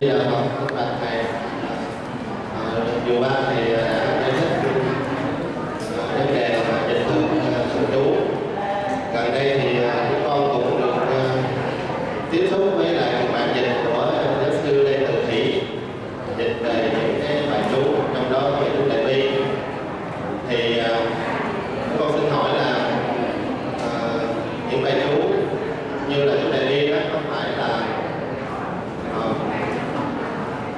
Bây 0.00 0.10
giờ 0.10 0.20
con 0.30 0.48
các 0.68 0.76
bạn 0.76 0.94
thầy 1.00 1.24
dù 3.06 3.22
ờ, 3.22 3.22
ờ, 3.22 3.30
ba 3.30 3.40
thầy 3.46 3.72
ờ, 3.72 3.82
đã 3.82 4.20
giải 4.22 4.32
thích 4.40 4.48
à, 5.98 6.18
vấn 6.18 6.34
đề 6.34 6.58
mà 6.68 6.78
dịch 6.88 7.02
thuật 7.04 7.24
à, 7.30 7.60
thần 7.72 7.86
chú 7.92 8.02
gần 9.14 9.32
đây 9.32 9.60
thì 9.62 9.84
à, 9.84 10.10
chúng 10.10 10.22
con 10.24 10.62
cũng 10.64 10.80
được 10.80 10.94
à, 11.10 11.22
tiếp 12.30 12.48
xúc 12.50 12.60
với 12.76 12.94
lại 12.94 13.12
một 13.22 13.28
bản 13.32 13.48
dịch 13.54 13.72
của 13.84 14.12
giáo 14.42 14.50
sư 14.62 14.82
Lê 14.82 14.98
Từ 14.98 15.24
Thủy 15.26 15.62
dịch 16.38 16.56
về 16.62 16.90
những 16.92 17.20
cái 17.26 17.42
bài 17.50 17.62
chú 17.72 17.82
trong 18.14 18.32
đó 18.32 18.40
có 18.42 18.60
bài 18.60 18.70
chú 18.76 18.88
đại 18.88 19.04
bi 19.04 19.30
thì 20.48 20.78
à, 20.78 20.90
con 21.98 22.12
xin 22.12 22.30
hỏi 22.30 22.50
là 22.54 22.90
à, 23.80 24.00
những 24.70 24.82
bài 24.82 25.02
chú 25.02 25.22
như 26.08 26.24
là 26.24 26.34
chú 26.42 26.52
đại 26.52 26.66
bi 26.66 26.88
đó 26.88 26.98
có 27.12 27.18
phải 27.30 27.50
là 27.58 27.68
à, 29.14 29.22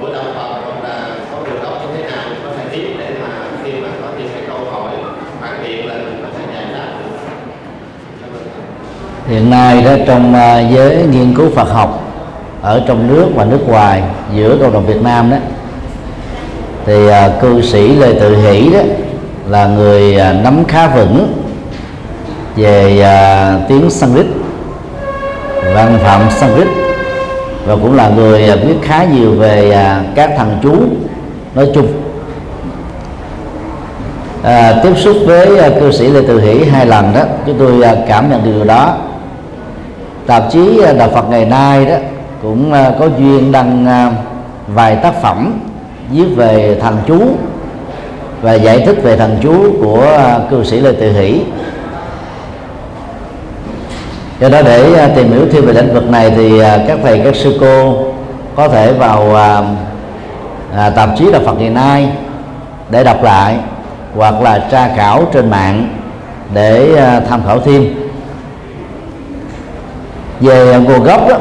của 0.00 0.12
đạo 0.12 0.25
Phật 0.34 0.61
hoặc 0.64 0.84
là 0.84 1.16
có 1.32 1.38
nguồn 1.38 1.62
gốc 1.62 1.82
như 1.82 1.96
thế 1.96 2.10
nào 2.10 2.24
có 2.44 2.50
thể 2.56 2.64
biết 2.76 2.94
để 2.98 3.10
mà 3.22 3.28
khi 3.64 3.72
mà 3.72 3.88
có 4.02 4.08
những 4.18 4.28
cái 4.34 4.42
câu 4.46 4.58
hỏi 4.70 4.92
phản 5.40 5.62
biện 5.62 5.86
là 5.86 5.94
mình 5.94 6.22
có 6.22 6.28
thể 6.38 6.44
giải 6.54 6.64
đáp 6.72 6.88
được. 6.98 7.16
Cảm 8.20 8.30
ơn 8.34 8.42
thầy 8.54 8.64
hiện 9.32 9.50
nay 9.50 9.82
đó 9.82 9.91
trong 10.06 10.34
à, 10.34 10.60
giới 10.60 10.96
nghiên 11.10 11.34
cứu 11.34 11.50
Phật 11.54 11.68
học 11.68 12.02
ở 12.62 12.82
trong 12.86 13.09
nước 13.09 13.27
và 13.34 13.45
nước 13.45 13.68
ngoài 13.68 14.02
giữa 14.34 14.56
cộng 14.60 14.73
đồng 14.73 14.86
Việt 14.86 15.02
Nam 15.02 15.30
đó 15.30 15.36
thì 16.86 17.09
à, 17.09 17.30
cư 17.40 17.62
sĩ 17.62 17.88
Lê 17.88 18.12
Tự 18.12 18.37
Hỷ 18.37 18.70
đó 18.73 18.78
là 19.48 19.66
người 19.66 20.16
à, 20.16 20.32
nắm 20.32 20.64
khá 20.64 20.88
vững 20.88 21.32
về 22.56 23.06
tiếng 23.68 23.90
Sanskrit 23.90 24.26
văn 25.74 25.98
phạm 26.02 26.30
Sanskrit 26.30 26.68
và 27.66 27.76
cũng 27.76 27.96
là 27.96 28.09
người 28.09 28.56
biết 28.56 28.74
khá 28.82 29.04
nhiều 29.04 29.32
về 29.32 29.76
các 30.14 30.30
thằng 30.37 30.59
chú 30.62 30.74
nói 31.54 31.68
chung. 31.74 31.87
À, 34.42 34.80
tiếp 34.82 34.92
xúc 34.96 35.16
với 35.26 35.59
à, 35.59 35.70
cư 35.80 35.92
sĩ 35.92 36.07
Lê 36.09 36.20
Từ 36.29 36.40
Hỷ 36.40 36.64
hai 36.64 36.87
lần 36.87 37.14
đó 37.14 37.20
chúng 37.46 37.59
tôi 37.59 37.82
à, 37.82 37.96
cảm 38.09 38.30
nhận 38.30 38.45
được 38.45 38.51
điều 38.54 38.64
đó 38.64 38.96
tạp 40.26 40.42
chí 40.52 40.78
ờ, 40.78 40.92
Đạo 40.92 41.09
Phật 41.09 41.30
ngày 41.30 41.45
nay 41.45 41.84
đó 41.84 41.95
cũng 42.42 42.73
ờ, 42.73 42.95
có 43.01 43.09
duyên 43.18 43.52
đăng 43.52 43.87
ờ, 43.87 44.10
vài 44.66 44.96
tác 44.96 45.23
phẩm 45.23 45.52
viết 46.10 46.26
về 46.37 46.79
thần 46.80 46.98
chú 47.06 47.20
và 48.42 48.54
giải 48.54 48.82
thích 48.87 48.98
về 49.02 49.16
thần 49.16 49.37
chú 49.42 49.73
của 49.82 50.18
cư 50.51 50.64
sĩ 50.64 50.80
Lê 50.80 50.92
Tự 50.92 51.12
Hỷ. 51.12 51.40
Do 54.40 54.48
đó 54.48 54.62
để 54.62 55.09
tìm 55.16 55.32
hiểu 55.32 55.46
thêm 55.52 55.66
về 55.66 55.73
lĩnh 55.73 55.95
vực 55.95 56.10
này 56.10 56.30
thì 56.36 56.59
các 56.88 56.98
thầy 57.02 57.20
các 57.24 57.36
sư 57.36 57.57
cô 57.60 58.04
có 58.57 58.68
thể 58.68 58.92
vào 58.92 59.36
à, 60.76 60.90
tạp 60.90 61.09
chí 61.18 61.32
Đạo 61.32 61.42
Phật 61.45 61.54
ngày 61.59 61.70
nay 61.70 62.09
để 62.90 63.04
đọc 63.04 63.23
lại 63.23 63.57
hoặc 64.16 64.42
là 64.42 64.59
tra 64.70 64.88
khảo 64.97 65.25
trên 65.32 65.50
mạng 65.50 65.88
để 66.54 66.97
à, 66.97 67.20
tham 67.20 67.41
khảo 67.47 67.60
thêm 67.60 68.01
về 70.43 70.72
à, 70.72 70.78
nguồn 70.78 71.03
gốc 71.03 71.28
đó, 71.28 71.37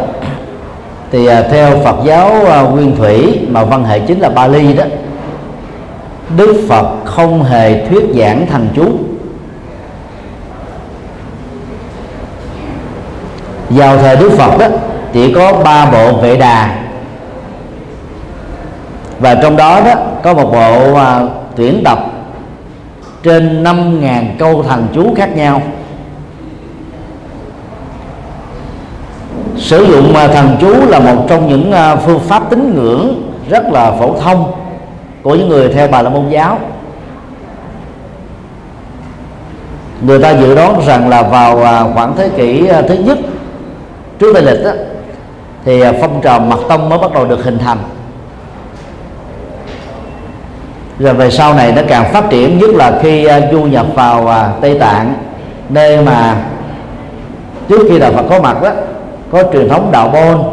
thì 1.11 1.25
à, 1.25 1.41
theo 1.51 1.79
Phật 1.83 1.95
giáo 2.05 2.45
à, 2.45 2.61
nguyên 2.61 2.95
thủy, 2.95 3.39
mà 3.49 3.63
văn 3.63 3.85
hệ 3.85 3.99
chính 3.99 4.19
là 4.19 4.29
Bali 4.29 4.73
đó, 4.73 4.83
Đức 6.37 6.65
Phật 6.69 6.87
không 7.05 7.43
hề 7.43 7.85
thuyết 7.87 8.03
giảng 8.15 8.47
thần 8.47 8.69
chú. 8.75 8.85
Vào 13.69 13.97
thời 13.97 14.15
Đức 14.15 14.31
Phật 14.37 14.57
đó, 14.57 14.67
chỉ 15.13 15.33
có 15.33 15.53
ba 15.53 15.85
bộ 15.85 16.13
vệ 16.13 16.37
đà. 16.37 16.75
Và 19.19 19.35
trong 19.35 19.57
đó 19.57 19.81
đó, 19.85 19.93
có 20.23 20.33
một 20.33 20.51
bộ 20.53 20.99
tuyển 21.55 21.81
tập 21.85 21.99
trên 23.23 23.63
5.000 23.63 24.23
câu 24.39 24.63
thần 24.63 24.87
chú 24.93 25.13
khác 25.17 25.35
nhau. 25.35 25.61
Sử 29.61 29.85
dụng 29.85 30.15
à, 30.15 30.27
thần 30.27 30.57
chú 30.61 30.73
là 30.87 30.99
một 30.99 31.25
trong 31.27 31.47
những 31.47 31.71
à, 31.71 31.95
phương 31.95 32.19
pháp 32.19 32.49
tín 32.49 32.73
ngưỡng 32.75 33.31
rất 33.49 33.63
là 33.71 33.91
phổ 33.91 34.15
thông 34.19 34.51
của 35.23 35.35
những 35.35 35.49
người 35.49 35.73
theo 35.73 35.87
bà 35.87 36.01
la 36.01 36.09
môn 36.09 36.29
giáo. 36.29 36.59
Người 40.01 40.19
ta 40.19 40.31
dự 40.31 40.55
đoán 40.55 40.81
rằng 40.87 41.09
là 41.09 41.21
vào 41.21 41.63
à, 41.63 41.83
khoảng 41.93 42.15
thế 42.17 42.29
kỷ 42.29 42.67
thứ 42.87 42.93
nhất 42.95 43.19
trước 44.19 44.33
tây 44.33 44.43
lịch 44.43 44.63
đó, 44.63 44.71
thì 45.65 45.83
phong 46.01 46.21
trào 46.21 46.39
mật 46.39 46.59
tông 46.69 46.89
mới 46.89 46.99
bắt 46.99 47.13
đầu 47.13 47.25
được 47.25 47.43
hình 47.43 47.57
thành. 47.57 47.77
Rồi 50.99 51.13
về 51.13 51.31
sau 51.31 51.53
này 51.53 51.71
nó 51.71 51.81
càng 51.87 52.13
phát 52.13 52.29
triển 52.29 52.57
nhất 52.57 52.69
là 52.69 52.99
khi 53.01 53.27
du 53.51 53.61
nhập 53.63 53.85
vào 53.95 54.49
Tây 54.61 54.79
Tạng 54.79 55.13
nơi 55.69 56.01
mà 56.01 56.35
trước 57.69 57.87
khi 57.89 57.99
đạo 57.99 58.11
Phật 58.11 58.23
có 58.29 58.41
mặt 58.41 58.61
đó 58.61 58.69
có 59.31 59.43
truyền 59.53 59.69
thống 59.69 59.89
đạo 59.91 60.09
môn, 60.09 60.43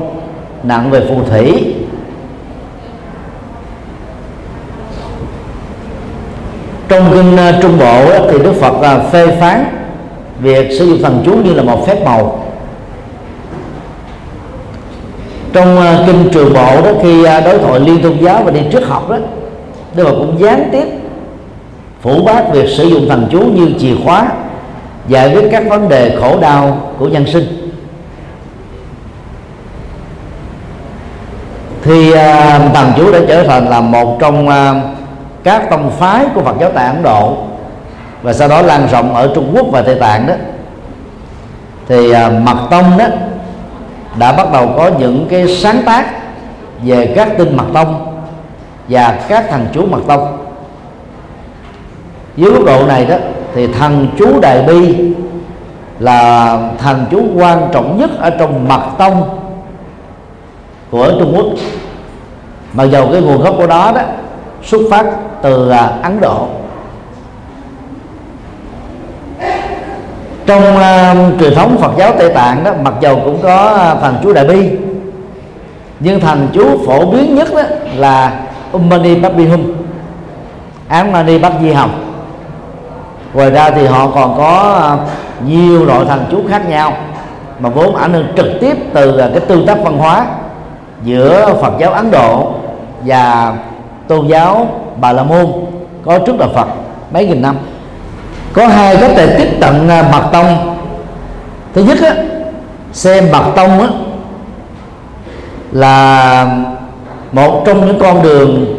nặng 0.62 0.90
về 0.90 1.00
phù 1.08 1.16
thủy. 1.30 1.74
Trong 6.88 7.10
kinh 7.12 7.36
ờ, 7.36 7.52
Trung 7.62 7.78
Bộ 7.78 8.28
thì 8.30 8.38
Đức 8.38 8.52
Phật 8.60 8.74
ờ, 8.82 9.00
phê 9.12 9.36
phán 9.40 9.64
việc 10.40 10.68
sử 10.78 10.86
dụng 10.86 11.02
thần 11.02 11.22
chú 11.26 11.32
như 11.32 11.54
là 11.54 11.62
một 11.62 11.86
phép 11.86 12.04
màu. 12.04 12.44
Trong 15.52 15.76
ờ, 15.76 16.04
kinh 16.06 16.28
Trường 16.32 16.54
Bộ 16.54 16.82
đó, 16.84 16.90
khi 17.02 17.22
đối 17.22 17.58
thoại 17.58 17.80
liên 17.80 18.02
tôn 18.02 18.16
giáo 18.20 18.42
và 18.44 18.50
đi 18.50 18.60
trước 18.72 18.88
học 18.88 19.10
đó, 19.10 19.16
Đức 19.94 20.04
Phật 20.04 20.14
cũng 20.18 20.40
gián 20.40 20.68
tiếp 20.72 20.86
phủ 22.00 22.22
bác 22.24 22.52
việc 22.52 22.68
sử 22.76 22.84
dụng 22.84 23.08
thần 23.08 23.28
chú 23.30 23.40
như 23.40 23.68
chìa 23.78 23.94
khóa 24.04 24.28
giải 25.08 25.34
quyết 25.34 25.48
các 25.50 25.68
vấn 25.68 25.88
đề 25.88 26.16
khổ 26.20 26.38
đau 26.40 26.80
của 26.98 27.08
nhân 27.08 27.26
sinh. 27.26 27.67
Thì 31.88 32.10
uh, 32.10 32.16
thần 32.74 32.92
chú 32.96 33.12
đã 33.12 33.18
trở 33.28 33.42
thành 33.42 33.68
là 33.68 33.80
một 33.80 34.16
trong 34.20 34.48
uh, 34.48 34.54
các 35.44 35.70
tông 35.70 35.90
phái 35.90 36.26
của 36.34 36.40
Phật 36.40 36.56
giáo 36.60 36.70
tại 36.74 36.86
Ấn 36.86 37.02
Độ 37.02 37.36
và 38.22 38.32
sau 38.32 38.48
đó 38.48 38.62
lan 38.62 38.88
rộng 38.92 39.14
ở 39.14 39.32
Trung 39.34 39.52
Quốc 39.54 39.66
và 39.72 39.82
Tây 39.82 39.94
Tạng 39.94 40.26
đó. 40.26 40.34
Thì 41.88 42.12
uh, 42.12 42.32
mật 42.42 42.56
tông 42.70 42.98
đó 42.98 43.04
đã 44.18 44.32
bắt 44.32 44.52
đầu 44.52 44.70
có 44.76 44.90
những 44.98 45.26
cái 45.30 45.48
sáng 45.48 45.82
tác 45.86 46.06
về 46.82 47.12
các 47.16 47.28
tinh 47.38 47.56
mật 47.56 47.66
tông 47.74 48.20
và 48.88 49.18
các 49.28 49.44
thần 49.50 49.66
chú 49.72 49.86
mật 49.86 50.00
tông. 50.06 50.38
Dưới 52.36 52.50
mức 52.50 52.62
độ 52.66 52.86
này 52.86 53.06
đó 53.06 53.16
thì 53.54 53.66
thần 53.66 54.08
chú 54.18 54.40
đại 54.40 54.62
bi 54.62 55.12
là 55.98 56.58
thần 56.78 57.04
chú 57.10 57.22
quan 57.34 57.68
trọng 57.72 57.98
nhất 57.98 58.10
ở 58.20 58.30
trong 58.30 58.68
mật 58.68 58.82
tông 58.98 59.37
của 60.90 61.10
Trung 61.18 61.32
Quốc. 61.36 61.46
Mặc 62.72 62.84
dầu 62.84 63.08
cái 63.12 63.22
nguồn 63.22 63.42
gốc 63.42 63.54
của 63.58 63.66
đó 63.66 63.92
đó 63.94 64.00
xuất 64.64 64.80
phát 64.90 65.06
từ 65.42 65.70
à, 65.70 65.90
Ấn 66.02 66.20
Độ. 66.20 66.48
Trong 70.46 70.62
uh, 70.62 71.40
truyền 71.40 71.54
thống 71.54 71.76
Phật 71.80 71.92
giáo 71.98 72.12
Tây 72.18 72.30
Tạng 72.34 72.64
đó 72.64 72.70
mặc 72.82 72.94
dầu 73.00 73.20
cũng 73.24 73.38
có 73.42 73.56
à, 73.78 73.94
thần 73.94 74.16
chú 74.22 74.32
Đại 74.32 74.44
Bi 74.44 74.70
nhưng 76.00 76.20
thần 76.20 76.48
chú 76.52 76.78
phổ 76.86 77.10
biến 77.10 77.34
nhất 77.34 77.48
đó 77.54 77.62
là 77.96 78.40
Ummani 78.72 79.14
Babi 79.14 79.46
Hum 79.46 79.72
Án 80.88 81.12
Mani 81.12 81.38
Bát 81.38 81.52
Di 81.62 81.72
Hồng. 81.72 81.90
Ngoài 83.34 83.50
ra 83.50 83.70
thì 83.70 83.86
họ 83.86 84.10
còn 84.14 84.36
có 84.38 84.96
nhiều 85.46 85.84
loại 85.84 86.04
thần 86.04 86.24
chú 86.30 86.42
khác 86.48 86.68
nhau 86.68 86.92
mà 87.58 87.68
vốn 87.68 87.96
ảnh 87.96 88.12
hưởng 88.12 88.26
trực 88.36 88.46
tiếp 88.60 88.76
từ 88.94 89.16
cái 89.18 89.40
tương 89.40 89.66
tác 89.66 89.78
văn 89.84 89.98
hóa 89.98 90.26
giữa 91.08 91.54
Phật 91.60 91.72
giáo 91.78 91.92
Ấn 91.92 92.10
Độ 92.10 92.52
và 93.04 93.54
tôn 94.08 94.26
giáo 94.28 94.68
Bà 95.00 95.12
La 95.12 95.22
Môn 95.22 95.46
có 96.04 96.18
trước 96.18 96.38
Đạo 96.38 96.48
Phật 96.54 96.68
mấy 97.12 97.26
nghìn 97.26 97.42
năm. 97.42 97.56
Có 98.52 98.66
hai 98.66 98.96
cách 98.96 99.10
để 99.16 99.34
tiếp 99.38 99.58
cận 99.60 99.88
à, 99.88 100.08
mật 100.12 100.22
tông. 100.32 100.76
Thứ 101.74 101.84
nhất 101.84 101.98
á, 102.02 102.14
xem 102.92 103.24
mật 103.32 103.44
tông 103.56 103.80
á, 103.80 103.88
là 105.72 106.46
một 107.32 107.62
trong 107.66 107.86
những 107.86 107.98
con 108.00 108.22
đường 108.22 108.78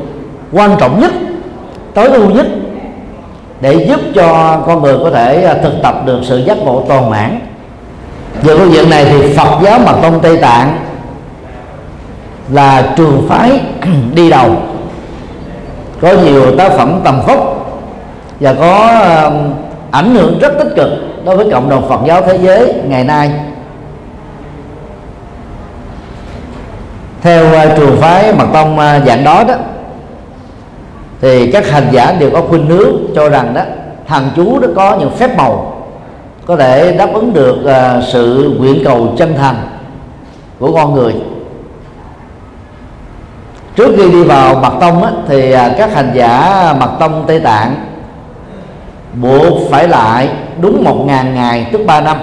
quan 0.51 0.75
trọng 0.79 0.99
nhất 0.99 1.11
tối 1.93 2.09
ưu 2.09 2.29
nhất 2.29 2.45
để 3.61 3.85
giúp 3.89 3.99
cho 4.15 4.57
con 4.67 4.81
người 4.81 4.97
có 5.03 5.11
thể 5.11 5.43
à, 5.43 5.55
thực 5.63 5.73
tập 5.83 5.95
được 6.05 6.19
sự 6.23 6.37
giác 6.37 6.57
ngộ 6.57 6.83
toàn 6.87 7.09
mãn 7.09 7.39
về 8.43 8.57
câu 8.57 8.67
chuyện 8.73 8.89
này 8.89 9.05
thì 9.05 9.33
Phật 9.37 9.59
giáo 9.63 9.79
mật 9.79 9.95
tông 10.01 10.19
Tây 10.19 10.37
Tạng 10.37 10.88
là 12.51 12.93
trường 12.95 13.25
phái 13.29 13.61
đi 14.13 14.29
đầu. 14.29 14.51
Có 16.01 16.13
nhiều 16.25 16.55
tác 16.57 16.71
phẩm 16.71 17.01
tầm 17.03 17.21
vóc 17.27 17.55
và 18.39 18.53
có 18.53 19.01
ảnh 19.91 20.15
hưởng 20.15 20.39
rất 20.39 20.53
tích 20.59 20.73
cực 20.75 20.89
đối 21.25 21.37
với 21.37 21.51
cộng 21.51 21.69
đồng 21.69 21.89
Phật 21.89 21.99
giáo 22.07 22.21
thế 22.21 22.37
giới 22.41 22.73
ngày 22.87 23.03
nay. 23.03 23.31
Theo 27.21 27.53
à, 27.53 27.63
uh, 27.63 27.77
trường 27.77 27.97
phái 27.97 28.33
mật 28.33 28.45
tông 28.53 28.73
uh, 28.73 29.07
dạng 29.07 29.23
đó 29.23 29.43
đó 29.47 29.53
thì 31.21 31.51
các 31.51 31.69
hành 31.69 31.87
giả 31.91 32.11
đều 32.19 32.29
có 32.31 32.41
khuynh 32.41 32.65
hướng 32.65 32.95
cho 33.15 33.29
rằng 33.29 33.53
đó 33.53 33.61
thằng 34.07 34.29
chú 34.35 34.59
nó 34.59 34.67
có 34.75 34.97
những 34.99 35.11
phép 35.11 35.37
màu 35.37 35.83
có 36.45 36.55
thể 36.55 36.97
đáp 36.97 37.09
ứng 37.13 37.33
được 37.33 37.55
uh, 37.63 38.03
sự 38.03 38.55
nguyện 38.59 38.81
cầu 38.85 39.13
chân 39.17 39.33
thành 39.37 39.55
của 40.59 40.73
con 40.73 40.93
người 40.93 41.13
trước 43.79 43.93
khi 43.97 44.11
đi 44.11 44.23
vào 44.23 44.55
mật 44.55 44.73
tông 44.79 45.03
á, 45.03 45.11
thì 45.27 45.51
à, 45.51 45.75
các 45.77 45.93
hành 45.93 46.11
giả 46.13 46.63
mật 46.79 46.89
tông 46.99 47.23
tây 47.27 47.39
tạng 47.39 47.75
buộc 49.13 49.71
phải 49.71 49.87
lại 49.87 50.29
đúng 50.61 50.83
một 50.83 51.03
ngàn 51.05 51.35
ngày 51.35 51.67
tức 51.71 51.81
ba 51.87 52.01
năm. 52.01 52.17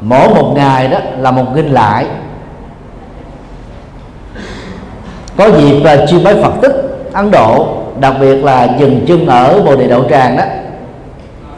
Mỗi 0.00 0.28
một 0.28 0.52
ngày 0.56 0.88
đó 0.88 0.98
là 1.18 1.30
một 1.30 1.44
nghìn 1.54 1.66
lại. 1.66 2.06
Có 5.36 5.50
dịp 5.50 5.80
là 5.84 6.06
chiêm 6.06 6.24
bái 6.24 6.34
phật 6.42 6.52
tích 6.62 6.74
ấn 7.12 7.30
độ 7.30 7.68
đặc 8.00 8.14
biệt 8.20 8.44
là 8.44 8.68
dừng 8.78 9.04
chân 9.08 9.26
ở 9.26 9.62
bồ 9.62 9.76
đề 9.76 9.86
đậu 9.86 10.04
tràng 10.10 10.36
đó 10.36 10.44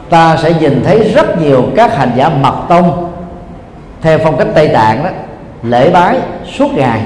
ta 0.09 0.37
sẽ 0.43 0.53
nhìn 0.53 0.83
thấy 0.85 0.99
rất 0.99 1.41
nhiều 1.41 1.63
các 1.75 1.97
hành 1.97 2.11
giả 2.15 2.29
mật 2.29 2.55
tông 2.69 3.11
theo 4.01 4.19
phong 4.23 4.37
cách 4.37 4.47
tây 4.55 4.67
tạng 4.67 5.03
đó 5.03 5.09
lễ 5.63 5.89
bái 5.89 6.17
suốt 6.57 6.73
ngày 6.73 7.01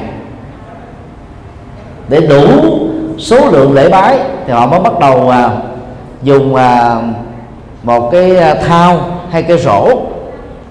để 2.08 2.22
đủ 2.22 2.48
số 3.18 3.50
lượng 3.52 3.74
lễ 3.74 3.90
bái 3.90 4.20
thì 4.48 4.54
họ 4.54 4.68
mới 4.68 4.80
bắt 4.80 5.00
đầu 5.00 5.30
à, 5.30 5.50
dùng 6.24 6.56
à, 6.56 6.96
một 7.84 8.10
cái 8.12 8.38
à, 8.38 8.54
thao 8.54 9.00
hay 9.30 9.44
cái 9.44 9.58
rổ. 9.58 9.88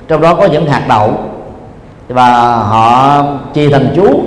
Trong 0.09 0.21
đó 0.21 0.35
có 0.35 0.47
những 0.47 0.67
hạt 0.67 0.83
đậu. 0.89 1.11
Và 2.09 2.57
họ 2.57 3.23
trì 3.55 3.69
thành 3.69 3.93
chú 3.97 4.21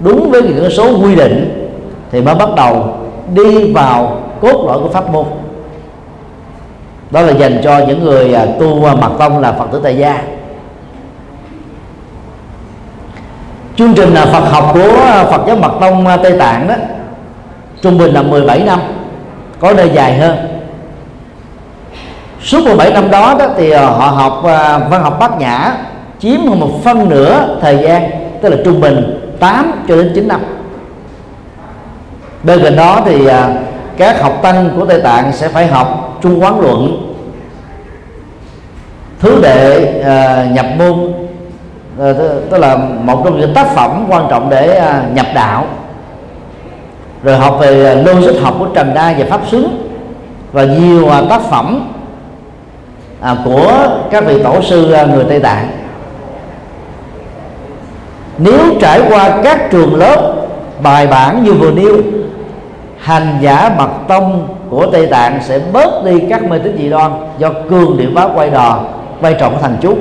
đúng 0.00 0.30
với 0.30 0.42
những 0.42 0.70
số 0.70 0.98
quy 1.04 1.14
định 1.16 1.68
thì 2.12 2.20
mới 2.20 2.34
bắt 2.34 2.48
đầu 2.56 2.94
đi 3.34 3.72
vào 3.72 4.20
cốt 4.40 4.64
lõi 4.66 4.78
của 4.78 4.88
pháp 4.88 5.10
môn. 5.10 5.24
Đó 7.10 7.20
là 7.20 7.32
dành 7.32 7.60
cho 7.64 7.78
những 7.78 8.04
người 8.04 8.34
à, 8.34 8.46
tu 8.60 8.84
à, 8.84 8.94
mật 8.94 9.10
tông 9.18 9.38
là 9.38 9.52
phật 9.52 9.66
tử 9.72 9.80
tại 9.84 9.96
gia. 9.96 10.22
Chương 13.78 13.94
trình 13.94 14.14
là 14.14 14.26
Phật 14.26 14.40
học 14.40 14.70
của 14.74 15.00
ờ, 15.06 15.26
Phật 15.30 15.40
giáo 15.46 15.56
mật 15.56 15.72
tông 15.80 16.06
ờ, 16.06 16.16
Tây 16.16 16.38
Tạng 16.38 16.68
đó. 16.68 16.74
Trung 17.82 17.98
bình 17.98 18.14
là 18.14 18.22
17 18.22 18.62
năm 18.62 18.80
có 19.60 19.72
nơi 19.72 19.90
dài 19.94 20.18
hơn. 20.18 20.36
Suốt 22.42 22.64
17 22.64 22.92
năm 22.92 23.10
đó, 23.10 23.36
đó 23.38 23.46
thì 23.56 23.70
ờ, 23.70 23.84
họ 23.84 24.06
học 24.06 24.40
văn 24.90 25.02
học 25.02 25.16
bát 25.20 25.38
nhã 25.38 25.76
chiếm 26.18 26.46
hơn 26.46 26.60
một 26.60 26.70
phân 26.84 27.08
nửa 27.08 27.58
thời 27.60 27.78
gian 27.78 28.10
tức 28.42 28.48
là 28.48 28.56
trung 28.64 28.80
bình 28.80 29.20
8 29.40 29.72
cho 29.88 29.96
đến 29.96 30.12
9 30.14 30.28
năm. 30.28 30.40
Bên 32.42 32.62
cạnh 32.62 32.76
đó 32.76 33.02
thì 33.04 33.28
các 33.96 34.22
học 34.22 34.38
tăng 34.42 34.70
của 34.76 34.86
tây 34.86 35.00
tạng 35.00 35.32
sẽ 35.32 35.48
phải 35.48 35.66
học 35.66 36.18
trung 36.22 36.42
quán 36.42 36.60
luận 36.60 37.14
thứ 39.20 39.40
đệ 39.42 39.92
nhập 40.54 40.66
môn 40.78 41.27
Ờ, 41.98 42.12
tức 42.50 42.58
là 42.58 42.76
một 42.76 43.22
trong 43.24 43.40
những 43.40 43.54
tác 43.54 43.74
phẩm 43.74 44.04
quan 44.08 44.26
trọng 44.30 44.50
để 44.50 44.76
à, 44.76 45.02
nhập 45.14 45.26
đạo. 45.34 45.64
Rồi 47.22 47.36
học 47.36 47.56
về 47.60 47.84
à, 47.84 47.94
logic 47.94 48.42
học 48.42 48.54
của 48.58 48.66
trần 48.74 48.94
đa 48.94 49.14
và 49.18 49.26
pháp 49.30 49.40
xứng 49.50 49.88
và 50.52 50.64
nhiều 50.64 51.08
à, 51.08 51.22
tác 51.30 51.42
phẩm 51.42 51.92
của 53.44 53.72
các 54.10 54.24
vị 54.26 54.42
tổ 54.42 54.62
sư 54.62 54.96
người 55.12 55.24
tây 55.28 55.40
tạng. 55.40 55.70
Nếu 58.38 58.58
trải 58.80 59.00
qua 59.08 59.40
các 59.44 59.70
trường 59.70 59.94
lớp 59.94 60.32
bài 60.82 61.06
bản 61.06 61.44
như 61.44 61.52
vừa 61.52 61.70
nêu, 61.70 61.96
hành 62.98 63.38
giả 63.40 63.70
mật 63.78 63.90
tông 64.08 64.48
của 64.70 64.86
tây 64.92 65.06
tạng 65.06 65.40
sẽ 65.42 65.60
bớt 65.72 66.04
đi 66.04 66.20
các 66.30 66.44
mê 66.44 66.58
tín 66.58 66.76
dị 66.78 66.88
đoan 66.88 67.12
do 67.38 67.50
cường 67.70 67.96
điện 67.96 68.14
báo 68.14 68.30
quay 68.34 68.50
đò, 68.50 68.80
quay 69.20 69.34
trọng 69.34 69.52
của 69.52 69.60
thành 69.60 69.76
chú 69.80 69.96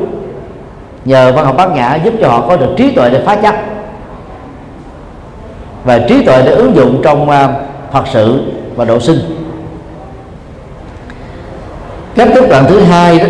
nhờ 1.07 1.31
văn 1.31 1.45
học 1.45 1.57
bát 1.57 1.71
nhã 1.71 1.95
giúp 2.03 2.13
cho 2.21 2.27
họ 2.27 2.45
có 2.47 2.57
được 2.57 2.69
trí 2.77 2.91
tuệ 2.91 3.09
để 3.09 3.21
phá 3.25 3.35
chấp. 3.35 3.55
Và 5.83 5.99
trí 5.99 6.25
tuệ 6.25 6.41
để 6.45 6.51
ứng 6.51 6.75
dụng 6.75 7.01
trong 7.03 7.29
à, 7.29 7.49
phật 7.91 8.03
sự 8.13 8.41
và 8.75 8.85
độ 8.85 8.99
sinh. 8.99 9.19
Cách 12.15 12.29
tiếp 12.33 12.43
cận 12.49 12.65
thứ 12.67 12.79
hai 12.81 13.19
đó, 13.19 13.25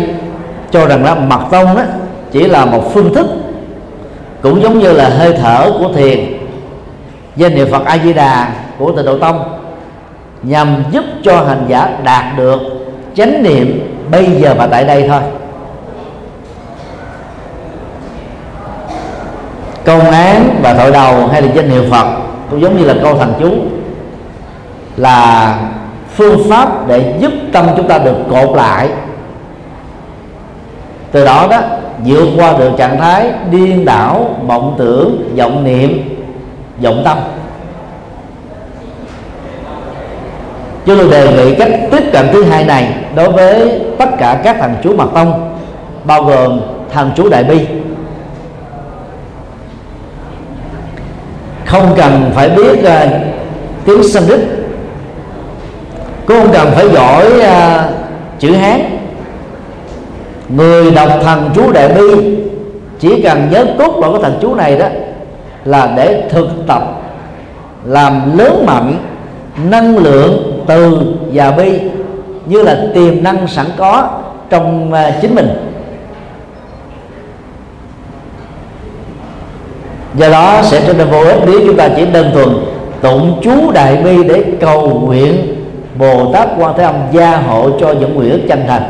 cho 0.70 0.86
rằng 0.86 1.04
là 1.04 1.14
mật 1.14 1.40
tông 1.50 1.76
đó 1.76 1.82
chỉ 2.32 2.48
là 2.48 2.64
một 2.64 2.94
phương 2.94 3.14
thức, 3.14 3.26
cũng 4.42 4.62
giống 4.62 4.78
như 4.78 4.92
là 4.92 5.08
hơi 5.08 5.32
thở 5.32 5.72
của 5.78 5.92
thiền, 5.94 6.18
danh 7.36 7.54
niệm 7.54 7.68
phật 7.70 7.84
a 7.84 7.98
di 7.98 8.12
đà 8.12 8.48
của 8.78 8.92
tịnh 8.92 9.04
độ 9.04 9.18
tông, 9.18 9.58
nhằm 10.42 10.84
giúp 10.90 11.04
cho 11.22 11.44
hành 11.44 11.64
giả 11.68 11.98
đạt 12.04 12.24
được 12.36 12.58
chánh 13.14 13.42
niệm 13.42 13.96
bây 14.10 14.24
giờ 14.24 14.54
và 14.58 14.66
tại 14.66 14.84
đây 14.84 15.08
thôi. 15.08 15.20
Công 19.88 20.10
án 20.10 20.60
và 20.62 20.74
thổi 20.74 20.92
đầu 20.92 21.26
hay 21.26 21.42
là 21.42 21.48
danh 21.54 21.70
hiệu 21.70 21.82
phật, 21.90 22.06
cũng 22.50 22.60
giống 22.60 22.76
như 22.76 22.84
là 22.84 22.94
câu 23.02 23.18
thành 23.18 23.32
chú, 23.40 23.50
là 24.96 25.58
phương 26.14 26.50
pháp 26.50 26.88
để 26.88 27.14
giúp 27.20 27.32
tâm 27.52 27.66
chúng 27.76 27.88
ta 27.88 27.98
được 27.98 28.16
cột 28.30 28.56
lại. 28.56 28.88
Từ 31.12 31.24
đó 31.24 31.46
đó, 31.50 31.60
vượt 32.04 32.26
qua 32.36 32.58
được 32.58 32.70
trạng 32.78 32.98
thái 32.98 33.30
điên 33.50 33.84
đảo 33.84 34.36
mộng 34.46 34.74
tưởng, 34.78 35.34
vọng 35.36 35.64
niệm, 35.64 36.18
vọng 36.82 37.02
tâm. 37.04 37.18
Chúng 40.86 40.98
tôi 40.98 41.10
đề 41.10 41.32
nghị 41.32 41.54
cách 41.54 41.70
tiếp 41.90 42.02
cận 42.12 42.26
thứ 42.32 42.44
hai 42.44 42.64
này 42.64 42.94
đối 43.14 43.30
với 43.30 43.80
tất 43.98 44.08
cả 44.18 44.40
các 44.44 44.56
thằng 44.60 44.76
chú 44.82 44.96
mật 44.96 45.08
tông, 45.14 45.56
bao 46.04 46.22
gồm 46.22 46.60
thằng 46.92 47.10
chú 47.16 47.28
đại 47.28 47.44
bi. 47.44 47.66
Không 51.68 51.94
cần 51.96 52.30
phải 52.34 52.50
biết 52.50 52.78
uh, 52.80 53.10
tiếng 53.84 54.02
Sanskrit. 54.02 54.40
Cũng 56.26 56.36
không 56.40 56.52
cần 56.52 56.68
phải 56.74 56.88
giỏi 56.88 57.26
uh, 57.38 57.90
chữ 58.38 58.54
Hán. 58.54 58.80
Người 60.48 60.90
đọc 60.90 61.08
thần 61.22 61.50
chú 61.54 61.72
đại 61.72 61.88
bi 61.88 62.36
chỉ 63.00 63.22
cần 63.22 63.48
nhớ 63.50 63.66
cốt 63.78 63.92
vào 64.00 64.12
của 64.12 64.18
thần 64.18 64.38
chú 64.42 64.54
này 64.54 64.78
đó 64.78 64.86
là 65.64 65.92
để 65.96 66.22
thực 66.30 66.48
tập 66.66 66.82
làm 67.84 68.38
lớn 68.38 68.64
mạnh 68.66 68.96
năng 69.70 69.98
lượng 69.98 70.64
từ 70.66 70.98
và 71.32 71.50
bi 71.50 71.80
như 72.46 72.62
là 72.62 72.78
tiềm 72.94 73.22
năng 73.22 73.48
sẵn 73.48 73.66
có 73.78 74.08
trong 74.50 74.92
à, 74.92 75.18
chính 75.22 75.34
mình. 75.34 75.67
Do 80.14 80.28
đó 80.28 80.60
sẽ 80.62 80.82
trở 80.86 80.92
nên 80.92 81.08
vô 81.10 81.18
ích 81.20 81.38
nếu 81.46 81.60
chúng 81.66 81.76
ta 81.76 81.88
chỉ 81.96 82.06
đơn 82.06 82.30
thuần 82.34 82.48
tụng 83.00 83.40
chú 83.42 83.70
đại 83.70 83.96
bi 83.96 84.24
để 84.24 84.44
cầu 84.60 84.88
nguyện 84.88 85.54
bồ 85.98 86.32
tát 86.32 86.48
quan 86.58 86.74
thế 86.76 86.84
âm 86.84 86.94
gia 87.12 87.36
hộ 87.36 87.70
cho 87.80 87.92
những 87.92 88.14
nguyện 88.14 88.30
ước 88.30 88.40
chân 88.48 88.64
thành. 88.68 88.82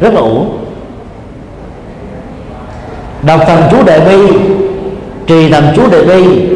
Rất 0.00 0.14
là 0.14 0.20
uổng. 0.20 0.58
Đọc 3.22 3.40
thần 3.46 3.62
chú 3.70 3.76
đại 3.86 4.00
bi, 4.00 4.32
trì 5.26 5.50
thần 5.50 5.64
chú 5.76 5.82
đại 5.92 6.02
bi, 6.04 6.48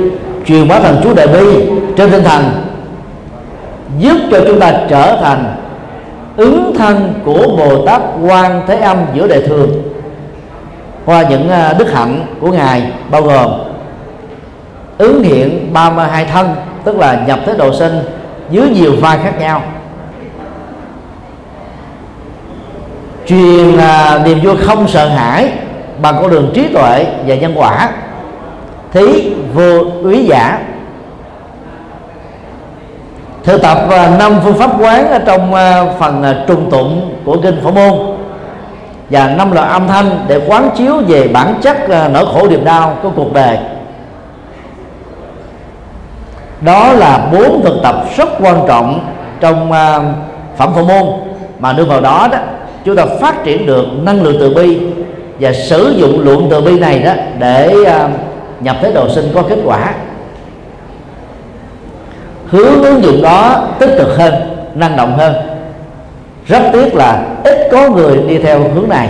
truyền 0.47 0.69
bá 0.69 0.81
thần 0.81 1.01
chú 1.03 1.15
đại 1.15 1.27
bi 1.27 1.45
trên 1.97 2.11
tinh 2.11 2.25
thần 2.25 2.45
giúp 3.99 4.17
cho 4.31 4.41
chúng 4.47 4.61
ta 4.61 4.73
trở 4.89 5.17
thành 5.23 5.55
ứng 6.37 6.75
thân 6.79 7.15
của 7.25 7.57
Bồ 7.59 7.87
Tát 7.87 8.03
Quan 8.29 8.63
Thế 8.67 8.77
Âm 8.77 8.99
giữa 9.15 9.27
đại 9.27 9.43
thường 9.43 9.88
qua 11.09 11.23
những 11.23 11.51
à, 11.51 11.73
đức 11.73 11.93
hạnh 11.93 12.27
của 12.41 12.53
ngài 12.53 12.83
bao 13.11 13.23
gồm 13.23 13.51
ứng 14.99 15.23
hiện 15.23 15.73
32 15.73 16.25
thân, 16.25 16.55
tức 16.85 16.97
là 16.97 17.25
nhập 17.27 17.39
thế 17.47 17.55
độ 17.59 17.73
sinh 17.75 18.01
dưới 18.51 18.69
nhiều 18.69 18.93
vai 19.01 19.19
khác 19.19 19.33
nhau. 19.41 19.63
Truyền 23.27 23.73
là 23.73 24.21
niềm 24.25 24.41
vui 24.43 24.57
không 24.57 24.89
sợ 24.89 25.09
hãi 25.09 25.53
bằng 26.03 26.17
con 26.21 26.31
đường 26.31 26.51
trí 26.55 26.69
tuệ 26.69 27.07
và 27.27 27.35
nhân 27.35 27.53
quả, 27.57 27.91
thí, 28.93 29.33
vô, 29.55 29.85
úy 30.03 30.25
giả. 30.25 30.59
Thực 33.45 33.63
tập 33.63 33.79
à, 33.91 34.17
năm 34.19 34.33
phương 34.45 34.59
pháp 34.59 34.71
quán 34.81 35.11
ở 35.11 35.19
trong 35.19 35.55
à, 35.55 35.85
phần 35.99 36.25
trùng 36.47 36.71
tụng 36.71 37.17
của 37.25 37.37
kinh 37.43 37.61
phổ 37.63 37.71
môn 37.71 38.18
và 39.11 39.29
năm 39.29 39.53
loại 39.53 39.69
âm 39.69 39.89
thanh 39.89 40.25
để 40.29 40.41
quán 40.47 40.71
chiếu 40.77 40.97
về 41.07 41.29
bản 41.29 41.55
chất 41.63 41.89
à, 41.89 42.09
nỗi 42.09 42.27
khổ 42.33 42.49
niềm 42.49 42.65
đau 42.65 42.99
của 43.03 43.11
cuộc 43.17 43.33
đời. 43.33 43.59
Đó 46.61 46.93
là 46.93 47.29
bốn 47.33 47.63
thực 47.65 47.75
tập 47.83 47.97
rất 48.17 48.29
quan 48.41 48.65
trọng 48.69 49.13
trong 49.41 49.73
à, 49.73 50.01
phẩm 50.57 50.75
phổ 50.75 50.85
môn 50.85 51.05
mà 51.59 51.73
đưa 51.73 51.85
vào 51.85 52.01
đó 52.01 52.29
đó, 52.33 52.39
chúng 52.85 52.97
ta 52.97 53.07
phát 53.21 53.45
triển 53.45 53.67
được 53.67 53.87
năng 54.03 54.23
lượng 54.23 54.37
từ 54.41 54.55
bi 54.55 54.81
và 55.41 55.53
sử 55.53 55.95
dụng 55.97 56.21
lượng 56.25 56.47
từ 56.51 56.61
bi 56.61 56.79
này 56.79 56.99
đó 56.99 57.13
để 57.39 57.85
à, 57.87 58.09
nhập 58.61 58.77
thế 58.83 58.93
độ 58.93 59.09
sinh 59.09 59.31
có 59.35 59.43
kết 59.43 59.59
quả. 59.65 59.93
Hướng 62.47 62.83
ứng 62.83 63.03
dụng 63.03 63.23
đó 63.23 63.69
tích 63.79 63.95
cực 63.99 64.19
hơn, 64.19 64.35
năng 64.75 64.97
động 64.97 65.19
hơn. 65.19 65.35
Rất 66.47 66.63
tiếc 66.73 66.95
là 66.95 67.27
ít 67.49 67.69
có 67.73 67.91
người 67.91 68.17
đi 68.29 68.39
theo 68.39 68.61
hướng 68.75 68.89
này. 68.89 69.09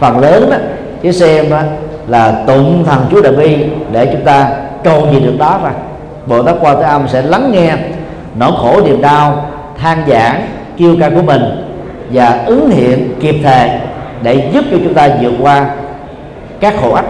Phần 0.00 0.18
lớn 0.18 0.50
đó 0.50 0.56
chỉ 1.02 1.12
xem 1.12 1.50
đó, 1.50 1.60
là 2.08 2.42
tụng 2.46 2.84
thần 2.86 3.06
chúa 3.10 3.22
đại 3.22 3.32
bi 3.32 3.56
để 3.92 4.06
chúng 4.12 4.24
ta 4.24 4.50
cầu 4.84 5.08
gì 5.12 5.20
được 5.20 5.34
đó 5.38 5.60
ra 5.64 5.70
bồ 6.26 6.42
tát 6.42 6.54
quan 6.60 6.76
thế 6.76 6.82
âm 6.82 7.08
sẽ 7.08 7.22
lắng 7.22 7.50
nghe 7.52 7.74
nỗi 8.34 8.52
khổ 8.62 8.80
niềm 8.84 9.00
đau 9.00 9.46
than 9.78 10.02
giảng 10.08 10.46
kêu 10.76 10.96
ca 11.00 11.10
của 11.10 11.22
mình 11.22 11.42
và 12.12 12.42
ứng 12.46 12.70
hiện 12.70 13.14
kịp 13.20 13.36
thời 13.42 13.70
để 14.22 14.50
giúp 14.52 14.64
cho 14.70 14.76
chúng 14.84 14.94
ta 14.94 15.08
vượt 15.22 15.32
qua 15.40 15.70
các 16.60 16.74
khổ 16.82 16.92
ách. 16.92 17.04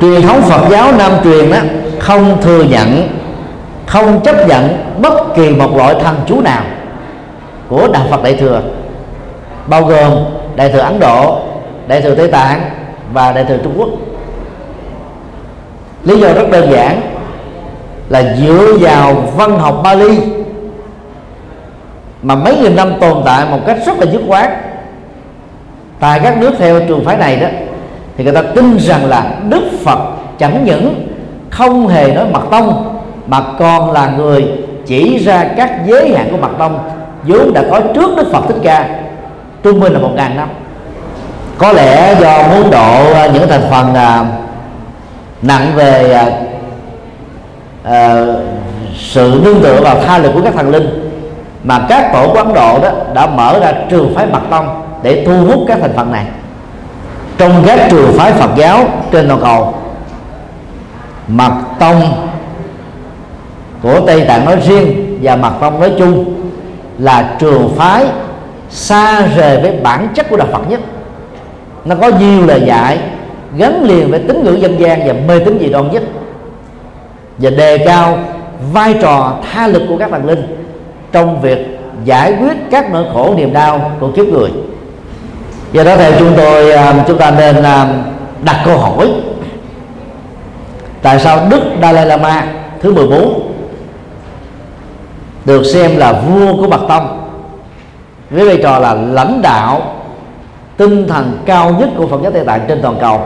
Truyền 0.00 0.22
thống 0.22 0.42
Phật 0.42 0.68
giáo 0.70 0.92
Nam 0.98 1.12
truyền 1.24 1.50
đó 1.50 1.58
không 1.98 2.36
thừa 2.42 2.62
nhận 2.62 3.08
không 3.86 4.20
chấp 4.20 4.48
nhận 4.48 4.78
bất 5.02 5.34
kỳ 5.36 5.50
một 5.50 5.76
loại 5.76 5.94
thần 6.04 6.16
chú 6.26 6.40
nào 6.40 6.62
của 7.68 7.88
đạo 7.92 8.02
Phật 8.10 8.22
Đại 8.22 8.34
thừa 8.34 8.62
bao 9.66 9.84
gồm 9.84 10.12
Đại 10.56 10.68
thừa 10.72 10.78
Ấn 10.78 11.00
Độ, 11.00 11.38
Đại 11.88 12.00
thừa 12.00 12.14
Tây 12.14 12.28
Tạng 12.28 12.60
và 13.12 13.32
Đại 13.32 13.44
thừa 13.44 13.56
Trung 13.56 13.74
Quốc. 13.78 13.88
Lý 16.04 16.20
do 16.20 16.32
rất 16.32 16.50
đơn 16.50 16.72
giản 16.72 17.00
là 18.08 18.34
dựa 18.36 18.72
vào 18.80 19.14
văn 19.36 19.58
học 19.58 19.80
Bali 19.84 20.18
mà 22.22 22.34
mấy 22.34 22.56
nghìn 22.56 22.76
năm 22.76 22.92
tồn 23.00 23.22
tại 23.24 23.46
một 23.50 23.58
cách 23.66 23.78
rất 23.86 23.98
là 23.98 24.06
dứt 24.12 24.22
khoát. 24.28 24.50
Tại 26.00 26.20
các 26.22 26.38
nước 26.38 26.52
theo 26.58 26.80
trường 26.88 27.04
phái 27.04 27.16
này 27.16 27.36
đó 27.36 27.46
thì 28.16 28.24
người 28.24 28.32
ta 28.32 28.42
tin 28.42 28.78
rằng 28.78 29.06
là 29.06 29.36
Đức 29.48 29.62
Phật 29.84 29.98
chẳng 30.38 30.64
những 30.64 31.08
không 31.50 31.88
hề 31.88 32.14
nói 32.14 32.24
mật 32.32 32.42
tông 32.50 32.98
mà 33.26 33.40
còn 33.58 33.92
là 33.92 34.10
người 34.16 34.46
chỉ 34.86 35.18
ra 35.18 35.44
các 35.56 35.72
giới 35.86 36.14
hạn 36.16 36.28
của 36.30 36.36
mật 36.36 36.50
tông 36.58 36.78
vốn 37.22 37.52
đã 37.52 37.62
có 37.70 37.80
trước 37.94 38.16
Đức 38.16 38.32
Phật 38.32 38.42
Thích 38.48 38.60
Ca 38.62 38.88
trung 39.66 39.80
bình 39.80 39.92
là 39.92 39.98
một 39.98 40.10
ngàn 40.14 40.36
năm. 40.36 40.48
Có 41.58 41.72
lẽ 41.72 42.14
do 42.20 42.42
muốn 42.42 42.70
độ 42.70 43.12
ờ, 43.14 43.30
những 43.34 43.48
thành 43.48 43.62
phần 43.70 43.94
à, 43.94 44.24
nặng 45.42 45.72
về 45.74 46.20
à, 47.84 48.24
sự 48.98 49.40
nương 49.44 49.62
tựa 49.62 49.80
vào 49.82 49.96
tha 50.06 50.18
lực 50.18 50.30
của 50.34 50.40
các 50.44 50.54
thần 50.54 50.70
linh 50.70 51.10
mà 51.64 51.86
các 51.88 52.10
tổ 52.12 52.28
của 52.28 52.38
Ấn 52.38 52.54
Độ 52.54 52.78
đó 52.78 52.90
đã 53.14 53.26
mở 53.26 53.58
ra 53.60 53.72
trường 53.90 54.14
phái 54.14 54.26
mật 54.26 54.40
tông 54.50 54.82
để 55.02 55.24
thu 55.26 55.46
hút 55.46 55.64
các 55.68 55.78
thành 55.80 55.92
phần 55.96 56.12
này. 56.12 56.24
Trong 57.38 57.62
các 57.66 57.80
trường 57.90 58.12
phái 58.18 58.32
Phật 58.32 58.50
giáo 58.56 58.84
trên 59.12 59.28
toàn 59.28 59.40
cầu 59.40 59.74
mật 61.28 61.52
tông 61.78 62.28
của 63.82 64.00
Tây 64.06 64.24
Tạng 64.28 64.44
nói 64.44 64.56
riêng 64.66 65.18
và 65.22 65.36
mật 65.36 65.52
tông 65.60 65.80
nói 65.80 65.92
chung 65.98 66.34
là 66.98 67.36
trường 67.38 67.74
phái 67.76 68.06
xa 68.70 69.26
rời 69.36 69.60
với 69.60 69.72
bản 69.82 70.08
chất 70.14 70.26
của 70.30 70.36
đạo 70.36 70.48
Phật 70.52 70.70
nhất. 70.70 70.80
Nó 71.84 71.94
có 71.94 72.10
nhiều 72.20 72.46
lời 72.46 72.62
dạy, 72.66 72.98
gắn 73.56 73.84
liền 73.84 74.10
với 74.10 74.20
tín 74.28 74.44
ngưỡng 74.44 74.62
dân 74.62 74.80
gian 74.80 75.06
và 75.06 75.12
mê 75.12 75.38
tín 75.38 75.58
dị 75.60 75.68
đoan 75.68 75.92
nhất. 75.92 76.02
Và 77.38 77.50
đề 77.50 77.78
cao 77.78 78.18
vai 78.72 78.94
trò, 79.02 79.38
tha 79.52 79.66
lực 79.66 79.82
của 79.88 79.96
các 79.98 80.10
thần 80.10 80.26
linh 80.26 80.66
trong 81.12 81.40
việc 81.40 81.78
giải 82.04 82.36
quyết 82.40 82.56
các 82.70 82.92
nỗi 82.92 83.04
khổ, 83.12 83.34
niềm 83.36 83.52
đau 83.52 83.90
của 84.00 84.10
kiếp 84.10 84.26
người. 84.26 84.50
Do 85.72 85.84
đó 85.84 85.96
theo 85.96 86.12
chúng 86.18 86.32
tôi 86.36 86.72
à, 86.72 87.04
chúng 87.08 87.18
ta 87.18 87.30
nên 87.30 87.62
à, 87.62 87.88
đặt 88.44 88.62
câu 88.64 88.78
hỏi. 88.78 89.12
Tại 91.02 91.20
sao 91.20 91.46
Đức 91.50 91.60
Dalai 91.82 92.06
Lama 92.06 92.46
thứ 92.82 92.92
14 92.92 93.52
được 95.44 95.64
xem 95.64 95.96
là 95.96 96.12
vua 96.12 96.56
của 96.56 96.68
bạc 96.68 96.80
Tông? 96.88 97.15
Với 98.30 98.46
vai 98.46 98.58
trò 98.62 98.78
là 98.78 98.94
lãnh 98.94 99.42
đạo 99.42 99.94
tinh 100.76 101.08
thần 101.08 101.38
cao 101.46 101.70
nhất 101.70 101.88
của 101.96 102.06
Phật 102.06 102.20
giáo 102.22 102.32
Tây 102.32 102.44
Tạng 102.44 102.60
trên 102.68 102.82
toàn 102.82 102.96
cầu. 103.00 103.20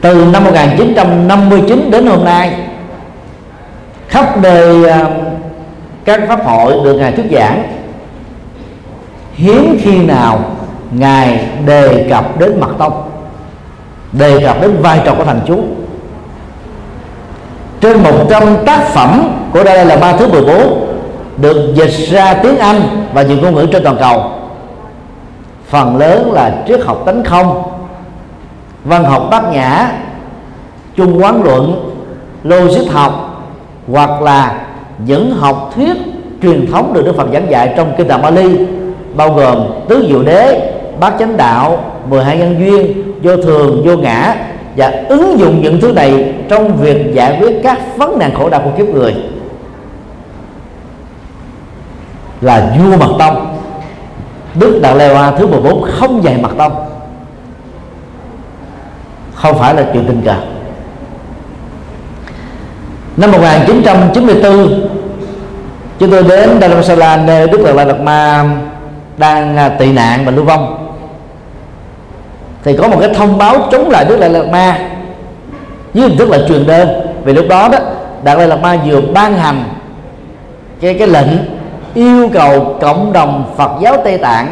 Từ 0.00 0.26
năm 0.32 0.44
1959 0.44 1.90
đến 1.90 2.06
hôm 2.06 2.24
nay, 2.24 2.54
khắp 4.08 4.38
nơi 4.42 4.88
à, 4.90 5.06
các 6.04 6.20
pháp 6.28 6.44
hội 6.44 6.72
được 6.84 6.94
ngài 6.94 7.12
thuyết 7.12 7.26
giảng, 7.32 7.62
hiếm 9.32 9.78
khi 9.82 9.98
nào 9.98 10.40
ngài 10.90 11.48
đề 11.66 12.06
cập 12.10 12.38
đến 12.38 12.60
mật 12.60 12.70
tông, 12.78 13.10
đề 14.12 14.44
cập 14.46 14.60
đến 14.62 14.76
vai 14.82 15.00
trò 15.04 15.14
của 15.14 15.24
thành 15.24 15.40
chúng 15.46 15.82
trên 17.82 18.02
100 18.02 18.56
tác 18.66 18.82
phẩm 18.82 19.34
của 19.52 19.64
đây 19.64 19.86
là 19.86 19.96
ba 19.96 20.16
thứ 20.16 20.28
14 20.28 20.91
được 21.36 21.74
dịch 21.74 22.10
ra 22.10 22.34
tiếng 22.34 22.58
Anh 22.58 23.06
và 23.14 23.22
nhiều 23.22 23.36
ngôn 23.42 23.54
ngữ 23.54 23.66
trên 23.72 23.84
toàn 23.84 23.96
cầu. 24.00 24.24
Phần 25.68 25.96
lớn 25.96 26.32
là 26.32 26.62
triết 26.68 26.80
học 26.84 27.02
tánh 27.06 27.24
không, 27.24 27.62
văn 28.84 29.04
học 29.04 29.28
bát 29.30 29.52
nhã 29.52 29.92
trung 30.96 31.22
quán 31.22 31.42
luận, 31.44 31.90
logic 32.44 32.92
học, 32.92 33.44
hoặc 33.92 34.22
là 34.22 34.66
những 35.06 35.34
học 35.34 35.72
thuyết 35.74 35.96
truyền 36.42 36.66
thống 36.72 36.92
được 36.92 37.02
Đức 37.04 37.16
Phật 37.16 37.26
giảng 37.32 37.50
dạy 37.50 37.74
trong 37.76 37.92
kinh 37.98 38.08
Tạng 38.08 38.22
Bali, 38.22 38.58
bao 39.14 39.32
gồm 39.32 39.58
tứ 39.88 40.06
diệu 40.08 40.22
đế, 40.22 40.72
bát 41.00 41.14
chánh 41.18 41.36
đạo 41.36 41.84
12 42.08 42.38
nhân 42.38 42.56
duyên, 42.58 43.02
vô 43.22 43.36
thường, 43.36 43.82
vô 43.84 43.96
ngã 43.96 44.34
và 44.76 44.92
ứng 45.08 45.38
dụng 45.38 45.62
những 45.62 45.80
thứ 45.80 45.92
này 45.92 46.34
trong 46.48 46.76
việc 46.76 47.14
giải 47.14 47.38
quyết 47.40 47.60
các 47.62 47.96
vấn 47.96 48.18
nạn 48.18 48.30
khổ 48.38 48.48
đau 48.48 48.60
của 48.64 48.70
kiếp 48.78 48.86
người. 48.88 49.14
Là 52.42 52.76
vua 52.78 52.96
mật 52.96 53.14
tông. 53.18 53.58
Đức 54.54 54.78
đạt 54.82 54.96
lê 54.96 55.14
hoa 55.14 55.30
thứ 55.30 55.46
14 55.46 55.82
không 55.82 56.24
dạy 56.24 56.38
mật 56.42 56.50
tông. 56.58 56.72
Không 59.34 59.58
phải 59.58 59.74
là 59.74 59.84
chuyện 59.92 60.04
tình 60.06 60.22
cờ. 60.24 60.34
Năm 63.16 63.32
1994 63.32 64.88
chúng 65.98 66.10
tôi 66.10 66.22
đến 66.22 66.60
Dharamsala 66.60 67.16
nơi 67.16 67.48
Đức 67.48 67.62
Đạt 67.64 67.74
Lai 67.74 67.86
Lạt 67.86 68.00
Ma 68.00 68.44
đang 69.16 69.56
à, 69.56 69.68
tị 69.68 69.92
nạn 69.92 70.24
và 70.24 70.32
lưu 70.32 70.44
vong. 70.44 70.94
Thì 72.64 72.76
có 72.76 72.88
một 72.88 72.96
cái 73.00 73.14
thông 73.14 73.38
báo 73.38 73.68
chống 73.72 73.90
lại 73.90 74.04
Đức 74.04 74.20
Đạt 74.20 74.30
Lai 74.30 74.42
Lạt 74.42 74.50
Ma. 74.52 74.78
Với 75.94 76.08
hình 76.08 76.18
thức 76.18 76.30
là 76.30 76.38
truyền 76.48 76.66
đơn. 76.66 76.88
Vì 77.24 77.32
lúc 77.32 77.44
đó 77.48 77.68
đó, 77.68 77.78
Đạt 78.24 78.38
Lai 78.38 78.48
Lạt 78.48 78.56
Ma 78.56 78.76
vừa 78.86 79.00
ban 79.00 79.34
hành 79.34 79.64
cái 80.80 80.94
cái 80.94 81.08
lệnh 81.08 81.28
yêu 81.94 82.28
cầu 82.32 82.76
cộng 82.80 83.12
đồng 83.12 83.52
Phật 83.56 83.70
giáo 83.80 83.96
Tây 84.04 84.18
Tạng 84.18 84.46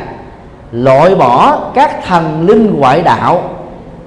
loại 0.72 1.14
bỏ 1.14 1.58
các 1.74 2.04
thần 2.06 2.46
linh 2.46 2.80
ngoại 2.80 3.02
đạo 3.02 3.42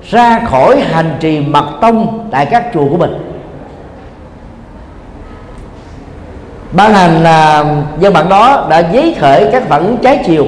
ra 0.10 0.40
khỏi 0.50 0.80
hành 0.80 1.18
trì 1.20 1.40
mật 1.40 1.66
tông 1.82 2.28
tại 2.32 2.46
các 2.46 2.66
chùa 2.74 2.90
của 2.90 2.98
mình. 2.98 3.34
Ban 6.72 6.94
hành 6.94 7.24
là 7.24 7.66
dân 8.00 8.14
bản 8.14 8.30
đó 8.30 8.68
đã 8.70 8.80
giấy 8.80 9.16
khởi 9.20 9.50
các 9.52 9.64
phản 9.70 9.98
trái 10.04 10.24
chiều. 10.26 10.46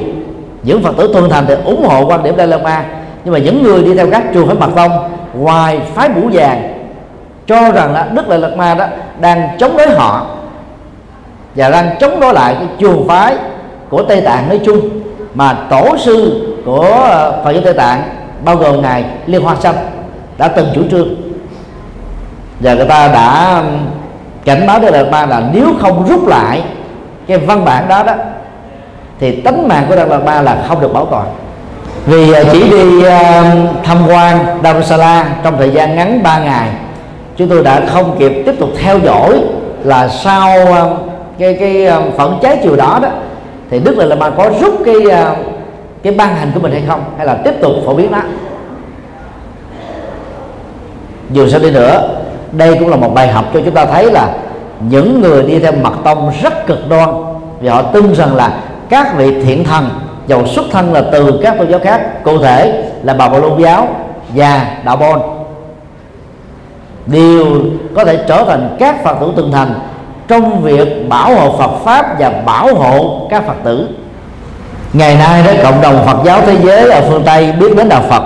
Những 0.63 0.83
phật 0.83 0.97
tử 0.97 1.09
tuân 1.13 1.29
thành 1.29 1.45
thì 1.47 1.53
ủng 1.65 1.85
hộ 1.87 2.05
quan 2.05 2.23
điểm 2.23 2.37
Dalai 2.37 2.59
Lama, 2.59 2.85
nhưng 3.23 3.33
mà 3.33 3.39
những 3.39 3.63
người 3.63 3.83
đi 3.83 3.93
theo 3.93 4.11
các 4.11 4.23
chùa 4.33 4.45
phải 4.45 4.55
mật 4.55 4.69
tông 4.75 4.91
ngoài 5.33 5.81
phái 5.95 6.09
mũ 6.09 6.29
vàng, 6.33 6.73
cho 7.47 7.71
rằng 7.71 7.93
là 7.93 8.07
Đức 8.13 8.27
Lợi 8.27 8.39
Lạt 8.39 8.57
Ma 8.57 8.75
đó 8.75 8.85
đang 9.19 9.49
chống 9.59 9.77
đối 9.77 9.89
họ 9.89 10.25
và 11.55 11.69
đang 11.69 11.95
chống 11.99 12.19
đối 12.19 12.33
lại 12.33 12.55
cái 12.59 12.67
trường 12.79 13.07
phái 13.07 13.35
của 13.89 14.03
Tây 14.03 14.21
Tạng 14.21 14.49
nói 14.49 14.59
chung. 14.65 14.89
Mà 15.33 15.53
tổ 15.69 15.97
sư 15.97 16.41
của 16.65 16.81
ờ, 16.81 17.41
Phật 17.43 17.51
giáo 17.51 17.61
Tây 17.63 17.73
Tạng 17.73 18.03
bao 18.45 18.55
gồm 18.55 18.81
ngài 18.81 19.05
Liên 19.25 19.41
Hoa 19.41 19.55
Sâm 19.59 19.75
đã 20.37 20.47
từng 20.47 20.67
chủ 20.75 20.81
trương. 20.91 21.15
Và 22.59 22.73
người 22.73 22.85
ta 22.85 23.07
đã 23.07 23.61
cảnh 24.45 24.67
báo 24.67 24.79
Đức 24.79 24.91
Đạt 24.91 25.11
Ma 25.11 25.25
là 25.25 25.43
nếu 25.53 25.67
không 25.81 26.07
rút 26.09 26.27
lại 26.27 26.63
cái 27.27 27.37
văn 27.37 27.65
bản 27.65 27.87
đó 27.87 28.03
đó, 28.03 28.13
thì 29.19 29.41
tính 29.41 29.67
mạng 29.67 29.85
của 29.89 29.95
Đạt 29.95 30.09
Đạt 30.09 30.23
Ma 30.23 30.41
là 30.41 30.65
không 30.67 30.81
được 30.81 30.93
bảo 30.93 31.05
toàn. 31.05 31.27
Vì 32.05 32.33
ờ, 32.33 32.43
chỉ 32.51 32.69
đi 32.69 33.03
tham 33.83 33.97
quan 34.07 34.45
Dharamsala 34.63 35.25
trong 35.43 35.57
thời 35.57 35.69
gian 35.69 35.95
ngắn 35.95 36.23
3 36.23 36.39
ngày, 36.39 36.69
chúng 37.37 37.49
tôi 37.49 37.63
đã 37.63 37.81
không 37.87 38.15
kịp 38.19 38.33
tiếp 38.45 38.55
tục 38.59 38.69
theo 38.83 38.99
dõi 38.99 39.41
là 39.83 40.07
sau 40.07 40.57
cái 41.39 41.53
cái 41.53 41.87
phận 42.17 42.39
trái 42.41 42.59
chiều 42.63 42.75
đó 42.75 42.99
đó, 43.01 43.09
thì 43.69 43.79
đức 43.79 43.97
là 43.97 44.15
mà 44.15 44.29
có 44.29 44.49
rút 44.61 44.73
cái 44.85 44.95
ờ, 45.11 45.35
cái 46.03 46.13
ban 46.13 46.35
hành 46.35 46.51
của 46.53 46.59
mình 46.59 46.71
hay 46.71 46.83
không? 46.87 47.03
Hay 47.17 47.25
là 47.25 47.33
tiếp 47.33 47.53
tục 47.61 47.71
phổ 47.85 47.93
biến 47.93 48.11
nó? 48.11 48.19
Dù 51.31 51.49
sao 51.49 51.59
đi 51.59 51.71
nữa, 51.71 52.09
đây 52.51 52.75
cũng 52.79 52.89
là 52.89 52.95
một 52.95 53.13
bài 53.13 53.27
học 53.27 53.45
cho 53.53 53.59
chúng 53.65 53.73
ta 53.73 53.85
thấy 53.85 54.11
là 54.11 54.33
những 54.79 55.21
người 55.21 55.43
đi 55.43 55.59
theo 55.59 55.71
mật 55.71 55.93
tông 56.03 56.31
rất 56.41 56.67
cực 56.67 56.89
đoan. 56.89 57.09
Vì 57.59 57.67
họ 57.67 57.81
tin 57.81 58.13
rằng 58.13 58.35
là 58.35 58.53
các 58.89 59.17
vị 59.17 59.41
thiện 59.43 59.63
thần 59.63 59.89
dầu 60.27 60.47
xuất 60.47 60.65
thân 60.71 60.93
là 60.93 61.01
từ 61.11 61.39
các 61.43 61.57
tôn 61.57 61.69
giáo 61.69 61.79
khác, 61.79 62.23
cụ 62.23 62.37
thể 62.37 62.83
là 63.03 63.13
bà 63.13 63.29
bà 63.29 63.37
lôn 63.37 63.61
giáo 63.61 63.87
và 64.29 64.67
đạo 64.85 64.97
môn 64.97 65.19
đều 67.05 67.45
có 67.95 68.05
thể 68.05 68.19
trở 68.27 68.43
thành 68.47 68.75
các 68.79 69.03
phật 69.03 69.17
tử 69.19 69.33
từng 69.35 69.51
thành 69.51 69.73
trong 70.27 70.61
việc 70.61 71.09
bảo 71.09 71.35
hộ 71.35 71.57
Phật 71.57 71.71
pháp 71.85 72.19
và 72.19 72.29
bảo 72.29 72.75
hộ 72.75 73.27
các 73.29 73.47
Phật 73.47 73.55
tử. 73.63 73.89
Ngày 74.93 75.15
nay 75.15 75.43
đó, 75.43 75.51
cộng 75.63 75.81
đồng 75.81 76.05
Phật 76.05 76.17
giáo 76.25 76.41
thế 76.41 76.55
giới 76.63 76.91
ở 76.91 77.01
phương 77.09 77.23
Tây 77.25 77.51
biết 77.51 77.75
đến 77.77 77.89
đạo 77.89 78.03
Phật. 78.09 78.23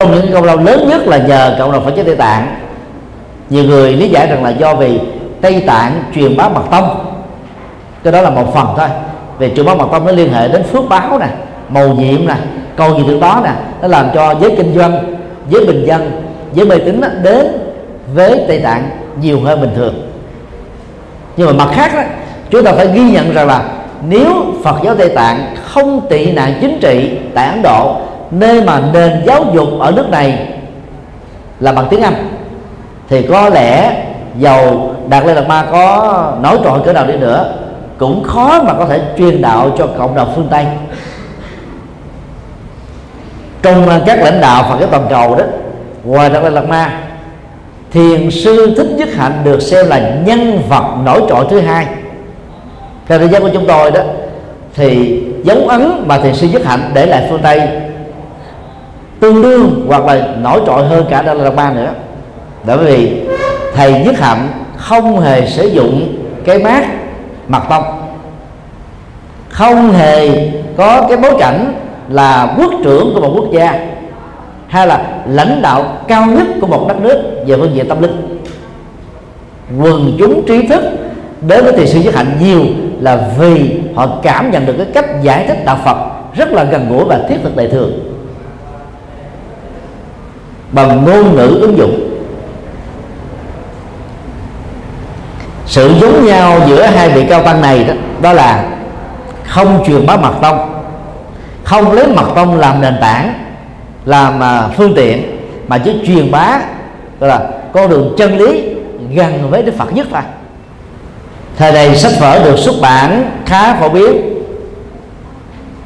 Trong 0.00 0.12
những 0.12 0.32
công 0.32 0.44
lao 0.44 0.56
lớn 0.56 0.88
nhất 0.88 1.06
là 1.06 1.18
nhờ 1.18 1.56
cộng 1.58 1.72
đồng 1.72 1.84
Phật 1.84 1.92
giáo 1.96 2.04
Tây 2.04 2.16
Tạng. 2.16 2.56
Nhiều 3.50 3.64
người 3.64 3.92
lý 3.92 4.08
giải 4.08 4.26
rằng 4.26 4.44
là 4.44 4.50
do 4.50 4.74
vì 4.74 5.00
Tây 5.40 5.64
Tạng 5.66 6.02
truyền 6.14 6.36
bá 6.36 6.48
mật 6.48 6.62
tông. 6.70 7.04
Cái 8.04 8.12
đó 8.12 8.22
là 8.22 8.30
một 8.30 8.54
phần 8.54 8.66
thôi. 8.76 8.88
Về 9.38 9.52
truyền 9.56 9.66
bá 9.66 9.74
mật 9.74 9.86
tông 9.92 10.06
nó 10.06 10.12
liên 10.12 10.32
hệ 10.32 10.48
đến 10.48 10.64
phước 10.64 10.88
báo 10.88 11.18
nè 11.18 11.26
màu 11.68 11.88
nhiệm 11.88 12.26
nè 12.26 12.34
câu 12.76 12.94
gì 12.96 13.04
từ 13.08 13.20
đó 13.20 13.40
nè. 13.44 13.50
Nó 13.82 13.88
làm 13.88 14.06
cho 14.14 14.34
giới 14.40 14.54
kinh 14.56 14.74
doanh, 14.78 15.14
giới 15.48 15.66
bình 15.66 15.84
dân, 15.86 16.22
giới 16.52 16.66
mê 16.66 16.78
tín 16.78 17.00
đến 17.22 17.46
với 18.14 18.44
Tây 18.48 18.58
Tạng 18.58 18.90
nhiều 19.20 19.40
hơn 19.40 19.60
bình 19.60 19.72
thường. 19.76 19.94
Nhưng 21.36 21.46
mà 21.46 21.64
mặt 21.64 21.72
khác 21.74 21.94
đó, 21.94 22.02
chúng 22.50 22.64
ta 22.64 22.72
phải 22.72 22.86
ghi 22.86 23.10
nhận 23.10 23.34
rằng 23.34 23.46
là 23.46 23.62
nếu 24.08 24.44
Phật 24.64 24.76
giáo 24.84 24.94
Tây 24.94 25.08
Tạng 25.08 25.54
không 25.64 26.08
tị 26.08 26.32
nạn 26.32 26.58
chính 26.60 26.78
trị 26.80 27.18
tại 27.34 27.46
Ấn 27.46 27.62
Độ 27.62 27.96
nơi 28.30 28.62
mà 28.62 28.80
nền 28.92 29.22
giáo 29.26 29.44
dục 29.54 29.68
ở 29.80 29.90
nước 29.90 30.10
này 30.10 30.48
là 31.60 31.72
bằng 31.72 31.86
tiếng 31.90 32.02
Anh 32.02 32.28
thì 33.08 33.22
có 33.22 33.48
lẽ 33.48 33.96
dầu 34.38 34.94
Đạt 35.08 35.26
Lê 35.26 35.34
Lạt 35.34 35.48
Ma 35.48 35.66
có 35.72 36.32
nói 36.42 36.58
trội 36.64 36.80
cỡ 36.84 36.92
nào 36.92 37.06
đi 37.06 37.16
nữa 37.16 37.54
cũng 37.98 38.24
khó 38.24 38.62
mà 38.62 38.74
có 38.78 38.86
thể 38.86 39.00
truyền 39.18 39.42
đạo 39.42 39.70
cho 39.78 39.86
cộng 39.98 40.14
đồng 40.14 40.32
phương 40.36 40.48
Tây. 40.50 40.66
Trong 43.62 43.88
các 44.06 44.18
lãnh 44.22 44.40
đạo 44.40 44.64
Phật 44.68 44.76
giáo 44.80 44.88
toàn 44.90 45.06
cầu 45.10 45.34
đó 45.34 45.44
ngoài 46.04 46.30
Đạt 46.30 46.42
Lê 46.42 46.50
Lạt 46.50 46.68
Ma 46.68 46.98
thiền 47.92 48.30
sư 48.30 48.74
thích 48.76 48.86
nhất 48.96 49.08
hạnh 49.14 49.40
được 49.44 49.62
xem 49.62 49.86
là 49.86 50.14
nhân 50.24 50.62
vật 50.68 50.84
nổi 51.04 51.22
trội 51.28 51.44
thứ 51.50 51.60
hai. 51.60 51.86
Theo 53.06 53.18
thời 53.18 53.28
gian 53.28 53.42
của 53.42 53.50
chúng 53.52 53.66
tôi 53.66 53.90
đó, 53.90 54.00
thì 54.74 55.20
dấu 55.44 55.58
ấn 55.68 56.04
mà 56.06 56.18
thiền 56.18 56.34
sư 56.34 56.48
nhất 56.52 56.64
hạnh 56.64 56.90
để 56.94 57.06
lại 57.06 57.26
phương 57.30 57.42
tây 57.42 57.68
tương 59.20 59.42
đương 59.42 59.84
hoặc 59.88 60.06
là 60.06 60.28
nổi 60.42 60.60
trội 60.66 60.86
hơn 60.86 61.06
cả 61.10 61.22
Dalai 61.26 61.44
Lama 61.44 61.70
nữa. 61.70 61.92
Bởi 62.64 62.78
vì 62.78 63.22
thầy 63.74 63.92
nhất 63.92 64.18
hạnh 64.18 64.48
không 64.76 65.20
hề 65.20 65.46
sử 65.46 65.66
dụng 65.66 66.16
cái 66.44 66.58
mát 66.58 66.84
mặt 67.48 67.62
tông, 67.70 67.84
không 69.48 69.92
hề 69.92 70.50
có 70.76 71.06
cái 71.08 71.16
bối 71.16 71.32
cảnh 71.38 71.74
là 72.08 72.54
quốc 72.58 72.70
trưởng 72.84 73.14
của 73.14 73.20
một 73.20 73.32
quốc 73.36 73.52
gia, 73.52 73.86
hay 74.68 74.86
là 74.86 75.11
lãnh 75.26 75.62
đạo 75.62 75.96
cao 76.08 76.26
nhất 76.26 76.46
của 76.60 76.66
một 76.66 76.84
đất 76.88 77.00
nước 77.00 77.44
về 77.46 77.56
phương 77.56 77.74
diện 77.74 77.88
tâm 77.88 78.02
linh. 78.02 78.42
Quần 79.80 80.16
chúng 80.18 80.46
trí 80.46 80.66
thức 80.66 80.82
đến 81.48 81.64
với 81.64 81.72
thiền 81.72 81.86
sư 81.86 81.98
giới 81.98 82.12
hạnh 82.12 82.36
nhiều 82.40 82.64
là 83.00 83.28
vì 83.38 83.80
họ 83.94 84.08
cảm 84.22 84.50
nhận 84.50 84.66
được 84.66 84.74
cái 84.78 84.86
cách 84.94 85.22
giải 85.22 85.44
thích 85.48 85.64
đạo 85.64 85.78
Phật 85.84 85.96
rất 86.34 86.52
là 86.52 86.64
gần 86.64 86.88
gũi 86.88 87.04
và 87.04 87.20
thiết 87.28 87.36
thực 87.42 87.56
đời 87.56 87.68
thường. 87.68 87.92
Bằng 90.72 91.04
ngôn 91.04 91.36
ngữ 91.36 91.58
ứng 91.60 91.78
dụng, 91.78 92.18
sự 95.66 95.90
giống 96.00 96.26
nhau 96.26 96.60
giữa 96.68 96.82
hai 96.82 97.10
vị 97.10 97.26
cao 97.28 97.42
tăng 97.42 97.60
này 97.60 97.84
đó 97.84 97.94
đó 98.22 98.32
là 98.32 98.64
không 99.44 99.84
truyền 99.86 100.06
bá 100.06 100.16
mật 100.16 100.34
tông, 100.42 100.82
không 101.64 101.92
lấy 101.92 102.06
mật 102.06 102.26
tông 102.34 102.58
làm 102.58 102.80
nền 102.80 102.94
tảng 103.00 103.34
làm 104.04 104.42
à, 104.42 104.68
phương 104.76 104.94
tiện 104.96 105.38
mà 105.68 105.78
chỉ 105.78 105.92
truyền 106.06 106.30
bá, 106.30 106.60
gọi 107.20 107.30
là, 107.30 107.40
con 107.72 107.90
đường 107.90 108.14
chân 108.18 108.38
lý 108.38 108.64
gần 109.14 109.50
với 109.50 109.62
đức 109.62 109.74
phật 109.78 109.92
nhất 109.92 110.06
thôi. 110.10 110.22
Thời 111.56 111.72
này 111.72 111.96
sách 111.96 112.12
vở 112.20 112.44
được 112.44 112.58
xuất 112.58 112.74
bản 112.82 113.30
khá 113.46 113.74
phổ 113.74 113.88
biến. 113.88 114.12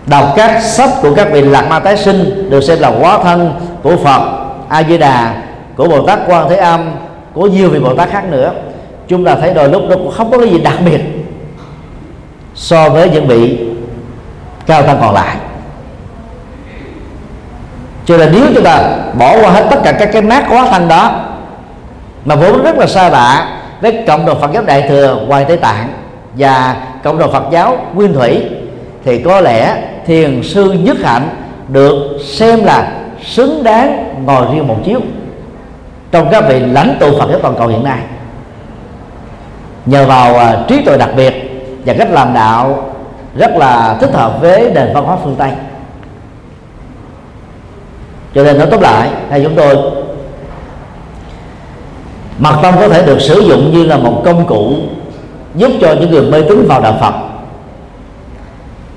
Đọc 0.07 0.33
các 0.37 0.61
sách 0.63 0.91
của 1.03 1.15
các 1.15 1.29
vị 1.33 1.41
lạc 1.41 1.67
ma 1.69 1.79
tái 1.79 1.97
sinh 1.97 2.51
được 2.51 2.61
xem 2.61 2.79
là 2.81 2.93
quá 3.01 3.19
thân 3.23 3.53
của 3.83 3.97
phật 3.97 4.21
a 4.69 4.83
di 4.83 4.99
đà 4.99 5.43
của 5.77 5.89
bồ 5.89 6.07
tát 6.07 6.19
quan 6.27 6.49
thế 6.49 6.57
âm, 6.57 6.91
của 7.33 7.47
nhiều 7.47 7.71
vị 7.71 7.79
bồ 7.79 7.95
tát 7.95 8.11
khác 8.11 8.25
nữa. 8.31 8.53
Chúng 9.09 9.25
ta 9.25 9.37
thấy 9.41 9.55
đôi 9.55 9.69
lúc 9.69 9.83
nó 9.89 9.95
cũng 9.95 10.11
không 10.11 10.31
có 10.31 10.39
cái 10.39 10.49
gì 10.49 10.59
đặc 10.59 10.75
biệt 10.85 11.01
so 12.55 12.89
với 12.89 13.11
những 13.11 13.27
vị 13.27 13.59
cao 14.67 14.83
tăng 14.83 14.99
còn 15.01 15.15
lại 15.15 15.37
cho 18.07 18.17
nên 18.17 18.29
nếu 18.33 18.43
chúng 18.55 18.65
ta 18.65 18.97
bỏ 19.19 19.37
qua 19.41 19.51
hết 19.51 19.67
tất 19.71 19.81
cả 19.85 19.93
các 19.93 20.09
cái 20.13 20.23
nát 20.23 20.45
quá 20.51 20.69
thanh 20.71 20.89
đó, 20.89 21.21
mà 22.25 22.35
vốn 22.35 22.63
rất 22.63 22.79
là 22.79 22.87
xa 22.87 23.09
lạ 23.09 23.59
với 23.81 24.05
cộng 24.07 24.27
đồng 24.27 24.41
Phật 24.41 24.53
giáo 24.53 24.63
Đại 24.63 24.83
thừa 24.89 25.19
ngoài 25.27 25.45
Tây 25.49 25.57
Tạng 25.57 25.89
và 26.35 26.77
cộng 27.03 27.19
đồng 27.19 27.33
Phật 27.33 27.45
giáo 27.53 27.79
Nguyên 27.95 28.15
Thủy, 28.15 28.43
thì 29.05 29.23
có 29.23 29.41
lẽ 29.41 29.83
thiền 30.07 30.43
sư 30.43 30.73
nhất 30.73 30.97
hạnh 31.05 31.29
được 31.69 32.19
xem 32.25 32.65
là 32.65 32.93
xứng 33.25 33.63
đáng 33.63 34.15
ngồi 34.27 34.47
riêng 34.53 34.69
một 34.69 34.77
chiếu 34.85 35.01
trong 36.11 36.29
các 36.31 36.45
vị 36.49 36.61
lãnh 36.61 36.97
tụ 37.01 37.19
Phật 37.19 37.31
giáo 37.31 37.39
toàn 37.43 37.55
cầu 37.59 37.69
hiện 37.69 37.85
nay. 37.85 37.99
Nhờ 39.87 40.07
vào 40.07 40.37
à, 40.39 40.57
trí 40.69 40.85
tuệ 40.85 40.99
đặc 40.99 41.11
biệt 41.17 41.35
và 41.85 41.95
cách 41.99 42.09
làm 42.11 42.35
đạo 42.35 42.93
rất 43.37 43.57
là 43.57 43.97
thích 44.01 44.11
hợp 44.13 44.41
với 44.41 44.71
nền 44.75 44.95
văn 44.95 45.05
hóa 45.05 45.17
phương 45.25 45.37
Tây 45.39 45.51
cho 48.37 48.45
nên 48.45 48.59
nói 48.59 48.69
tóm 48.71 48.81
lại 48.81 49.09
hay 49.31 49.43
chúng 49.43 49.55
tôi 49.57 49.77
mật 52.39 52.55
tông 52.63 52.75
có 52.81 52.89
thể 52.89 53.03
được 53.07 53.21
sử 53.21 53.41
dụng 53.41 53.73
như 53.73 53.85
là 53.85 53.97
một 53.97 54.23
công 54.25 54.47
cụ 54.47 54.73
giúp 55.55 55.71
cho 55.81 55.95
những 56.01 56.11
người 56.11 56.23
mê 56.23 56.43
tín 56.49 56.67
vào 56.69 56.81
đạo 56.81 56.97
Phật. 57.01 57.15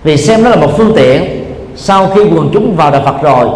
Vì 0.04 0.18
xem 0.18 0.44
nó 0.44 0.50
là 0.50 0.56
một 0.56 0.78
phương 0.78 0.94
tiện, 0.96 1.46
sau 1.76 2.08
khi 2.08 2.22
quần 2.22 2.50
chúng 2.54 2.76
vào 2.76 2.92
đạo 2.92 3.02
Phật 3.06 3.22
rồi, 3.22 3.48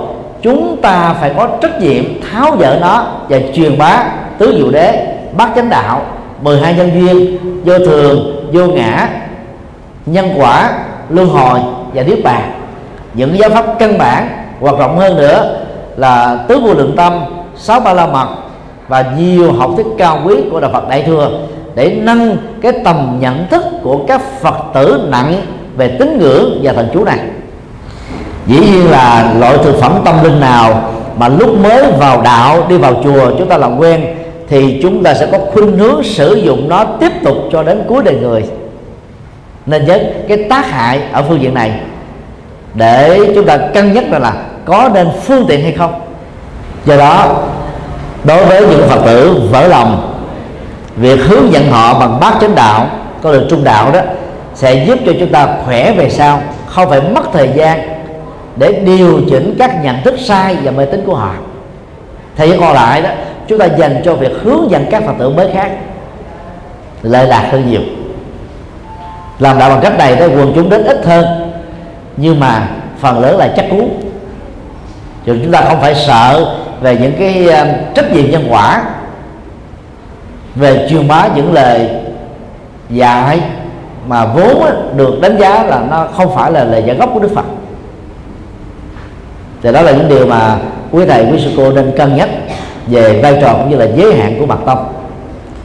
chúng 0.41 0.77
ta 0.81 1.15
phải 1.19 1.31
có 1.37 1.47
trách 1.61 1.81
nhiệm 1.81 2.03
tháo 2.21 2.57
dỡ 2.59 2.79
nó 2.81 3.07
và 3.29 3.39
truyền 3.55 3.77
bá 3.77 4.03
tứ 4.37 4.55
diệu 4.57 4.71
đế, 4.71 5.15
bát 5.37 5.49
chánh 5.55 5.69
đạo 5.69 6.05
12 6.41 6.73
nhân 6.73 6.91
duyên, 6.93 7.37
vô 7.65 7.79
thường, 7.79 8.45
vô 8.53 8.65
ngã, 8.65 9.09
nhân 10.05 10.29
quả, 10.37 10.73
luân 11.09 11.27
hồi 11.27 11.59
và 11.93 12.03
niết 12.03 12.23
bàn. 12.23 12.51
Những 13.13 13.37
giáo 13.39 13.49
pháp 13.49 13.65
căn 13.79 13.97
bản 13.97 14.27
hoặc 14.59 14.75
rộng 14.79 14.97
hơn 14.97 15.15
nữa 15.15 15.59
là 15.97 16.45
tứ 16.47 16.59
vô 16.59 16.73
lượng 16.73 16.93
tâm, 16.97 17.13
sáu 17.55 17.79
ba 17.79 17.93
la 17.93 18.05
mật 18.07 18.27
và 18.87 19.05
nhiều 19.17 19.51
học 19.51 19.71
thuyết 19.75 19.85
cao 19.97 20.19
quý 20.25 20.35
của 20.51 20.59
đạo 20.59 20.69
Phật 20.73 20.89
Đại 20.89 21.03
thừa 21.03 21.29
để 21.75 21.97
nâng 22.01 22.37
cái 22.61 22.71
tầm 22.83 23.17
nhận 23.19 23.47
thức 23.49 23.63
của 23.83 23.99
các 24.07 24.21
Phật 24.41 24.55
tử 24.73 25.07
nặng 25.09 25.35
về 25.77 25.87
tín 25.99 26.17
ngưỡng 26.19 26.59
và 26.63 26.73
thần 26.73 26.89
chú 26.93 27.03
này. 27.03 27.19
Dĩ 28.47 28.59
nhiên 28.59 28.91
là 28.91 29.33
loại 29.39 29.57
thực 29.57 29.79
phẩm 29.79 29.93
tâm 30.05 30.23
linh 30.23 30.39
nào 30.39 30.91
mà 31.17 31.27
lúc 31.27 31.59
mới 31.59 31.91
vào 31.99 32.21
đạo, 32.21 32.65
đi 32.69 32.77
vào 32.77 33.01
chùa 33.03 33.31
chúng 33.37 33.49
ta 33.49 33.57
làm 33.57 33.77
quen 33.77 34.05
thì 34.49 34.79
chúng 34.83 35.03
ta 35.03 35.13
sẽ 35.13 35.27
có 35.31 35.37
khuynh 35.53 35.77
hướng 35.77 36.03
sử 36.03 36.33
dụng 36.33 36.69
nó 36.69 36.83
tiếp 36.83 37.11
tục 37.23 37.37
cho 37.51 37.63
đến 37.63 37.83
cuối 37.87 38.03
đời 38.03 38.15
người. 38.15 38.43
Nên 39.65 39.85
nhớ 39.85 39.99
cái 40.27 40.37
tác 40.49 40.69
hại 40.69 41.01
ở 41.11 41.23
phương 41.23 41.41
diện 41.41 41.53
này 41.53 41.71
để 42.73 43.31
chúng 43.35 43.45
ta 43.45 43.57
cân 43.57 43.93
nhắc 43.93 44.03
là 44.11 44.33
có 44.65 44.89
nên 44.93 45.09
phương 45.23 45.45
tiện 45.47 45.63
hay 45.63 45.71
không. 45.71 46.01
Do 46.85 46.97
đó, 46.97 47.43
đối 48.23 48.45
với 48.45 48.61
những 48.61 48.87
phật 48.89 49.01
tử 49.05 49.41
vỡ 49.51 49.67
lòng, 49.67 50.13
việc 50.95 51.19
hướng 51.19 51.53
dẫn 51.53 51.71
họ 51.71 51.99
bằng 51.99 52.19
bát 52.19 52.33
chánh 52.41 52.55
đạo 52.55 52.87
có 53.21 53.31
được 53.31 53.47
trung 53.49 53.63
đạo 53.63 53.91
đó, 53.91 53.99
sẽ 54.55 54.85
giúp 54.85 54.99
cho 55.05 55.11
chúng 55.19 55.31
ta 55.31 55.47
khỏe 55.65 55.91
về 55.91 56.09
sau, 56.09 56.41
không 56.67 56.89
phải 56.89 57.01
mất 57.01 57.23
thời 57.33 57.49
gian 57.55 57.79
để 58.55 58.71
điều 58.71 59.21
chỉnh 59.29 59.55
các 59.59 59.83
nhận 59.83 60.01
thức 60.03 60.15
sai 60.19 60.57
và 60.63 60.71
mê 60.71 60.85
tín 60.85 61.03
của 61.05 61.15
họ. 61.15 61.33
Thì 62.35 62.57
còn 62.59 62.73
lại 62.73 63.01
đó, 63.01 63.09
chúng 63.47 63.59
ta 63.59 63.65
dành 63.65 64.01
cho 64.05 64.15
việc 64.15 64.31
hướng 64.43 64.71
dẫn 64.71 64.85
các 64.91 65.03
phật 65.05 65.13
tử 65.19 65.29
mới 65.29 65.49
khác 65.53 65.71
lợi 67.01 67.27
lạc 67.27 67.47
hơn 67.51 67.71
nhiều. 67.71 67.81
Làm 69.39 69.59
đạo 69.59 69.69
bằng 69.69 69.79
cách 69.81 69.97
này 69.97 70.15
thì 70.15 70.25
quần 70.25 70.51
chúng 70.55 70.69
đến 70.69 70.83
ít 70.83 71.05
hơn, 71.05 71.25
nhưng 72.17 72.39
mà 72.39 72.67
phần 72.99 73.19
lớn 73.19 73.37
là 73.37 73.53
chắc 73.57 73.65
cú 73.69 73.89
rồi 75.25 75.39
chúng 75.43 75.51
ta 75.51 75.61
không 75.61 75.81
phải 75.81 75.95
sợ 75.95 76.55
về 76.81 76.97
những 76.97 77.13
cái 77.19 77.47
ờ, 77.47 77.67
trách 77.95 78.11
nhiệm 78.11 78.31
nhân 78.31 78.47
quả, 78.49 78.83
về 80.55 80.87
truyền 80.89 81.07
bá 81.07 81.27
những 81.35 81.53
lời 81.53 81.89
dạy 82.89 83.41
mà 84.07 84.25
vốn 84.25 84.65
được 84.97 85.21
đánh 85.21 85.37
giá 85.39 85.63
là 85.63 85.85
nó 85.89 86.07
không 86.17 86.35
phải 86.35 86.51
là 86.51 86.63
lời 86.63 86.83
giải 86.85 86.95
gốc 86.95 87.09
của 87.13 87.19
Đức 87.19 87.31
Phật. 87.35 87.45
Thì 89.61 89.71
đó 89.71 89.81
là 89.81 89.91
những 89.91 90.09
điều 90.09 90.25
mà 90.25 90.57
quý 90.91 91.05
thầy, 91.05 91.25
quý 91.31 91.39
sư 91.43 91.51
cô 91.57 91.71
nên 91.71 91.91
cân 91.97 92.15
nhắc 92.15 92.29
về 92.87 93.19
vai 93.23 93.37
trò 93.41 93.53
cũng 93.53 93.69
như 93.69 93.75
là 93.75 93.85
giới 93.95 94.15
hạn 94.15 94.35
của 94.39 94.45
mặt 94.45 94.59
tông. 94.65 94.93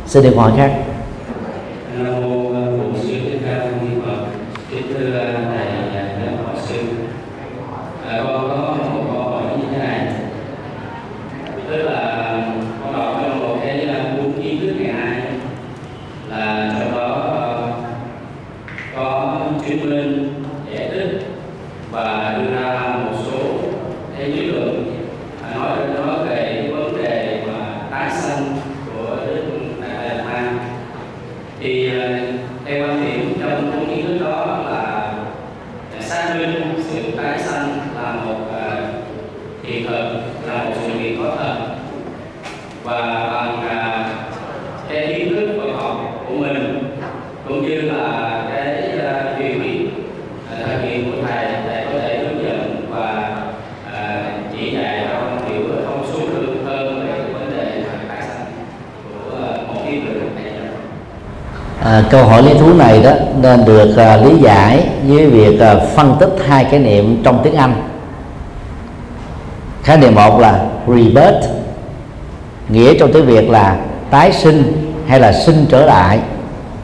Xin 0.06 0.22
được 0.22 0.36
hỏi 0.36 0.52
khác. 0.56 0.70
Câu 62.10 62.24
hỏi 62.24 62.42
lý 62.42 62.54
thú 62.54 62.74
này 62.74 63.02
đó 63.02 63.10
nên 63.40 63.64
được 63.64 63.90
uh, 63.90 64.26
lý 64.26 64.38
giải 64.42 64.88
với 65.06 65.26
việc 65.26 65.60
uh, 65.76 65.82
phân 65.96 66.16
tích 66.20 66.30
hai 66.48 66.64
khái 66.64 66.80
niệm 66.80 67.22
trong 67.24 67.40
tiếng 67.44 67.54
Anh. 67.54 67.74
Khái 69.82 69.98
niệm 69.98 70.14
một 70.14 70.40
là 70.40 70.64
rebirth 70.86 71.48
nghĩa 72.68 72.94
trong 72.98 73.12
tiếng 73.12 73.26
Việt 73.26 73.50
là 73.50 73.76
tái 74.10 74.32
sinh 74.32 74.92
hay 75.08 75.20
là 75.20 75.32
sinh 75.32 75.66
trở 75.68 75.86
lại 75.86 76.18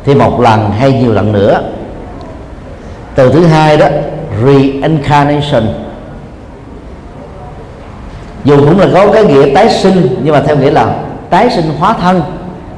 thì 0.05 0.15
một 0.15 0.41
lần 0.41 0.71
hay 0.71 0.93
nhiều 0.93 1.13
lần 1.13 1.33
nữa. 1.33 1.63
Từ 3.15 3.33
thứ 3.33 3.47
hai 3.47 3.77
đó 3.77 3.87
reincarnation. 4.45 5.67
Dù 8.45 8.57
cũng 8.57 8.81
là 8.81 8.87
có 8.95 9.13
cái 9.13 9.25
nghĩa 9.25 9.55
tái 9.55 9.71
sinh 9.71 10.21
nhưng 10.23 10.35
mà 10.35 10.43
theo 10.47 10.57
nghĩa 10.57 10.71
là 10.71 10.95
tái 11.31 11.51
sinh 11.51 11.65
hóa 11.79 11.95
thân 12.01 12.23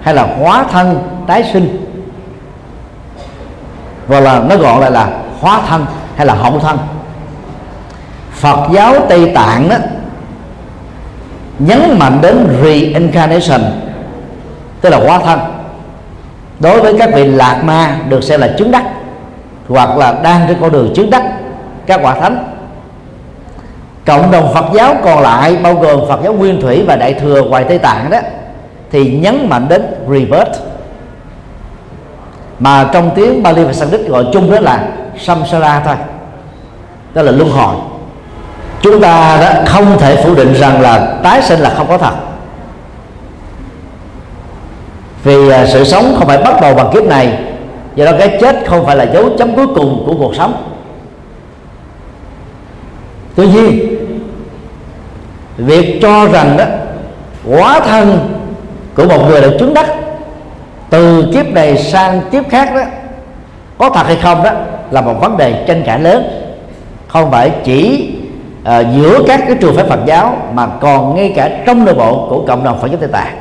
hay 0.00 0.14
là 0.14 0.36
hóa 0.40 0.64
thân 0.72 0.98
tái 1.26 1.44
sinh 1.52 1.85
và 4.08 4.20
là, 4.20 4.42
nó 4.48 4.56
gọi 4.56 4.80
lại 4.80 4.90
là 4.90 5.08
hóa 5.40 5.60
thân, 5.68 5.86
hay 6.16 6.26
là 6.26 6.34
hậu 6.34 6.58
thân. 6.58 6.78
Phật 8.32 8.68
giáo 8.72 8.94
Tây 9.08 9.32
Tạng 9.34 9.68
đó, 9.68 9.76
nhấn 11.58 11.98
mạnh 11.98 12.18
đến 12.22 12.58
reincarnation, 12.62 13.60
tức 14.80 14.90
là 14.90 14.98
hóa 14.98 15.18
thân. 15.18 15.40
Đối 16.60 16.80
với 16.80 16.98
các 16.98 17.10
vị 17.14 17.24
lạc 17.24 17.60
ma 17.64 17.96
được 18.08 18.24
xem 18.24 18.40
là 18.40 18.54
chứng 18.58 18.70
đắc, 18.70 18.84
hoặc 19.68 19.96
là 19.96 20.14
đang 20.22 20.48
trên 20.48 20.56
con 20.60 20.72
đường 20.72 20.92
chứng 20.94 21.10
đắc 21.10 21.22
các 21.86 22.00
quả 22.02 22.14
thánh. 22.14 22.52
Cộng 24.06 24.30
đồng 24.30 24.54
Phật 24.54 24.64
giáo 24.74 24.94
còn 25.04 25.22
lại, 25.22 25.56
bao 25.62 25.74
gồm 25.74 26.00
Phật 26.08 26.20
giáo 26.24 26.32
Nguyên 26.32 26.60
Thủy 26.60 26.84
và 26.86 26.96
Đại 26.96 27.14
thừa 27.14 27.42
ngoài 27.42 27.64
Tây 27.68 27.78
Tạng 27.78 28.10
đó, 28.10 28.18
thì 28.92 29.10
nhấn 29.10 29.46
mạnh 29.48 29.66
đến 29.68 29.82
rebirth 30.08 30.60
mà 32.58 32.90
trong 32.92 33.10
tiếng 33.14 33.42
Bali 33.42 33.64
và 33.64 33.72
Sanskrit 33.72 34.06
gọi 34.06 34.24
chung 34.32 34.50
đó 34.50 34.60
là 34.60 34.88
samsara 35.18 35.80
thôi. 35.84 35.94
Đó 37.14 37.22
là 37.22 37.32
luân 37.32 37.50
hồi. 37.50 37.76
Chúng 38.80 39.00
ta 39.00 39.36
đã 39.40 39.64
không 39.66 39.98
thể 39.98 40.22
phủ 40.24 40.34
định 40.34 40.54
rằng 40.54 40.80
là 40.80 41.18
tái 41.22 41.42
sinh 41.42 41.60
là 41.60 41.74
không 41.76 41.88
có 41.88 41.98
thật. 41.98 42.14
Vì 45.24 45.50
à, 45.50 45.66
sự 45.66 45.84
sống 45.84 46.14
không 46.18 46.28
phải 46.28 46.38
bắt 46.38 46.60
đầu 46.60 46.74
bằng 46.74 46.90
kiếp 46.94 47.04
này, 47.04 47.38
do 47.94 48.04
đó 48.04 48.12
cái 48.18 48.38
chết 48.40 48.56
không 48.66 48.86
phải 48.86 48.96
là 48.96 49.04
dấu 49.04 49.28
chấm 49.38 49.56
cuối 49.56 49.66
cùng 49.66 50.02
của 50.06 50.14
cuộc 50.18 50.34
sống. 50.34 50.72
Tuy 53.34 53.46
nhiên, 53.46 53.96
việc 55.56 55.98
cho 56.02 56.28
rằng 56.28 56.56
đó 56.56 56.64
quá 57.56 57.80
thân 57.80 58.18
của 58.94 59.04
một 59.04 59.28
người 59.28 59.40
được 59.40 59.56
chứng 59.58 59.74
đắc 59.74 59.86
từ 60.90 61.30
kiếp 61.32 61.46
này 61.46 61.78
sang 61.78 62.20
kiếp 62.32 62.48
khác 62.48 62.74
đó 62.74 62.82
có 63.78 63.90
thật 63.90 64.06
hay 64.06 64.16
không 64.16 64.42
đó 64.42 64.50
là 64.90 65.00
một 65.00 65.14
vấn 65.20 65.36
đề 65.36 65.64
tranh 65.66 65.82
cãi 65.86 66.00
lớn. 66.00 66.24
Không 67.08 67.30
phải 67.30 67.50
chỉ 67.64 68.10
uh, 68.62 68.68
giữa 68.96 69.22
các 69.26 69.40
cái 69.46 69.56
trường 69.60 69.76
phái 69.76 69.84
Phật 69.84 70.00
giáo 70.06 70.36
mà 70.52 70.66
còn 70.80 71.14
ngay 71.14 71.32
cả 71.36 71.50
trong 71.66 71.84
nội 71.84 71.94
bộ 71.94 72.26
của 72.30 72.44
cộng 72.46 72.64
đồng 72.64 72.80
Phật 72.80 72.86
giáo 72.86 72.96
Tây 73.00 73.08
Tạng. 73.12 73.36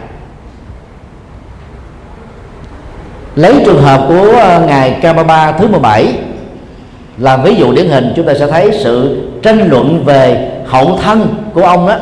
Lấy 3.35 3.61
trường 3.65 3.81
hợp 3.81 4.05
của 4.07 4.27
uh, 4.27 4.67
ngài 4.67 4.91
Kamaba 5.01 5.51
thứ 5.51 5.67
17 5.67 6.13
là 7.17 7.37
ví 7.37 7.55
dụ 7.55 7.71
điển 7.71 7.87
hình 7.87 8.13
chúng 8.15 8.25
ta 8.25 8.33
sẽ 8.33 8.47
thấy 8.47 8.79
sự 8.83 9.21
tranh 9.43 9.69
luận 9.69 10.03
về 10.05 10.51
hậu 10.67 10.97
thân 11.03 11.35
của 11.53 11.63
ông 11.63 11.87
đó 11.87 11.95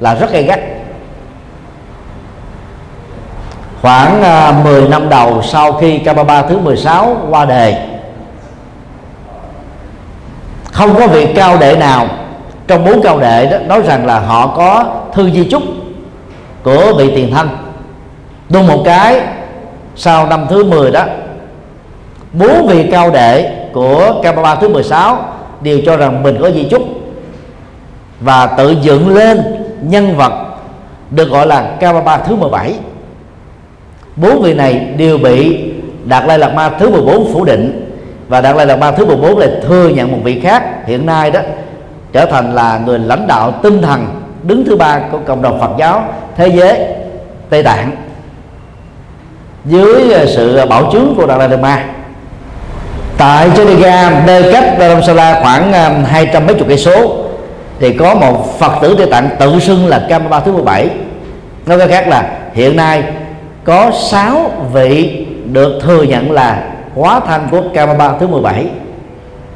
là 0.00 0.14
rất 0.14 0.32
gay 0.32 0.42
gắt 0.42 0.60
khoảng 3.82 4.22
à, 4.22 4.52
10 4.64 4.88
năm 4.88 5.08
đầu 5.08 5.42
sau 5.42 5.72
khi 5.72 5.98
Kababa 5.98 6.42
thứ 6.42 6.58
16 6.58 7.16
qua 7.30 7.44
đề 7.44 7.88
không 10.78 10.94
có 10.94 11.06
vị 11.06 11.26
cao 11.34 11.58
đệ 11.58 11.76
nào. 11.76 12.06
Trong 12.66 12.84
bốn 12.84 13.02
cao 13.02 13.18
đệ 13.18 13.46
đó, 13.46 13.58
nói 13.66 13.82
rằng 13.82 14.06
là 14.06 14.18
họ 14.18 14.46
có 14.46 14.84
thư 15.12 15.30
di 15.30 15.44
chúc 15.44 15.62
của 16.62 16.94
vị 16.98 17.12
tiền 17.14 17.30
thân. 17.34 17.48
Đúng 18.48 18.66
một 18.66 18.82
cái, 18.84 19.20
sau 19.96 20.26
năm 20.26 20.46
thứ 20.50 20.64
10 20.64 20.90
đó, 20.90 21.04
bốn 22.32 22.66
vị 22.66 22.88
cao 22.92 23.10
đệ 23.10 23.50
của 23.72 24.20
Kababa 24.22 24.54
thứ 24.54 24.68
16 24.68 25.24
đều 25.60 25.78
cho 25.86 25.96
rằng 25.96 26.22
mình 26.22 26.38
có 26.42 26.50
di 26.50 26.68
chúc 26.70 26.82
và 28.20 28.46
tự 28.46 28.76
dựng 28.82 29.14
lên 29.14 29.42
nhân 29.82 30.16
vật 30.16 30.32
được 31.10 31.30
gọi 31.30 31.46
là 31.46 31.70
Kababa 31.80 32.18
thứ 32.18 32.36
17 32.36 32.62
bảy 32.62 32.74
bốn 34.20 34.42
vị 34.42 34.54
này 34.54 34.86
đều 34.96 35.18
bị 35.18 35.60
Đạt 36.04 36.24
Lai 36.26 36.38
Lạt 36.38 36.54
Ma 36.54 36.68
thứ 36.68 36.90
14 36.90 37.32
phủ 37.32 37.44
định. 37.44 37.84
Và 38.28 38.40
Đạt 38.40 38.56
Lai 38.56 38.66
Lạt 38.66 38.76
Ma 38.76 38.90
thứ 38.90 39.06
14 39.06 39.38
lại 39.38 39.48
thừa 39.68 39.88
nhận 39.88 40.12
một 40.12 40.18
vị 40.24 40.40
khác. 40.40 40.62
Hiện 40.86 41.06
nay 41.06 41.30
đó 41.30 41.40
trở 42.12 42.26
thành 42.26 42.54
là 42.54 42.80
người 42.86 42.98
lãnh 42.98 43.26
đạo 43.26 43.52
tinh 43.62 43.82
thần 43.82 44.06
đứng 44.42 44.64
thứ 44.64 44.76
ba 44.76 45.00
của 45.12 45.18
cộng 45.26 45.42
đồng 45.42 45.60
Phật 45.60 45.70
giáo 45.78 46.04
thế 46.36 46.48
giới 46.48 46.78
Tây 47.50 47.62
Tạng. 47.62 47.90
Dưới 49.64 50.12
ờ, 50.12 50.26
sự 50.26 50.66
bảo 50.66 50.90
chứng 50.92 51.14
của 51.16 51.26
Đạt 51.26 51.38
Lai 51.38 51.48
Lạt 51.48 51.60
Ma 51.60 51.84
tại 53.18 53.50
Chediga 53.56 54.22
nơi 54.26 54.52
cách 54.52 54.74
Dharamsala 54.78 55.40
khoảng 55.42 55.72
um, 55.72 56.04
hai 56.04 56.26
trăm 56.32 56.46
mấy 56.46 56.54
chục 56.54 56.68
cây 56.68 56.78
số 56.78 57.24
thì 57.80 57.92
có 57.92 58.14
một 58.14 58.58
Phật 58.58 58.72
tử 58.82 58.94
Tây 58.98 59.06
Tạng 59.10 59.28
tự 59.38 59.58
xưng 59.58 59.86
là 59.86 60.06
Kamapa 60.08 60.40
thứ 60.40 60.52
17 60.52 60.88
nói 61.66 61.78
cách 61.78 61.88
khác 61.90 62.08
là 62.08 62.30
hiện 62.54 62.76
nay 62.76 63.02
có 63.64 63.90
sáu 64.10 64.50
vị 64.72 65.26
được 65.52 65.78
thừa 65.82 66.02
nhận 66.02 66.30
là 66.30 66.64
hóa 66.94 67.20
thân 67.20 67.46
của 67.50 67.62
Kamaba 67.74 68.18
thứ 68.18 68.26
17 68.26 68.66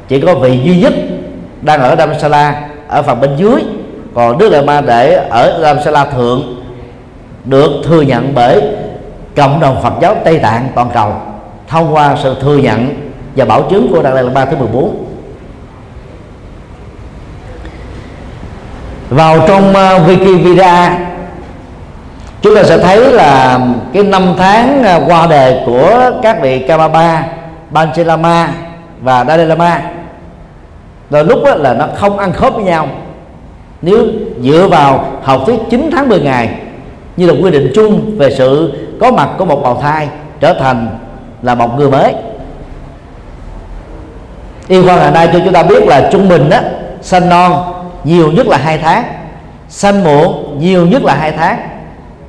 chỉ 0.07 0.21
có 0.21 0.35
vị 0.35 0.59
duy 0.63 0.81
nhất 0.81 0.93
đang 1.61 1.81
ở 1.81 1.95
Dharamsala 1.95 2.61
ở 2.87 3.01
phần 3.01 3.21
bên 3.21 3.35
dưới. 3.37 3.63
Còn 4.13 4.37
Đức 4.37 4.49
Đại 4.49 4.61
Ma 4.61 4.81
để 4.81 5.27
ở 5.29 5.59
Dharamsala 5.61 6.05
thượng 6.05 6.63
được 7.45 7.71
thừa 7.83 8.01
nhận 8.01 8.31
bởi 8.35 8.61
cộng 9.35 9.59
đồng 9.59 9.81
Phật 9.83 9.93
giáo 10.01 10.15
Tây 10.23 10.39
Tạng 10.39 10.67
toàn 10.75 10.89
cầu 10.93 11.13
thông 11.67 11.95
qua 11.95 12.15
sự 12.23 12.35
thừa 12.41 12.57
nhận 12.57 12.89
và 13.35 13.45
bảo 13.45 13.61
chứng 13.69 13.87
của 13.91 14.01
Đạt 14.01 14.13
Lai 14.13 14.23
Lạt 14.23 14.45
thứ 14.51 14.57
14 14.57 15.05
vào 19.09 19.39
trong 19.47 19.69
uh, 19.69 20.09
Wikipedia 20.09 20.89
chúng 22.43 22.55
ta 22.55 22.63
sẽ 22.63 22.77
thấy 22.77 23.13
là 23.13 23.59
cái 23.93 24.03
năm 24.03 24.35
tháng 24.37 24.83
à, 24.83 24.99
qua 25.07 25.27
đời 25.29 25.61
của 25.65 26.11
các 26.21 26.41
vị 26.41 26.59
Kamaba, 26.59 27.23
Panchalama 27.73 28.49
và 29.01 29.25
Dalai 29.25 29.45
Lama 29.45 29.81
rồi 31.09 31.25
lúc 31.25 31.39
đó 31.45 31.55
là 31.55 31.73
nó 31.73 31.87
không 31.95 32.17
ăn 32.17 32.33
khớp 32.33 32.55
với 32.55 32.63
nhau. 32.63 32.87
Nếu 33.81 34.07
dựa 34.41 34.67
vào 34.67 35.05
học 35.23 35.41
thuyết 35.45 35.59
9 35.69 35.89
tháng 35.95 36.09
10 36.09 36.21
ngày 36.21 36.49
như 37.17 37.27
là 37.27 37.33
quy 37.43 37.51
định 37.51 37.71
chung 37.75 38.17
về 38.17 38.35
sự 38.37 38.73
có 38.99 39.11
mặt 39.11 39.29
của 39.37 39.45
một 39.45 39.63
bào 39.63 39.81
thai 39.81 40.07
trở 40.39 40.53
thành 40.53 40.87
là 41.41 41.55
một 41.55 41.77
người 41.77 41.91
mới. 41.91 42.13
Y 44.67 44.81
khoa 44.81 44.95
ngày 44.95 45.11
nay 45.11 45.29
cho 45.33 45.39
chúng 45.43 45.53
ta 45.53 45.63
biết 45.63 45.83
là 45.87 46.09
trung 46.11 46.29
bình 46.29 46.49
đó 46.49 46.59
sanh 47.01 47.29
non 47.29 47.73
nhiều 48.03 48.31
nhất 48.31 48.47
là 48.47 48.57
hai 48.57 48.77
tháng 48.77 49.03
sanh 49.69 50.03
muộn 50.03 50.59
nhiều 50.59 50.85
nhất 50.85 51.03
là 51.03 51.15
hai 51.15 51.31
tháng 51.31 51.72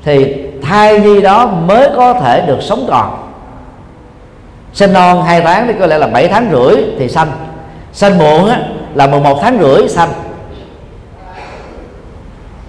thì 0.04 0.34
thai 0.62 1.00
nhi 1.00 1.20
đó 1.20 1.46
mới 1.46 1.88
có 1.96 2.14
thể 2.14 2.46
được 2.46 2.58
sống 2.60 2.86
còn. 2.88 3.30
Sinh 4.72 4.92
non 4.92 5.22
hai 5.22 5.40
tháng 5.40 5.66
thì 5.66 5.74
có 5.80 5.86
lẽ 5.86 5.98
là 5.98 6.06
7 6.06 6.28
tháng 6.28 6.48
rưỡi 6.52 6.84
thì 6.98 7.08
sanh. 7.08 7.32
Sanh 7.92 8.18
muộn 8.18 8.48
á, 8.48 8.60
là 8.94 9.06
11 9.06 9.38
tháng 9.42 9.58
rưỡi 9.60 9.88
sanh. 9.88 10.08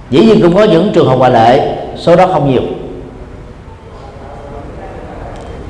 Dĩ 0.10 0.26
nhiên 0.26 0.39
cũng 0.41 0.56
có 0.56 0.63
những 0.63 0.91
trường 0.93 1.08
hợp 1.08 1.15
ngoại 1.15 1.32
lệ 1.32 1.76
số 1.95 2.15
đó 2.15 2.28
không 2.28 2.52
nhiều. 2.52 2.62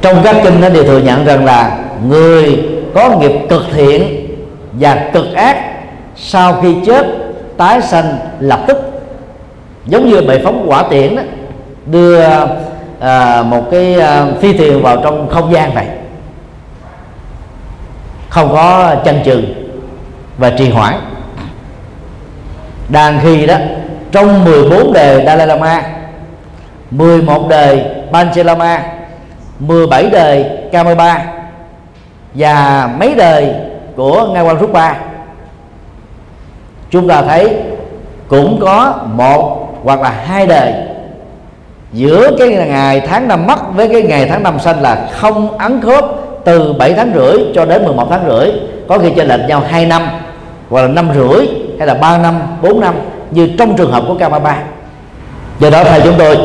Trong 0.01 0.21
các 0.23 0.35
kinh 0.43 0.61
nó 0.61 0.69
đều 0.69 0.83
thừa 0.83 0.99
nhận 0.99 1.25
rằng 1.25 1.45
là 1.45 1.77
người 2.09 2.59
có 2.93 3.17
nghiệp 3.17 3.31
cực 3.49 3.63
thiện 3.73 4.27
và 4.73 5.09
cực 5.13 5.33
ác 5.33 5.57
sau 6.15 6.61
khi 6.61 6.75
chết 6.85 7.07
tái 7.57 7.81
sanh 7.81 8.17
lập 8.39 8.59
tức. 8.67 8.77
Giống 9.85 10.09
như 10.09 10.21
bệ 10.21 10.41
phóng 10.43 10.65
quả 10.67 10.83
tiễn 10.89 11.15
đó, 11.15 11.21
đưa 11.85 12.21
à, 12.99 13.43
một 13.43 13.63
cái 13.71 13.99
à, 13.99 14.25
phi 14.41 14.57
thuyền 14.57 14.81
vào 14.81 14.97
trong 15.03 15.29
không 15.29 15.53
gian 15.53 15.75
này, 15.75 15.87
không 18.29 18.49
có 18.51 18.95
chần 19.05 19.23
chừ 19.25 19.41
và 20.37 20.49
trì 20.49 20.69
hoãn. 20.69 20.93
Đang 22.89 23.19
khi 23.23 23.45
đó 23.45 23.55
trong 24.11 24.45
14 24.45 24.93
đời 24.93 25.25
Dalai 25.25 25.47
Lama 25.47 25.83
11 26.91 27.47
đời 27.49 27.85
Panchalama 28.11 28.83
17 29.59 30.09
đời 30.09 30.45
Kamapa 30.71 31.25
và 32.33 32.89
mấy 32.99 33.15
đời 33.15 33.53
của 33.95 34.27
ngài 34.33 34.43
quan 34.43 34.73
Ba. 34.73 34.95
Chúng 36.89 37.07
ta 37.07 37.21
thấy 37.21 37.57
cũng 38.27 38.59
có 38.61 38.93
một 39.05 39.69
hoặc 39.83 40.01
là 40.01 40.09
hai 40.09 40.47
đời 40.47 40.73
giữa 41.95 42.31
cái 42.39 42.49
ngày 42.49 43.01
tháng 43.07 43.27
năm 43.27 43.47
mất 43.47 43.75
với 43.75 43.87
cái 43.87 44.01
ngày 44.01 44.27
tháng 44.29 44.43
năm 44.43 44.59
sanh 44.59 44.81
là 44.81 45.09
không 45.19 45.57
ấn 45.57 45.81
khớp 45.81 46.05
từ 46.45 46.73
7 46.73 46.93
tháng 46.93 47.11
rưỡi 47.15 47.37
cho 47.55 47.65
đến 47.65 47.85
11 47.85 48.07
tháng 48.09 48.25
rưỡi. 48.27 48.51
Có 48.87 48.97
khi 48.97 49.09
chênh 49.15 49.27
lệch 49.27 49.39
nhau 49.47 49.63
2 49.69 49.85
năm, 49.85 50.07
hoặc 50.69 50.81
là 50.81 50.87
năm 50.87 51.09
rưỡi 51.15 51.47
hay 51.77 51.87
là 51.87 51.93
3 51.93 52.17
năm 52.17 52.41
4 52.61 52.79
năm, 52.79 52.93
như 53.31 53.49
trong 53.57 53.75
trường 53.77 53.91
hợp 53.91 54.03
của 54.07 54.15
Kama 54.15 54.57
do 55.59 55.69
đó, 55.69 55.83
thầy 55.83 56.01
chúng 56.01 56.15
tôi, 56.17 56.37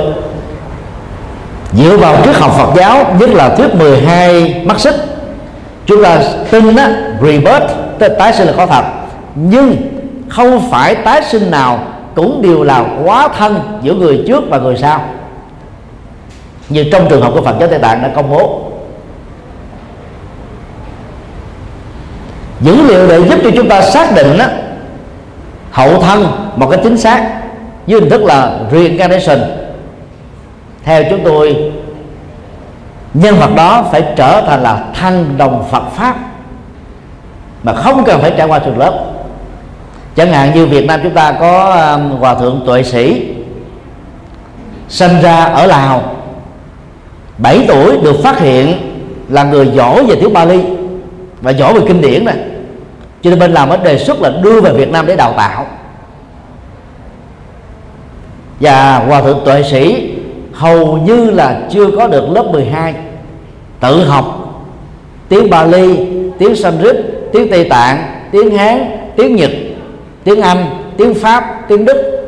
dựa 1.73 1.97
vào 1.97 2.17
triết 2.25 2.37
học 2.37 2.53
Phật 2.59 2.77
giáo, 2.77 3.15
nhất 3.21 3.31
là 3.31 3.49
thuyết 3.49 3.75
12 3.75 4.63
mắt 4.65 4.81
xích, 4.81 4.95
chúng 5.87 6.03
ta 6.03 6.19
tin 6.51 6.77
á, 6.77 6.91
rebirth 7.23 8.19
tái 8.19 8.33
sinh 8.33 8.47
là 8.47 8.53
có 8.57 8.67
thật. 8.67 8.85
Nhưng 9.35 9.77
không 10.29 10.71
phải 10.71 10.95
tái 10.95 11.23
sinh 11.23 11.51
nào 11.51 11.79
cũng 12.15 12.43
đều 12.43 12.63
là 12.63 12.85
quá 13.05 13.29
thân 13.39 13.61
giữa 13.83 13.95
người 13.95 14.25
trước 14.27 14.45
và 14.51 14.59
người 14.59 14.77
sau 14.77 15.01
như 16.71 16.85
trong 16.93 17.09
trường 17.09 17.23
hợp 17.23 17.33
của 17.35 17.43
Phật 17.43 17.57
giáo 17.61 17.69
Tây 17.69 17.79
Tạng 17.79 18.03
đã 18.03 18.11
công 18.15 18.31
bố 18.31 18.61
dữ 22.61 22.83
liệu 22.83 23.09
để 23.09 23.29
giúp 23.29 23.39
cho 23.45 23.51
chúng 23.57 23.69
ta 23.69 23.83
xác 23.83 24.15
định 24.15 24.39
đó, 24.39 24.45
hậu 25.71 26.03
thân 26.03 26.27
một 26.57 26.71
cái 26.71 26.81
chính 26.83 26.99
xác 26.99 27.41
với 27.87 28.01
hình 28.01 28.11
thức 28.11 28.23
là 28.23 28.59
reincarnation. 28.73 29.39
Theo 30.85 31.03
chúng 31.11 31.21
tôi 31.25 31.73
nhân 33.15 33.37
vật 33.37 33.51
đó 33.57 33.85
phải 33.93 34.03
trở 34.17 34.43
thành 34.47 34.63
là 34.63 34.85
thân 35.01 35.35
đồng 35.39 35.65
Phật 35.71 35.83
pháp 35.95 36.17
mà 37.63 37.73
không 37.75 38.05
cần 38.05 38.21
phải 38.21 38.33
trải 38.37 38.47
qua 38.47 38.59
trường 38.59 38.79
lớp. 38.79 39.05
Chẳng 40.17 40.33
hạn 40.33 40.55
như 40.55 40.67
Việt 40.67 40.87
Nam 40.87 41.01
chúng 41.03 41.15
ta 41.15 41.33
có 41.33 41.71
à, 41.71 41.97
hòa 42.21 42.35
thượng 42.35 42.63
tuệ 42.67 42.83
sĩ 42.83 43.35
sinh 44.89 45.21
ra 45.23 45.45
ở 45.45 45.67
Lào. 45.67 46.03
7 47.43 47.65
tuổi 47.69 47.99
được 48.03 48.23
phát 48.23 48.39
hiện 48.39 48.77
là 49.29 49.45
người 49.45 49.71
giỏi 49.75 50.05
về 50.05 50.17
tiếng 50.21 50.33
Bali 50.33 50.61
và 51.41 51.51
giỏi 51.51 51.75
về 51.75 51.81
kinh 51.89 52.01
điển 52.01 52.25
này 52.25 52.37
cho 53.23 53.31
nên 53.31 53.39
bên 53.39 53.53
làm 53.53 53.69
đề 53.85 53.99
xuất 53.99 54.21
là 54.21 54.31
đưa 54.43 54.61
về 54.61 54.73
Việt 54.73 54.91
Nam 54.91 55.07
để 55.07 55.17
đào 55.17 55.35
tạo. 55.37 55.67
Và 58.61 58.99
hòa 58.99 59.23
thượng 59.23 59.41
tuệ 59.45 59.63
sĩ 59.63 60.13
hầu 60.53 60.97
như 60.97 61.31
là 61.31 61.61
chưa 61.71 61.91
có 61.97 62.07
được 62.07 62.31
lớp 62.31 62.43
12 62.43 62.95
tự 63.81 64.05
học 64.05 64.41
tiếng 65.29 65.51
Bali, 65.51 65.97
tiếng 66.39 66.57
Sanskrit, 66.57 66.97
tiếng 67.33 67.51
Tây 67.51 67.65
Tạng, 67.65 68.23
tiếng 68.31 68.57
Hán, 68.57 68.91
tiếng 69.17 69.37
Nhật, 69.37 69.51
tiếng 70.25 70.43
Anh, 70.43 70.67
tiếng 70.97 71.15
Pháp, 71.15 71.69
tiếng 71.69 71.85
Đức. 71.85 72.27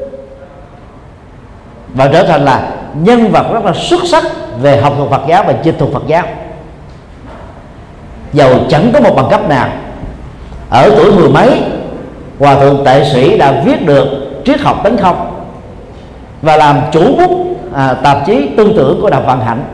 Và 1.94 2.08
trở 2.12 2.26
thành 2.26 2.44
là 2.44 2.70
nhân 2.94 3.32
vật 3.32 3.46
rất 3.52 3.64
là 3.64 3.72
xuất 3.72 4.00
sắc 4.06 4.24
về 4.60 4.80
học 4.80 4.94
thuật 4.96 5.10
Phật 5.10 5.22
giáo 5.28 5.44
và 5.46 5.52
chinh 5.52 5.78
thuật 5.78 5.92
Phật 5.92 6.02
giáo. 6.06 6.24
Dầu 8.32 8.50
chẳng 8.68 8.90
có 8.94 9.00
một 9.00 9.14
bằng 9.16 9.28
cấp 9.30 9.48
nào. 9.48 9.68
Ở 10.70 10.90
tuổi 10.96 11.12
mười 11.12 11.28
mấy 11.28 11.62
hòa 12.38 12.54
thượng 12.54 12.84
tệ 12.84 13.04
sĩ 13.12 13.38
đã 13.38 13.62
viết 13.64 13.86
được 13.86 14.06
triết 14.44 14.60
học 14.60 14.80
tấn 14.84 14.96
không 14.96 15.44
và 16.42 16.56
làm 16.56 16.80
chủ 16.92 17.16
bút 17.16 17.56
à, 17.74 17.94
tạp 17.94 18.26
chí 18.26 18.48
tư 18.56 18.72
tưởng 18.76 18.98
của 19.02 19.10
đạo 19.10 19.22
Vạn 19.26 19.40
Hạnh. 19.40 19.64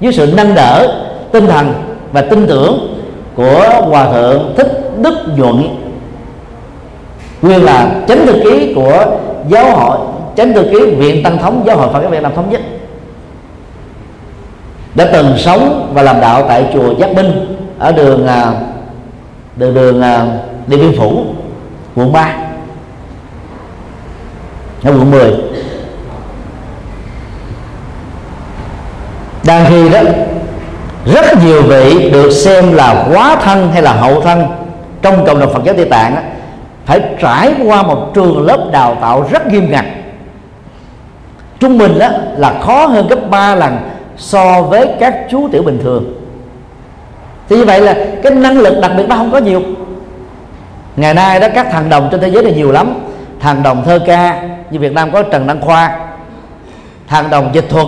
Với 0.00 0.12
sự 0.12 0.32
nâng 0.36 0.54
đỡ 0.54 1.02
tinh 1.32 1.46
thần 1.46 1.74
và 2.12 2.22
tin 2.22 2.46
tưởng 2.46 3.02
của 3.34 3.64
hòa 3.88 4.12
thượng 4.12 4.54
thích 4.56 4.90
đức 4.98 5.14
nhuận 5.36 5.68
nguyên 7.42 7.64
là 7.64 7.90
chánh 8.08 8.26
thư 8.26 8.32
ký 8.32 8.72
của 8.74 9.04
giáo 9.48 9.76
hội 9.76 9.98
chánh 10.36 10.54
thư 10.54 10.62
ký 10.62 10.94
viện 10.96 11.22
tăng 11.22 11.38
thống 11.38 11.62
giáo 11.66 11.76
hội 11.76 11.88
phật 11.92 12.00
giáo 12.02 12.10
việt 12.10 12.22
nam 12.22 12.32
thống 12.34 12.50
nhất. 12.50 12.60
Đã 14.94 15.08
từng 15.12 15.34
sống 15.38 15.90
và 15.94 16.02
làm 16.02 16.20
đạo 16.20 16.44
tại 16.48 16.66
chùa 16.74 16.94
giác 16.98 17.14
minh 17.14 17.56
ở 17.78 17.92
đường 17.92 18.26
à, 18.26 18.52
đường 19.56 19.74
đường 19.74 20.02
à, 20.02 20.26
điện 20.66 20.80
biên 20.80 20.98
phủ 20.98 21.24
quận 21.94 22.12
3 22.12 22.34
ở 24.84 24.90
quận 24.90 25.10
10 25.10 25.32
đang 29.46 29.66
khi 29.68 29.88
đó 29.88 30.00
rất 31.04 31.24
nhiều 31.44 31.62
vị 31.62 32.10
được 32.10 32.30
xem 32.30 32.72
là 32.72 33.06
quá 33.12 33.36
thân 33.42 33.70
hay 33.72 33.82
là 33.82 33.92
hậu 33.92 34.20
thân 34.20 34.46
trong 35.02 35.26
cộng 35.26 35.40
đồng 35.40 35.52
Phật 35.52 35.64
giáo 35.64 35.74
Tây 35.74 35.84
Tạng 35.84 36.14
đó, 36.14 36.20
phải 36.86 37.00
trải 37.20 37.54
qua 37.64 37.82
một 37.82 38.10
trường 38.14 38.46
lớp 38.46 38.68
đào 38.72 38.96
tạo 39.00 39.28
rất 39.30 39.46
nghiêm 39.46 39.70
ngặt 39.70 39.84
trung 41.60 41.78
bình 41.78 41.98
đó 41.98 42.08
là 42.36 42.60
khó 42.62 42.86
hơn 42.86 43.06
gấp 43.08 43.30
3 43.30 43.54
lần 43.54 43.78
so 44.16 44.62
với 44.62 44.88
các 45.00 45.14
chú 45.30 45.48
tiểu 45.52 45.62
bình 45.62 45.78
thường. 45.82 46.14
Thì 47.48 47.56
như 47.56 47.64
vậy 47.64 47.80
là 47.80 47.96
cái 48.22 48.32
năng 48.32 48.58
lực 48.58 48.78
đặc 48.82 48.92
biệt 48.96 49.04
nó 49.08 49.16
không 49.16 49.30
có 49.30 49.38
nhiều. 49.38 49.62
Ngày 50.96 51.14
nay 51.14 51.40
đó 51.40 51.48
các 51.54 51.66
thằng 51.70 51.88
đồng 51.88 52.08
trên 52.10 52.20
thế 52.20 52.30
giới 52.30 52.42
này 52.42 52.52
nhiều 52.52 52.72
lắm. 52.72 52.94
Thằng 53.40 53.62
đồng 53.62 53.84
thơ 53.84 53.98
ca 54.06 54.42
như 54.70 54.78
Việt 54.78 54.92
Nam 54.92 55.10
có 55.12 55.22
Trần 55.22 55.46
Đăng 55.46 55.60
Khoa. 55.60 55.98
Thằng 57.08 57.30
đồng 57.30 57.50
dịch 57.52 57.68
thuật 57.70 57.86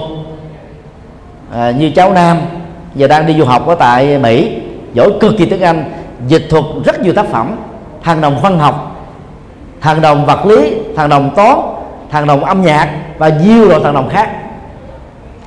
à, 1.54 1.70
như 1.70 1.90
cháu 1.90 2.12
Nam 2.12 2.36
giờ 2.94 3.06
đang 3.06 3.26
đi 3.26 3.34
du 3.38 3.44
học 3.44 3.66
ở 3.66 3.74
tại 3.74 4.18
Mỹ. 4.18 4.52
Giỏi 4.94 5.10
cực 5.20 5.32
kỳ 5.38 5.46
tiếng 5.46 5.60
Anh 5.60 5.84
dịch 6.26 6.46
thuật 6.50 6.64
rất 6.84 7.00
nhiều 7.00 7.12
tác 7.12 7.26
phẩm. 7.26 7.56
Thằng 8.02 8.20
đồng 8.20 8.40
văn 8.42 8.58
học 8.58 8.88
thằng 9.80 10.00
đồng 10.00 10.26
vật 10.26 10.46
lý 10.46 10.74
thằng 10.96 11.08
đồng 11.08 11.30
toán 11.36 11.58
thằng 12.10 12.26
đồng 12.26 12.44
âm 12.44 12.62
nhạc 12.62 12.88
và 13.18 13.28
nhiều 13.28 13.68
loại 13.68 13.80
thằng 13.84 13.94
đồng 13.94 14.08
khác. 14.08 14.28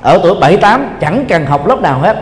Ở 0.02 0.20
tuổi 0.22 0.34
7 0.40 0.56
8 0.56 0.96
chẳng 1.00 1.24
cần 1.28 1.46
học 1.46 1.66
lớp 1.66 1.80
nào 1.80 1.98
hết. 1.98 2.16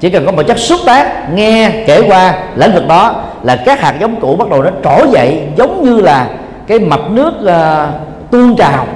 Chỉ 0.00 0.10
cần 0.10 0.26
có 0.26 0.32
một 0.32 0.42
chất 0.42 0.58
xúc 0.58 0.80
tác 0.86 1.32
nghe 1.32 1.70
kể 1.86 2.02
qua 2.08 2.34
lĩnh 2.56 2.72
vực 2.72 2.88
đó 2.88 3.14
là 3.42 3.56
các 3.56 3.80
hạt 3.80 3.94
giống 4.00 4.20
cũ 4.20 4.36
bắt 4.36 4.48
đầu 4.50 4.62
nó 4.62 4.70
trỗi 4.84 5.08
dậy 5.10 5.42
giống 5.56 5.84
như 5.84 6.00
là 6.00 6.28
cái 6.66 6.78
mạch 6.78 7.10
nước 7.10 7.32
uh, 7.44 8.30
tuôn 8.30 8.56
trào. 8.56 8.86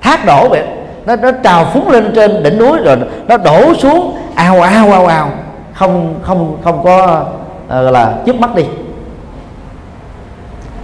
Thác 0.00 0.26
đổ 0.26 0.48
vậy. 0.48 0.62
Nó 1.06 1.16
nó 1.16 1.30
trào 1.44 1.64
phúng 1.64 1.88
lên 1.90 2.12
trên 2.14 2.42
đỉnh 2.42 2.58
núi 2.58 2.78
rồi 2.84 2.96
nó 3.28 3.36
đổ 3.36 3.74
xuống 3.74 4.16
ao 4.34 4.60
ao 4.60 4.92
ao 4.92 5.06
ao. 5.06 5.30
Không 5.74 6.14
không 6.22 6.56
không 6.64 6.84
có 6.84 7.24
uh, 7.66 7.92
là 7.92 8.14
chớp 8.26 8.36
mắt 8.36 8.54
đi. 8.54 8.64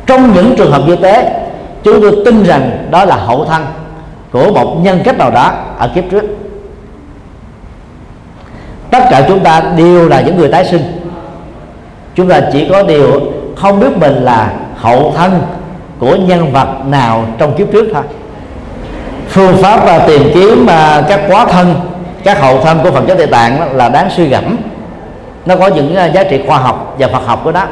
Trong 0.06 0.32
những 0.34 0.54
trường 0.56 0.72
hợp 0.72 0.82
như 0.86 0.96
thế 0.96 1.41
chúng 1.84 2.00
tôi 2.00 2.22
tin 2.24 2.42
rằng 2.42 2.88
đó 2.90 3.04
là 3.04 3.16
hậu 3.16 3.44
thân 3.44 3.66
của 4.32 4.52
một 4.52 4.76
nhân 4.82 5.00
cách 5.04 5.18
nào 5.18 5.30
đó 5.30 5.52
ở 5.78 5.88
kiếp 5.94 6.04
trước. 6.10 6.24
Tất 8.90 9.04
cả 9.10 9.24
chúng 9.28 9.40
ta 9.40 9.62
đều 9.76 10.08
là 10.08 10.20
những 10.20 10.36
người 10.36 10.48
tái 10.48 10.64
sinh. 10.64 10.82
Chúng 12.14 12.28
ta 12.28 12.40
chỉ 12.52 12.68
có 12.70 12.82
điều 12.82 13.20
không 13.56 13.80
biết 13.80 13.96
mình 13.96 14.14
là 14.14 14.52
hậu 14.76 15.12
thân 15.16 15.42
của 15.98 16.16
nhân 16.16 16.52
vật 16.52 16.68
nào 16.86 17.24
trong 17.38 17.54
kiếp 17.54 17.72
trước 17.72 17.88
thôi. 17.94 18.02
Phương 19.28 19.56
pháp 19.56 19.84
và 19.86 19.98
tìm 19.98 20.22
kiếm 20.34 20.66
mà 20.66 21.02
các 21.08 21.20
quá 21.28 21.44
thân, 21.44 21.74
các 22.24 22.40
hậu 22.40 22.60
thân 22.60 22.78
của 22.82 22.90
Phật 22.90 23.04
giáo 23.08 23.16
Tây 23.16 23.26
Tạng 23.26 23.76
là 23.76 23.88
đáng 23.88 24.10
suy 24.10 24.28
gẫm. 24.28 24.56
Nó 25.46 25.56
có 25.56 25.68
những 25.68 25.96
à, 25.96 26.06
giá 26.06 26.24
trị 26.24 26.40
khoa 26.46 26.58
học 26.58 26.96
và 26.98 27.08
Phật 27.08 27.26
học 27.26 27.40
của 27.44 27.52
đó 27.52 27.66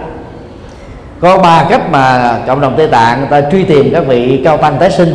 có 1.20 1.38
ba 1.38 1.66
cách 1.70 1.90
mà 1.90 2.36
cộng 2.46 2.60
đồng 2.60 2.74
Tây 2.76 2.86
Tạng 2.86 3.18
người 3.18 3.28
ta 3.30 3.50
truy 3.50 3.64
tìm 3.64 3.90
các 3.92 4.06
vị 4.06 4.40
cao 4.44 4.56
tăng 4.56 4.78
tái 4.78 4.90
sinh. 4.90 5.14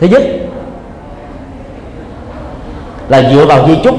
Thứ 0.00 0.06
nhất 0.06 0.22
là 3.08 3.22
dựa 3.32 3.44
vào 3.44 3.68
di 3.68 3.74
chúc. 3.84 3.94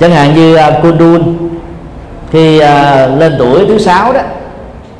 Chẳng 0.00 0.10
hạn 0.10 0.34
như 0.34 0.54
à, 0.54 0.78
Kundun 0.82 1.48
khi 2.30 2.58
à, 2.58 3.06
lên 3.06 3.34
tuổi 3.38 3.66
thứ 3.66 3.78
sáu 3.78 4.12
đó 4.12 4.20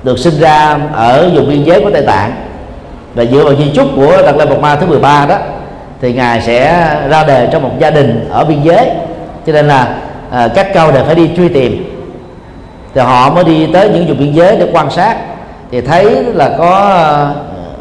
được 0.03 0.19
sinh 0.19 0.35
ra 0.41 0.79
ở 0.93 1.31
vùng 1.35 1.49
biên 1.49 1.65
giới 1.65 1.81
của 1.81 1.91
Tây 1.91 2.03
Tạng 2.07 2.33
và 3.15 3.25
dựa 3.25 3.45
vào 3.45 3.55
di 3.57 3.71
chúc 3.75 3.87
của 3.97 4.23
Đạt 4.23 4.37
Lai 4.37 4.47
Bộc 4.47 4.61
Ma 4.61 4.77
thứ 4.77 4.87
13 4.87 5.27
đó 5.27 5.37
thì 6.01 6.13
ngài 6.13 6.41
sẽ 6.41 6.89
ra 7.09 7.25
đề 7.25 7.49
trong 7.53 7.63
một 7.63 7.73
gia 7.79 7.91
đình 7.91 8.29
ở 8.31 8.45
biên 8.45 8.63
giới. 8.63 8.91
Cho 9.47 9.53
nên 9.53 9.69
là 9.69 9.97
à, 10.31 10.49
các 10.55 10.75
câu 10.75 10.93
đều 10.93 11.05
phải 11.05 11.15
đi 11.15 11.31
truy 11.37 11.49
tìm 11.49 11.98
thì 12.95 13.01
họ 13.01 13.31
mới 13.31 13.45
đi 13.45 13.67
tới 13.73 13.89
những 13.89 14.07
vùng 14.07 14.19
biên 14.19 14.33
giới 14.33 14.57
để 14.57 14.67
quan 14.73 14.91
sát. 14.91 15.17
Thì 15.71 15.81
thấy 15.81 16.25
là 16.35 16.55
có 16.59 16.71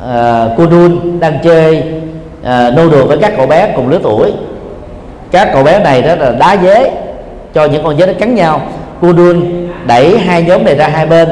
à, 0.07 0.47
cô 0.57 0.65
đun 0.65 1.19
đang 1.19 1.39
chơi 1.43 1.83
uh, 2.41 2.73
nô 2.75 2.89
đùa 2.89 3.05
với 3.07 3.17
các 3.17 3.33
cậu 3.37 3.47
bé 3.47 3.73
cùng 3.75 3.89
lứa 3.89 3.99
tuổi. 4.03 4.33
Các 5.31 5.49
cậu 5.53 5.63
bé 5.63 5.79
này 5.79 6.01
đó 6.01 6.15
là 6.15 6.31
đá 6.31 6.57
dế 6.63 6.91
cho 7.53 7.65
những 7.65 7.83
con 7.83 7.97
dế 7.97 8.05
nó 8.05 8.13
cắn 8.19 8.35
nhau. 8.35 8.61
Cô 9.01 9.13
đun 9.13 9.67
đẩy 9.87 10.17
hai 10.17 10.43
nhóm 10.43 10.65
này 10.65 10.75
ra 10.75 10.87
hai 10.87 11.05
bên 11.05 11.29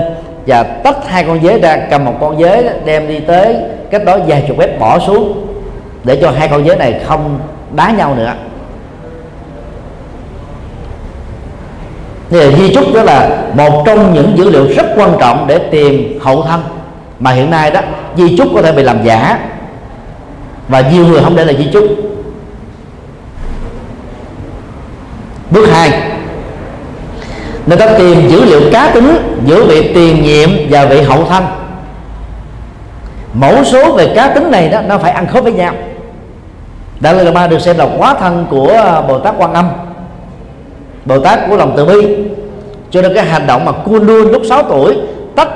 và 0.48 0.64
tách 0.64 1.08
hai 1.08 1.24
con 1.24 1.44
dế 1.44 1.60
ra 1.60 1.78
cầm 1.92 2.06
một 2.06 2.14
con 2.22 2.42
dế 2.42 2.70
đem 2.86 3.08
đi 3.08 3.20
tới 3.20 3.56
cách 3.92 4.06
đó 4.06 4.18
vài 4.28 4.46
chục 4.48 4.58
mét 4.58 4.80
bỏ 4.80 5.00
xuống 5.00 5.48
để 6.04 6.18
cho 6.22 6.32
hai 6.32 6.48
con 6.48 6.68
dế 6.68 6.76
này 6.76 7.00
không 7.06 7.40
đá 7.76 7.92
nhau 7.92 8.16
nữa. 8.16 8.34
Thì 12.30 12.56
di 12.56 12.74
chúc 12.74 12.94
đó 12.94 13.04
là 13.04 13.44
một 13.54 13.84
trong 13.86 14.14
những 14.14 14.38
dữ 14.38 14.50
liệu 14.50 14.68
rất 14.76 14.86
quan 14.96 15.12
trọng 15.20 15.46
để 15.48 15.58
tìm 15.58 16.20
hậu 16.22 16.42
thân. 16.42 16.64
Mà 17.20 17.32
hiện 17.32 17.50
nay 17.50 17.72
đó, 17.72 17.82
di 18.18 18.38
chúc 18.38 18.48
có 18.56 18.62
thể 18.62 18.72
bị 18.72 18.84
làm 18.84 19.04
giả. 19.04 19.40
Và 20.68 20.82
nhiều 20.82 21.08
người 21.08 21.22
không 21.24 21.36
để 21.36 21.46
lại 21.46 21.56
di 21.58 21.70
chúc 21.74 21.84
bước 25.52 25.70
hai. 25.72 26.02
Người 27.66 27.78
ta 27.78 27.88
tìm 27.98 28.30
dữ 28.30 28.46
liệu 28.46 28.62
cá 28.72 28.90
tính 28.94 29.38
giữa 29.46 29.66
vị 29.66 29.92
tiền 29.94 30.24
nhiệm 30.24 30.50
và 30.70 30.86
vị 30.86 31.02
hậu 31.02 31.26
thân. 31.26 31.44
Mẫu 33.34 33.64
số 33.64 33.96
về 33.96 34.14
cá 34.16 34.28
tính 34.28 34.52
này 34.52 34.70
đó, 34.70 34.82
nó 34.82 34.98
phải 34.98 35.12
ăn 35.12 35.28
khớp 35.28 35.44
với 35.44 35.54
nhau. 35.54 35.74
Đại 37.00 37.14
Lạt 37.14 37.32
Ma 37.34 37.48
được 37.48 37.62
xem 37.62 37.78
là 37.78 37.88
quá 37.98 38.16
thân 38.20 38.46
của 38.50 39.04
Bồ 39.08 39.20
Tát 39.20 39.36
Quan 39.38 39.54
Âm. 39.54 39.70
Bồ 41.06 41.20
Tát 41.20 41.40
của 41.50 41.58
lòng 41.58 41.74
từ 41.78 41.86
bi. 41.86 42.18
Cho 42.92 43.02
nên 43.02 43.14
cái 43.16 43.26
hành 43.26 43.48
động 43.48 43.66
mà 43.66 43.72
Kundun 43.72 44.32
lúc 44.32 44.42
6 44.50 44.64
tuổi 44.64 44.98
tách 45.36 45.50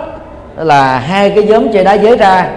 là 0.57 0.99
hai 0.99 1.29
cái 1.29 1.43
nhóm 1.43 1.73
chơi 1.73 1.83
đá 1.83 1.93
giới 1.93 2.17
ra 2.17 2.49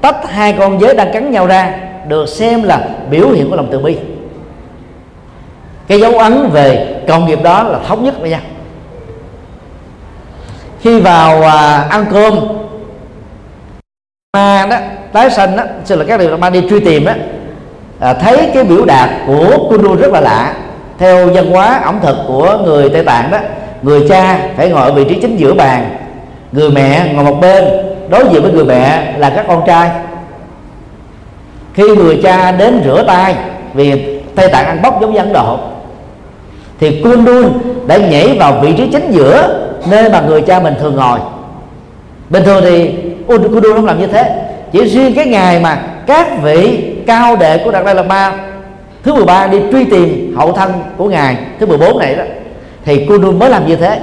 tách 0.00 0.30
hai 0.30 0.54
con 0.58 0.80
giới 0.80 0.94
đang 0.94 1.12
cắn 1.12 1.30
nhau 1.30 1.46
ra 1.46 1.74
được 2.08 2.28
xem 2.28 2.62
là 2.62 2.88
biểu 3.10 3.30
hiện 3.30 3.50
của 3.50 3.56
lòng 3.56 3.68
từ 3.70 3.78
bi. 3.78 3.96
Cái 5.88 6.00
dấu 6.00 6.18
ấn 6.18 6.50
về 6.52 7.00
công 7.08 7.26
nghiệp 7.26 7.38
đó 7.42 7.62
là 7.62 7.78
thống 7.78 8.04
nhất 8.04 8.14
với 8.20 8.30
nhau. 8.30 8.40
Khi 10.80 11.00
vào 11.00 11.42
à, 11.42 11.86
ăn 11.90 12.04
cơm 12.12 12.34
ma 14.36 14.66
đó 14.70 14.76
tái 15.12 15.30
sanh 15.30 15.56
đó 15.56 15.64
xin 15.84 15.98
là 15.98 16.04
các 16.08 16.20
điều 16.20 16.36
ma 16.36 16.50
đi 16.50 16.62
truy 16.70 16.80
tìm 16.80 17.04
đó. 17.04 17.12
À, 18.00 18.14
thấy 18.14 18.50
cái 18.54 18.64
biểu 18.64 18.84
đạt 18.84 19.10
của 19.26 19.68
Kundu 19.70 19.96
rất 19.96 20.12
là 20.12 20.20
lạ 20.20 20.54
theo 20.98 21.26
văn 21.26 21.50
hóa 21.50 21.80
ẩm 21.84 21.98
thực 22.02 22.16
của 22.28 22.58
người 22.64 22.90
Tây 22.90 23.04
Tạng 23.04 23.30
đó, 23.30 23.38
người 23.82 24.08
cha 24.08 24.38
phải 24.56 24.68
ngồi 24.68 24.82
ở 24.82 24.92
vị 24.92 25.04
trí 25.04 25.20
chính 25.20 25.36
giữa 25.36 25.54
bàn. 25.54 25.96
Người 26.52 26.70
mẹ 26.70 27.12
ngồi 27.14 27.24
một 27.24 27.40
bên, 27.40 27.64
đối 28.08 28.24
diện 28.32 28.42
với 28.42 28.52
người 28.52 28.64
mẹ 28.64 29.12
là 29.18 29.30
các 29.30 29.44
con 29.48 29.62
trai. 29.66 29.90
Khi 31.74 31.82
người 31.96 32.20
cha 32.22 32.52
đến 32.52 32.80
rửa 32.84 33.04
tay, 33.06 33.34
vì 33.74 34.20
Tây 34.34 34.48
Tạng 34.48 34.66
ăn 34.66 34.82
bóc 34.82 35.00
giống 35.00 35.12
như 35.12 35.18
Ấn 35.18 35.32
Độ, 35.32 35.58
thì 36.80 37.00
Kundun 37.02 37.52
đã 37.86 37.96
nhảy 37.96 38.36
vào 38.38 38.58
vị 38.62 38.72
trí 38.72 38.88
chính 38.92 39.10
giữa 39.10 39.68
nơi 39.90 40.10
mà 40.10 40.20
người 40.20 40.42
cha 40.42 40.60
mình 40.60 40.74
thường 40.80 40.96
ngồi. 40.96 41.18
Bình 42.30 42.44
thường 42.44 42.62
thì 42.64 42.94
Kundun 43.26 43.74
không 43.74 43.86
làm 43.86 44.00
như 44.00 44.06
thế, 44.06 44.44
chỉ 44.72 44.84
riêng 44.84 45.14
cái 45.14 45.26
ngày 45.26 45.60
mà 45.60 45.78
các 46.06 46.42
vị 46.42 46.84
cao 47.06 47.36
đệ 47.36 47.58
của 47.58 47.70
Đạt 47.70 47.84
Lai 47.84 47.94
Lạt 47.94 48.06
Ma 48.06 48.32
thứ 49.08 49.14
13 49.14 49.46
đi 49.46 49.58
truy 49.72 49.84
tìm 49.84 50.36
hậu 50.36 50.52
thân 50.52 50.72
của 50.96 51.08
ngài. 51.08 51.36
Thứ 51.60 51.66
14 51.66 51.98
này 51.98 52.14
đó, 52.14 52.24
thì 52.84 53.06
Kunun 53.06 53.38
mới 53.38 53.50
làm 53.50 53.66
như 53.66 53.76
thế. 53.76 54.00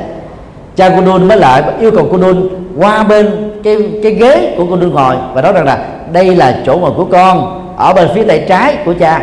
Cha 0.75 0.89
Kunun 0.89 1.27
mới 1.27 1.37
lại 1.37 1.63
yêu 1.79 1.91
cầu 1.91 2.07
Kunun 2.11 2.49
qua 2.77 3.03
bên 3.03 3.51
cái 3.63 3.77
cái 4.03 4.11
ghế 4.11 4.53
của 4.57 4.65
Kunun 4.65 4.93
ngồi 4.93 5.15
và 5.33 5.41
nói 5.41 5.53
rằng 5.53 5.65
là 5.65 5.85
đây 6.11 6.35
là 6.35 6.57
chỗ 6.65 6.77
ngồi 6.77 6.91
của 6.91 7.05
con, 7.05 7.61
ở 7.77 7.93
bên 7.93 8.09
phía 8.15 8.23
tay 8.23 8.45
trái 8.49 8.77
của 8.85 8.93
cha. 8.99 9.21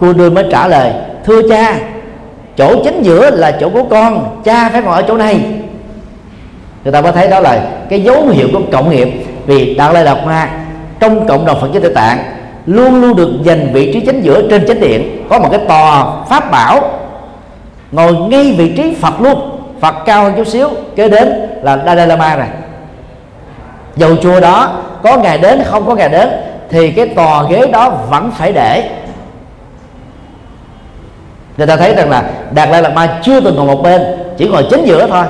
Kunun 0.00 0.34
mới 0.34 0.44
trả 0.50 0.68
lời, 0.68 0.90
thưa 1.24 1.48
cha, 1.48 1.78
chỗ 2.56 2.84
chính 2.84 3.02
giữa 3.02 3.30
là 3.30 3.56
chỗ 3.60 3.68
của 3.68 3.84
con, 3.90 4.40
cha 4.44 4.68
phải 4.68 4.82
ngồi 4.82 4.96
ở 4.96 5.02
chỗ 5.08 5.16
này. 5.16 5.40
Người 6.84 6.92
ta 6.92 7.00
mới 7.00 7.12
thấy 7.12 7.28
đó 7.28 7.40
là 7.40 7.66
cái 7.88 8.02
dấu 8.02 8.28
hiệu 8.28 8.48
của 8.52 8.60
cộng 8.72 8.90
nghiệp. 8.90 9.08
Vì 9.46 9.74
đạo 9.74 9.92
lai 9.92 10.04
lạt 10.04 10.24
ma 10.26 10.50
trong 11.00 11.28
cộng 11.28 11.46
đồng 11.46 11.60
phật 11.60 11.68
giáo 11.72 11.82
tây 11.82 11.92
tạng 11.94 12.18
luôn 12.66 13.00
luôn 13.00 13.16
được 13.16 13.30
dành 13.42 13.68
vị 13.72 13.92
trí 13.92 14.00
chính 14.00 14.20
giữa 14.20 14.48
trên 14.50 14.66
chánh 14.68 14.80
điện. 14.80 15.26
Có 15.28 15.38
một 15.38 15.48
cái 15.50 15.60
tòa 15.68 16.06
pháp 16.28 16.50
bảo, 16.50 16.90
ngồi 17.92 18.14
ngay 18.14 18.54
vị 18.58 18.72
trí 18.76 18.94
phật 18.94 19.20
luôn, 19.20 19.58
phật 19.80 19.94
cao 20.06 20.22
hơn 20.22 20.32
chút 20.36 20.46
xíu. 20.46 20.68
Kế 20.96 21.08
đến 21.08 21.32
là 21.62 21.82
dalai 21.86 22.06
lama 22.06 22.36
này 22.36 22.48
dầu 23.96 24.16
chùa 24.22 24.40
đó 24.40 24.70
có 25.02 25.16
ngày 25.16 25.38
đến, 25.38 25.62
không 25.64 25.86
có 25.86 25.94
ngày 25.94 26.08
đến, 26.08 26.28
thì 26.68 26.90
cái 26.90 27.08
tòa 27.08 27.44
ghế 27.50 27.66
đó 27.66 27.90
vẫn 28.10 28.30
phải 28.30 28.52
để. 28.52 28.90
Người 31.56 31.66
ta 31.66 31.76
thấy 31.76 31.94
rằng 31.94 32.10
là 32.10 32.30
đạt 32.54 32.68
lai 32.68 32.82
lạt 32.82 32.92
ma 32.94 33.18
chưa 33.22 33.40
từng 33.40 33.56
ngồi 33.56 33.66
một 33.66 33.82
bên, 33.82 34.02
chỉ 34.38 34.48
ngồi 34.48 34.66
chính 34.70 34.84
giữa 34.84 35.06
thôi. 35.06 35.24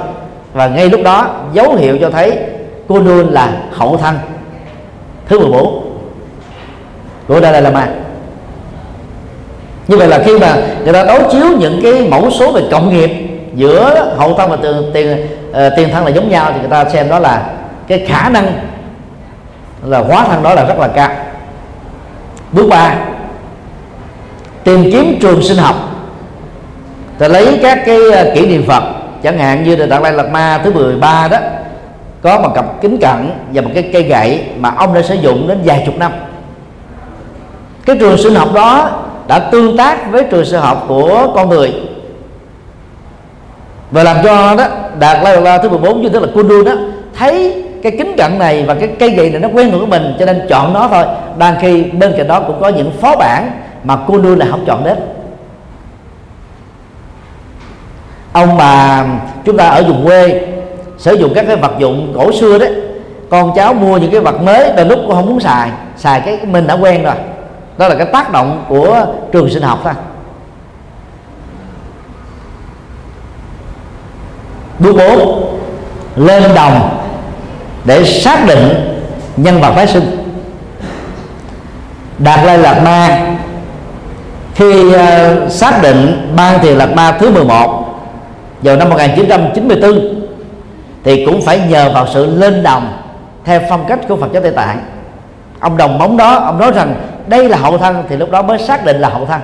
Và 0.53 0.67
ngay 0.67 0.89
lúc 0.89 1.01
đó, 1.05 1.27
dấu 1.53 1.75
hiệu 1.75 1.99
cho 2.01 2.11
thấy 2.11 2.39
cô 2.89 3.01
nương 3.01 3.33
là 3.33 3.53
hậu 3.71 3.97
thân. 3.97 4.19
Thứ 5.29 5.39
14 5.39 5.82
của 7.29 7.41
Dalai 7.41 7.63
Lama. 7.63 7.89
Như 9.89 9.97
vậy 9.97 10.09
là 10.09 10.23
khi 10.27 10.39
mà 10.39 10.57
người 10.85 10.93
ta 10.93 11.05
đối 11.05 11.21
chiếu 11.33 11.47
những 11.59 11.81
cái 11.83 12.09
mẫu 12.09 12.31
số 12.31 12.53
về 12.53 12.63
cộng 12.71 12.95
nghiệp 12.95 13.11
giữa 13.55 14.15
hậu 14.17 14.35
thân 14.35 14.51
và 14.51 14.57
tiền 14.63 14.91
tiền 14.95 15.27
uh, 15.51 15.57
tiền 15.77 15.89
thân 15.93 16.05
là 16.05 16.11
giống 16.11 16.31
nhau 16.31 16.51
thì 16.55 16.61
người 16.61 16.69
ta 16.69 16.85
xem 16.85 17.09
đó 17.09 17.19
là 17.19 17.51
cái 17.89 18.07
khả 18.09 18.29
năng 18.29 18.53
là 19.85 19.99
hóa 19.99 20.25
thân 20.25 20.43
đó 20.43 20.55
là 20.55 20.65
rất 20.65 20.79
là 20.79 20.89
cao. 20.89 21.11
Bước 22.53 22.67
ba 22.69 22.95
tìm 24.65 24.91
kiếm 24.93 25.19
trường 25.21 25.43
sinh 25.43 25.59
học. 25.59 25.77
Ta 27.19 27.29
lấy 27.29 27.59
các 27.63 27.83
cái 27.87 27.99
uh, 27.99 28.35
kỷ 28.35 28.47
niệm 28.47 28.65
Phật 28.67 28.83
chẳng 29.23 29.39
hạn 29.39 29.65
như 29.65 29.77
là 29.77 29.87
Đạt 29.87 30.03
Lai 30.03 30.13
Lạt 30.13 30.31
Ma 30.31 30.61
thứ 30.65 30.73
13 30.73 31.29
đó 31.29 31.39
có 32.23 32.41
một 32.41 32.51
cặp 32.55 32.83
kính 32.83 32.99
cận 33.01 33.31
và 33.53 33.63
một 33.63 33.71
cái 33.75 33.91
cây 33.93 34.03
gậy 34.03 34.45
mà 34.59 34.71
ông 34.77 34.95
đã 34.95 35.03
sử 35.03 35.15
dụng 35.15 35.49
đến 35.49 35.59
vài 35.65 35.83
chục 35.87 35.99
năm 35.99 36.13
cái 37.87 37.97
trường 38.01 38.19
sinh 38.19 38.35
học 38.35 38.49
đó 38.55 38.91
đã 39.29 39.39
tương 39.39 39.77
tác 39.77 40.11
với 40.11 40.25
trường 40.25 40.45
sinh 40.45 40.61
học 40.61 40.85
của 40.89 41.33
con 41.35 41.49
người. 41.49 41.73
Và 43.91 44.03
làm 44.03 44.17
cho 44.25 44.55
đó, 44.55 44.67
đạt 44.99 45.23
lai 45.23 45.41
la 45.41 45.59
thứ 45.59 45.69
14 45.69 46.03
như 46.03 46.09
tức 46.09 46.23
là 46.23 46.29
kundu 46.35 46.65
đó, 46.65 46.73
thấy 47.15 47.65
cái 47.83 47.93
kính 47.99 48.17
cận 48.17 48.39
này 48.39 48.65
và 48.65 48.75
cái 48.75 48.89
cây 48.99 49.11
gậy 49.11 49.31
này 49.31 49.41
nó 49.41 49.49
quen 49.55 49.71
thuộc 49.71 49.81
của 49.81 49.87
mình, 49.87 50.15
cho 50.19 50.27
nên 50.27 50.47
chọn 50.49 50.73
nó 50.73 50.89
thôi. 50.89 51.05
Đang 51.39 51.57
khi 51.61 51.83
bên 51.83 52.15
cạnh 52.17 52.29
đó 52.29 52.41
cũng 52.41 52.61
có 52.61 52.69
những 52.69 52.93
phó 53.01 53.17
bản 53.17 53.51
mà 53.85 53.97
kundu 53.97 54.35
là 54.35 54.47
không 54.51 54.65
chọn 54.67 54.85
đến. 54.85 54.99
Ông 58.33 58.57
bà, 58.57 59.05
chúng 59.45 59.57
ta 59.57 59.69
ở 59.69 59.83
vùng 59.83 60.05
quê, 60.05 60.47
sử 60.99 61.15
dụng 61.15 61.33
các 61.35 61.45
cái 61.47 61.57
vật 61.57 61.73
dụng 61.79 62.13
cổ 62.17 62.33
xưa 62.33 62.59
đấy. 62.59 62.75
Con 63.31 63.53
cháu 63.57 63.75
mua 63.75 63.99
những 63.99 64.11
cái 64.11 64.21
vật 64.21 64.43
mới, 64.43 64.73
đôi 64.77 64.87
lúc 64.87 64.99
cũng 65.07 65.17
không 65.17 65.27
muốn 65.27 65.41
xài 65.41 65.71
xài 65.97 66.21
cái 66.21 66.39
mình 66.47 66.67
đã 66.67 66.75
quen 66.75 67.03
rồi 67.03 67.15
đó 67.79 67.89
là 67.89 67.95
cái 67.95 68.07
tác 68.07 68.33
động 68.33 68.65
của 68.69 69.07
trường 69.33 69.51
sinh 69.51 69.63
học 69.63 69.81
thôi 69.85 69.93
bước 74.79 74.97
bốn 74.97 75.45
lên 76.17 76.55
đồng 76.55 76.99
để 77.85 78.05
xác 78.05 78.47
định 78.47 78.93
nhân 79.37 79.61
vật 79.61 79.73
tái 79.77 79.87
sinh. 79.87 80.19
Đạt 82.19 82.45
lai 82.45 82.59
lạt 82.59 82.83
ma 82.85 83.27
khi 84.55 84.87
uh, 84.87 85.53
xác 85.53 85.83
định 85.83 86.33
ban 86.37 86.61
thiền 86.61 86.79
lạt 86.79 86.93
ma 86.95 87.17
thứ 87.21 87.31
11 87.31 87.79
vào 88.63 88.77
năm 88.77 88.91
1994 88.91 90.23
thì 91.05 91.27
cũng 91.27 91.43
phải 91.43 91.61
nhờ 91.69 91.91
vào 91.95 92.07
sự 92.15 92.27
lên 92.27 92.63
đồng 92.63 93.03
theo 93.45 93.61
phong 93.69 93.85
cách 93.89 93.99
của 94.09 94.17
Phật 94.17 94.33
giáo 94.33 94.43
Tây 94.43 94.53
Tạng 94.53 94.92
ông 95.63 95.77
đồng 95.77 95.99
bóng 95.99 96.17
đó, 96.17 96.35
ông 96.35 96.59
nói 96.59 96.73
rằng 96.73 96.95
đây 97.27 97.49
là 97.49 97.57
hậu 97.57 97.79
thân, 97.79 98.05
thì 98.09 98.17
lúc 98.17 98.31
đó 98.31 98.43
mới 98.43 98.59
xác 98.59 98.85
định 98.85 99.01
là 99.01 99.09
hậu 99.09 99.27
thân. 99.27 99.41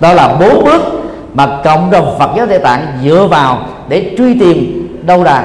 Đó 0.00 0.12
là 0.12 0.28
bốn 0.28 0.64
bước 0.64 0.82
mà 1.34 1.46
cộng 1.64 1.90
đồng 1.90 2.16
Phật 2.18 2.30
giáo 2.36 2.46
Tây 2.46 2.58
Tạng 2.58 2.86
dựa 3.04 3.26
vào 3.30 3.58
để 3.88 4.14
truy 4.18 4.38
tìm 4.38 4.88
đâu 5.06 5.24
là 5.24 5.44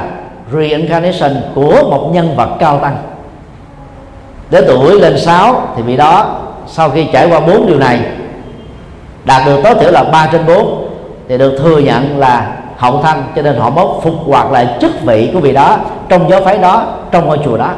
reincarnation 0.54 1.32
của 1.56 1.84
một 1.90 2.10
nhân 2.14 2.36
vật 2.36 2.50
cao 2.60 2.80
tăng. 2.80 2.98
Đến 4.50 4.64
tuổi 4.68 5.00
lên 5.00 5.20
6 5.20 5.68
thì 5.76 5.82
vị 5.82 5.98
đó, 5.98 6.40
sau 6.68 6.90
khi 6.90 7.06
trải 7.14 7.30
qua 7.30 7.40
bốn 7.40 7.68
điều 7.68 7.78
này, 7.78 8.00
đạt 9.26 9.46
được 9.46 9.62
tối 9.64 9.76
thiểu 9.76 9.92
là 9.92 10.04
3 10.04 10.30
trên 10.32 10.46
4 10.46 10.88
thì 11.30 11.38
được 11.38 11.60
thừa 11.60 11.78
nhận 11.78 12.18
là 12.18 12.58
hậu 12.78 13.02
thân, 13.04 13.24
cho 13.36 13.42
nên 13.42 13.56
họ 13.56 13.70
mới 13.70 13.86
phục 14.04 14.14
hoạt 14.28 14.52
lại 14.52 14.68
chức 14.82 15.02
vị 15.02 15.30
của 15.34 15.40
vị 15.40 15.54
đó 15.54 15.78
trong 16.10 16.30
giáo 16.30 16.42
phái 16.42 16.58
đó 16.58 16.86
trong 17.16 17.28
ngôi 17.28 17.38
chùa 17.46 17.58
đó. 17.58 17.72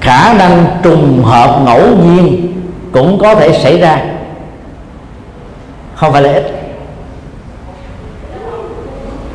Khả 0.00 0.32
năng 0.32 0.66
trùng 0.82 1.22
hợp 1.24 1.60
ngẫu 1.64 1.80
nhiên 2.04 2.52
cũng 2.92 3.18
có 3.18 3.34
thể 3.34 3.52
xảy 3.52 3.78
ra. 3.80 3.98
Không 5.94 6.12
phải 6.12 6.22
là 6.22 6.32
ít. 6.32 6.52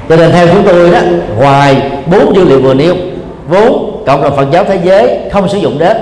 Cho 0.10 0.16
nên 0.16 0.32
theo 0.32 0.48
chúng 0.48 0.64
tôi 0.64 0.92
đó, 0.92 1.00
ngoài 1.38 1.92
bốn 2.06 2.36
dữ 2.36 2.46
liệu 2.46 2.62
vừa 2.62 2.74
nêu, 2.74 2.96
vốn 3.48 4.02
cộng 4.06 4.22
đồng 4.22 4.36
Phật 4.36 4.48
giáo 4.52 4.64
thế 4.64 4.80
giới 4.84 5.20
không 5.32 5.50
sử 5.50 5.58
dụng 5.58 5.80
đến, 5.80 5.98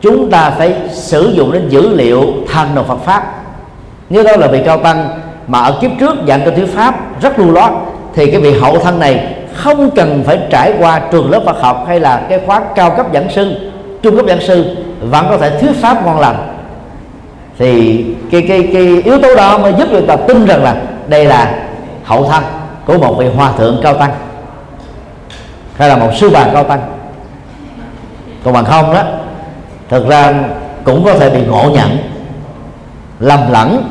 chúng 0.00 0.30
ta 0.30 0.50
phải 0.50 0.74
sử 0.92 1.32
dụng 1.36 1.52
đến 1.52 1.68
dữ 1.68 1.94
liệu 1.94 2.24
thần 2.52 2.74
đồng 2.74 2.86
Phật 2.86 2.98
pháp. 3.04 3.42
Nếu 4.10 4.24
đó 4.24 4.32
là 4.36 4.46
vị 4.46 4.60
cao 4.64 4.78
tăng 4.78 5.08
mà 5.46 5.58
ở 5.58 5.78
kiếp 5.80 5.90
trước 6.00 6.14
dạng 6.28 6.44
cho 6.44 6.50
thuyết 6.50 6.74
pháp 6.74 7.22
rất 7.22 7.38
lưu 7.38 7.50
loát, 7.50 7.72
thì 8.14 8.30
cái 8.30 8.40
vị 8.40 8.58
hậu 8.60 8.78
thân 8.78 8.98
này 8.98 9.34
không 9.54 9.90
cần 9.90 10.22
phải 10.26 10.38
trải 10.50 10.72
qua 10.78 11.00
trường 11.12 11.30
lớp 11.30 11.42
Phật 11.46 11.60
học 11.60 11.84
hay 11.88 12.00
là 12.00 12.22
cái 12.28 12.40
khóa 12.46 12.60
cao 12.74 12.90
cấp 12.90 13.06
giảng 13.14 13.30
sư, 13.30 13.70
trung 14.02 14.16
cấp 14.16 14.26
giảng 14.28 14.40
sư, 14.40 14.76
vẫn 15.00 15.26
có 15.30 15.38
thể 15.38 15.60
thuyết 15.60 15.72
pháp 15.80 16.06
ngon 16.06 16.20
lành. 16.20 16.36
Thì 17.58 18.04
cái 18.30 18.42
cái 18.48 18.68
cái 18.72 19.02
yếu 19.04 19.18
tố 19.18 19.34
đó 19.34 19.58
mới 19.58 19.72
giúp 19.78 19.88
người 19.90 20.02
ta 20.02 20.16
tin 20.16 20.46
rằng 20.46 20.64
là 20.64 20.76
đây 21.08 21.24
là 21.24 21.54
hậu 22.04 22.24
thân 22.24 22.42
của 22.86 22.98
một 22.98 23.14
vị 23.18 23.26
hòa 23.36 23.52
thượng 23.58 23.80
cao 23.82 23.94
tăng, 23.94 24.10
hay 25.76 25.88
là 25.88 25.96
một 25.96 26.10
sư 26.14 26.30
bà 26.32 26.44
cao 26.54 26.64
tăng. 26.64 26.80
Còn 28.44 28.54
bằng 28.54 28.64
không 28.64 28.94
đó, 28.94 29.02
thực 29.88 30.08
ra 30.08 30.34
cũng 30.84 31.04
có 31.04 31.14
thể 31.14 31.30
bị 31.30 31.40
ngộ 31.46 31.70
nhận, 31.70 31.98
lầm 33.20 33.52
lẫn, 33.52 33.88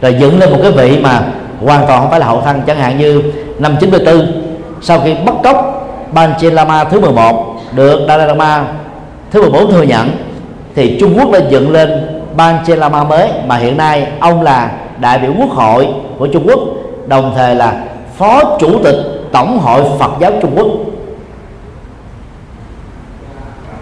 rồi 0.00 0.14
dựng 0.20 0.38
lên 0.38 0.50
một 0.50 0.58
cái 0.62 0.72
vị 0.72 0.98
mà 1.02 1.22
hoàn 1.64 1.86
toàn 1.86 2.00
không 2.00 2.10
phải 2.10 2.20
là 2.20 2.26
hậu 2.26 2.40
thân. 2.40 2.62
Chẳng 2.66 2.78
hạn 2.78 2.98
như 2.98 3.22
năm 3.58 3.76
94 3.80 4.43
sau 4.80 5.00
khi 5.04 5.14
bắt 5.14 5.34
cóc 5.44 5.86
Panchen 6.14 6.52
Lama 6.52 6.84
thứ 6.84 7.00
11 7.00 7.56
được 7.72 8.04
Dalai 8.08 8.26
Lama 8.26 8.64
thứ 9.30 9.42
14 9.42 9.70
thừa 9.70 9.82
nhận, 9.82 10.10
thì 10.74 10.96
Trung 11.00 11.18
Quốc 11.18 11.30
đã 11.30 11.38
dựng 11.48 11.72
lên 11.72 11.90
Panchen 12.36 12.78
Lama 12.78 13.04
mới 13.04 13.28
mà 13.46 13.56
hiện 13.56 13.76
nay 13.76 14.06
ông 14.20 14.42
là 14.42 14.70
đại 15.00 15.18
biểu 15.18 15.32
quốc 15.38 15.50
hội 15.50 15.88
của 16.18 16.26
Trung 16.26 16.46
Quốc, 16.46 16.58
đồng 17.06 17.32
thời 17.36 17.54
là 17.54 17.82
phó 18.16 18.56
chủ 18.58 18.78
tịch 18.84 18.96
tổng 19.32 19.58
hội 19.58 19.82
Phật 19.98 20.10
giáo 20.20 20.32
Trung 20.42 20.52
Quốc. 20.56 20.66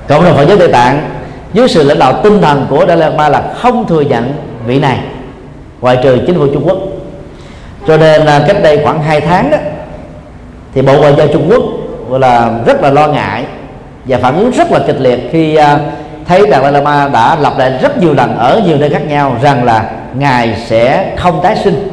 Cộng 0.09 0.24
đồng 0.24 0.36
Phật 0.36 0.45
giáo 0.49 0.57
Tây 0.57 0.68
Tạng 0.68 1.11
dưới 1.53 1.68
sự 1.68 1.84
lãnh 1.84 1.99
đạo 1.99 2.20
tinh 2.22 2.40
thần 2.40 2.66
của 2.70 2.84
Dalai 2.88 3.11
Lama 3.11 3.28
là 3.28 3.53
không 3.55 3.86
thừa 3.86 4.01
nhận 4.01 4.32
vị 4.66 4.78
này, 4.78 4.99
ngoại 5.80 5.99
trừ 6.03 6.18
chính 6.26 6.38
phủ 6.38 6.47
Trung 6.47 6.62
Quốc. 6.66 6.78
Cho 7.86 7.97
nên 7.97 8.22
là 8.22 8.45
cách 8.49 8.57
đây 8.62 8.80
khoảng 8.84 9.03
2 9.03 9.20
tháng 9.20 9.51
đó 9.51 9.59
thì 10.74 10.82
Bộ 10.82 10.98
Ngoại 10.98 11.14
giao 11.18 11.26
Trung 11.26 11.50
Quốc 11.50 11.62
là 12.20 12.50
rất 12.66 12.82
là 12.82 12.90
lo 12.90 13.08
ngại 13.08 13.44
và 14.04 14.18
phản 14.18 14.36
ứng 14.36 14.50
rất 14.50 14.72
là 14.72 14.80
kịch 14.86 15.00
liệt 15.00 15.28
khi 15.32 15.56
à, 15.56 15.78
thấy 16.26 16.42
Dalai 16.50 16.72
Lama 16.72 17.08
đã 17.08 17.36
lặp 17.36 17.58
lại 17.58 17.78
rất 17.82 17.98
nhiều 17.98 18.14
lần 18.14 18.38
ở 18.38 18.60
nhiều 18.66 18.76
nơi 18.78 18.90
khác 18.90 19.06
nhau 19.08 19.36
rằng 19.42 19.64
là 19.64 19.90
ngài 20.14 20.56
sẽ 20.66 21.12
không 21.16 21.40
tái 21.42 21.56
sinh. 21.56 21.88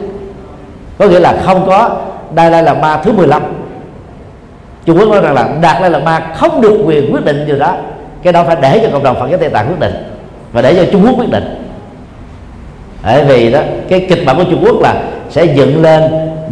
Có 0.98 1.08
nghĩa 1.08 1.20
là 1.20 1.38
không 1.46 1.66
có 1.68 1.90
Dalai 2.36 2.64
Lama 2.64 2.98
thứ 2.98 3.12
15 3.12 3.44
Trung 4.86 4.98
Quốc 4.98 5.10
nói 5.10 5.22
rằng 5.22 5.34
là 5.34 5.50
Dalai 5.64 5.90
Lama 5.90 6.20
không 6.36 6.62
được 6.62 6.84
quyền 6.86 7.14
quyết 7.14 7.26
định 7.26 7.46
điều 7.48 7.60
đó. 7.60 7.76
Cái 8.24 8.34
đó 8.34 8.44
phải 8.44 8.58
để 8.62 8.80
cho 8.84 8.90
cộng 8.92 9.04
đồng 9.04 9.20
Phật 9.20 9.28
giáo 9.30 9.40
Tây 9.40 9.50
Tạng 9.50 9.68
quyết 9.68 9.80
định 9.80 9.94
và 10.52 10.62
để 10.62 10.76
cho 10.76 10.92
Trung 10.92 11.06
Quốc 11.06 11.14
quyết 11.20 11.32
định. 11.32 11.66
Bởi 13.04 13.24
vì 13.24 13.52
đó 13.52 13.60
cái 13.90 14.06
kịch 14.10 14.24
bản 14.26 14.38
của 14.38 14.44
Trung 14.44 14.64
Quốc 14.66 14.82
là 14.82 14.96
sẽ 15.30 15.46
dựng 15.46 15.82
lên 15.82 16.04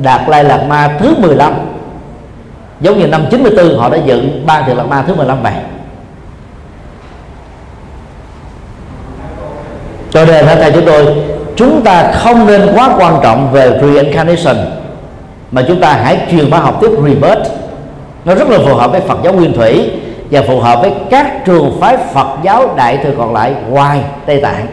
Đạt 0.04 0.22
Lai 0.28 0.44
Lạt 0.44 0.64
Ma 0.70 0.90
thứ 1.00 1.16
15 1.18 1.54
giống 2.82 3.00
như 3.00 3.08
năm 3.08 3.26
94 3.32 3.78
họ 3.78 3.90
đã 3.90 3.98
dựng 4.06 4.44
ban 4.46 4.66
thiện 4.66 4.78
lạc 4.78 4.84
Ma 4.84 5.04
thứ 5.08 5.16
15 5.16 5.44
vậy 5.44 5.54
cho 10.12 10.26
nên 10.26 10.46
đây 10.46 10.72
chúng 10.72 10.86
tôi, 10.86 11.06
chúng 11.56 11.82
ta 11.84 12.12
không 12.12 12.48
nên 12.48 12.70
quá 12.76 12.90
quan 13.00 13.20
trọng 13.24 13.52
về 13.52 13.80
reincarnation, 13.82 14.56
mà 15.52 15.64
chúng 15.68 15.82
ta 15.82 15.94
hãy 15.94 16.20
truyền 16.32 16.50
bá 16.50 16.58
học 16.58 16.78
tiếp 16.82 16.90
rebirth. 17.06 17.52
Nó 18.26 18.36
rất 18.36 18.50
là 18.50 18.58
phù 18.66 18.76
hợp 18.76 18.92
với 18.92 19.02
Phật 19.02 19.18
giáo 19.24 19.34
nguyên 19.34 19.54
thủy 19.54 19.92
và 20.32 20.42
phù 20.48 20.60
hợp 20.60 20.82
với 20.82 20.94
các 21.10 21.46
trường 21.46 21.78
phái 21.82 21.98
Phật 21.98 22.28
giáo 22.44 22.76
đại 22.76 22.98
thừa 22.98 23.12
còn 23.18 23.34
lại 23.34 23.56
ngoài 23.70 24.02
Tây 24.26 24.42
Tạng. 24.42 24.68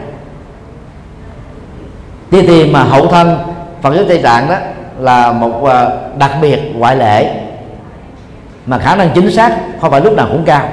Đi 2.31 2.41
thì 2.41 2.71
mà 2.71 2.83
hậu 2.83 3.07
thân 3.07 3.37
Phật 3.81 3.95
giáo 3.95 4.03
Tây 4.07 4.17
Tạng 4.17 4.49
đó 4.49 4.55
là 4.99 5.31
một 5.31 5.65
à, 5.65 5.87
đặc 6.17 6.31
biệt 6.41 6.59
ngoại 6.75 6.95
lệ 6.95 7.44
mà 8.65 8.77
khả 8.77 8.95
năng 8.95 9.09
chính 9.15 9.31
xác 9.31 9.51
không 9.81 9.91
phải 9.91 10.01
lúc 10.01 10.13
nào 10.13 10.27
cũng 10.31 10.43
cao. 10.45 10.69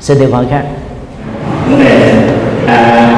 Xin 0.00 0.18
điều 0.20 0.34
hỏi 0.34 0.44
khác. 0.50 0.62
Vấn 1.70 1.84
đề 1.84 2.12
à, 2.66 3.10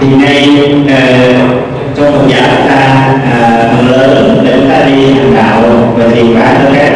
thì 0.00 0.06
nay 0.16 0.48
à, 0.88 1.32
trong 1.96 2.12
một 2.12 2.24
giả 2.28 2.48
chúng 2.56 2.68
ta 2.68 2.76
à, 3.32 3.68
phần 3.76 3.90
lớn 3.90 4.40
để 4.44 4.52
chúng 4.60 4.70
ta 4.70 4.84
đi 4.86 5.14
hành 5.14 5.34
đạo 5.36 5.62
và 5.96 6.04
truyền 6.14 6.34
bá 6.34 6.40
ở 6.40 6.70
các 6.74 6.92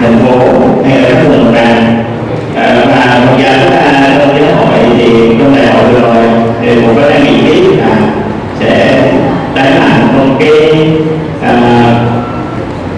thành 0.00 0.18
phố 0.18 0.38
hay 0.88 1.00
là 1.00 1.08
các 1.08 1.28
vùng 1.28 1.54
làng 1.54 2.04
à, 2.56 2.84
và 2.86 3.20
một 3.26 3.38
giả 3.42 3.58
chúng 3.62 3.70
ta 3.72 4.16
trong 4.18 4.40
giáo 4.40 4.54
hội 4.56 4.78
thì 4.98 5.36
trong 5.38 5.56
đại 5.56 5.66
hội 5.66 6.00
rồi 6.02 6.24
thì 6.60 6.80
một 6.80 6.92
cái 7.10 7.20
nghị 7.20 7.40
ký 7.46 7.62
là 7.76 7.96
sẽ 8.60 9.02
đẩy 9.54 9.70
mạnh 9.80 10.18
một 10.18 10.25
À, 10.36 10.40
cái 10.40 10.86
à, 11.42 11.52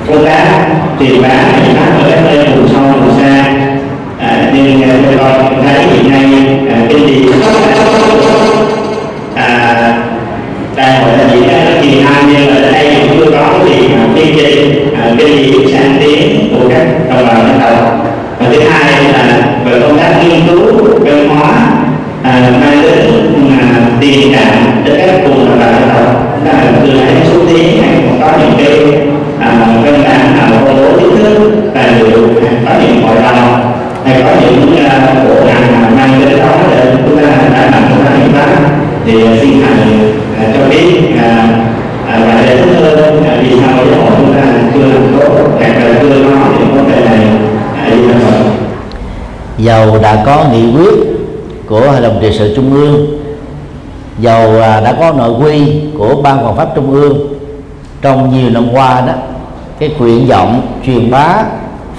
công 0.09 0.25
tác 0.25 0.67
truyền 1.01 1.23
bá 1.23 1.29
truyền 1.65 1.77
pháp 1.77 2.03
ở 2.03 2.11
các 2.11 2.21
nơi 2.25 2.47
vùng 2.47 2.69
sâu 2.69 2.83
vùng 2.83 3.21
xa. 3.21 3.45
À, 4.21 4.51
nhưng 4.55 4.83
à, 4.83 4.89
tôi 5.05 5.19
coi 5.19 5.33
thấy 5.63 5.85
hiện 5.85 6.11
nay 6.11 6.25
à, 6.71 6.79
cái 6.89 7.01
gì 7.01 7.27
à, 9.35 10.03
đại 10.77 10.99
hội 10.99 11.19
là 11.19 11.35
gì 11.35 11.41
ra 11.41 11.65
rất 11.65 11.81
hai 11.83 12.05
năm 12.05 12.35
nhưng 12.39 12.65
ở 12.65 12.73
đây 12.73 12.97
cũng 13.09 13.19
tôi 13.19 13.33
có 13.33 13.65
gì 13.65 13.89
mà 13.89 14.05
chương 14.17 14.37
trình 14.37 14.95
à, 15.03 15.11
cái 15.19 15.27
gì 15.27 15.73
sáng 15.73 15.97
tiến 16.01 16.49
của 16.53 16.69
các 16.69 16.87
đồng 17.11 17.27
bào 17.27 17.37
dân 17.37 17.61
tộc. 17.61 18.07
Và 18.39 18.47
thứ 18.53 18.61
hai 18.61 19.13
là 19.13 19.43
về 19.65 19.81
công 19.81 19.99
tác 19.99 20.15
nghiên 20.25 20.47
cứu 20.47 20.61
văn 21.05 21.29
hóa 21.29 21.78
à, 22.23 22.51
mang 22.61 22.83
đến 22.83 23.59
à, 23.61 23.81
tiền 24.01 24.33
cảm 24.35 24.83
cho 24.87 24.93
các 24.99 25.25
vùng 25.25 25.49
đồng 25.49 25.59
bào 25.59 25.71
là 26.45 26.73
từ 26.83 26.91
hãy 26.99 27.27
xuống 27.27 27.47
tiến 27.47 27.83
hay 27.83 28.03
còn 28.07 28.21
có 28.21 28.39
những 28.39 28.53
cái 28.59 29.01
à, 29.41 29.67
văn 29.85 30.03
bản 30.05 30.37
nào 30.37 30.61
công 30.65 30.77
bố 30.77 30.99
chính 30.99 31.25
thức 31.25 31.53
à, 31.75 31.83
tài 31.83 32.01
liệu 32.01 32.29
hay 32.43 32.55
có 32.67 32.73
những 32.83 33.03
hội 33.03 33.17
đồng 33.23 33.79
hay 34.05 34.23
có 34.23 34.31
những 34.41 34.63
uh, 34.63 35.29
bộ 35.29 35.47
ngành 35.47 35.83
mà 35.83 35.89
mang 35.89 36.21
đến 36.21 36.39
đó 36.39 36.53
để 36.71 36.93
chúng 37.07 37.17
ta 37.17 37.29
đã 37.53 37.71
làm 37.73 37.83
công 37.91 38.05
tác 38.05 38.13
hiện 38.19 38.33
pháp 38.33 38.49
thì 39.07 39.25
à, 39.25 39.31
xin 39.41 39.63
thầy 39.63 40.49
uh, 40.49 40.55
cho 40.55 40.69
biết 40.71 41.01
uh, 41.15 41.21
và 42.07 42.43
để 42.47 42.57
thích 42.57 42.75
hơn 42.81 43.19
uh, 43.19 43.43
vì 43.43 43.61
sao 43.61 43.85
giáo 43.91 44.01
hội 44.01 44.11
chúng 44.19 44.35
ta 44.35 44.43
chưa 44.75 44.81
làm 44.81 45.17
tốt 45.19 45.35
hoặc 45.59 45.69
là 45.69 45.99
chưa 46.03 46.09
nói 46.09 46.49
những 46.59 46.75
vấn 46.75 46.91
đề 46.91 47.05
này 47.05 47.19
uh, 47.87 47.93
đi 47.93 48.09
ra 48.09 48.15
rồi 48.19 48.53
dầu 49.59 49.99
đã 50.03 50.23
có 50.27 50.45
nghị 50.53 50.73
quyết 50.73 51.18
của 51.69 51.81
hội 51.81 52.01
đồng 52.01 52.19
trị 52.21 52.37
sự 52.39 52.55
trung 52.57 52.75
ương. 52.75 53.07
Dầu 54.19 54.61
à, 54.63 54.81
đã 54.81 54.97
có 55.01 55.13
nội 55.13 55.31
quy 55.41 55.81
của 55.99 56.23
ban 56.23 56.39
hoàng 56.39 56.57
pháp 56.57 56.69
trung 56.75 56.93
ương, 56.93 57.29
trong 58.03 58.31
nhiều 58.31 58.51
năm 58.51 58.69
qua 58.73 59.01
đó, 59.01 59.13
cái 59.79 59.91
nguyện 59.99 60.27
vọng 60.27 60.79
truyền 60.87 61.11
bá 61.11 61.45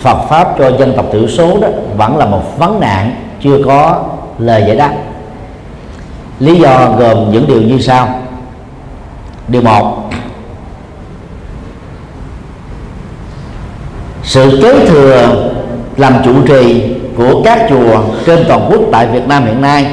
Phật 0.02 0.18
pháp 0.30 0.56
cho 0.58 0.72
dân 0.78 0.94
tộc 0.96 1.06
thiểu 1.12 1.28
số 1.28 1.60
đó 1.62 1.68
vẫn 1.98 2.18
là 2.18 2.26
một 2.26 2.60
vấn 2.60 2.80
nạn 2.80 3.16
chưa 3.44 3.64
có 3.66 4.04
lời 4.40 4.64
giải 4.68 4.76
đáp. 4.76 4.94
Lý 6.40 6.56
do 6.60 6.92
gồm 6.98 7.32
những 7.32 7.48
điều 7.48 7.62
như 7.62 7.80
sau. 7.80 8.20
Điều 9.48 9.62
một, 9.62 10.10
sự 14.24 14.60
kế 14.64 14.86
thừa 14.86 15.50
làm 15.98 16.14
chủ 16.26 16.34
trì 16.48 16.96
của 17.20 17.42
các 17.46 17.66
chùa 17.70 18.02
trên 18.26 18.46
toàn 18.48 18.68
quốc 18.70 18.82
tại 18.92 19.08
Việt 19.08 19.28
Nam 19.28 19.46
hiện 19.46 19.62
nay 19.62 19.86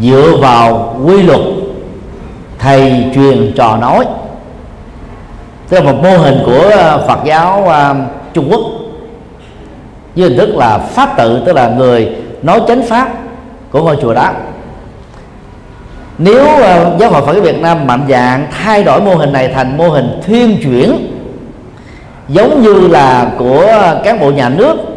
dựa 0.00 0.36
vào 0.40 0.96
quy 1.06 1.22
luật 1.22 1.40
thầy 2.58 3.04
truyền 3.14 3.52
trò 3.56 3.76
nói. 3.76 4.04
Tức 5.68 5.84
là 5.84 5.92
một 5.92 5.98
mô 6.02 6.18
hình 6.18 6.38
của 6.46 6.70
ờ, 6.76 7.04
Phật 7.08 7.18
giáo 7.24 7.64
ờ, 7.66 7.94
Trung 8.34 8.48
Quốc 8.50 8.60
với 10.16 10.28
hình 10.28 10.38
thức 10.38 10.56
là 10.56 10.78
pháp 10.78 11.16
tự, 11.16 11.42
tức 11.46 11.52
là 11.52 11.68
người 11.68 12.08
nói 12.42 12.60
chánh 12.68 12.82
pháp 12.88 13.08
của 13.70 13.82
ngôi 13.82 13.96
chùa 14.02 14.14
đó. 14.14 14.30
Nếu 16.18 16.46
ờ, 16.46 16.96
giáo 17.00 17.10
hội 17.10 17.22
Phật 17.26 17.32
giáo 17.32 17.42
Việt 17.42 17.60
Nam 17.60 17.86
mạnh 17.86 18.06
dạng 18.08 18.46
thay 18.62 18.84
đổi 18.84 19.00
mô 19.00 19.14
hình 19.14 19.32
này 19.32 19.48
thành 19.48 19.76
mô 19.76 19.88
hình 19.88 20.20
thuyên 20.26 20.56
chuyển, 20.62 20.96
giống 22.28 22.62
như 22.62 22.88
là 22.88 23.30
của 23.38 23.66
cán 24.04 24.20
bộ 24.20 24.30
nhà 24.30 24.48
nước 24.48 24.89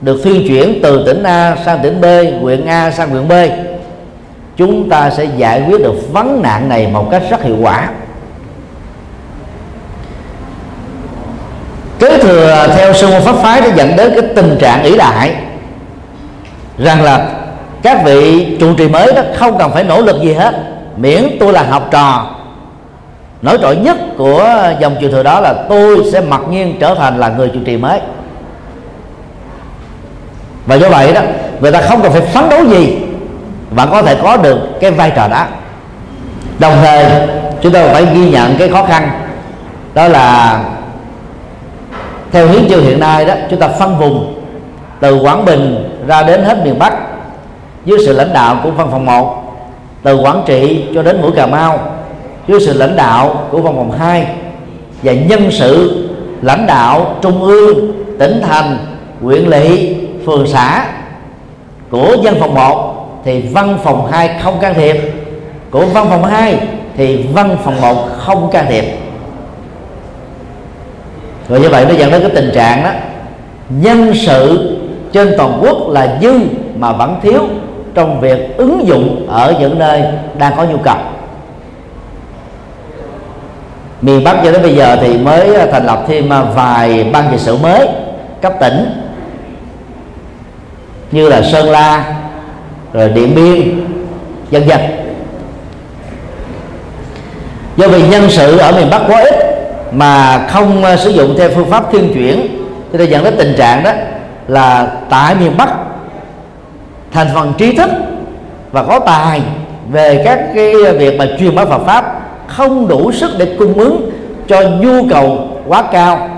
được 0.00 0.20
phiên 0.24 0.48
chuyển 0.48 0.80
từ 0.82 1.06
tỉnh 1.06 1.22
A 1.22 1.56
sang 1.64 1.78
tỉnh 1.82 2.00
B, 2.00 2.04
huyện 2.42 2.66
A 2.66 2.90
sang 2.90 3.10
huyện 3.10 3.28
B. 3.28 3.32
Chúng 4.56 4.90
ta 4.90 5.10
sẽ 5.10 5.24
giải 5.36 5.62
quyết 5.68 5.82
được 5.82 6.12
vấn 6.12 6.42
nạn 6.42 6.68
này 6.68 6.86
một 6.86 7.08
cách 7.10 7.22
rất 7.30 7.42
hiệu 7.42 7.56
quả. 7.62 7.88
Kế 11.98 12.18
thừa 12.18 12.66
theo 12.76 12.92
sư 12.92 13.08
môn 13.10 13.22
pháp 13.22 13.36
phái 13.36 13.60
đã 13.60 13.66
dẫn 13.66 13.96
đến 13.96 14.12
cái 14.14 14.30
tình 14.36 14.56
trạng 14.60 14.82
ỷ 14.82 14.96
đại 14.96 15.34
rằng 16.78 17.02
là 17.02 17.30
các 17.82 18.04
vị 18.04 18.46
trụ 18.60 18.74
trì 18.74 18.88
mới 18.88 19.12
đó 19.12 19.22
không 19.36 19.58
cần 19.58 19.70
phải 19.72 19.84
nỗ 19.84 20.00
lực 20.00 20.22
gì 20.22 20.32
hết. 20.32 20.54
Miễn 20.96 21.36
tôi 21.40 21.52
là 21.52 21.62
học 21.62 21.88
trò. 21.90 22.34
Nổi 23.42 23.58
trội 23.62 23.76
nhất 23.76 23.96
của 24.16 24.72
dòng 24.80 24.96
truyền 25.00 25.10
thừa 25.10 25.22
đó 25.22 25.40
là 25.40 25.54
tôi 25.68 26.10
sẽ 26.12 26.20
mặc 26.20 26.40
nhiên 26.50 26.76
trở 26.80 26.94
thành 26.94 27.18
là 27.18 27.28
người 27.28 27.48
trụ 27.48 27.60
trì 27.64 27.76
mới 27.76 28.00
và 30.68 30.74
do 30.74 30.88
vậy 30.88 31.12
đó, 31.12 31.20
người 31.60 31.72
ta 31.72 31.80
không 31.80 32.02
cần 32.02 32.12
phải 32.12 32.20
phấn 32.20 32.48
đấu 32.48 32.64
gì 32.64 32.96
vẫn 33.70 33.88
có 33.90 34.02
thể 34.02 34.16
có 34.22 34.36
được 34.36 34.58
cái 34.80 34.90
vai 34.90 35.12
trò 35.16 35.28
đó. 35.28 35.44
Đồng 36.58 36.74
thời, 36.82 37.04
chúng 37.62 37.72
ta 37.72 37.86
phải 37.92 38.06
ghi 38.14 38.30
nhận 38.30 38.56
cái 38.58 38.68
khó 38.68 38.84
khăn, 38.84 39.10
đó 39.94 40.08
là 40.08 40.60
theo 42.32 42.48
hiến 42.48 42.68
chương 42.68 42.82
hiện 42.82 43.00
nay 43.00 43.24
đó, 43.24 43.34
chúng 43.50 43.60
ta 43.60 43.68
phân 43.68 43.98
vùng 43.98 44.42
từ 45.00 45.20
Quảng 45.20 45.44
Bình 45.44 45.90
ra 46.06 46.22
đến 46.22 46.44
hết 46.44 46.64
miền 46.64 46.78
Bắc. 46.78 46.92
Dưới 47.84 47.98
sự 48.06 48.12
lãnh 48.12 48.32
đạo 48.32 48.56
của 48.62 48.70
văn 48.70 48.88
phòng 48.90 49.06
1 49.06 49.42
từ 50.02 50.16
Quảng 50.16 50.42
Trị 50.46 50.84
cho 50.94 51.02
đến 51.02 51.22
mũi 51.22 51.30
Cà 51.36 51.46
Mau, 51.46 51.80
dưới 52.48 52.60
sự 52.66 52.72
lãnh 52.72 52.96
đạo 52.96 53.48
của 53.50 53.60
văn 53.60 53.74
phòng 53.76 53.98
2 53.98 54.26
và 55.02 55.12
nhân 55.12 55.50
sự 55.50 56.04
lãnh 56.42 56.66
đạo 56.66 57.16
trung 57.22 57.42
ương, 57.42 57.92
tỉnh 58.18 58.40
thành, 58.48 58.78
huyện 59.22 59.44
lỵ 59.44 59.94
phường 60.28 60.46
xã 60.46 60.86
của 61.90 62.16
văn 62.22 62.34
phòng 62.40 62.54
1 62.54 63.20
thì 63.24 63.40
văn 63.40 63.78
phòng 63.84 64.06
2 64.12 64.30
không 64.42 64.60
can 64.60 64.74
thiệp. 64.74 64.96
Của 65.70 65.86
văn 65.86 66.06
phòng 66.10 66.24
2 66.24 66.58
thì 66.96 67.26
văn 67.32 67.56
phòng 67.64 67.80
1 67.80 67.96
không 68.18 68.50
can 68.50 68.66
thiệp. 68.68 68.84
Rồi 71.48 71.60
như 71.60 71.68
vậy 71.68 71.84
nó 71.88 71.94
dẫn 71.94 72.10
đến 72.10 72.20
cái 72.20 72.30
tình 72.34 72.50
trạng 72.54 72.84
đó, 72.84 72.90
nhân 73.68 74.12
sự 74.14 74.76
trên 75.12 75.34
toàn 75.38 75.58
quốc 75.62 75.76
là 75.88 76.18
dư 76.22 76.32
mà 76.76 76.92
vẫn 76.92 77.16
thiếu 77.22 77.42
trong 77.94 78.20
việc 78.20 78.56
ứng 78.56 78.86
dụng 78.86 79.26
ở 79.28 79.54
những 79.60 79.78
nơi 79.78 80.02
đang 80.38 80.56
có 80.56 80.64
nhu 80.64 80.78
cầu. 80.78 80.96
Miền 84.02 84.24
Bắc 84.24 84.36
cho 84.44 84.52
đến 84.52 84.62
bây 84.62 84.76
giờ 84.76 84.96
thì 85.00 85.18
mới 85.18 85.68
thành 85.72 85.86
lập 85.86 86.04
thêm 86.08 86.32
à, 86.32 86.42
vài 86.42 87.10
ban 87.12 87.24
trị 87.30 87.36
sự 87.38 87.56
mới 87.56 87.88
cấp 88.42 88.52
tỉnh 88.60 89.07
như 91.10 91.28
là 91.28 91.42
Sơn 91.42 91.70
La, 91.70 92.14
rồi 92.92 93.08
Điện 93.08 93.34
Biên 93.34 93.86
dân 94.50 94.68
dân 94.68 94.80
do 97.76 97.88
vì 97.88 98.02
nhân 98.02 98.30
sự 98.30 98.58
ở 98.58 98.72
miền 98.72 98.90
Bắc 98.90 99.02
quá 99.08 99.20
ít 99.22 99.34
mà 99.92 100.46
không 100.48 100.84
ờ, 100.84 100.96
sử 100.96 101.10
dụng 101.10 101.34
theo 101.38 101.48
phương 101.54 101.70
pháp 101.70 101.92
thiên 101.92 102.14
chuyển, 102.14 102.46
cho 102.92 102.98
nên 102.98 103.10
dẫn 103.10 103.24
đến 103.24 103.34
tình 103.38 103.54
trạng 103.58 103.84
đó 103.84 103.92
là 104.48 104.92
tại 105.10 105.34
miền 105.34 105.56
Bắc 105.56 105.68
thành 107.12 107.28
phần 107.34 107.52
trí 107.58 107.76
thức 107.76 107.90
và 108.72 108.82
có 108.82 108.98
tài 108.98 109.42
về 109.90 110.22
các 110.24 110.40
cái 110.54 110.74
việc 110.98 111.18
mà 111.18 111.26
truyền 111.38 111.54
bá 111.54 111.64
Phật 111.64 111.86
pháp 111.86 112.20
không 112.46 112.88
đủ 112.88 113.12
sức 113.12 113.30
để 113.38 113.56
cung 113.58 113.74
ứng 113.74 114.10
cho 114.48 114.62
nhu 114.62 115.08
cầu 115.10 115.48
quá 115.66 115.82
cao, 115.92 116.28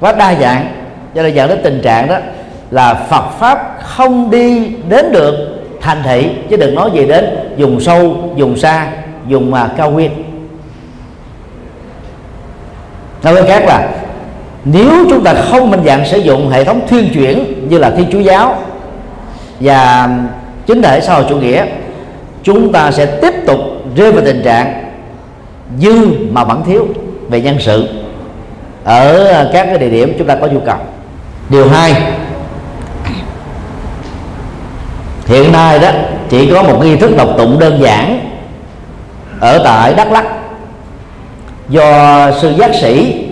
quá 0.00 0.12
đa 0.12 0.34
dạng. 0.34 0.66
Cho 1.14 1.22
nên 1.22 1.34
dẫn 1.34 1.48
đến 1.48 1.60
tình 1.62 1.80
trạng 1.82 2.08
đó 2.08 2.16
là 2.74 2.94
Phật 2.94 3.24
pháp 3.38 3.78
không 3.82 4.30
đi 4.30 4.72
đến 4.88 5.12
được 5.12 5.34
thành 5.80 6.02
thị, 6.04 6.30
chứ 6.50 6.56
đừng 6.56 6.74
nói 6.74 6.90
gì 6.94 7.06
đến 7.06 7.24
dùng 7.56 7.80
sâu 7.80 8.16
dùng 8.36 8.56
xa 8.56 8.88
dùng 9.28 9.50
mà 9.50 9.68
cao 9.76 9.90
nguyên. 9.90 10.10
Nói 13.22 13.34
với 13.34 13.46
khác 13.46 13.64
là, 13.66 13.88
nếu 14.64 14.90
chúng 15.10 15.24
ta 15.24 15.34
không 15.34 15.70
minh 15.70 15.80
dạng 15.86 16.06
sử 16.06 16.18
dụng 16.18 16.48
hệ 16.48 16.64
thống 16.64 16.80
thiên 16.88 17.08
chuyển 17.14 17.68
như 17.68 17.78
là 17.78 17.90
thiên 17.90 18.06
chúa 18.12 18.20
giáo 18.20 18.58
và 19.60 20.08
chính 20.66 20.82
thể 20.82 21.00
xã 21.00 21.14
hội 21.14 21.24
chủ 21.28 21.36
nghĩa, 21.36 21.66
chúng 22.42 22.72
ta 22.72 22.90
sẽ 22.90 23.06
tiếp 23.06 23.34
tục 23.46 23.58
rơi 23.96 24.12
vào 24.12 24.24
tình 24.24 24.42
trạng 24.44 24.90
dư 25.80 26.08
mà 26.30 26.44
vẫn 26.44 26.62
thiếu 26.66 26.86
về 27.28 27.40
nhân 27.40 27.56
sự 27.60 27.88
ở 28.84 29.50
các 29.52 29.66
cái 29.66 29.78
địa 29.78 29.90
điểm 29.90 30.14
chúng 30.18 30.26
ta 30.26 30.34
có 30.34 30.46
nhu 30.46 30.60
cầu. 30.60 30.76
Điều 31.48 31.68
hai 31.68 31.94
hiện 35.26 35.52
nay 35.52 35.78
đó, 35.78 35.90
chỉ 36.28 36.50
có 36.50 36.62
một 36.62 36.78
nghi 36.82 36.96
thức 36.96 37.16
đọc 37.16 37.28
tụng 37.38 37.58
đơn 37.58 37.80
giản 37.82 38.30
ở 39.40 39.58
tại 39.64 39.94
đắk 39.94 40.12
lắc 40.12 40.24
do 41.68 42.30
sư 42.40 42.52
giác 42.58 42.70
sĩ, 42.80 43.24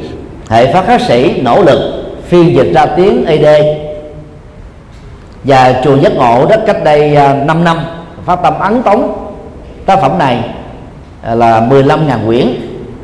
hệ 0.50 0.72
phát 0.72 0.86
khắc 0.86 1.00
sĩ 1.00 1.40
nỗ 1.42 1.62
lực 1.62 2.04
phiên 2.28 2.56
dịch 2.56 2.72
ra 2.74 2.86
tiếng 2.86 3.26
ed 3.26 3.66
và 5.44 5.80
chùa 5.84 5.96
giác 5.96 6.12
ngộ 6.16 6.46
đó, 6.46 6.56
cách 6.66 6.84
đây 6.84 7.16
à, 7.16 7.34
5 7.34 7.64
năm 7.64 7.78
phát 8.24 8.36
tâm 8.42 8.58
ấn 8.58 8.82
tống 8.82 9.28
tác 9.86 10.00
phẩm 10.00 10.18
này 10.18 10.38
à, 11.22 11.34
là 11.34 11.60
15.000 11.60 12.26
quyển 12.26 12.48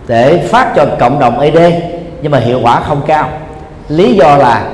để 0.07 0.39
phát 0.51 0.73
cho 0.77 0.87
cộng 0.99 1.19
đồng 1.19 1.41
ed 1.41 1.75
nhưng 2.23 2.33
mà 2.33 2.39
hiệu 2.39 2.61
quả 2.63 2.81
không 2.81 3.03
cao. 3.07 3.29
Lý 3.89 4.15
do 4.15 4.37
là 4.37 4.65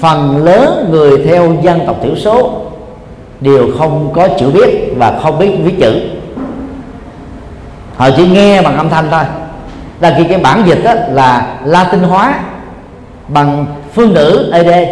phần 0.00 0.44
lớn 0.44 0.88
người 0.90 1.24
theo 1.26 1.56
dân 1.62 1.80
tộc 1.86 1.96
thiểu 2.02 2.16
số 2.16 2.65
đều 3.40 3.66
không 3.78 4.12
có 4.14 4.28
chữ 4.28 4.50
viết 4.50 4.94
và 4.96 5.18
không 5.22 5.38
biết 5.38 5.50
viết 5.64 5.74
chữ. 5.80 6.00
Họ 7.96 8.10
chỉ 8.16 8.28
nghe 8.28 8.62
bằng 8.62 8.76
âm 8.76 8.88
thanh 8.88 9.06
thôi. 9.10 9.22
Là 10.00 10.14
khi 10.18 10.24
cái 10.24 10.38
bản 10.38 10.62
dịch 10.66 10.84
đó 10.84 10.94
là 11.08 11.56
latin 11.64 12.00
hóa 12.00 12.40
bằng 13.28 13.66
phương 13.92 14.12
ngữ 14.14 14.50
ed 14.52 14.88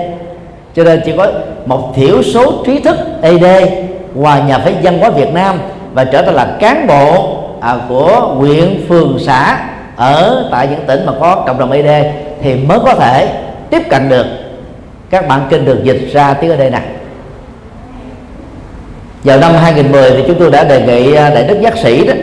cho 0.75 0.85
nên 0.85 1.01
chỉ 1.05 1.13
có 1.17 1.29
một 1.67 1.93
thiểu 1.97 2.23
số 2.23 2.65
trí 2.67 2.81
thức 2.81 2.99
ed 3.23 3.45
hòa 4.15 4.41
nhà 4.41 4.59
với 4.59 4.75
văn 4.83 4.99
hóa 4.99 5.11
việt 5.11 5.33
nam 5.33 5.59
và 5.93 6.05
trở 6.05 6.23
thành 6.23 6.35
là 6.35 6.57
cán 6.61 6.87
bộ 6.87 7.39
à, 7.61 7.77
của 7.89 8.35
huyện 8.39 8.85
phường 8.89 9.19
xã 9.21 9.59
ở 9.97 10.49
tại 10.51 10.69
những 10.71 10.87
tỉnh 10.87 11.07
mà 11.07 11.13
có 11.21 11.45
cộng 11.47 11.59
đồng 11.59 11.71
ed 11.71 12.07
thì 12.43 12.55
mới 12.55 12.79
có 12.81 12.95
thể 12.95 13.29
tiếp 13.71 13.83
cận 13.91 14.09
được. 14.09 14.27
Các 15.11 15.29
bản 15.29 15.47
kinh 15.51 15.65
được 15.65 15.85
dịch 15.85 16.09
ra 16.13 16.35
tiếng 16.35 16.59
đây 16.59 16.71
này 16.71 16.83
vào 19.25 19.39
năm 19.39 19.53
2010 19.55 20.11
thì 20.11 20.25
chúng 20.27 20.39
tôi 20.39 20.51
đã 20.51 20.65
đề 20.65 20.83
nghị 20.83 21.15
à, 21.15 21.31
đại 21.31 21.45
đức 21.45 21.61
giác 21.61 21.79
sĩ 21.79 22.07
đó 22.07 22.15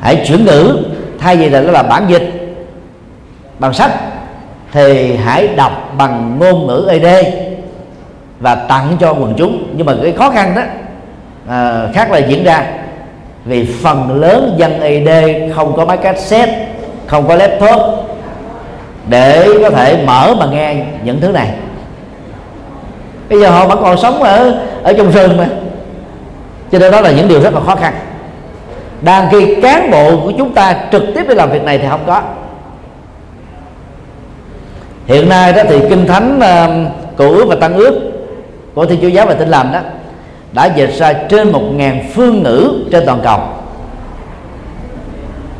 hãy 0.00 0.24
chuyển 0.26 0.44
ngữ 0.44 0.78
thay 1.18 1.36
vì 1.36 1.50
là 1.50 1.60
nó 1.60 1.70
là 1.70 1.82
bản 1.82 2.04
dịch 2.08 2.56
bằng 3.58 3.72
sách 3.72 3.92
thì 4.72 5.16
hãy 5.16 5.48
đọc 5.56 5.92
bằng 5.98 6.38
ngôn 6.38 6.66
ngữ 6.66 6.88
ED 6.90 7.26
và 8.40 8.54
tặng 8.54 8.96
cho 9.00 9.12
quần 9.12 9.34
chúng. 9.36 9.66
Nhưng 9.76 9.86
mà 9.86 9.94
cái 10.02 10.12
khó 10.12 10.30
khăn 10.30 10.54
đó 10.54 10.62
à, 11.48 11.88
khác 11.94 12.10
là 12.10 12.18
diễn 12.18 12.44
ra 12.44 12.64
vì 13.44 13.64
phần 13.82 14.20
lớn 14.20 14.54
dân 14.56 14.80
ED 14.80 15.08
không 15.54 15.76
có 15.76 15.84
máy 15.84 15.96
cassette 15.96 16.66
không 17.06 17.28
có 17.28 17.34
laptop 17.34 17.80
để 19.08 19.48
có 19.62 19.70
thể 19.70 20.04
mở 20.06 20.34
mà 20.38 20.46
nghe 20.46 20.76
những 21.04 21.20
thứ 21.20 21.28
này. 21.28 21.48
Bây 23.30 23.40
giờ 23.40 23.50
họ 23.50 23.66
vẫn 23.66 23.78
còn 23.82 23.96
sống 23.98 24.22
ở 24.22 24.54
ở 24.82 24.92
trong 24.92 25.10
rừng 25.10 25.36
mà 25.36 25.46
cho 26.74 26.80
nên 26.80 26.92
đó 26.92 27.00
là 27.00 27.10
những 27.10 27.28
điều 27.28 27.40
rất 27.40 27.54
là 27.54 27.60
khó 27.60 27.76
khăn. 27.76 27.94
Đang 29.02 29.28
khi 29.30 29.54
cán 29.62 29.90
bộ 29.90 30.20
của 30.24 30.32
chúng 30.38 30.54
ta 30.54 30.76
trực 30.92 31.02
tiếp 31.14 31.28
đi 31.28 31.34
làm 31.34 31.50
việc 31.50 31.64
này 31.64 31.78
thì 31.78 31.88
không 31.88 32.00
có. 32.06 32.22
Hiện 35.06 35.28
nay 35.28 35.52
đó 35.52 35.62
thì 35.68 35.78
kinh 35.88 36.06
thánh 36.06 36.40
um, 36.40 36.86
uh, 36.86 36.92
cũ 37.16 37.30
ước 37.30 37.44
và 37.48 37.54
tăng 37.54 37.74
ước 37.74 38.12
của 38.74 38.86
thiên 38.86 38.98
chúa 39.02 39.08
giáo 39.08 39.26
và 39.26 39.34
tin 39.34 39.48
lành 39.48 39.72
đó 39.72 39.78
đã 40.52 40.66
dịch 40.76 40.90
ra 40.98 41.12
trên 41.12 41.52
một 41.52 41.62
ngàn 41.74 42.04
phương 42.14 42.42
ngữ 42.42 42.72
trên 42.92 43.06
toàn 43.06 43.20
cầu. 43.24 43.38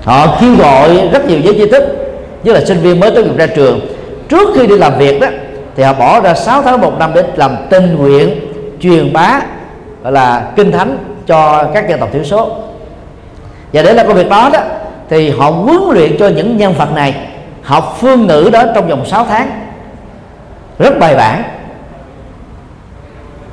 Họ 0.05 0.39
kêu 0.41 0.55
gọi 0.57 1.09
rất 1.13 1.27
nhiều 1.27 1.39
giới 1.41 1.55
trí 1.55 1.71
thức 1.71 1.83
như 2.45 2.53
là 2.53 2.65
sinh 2.65 2.79
viên 2.79 3.01
mới 3.01 3.11
tốt 3.11 3.23
nghiệp 3.23 3.37
ra 3.37 3.47
trường. 3.47 3.81
Trước 4.29 4.49
khi 4.55 4.67
đi 4.67 4.79
làm 4.79 4.99
việc 4.99 5.21
đó 5.21 5.29
thì 5.77 5.83
họ 5.83 5.93
bỏ 5.93 6.21
ra 6.21 6.35
6 6.35 6.63
tháng 6.63 6.81
một 6.81 6.99
năm 6.99 7.11
để 7.15 7.23
làm 7.37 7.57
tình 7.71 7.97
nguyện 7.97 8.41
truyền 8.81 9.13
bá 9.13 9.41
gọi 10.05 10.13
là 10.13 10.53
kinh 10.57 10.73
thánh 10.73 10.99
cho 11.27 11.65
các 11.75 11.89
dân 11.89 12.01
tộc 12.01 12.09
thiểu 12.13 12.25
số. 12.25 12.49
Và 13.73 13.83
để 13.83 13.95
làm 13.95 14.07
công 14.07 14.17
việc 14.17 14.29
đó 14.29 14.51
đó 14.53 14.61
thì 15.11 15.31
họ 15.31 15.51
huấn 15.51 15.79
luyện 15.93 16.17
cho 16.19 16.29
những 16.29 16.57
nhân 16.57 16.75
vật 16.79 16.93
này 16.95 17.15
học 17.63 17.97
phương 18.01 18.27
ngữ 18.27 18.51
đó 18.53 18.63
trong 18.75 18.89
vòng 18.89 19.07
6 19.07 19.25
tháng. 19.25 19.51
Rất 20.79 20.99
bài 20.99 21.17
bản. 21.17 21.43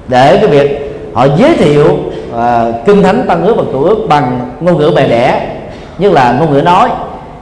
Để 0.08 0.38
cái 0.38 0.47
việc 0.47 0.93
họ 1.14 1.28
giới 1.38 1.56
thiệu 1.56 1.86
uh, 1.86 2.39
kinh 2.86 3.04
thánh 3.04 3.26
tăng 3.28 3.45
ước 3.45 3.56
và 3.58 3.64
cựu 3.72 3.84
ước 3.84 4.06
bằng 4.10 4.52
ngôn 4.60 4.78
ngữ 4.78 4.91
mẹ 4.95 5.08
đẻ 5.08 5.47
như 5.97 6.12
là 6.12 6.32
ngôn 6.32 6.54
ngữ 6.54 6.62
nói 6.62 6.89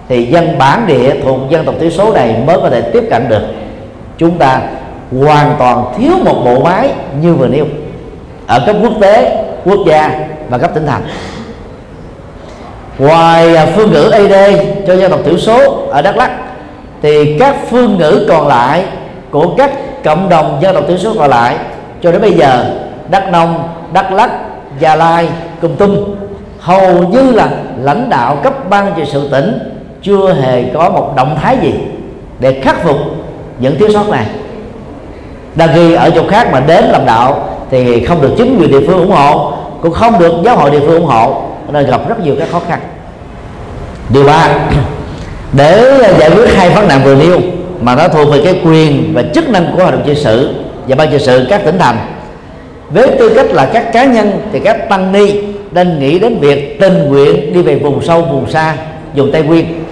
thì 0.07 0.25
dân 0.25 0.57
bản 0.57 0.87
địa 0.87 1.15
thuộc 1.23 1.39
dân 1.49 1.65
tộc 1.65 1.75
thiểu 1.79 1.89
số 1.89 2.13
này 2.13 2.35
mới 2.47 2.57
có 2.61 2.69
thể 2.69 2.81
tiếp 2.81 3.03
cận 3.09 3.29
được. 3.29 3.43
Chúng 4.17 4.37
ta 4.37 4.61
hoàn 5.19 5.55
toàn 5.59 5.85
thiếu 5.97 6.13
một 6.25 6.41
bộ 6.45 6.59
máy 6.59 6.89
như 7.21 7.33
vừa 7.33 7.47
nêu 7.47 7.65
ở 8.49 8.59
cấp 8.65 8.75
quốc 8.81 8.93
tế 9.01 9.45
quốc 9.65 9.79
gia 9.87 10.27
và 10.49 10.57
cấp 10.57 10.71
tỉnh 10.73 10.87
thành. 10.87 11.01
Ngoài 12.97 13.55
à, 13.55 13.65
phương 13.75 13.91
ngữ 13.91 14.09
ad 14.09 14.33
cho 14.87 14.95
dân 14.95 15.11
tộc 15.11 15.19
thiểu 15.25 15.37
số 15.37 15.87
ở 15.91 16.01
Đắk 16.01 16.17
Lắk 16.17 16.31
thì 17.01 17.37
các 17.39 17.55
phương 17.69 17.97
ngữ 17.97 18.25
còn 18.29 18.47
lại 18.47 18.83
của 19.31 19.55
các 19.57 19.71
cộng 20.03 20.29
đồng 20.29 20.57
dân 20.61 20.75
tộc 20.75 20.83
thiểu 20.87 20.97
số 20.97 21.13
còn 21.19 21.29
lại 21.29 21.57
cho 22.01 22.11
đến 22.11 22.21
bây 22.21 22.31
giờ 22.33 22.65
Đắk 23.09 23.31
Nông, 23.31 23.69
Đắk 23.93 24.11
Lắk, 24.11 24.31
Gia 24.79 24.95
Lai, 24.95 25.29
Cùng 25.61 25.75
Tum 25.75 26.15
hầu 26.59 27.03
như 27.03 27.31
là 27.31 27.49
lãnh 27.81 28.09
đạo 28.09 28.37
cấp 28.43 28.69
ban 28.69 28.93
trị 28.95 29.03
sự 29.11 29.29
tỉnh 29.29 29.59
chưa 30.01 30.33
hề 30.33 30.63
có 30.73 30.89
một 30.89 31.13
động 31.15 31.37
thái 31.41 31.57
gì 31.61 31.73
để 32.39 32.61
khắc 32.61 32.83
phục 32.83 32.97
những 33.59 33.79
thiếu 33.79 33.89
sót 33.93 34.09
này. 34.09 34.25
Đa 35.55 35.67
khi 35.67 35.93
ở 35.93 36.09
chỗ 36.09 36.23
khác 36.29 36.49
mà 36.51 36.59
đến 36.59 36.85
làm 36.85 37.05
đạo 37.05 37.58
thì 37.71 38.05
không 38.05 38.21
được 38.21 38.31
chính 38.37 38.57
quyền 38.59 38.71
địa 38.71 38.87
phương 38.87 38.99
ủng 38.99 39.11
hộ 39.11 39.53
cũng 39.81 39.93
không 39.93 40.19
được 40.19 40.33
giáo 40.45 40.57
hội 40.57 40.71
địa 40.71 40.79
phương 40.79 40.95
ủng 40.95 41.05
hộ. 41.05 41.43
Nên 41.71 41.85
gặp 41.85 42.09
rất 42.09 42.19
nhiều 42.19 42.35
các 42.39 42.47
khó 42.51 42.61
khăn. 42.67 42.79
Điều 44.09 44.23
ba 44.23 44.49
để 45.53 45.99
giải 46.19 46.31
quyết 46.35 46.55
hai 46.55 46.69
vấn 46.69 46.87
nạn 46.87 47.01
vừa 47.03 47.15
nêu 47.15 47.39
mà 47.81 47.95
nó 47.95 48.07
thuộc 48.07 48.31
về 48.31 48.41
cái 48.43 48.61
quyền 48.65 49.13
và 49.13 49.23
chức 49.33 49.49
năng 49.49 49.71
của 49.71 49.83
hội 49.83 49.91
đồng 49.91 50.03
trị 50.05 50.15
sự 50.15 50.53
và 50.87 50.95
ban 50.95 51.11
trị 51.11 51.19
sự 51.19 51.45
các 51.49 51.61
tỉnh 51.65 51.79
thành. 51.79 51.97
Với 52.89 53.07
tư 53.19 53.33
cách 53.35 53.45
là 53.51 53.65
các 53.65 53.93
cá 53.93 54.05
nhân 54.05 54.31
thì 54.51 54.59
các 54.59 54.89
tăng 54.89 55.11
ni 55.11 55.41
nên 55.71 55.99
nghĩ 55.99 56.19
đến 56.19 56.39
việc 56.39 56.79
tình 56.79 57.09
nguyện 57.09 57.53
đi 57.53 57.61
về 57.61 57.75
vùng 57.75 58.01
sâu 58.01 58.21
vùng 58.21 58.51
xa 58.51 58.75
dùng 59.13 59.31
tây 59.31 59.43
nguyên. 59.43 59.83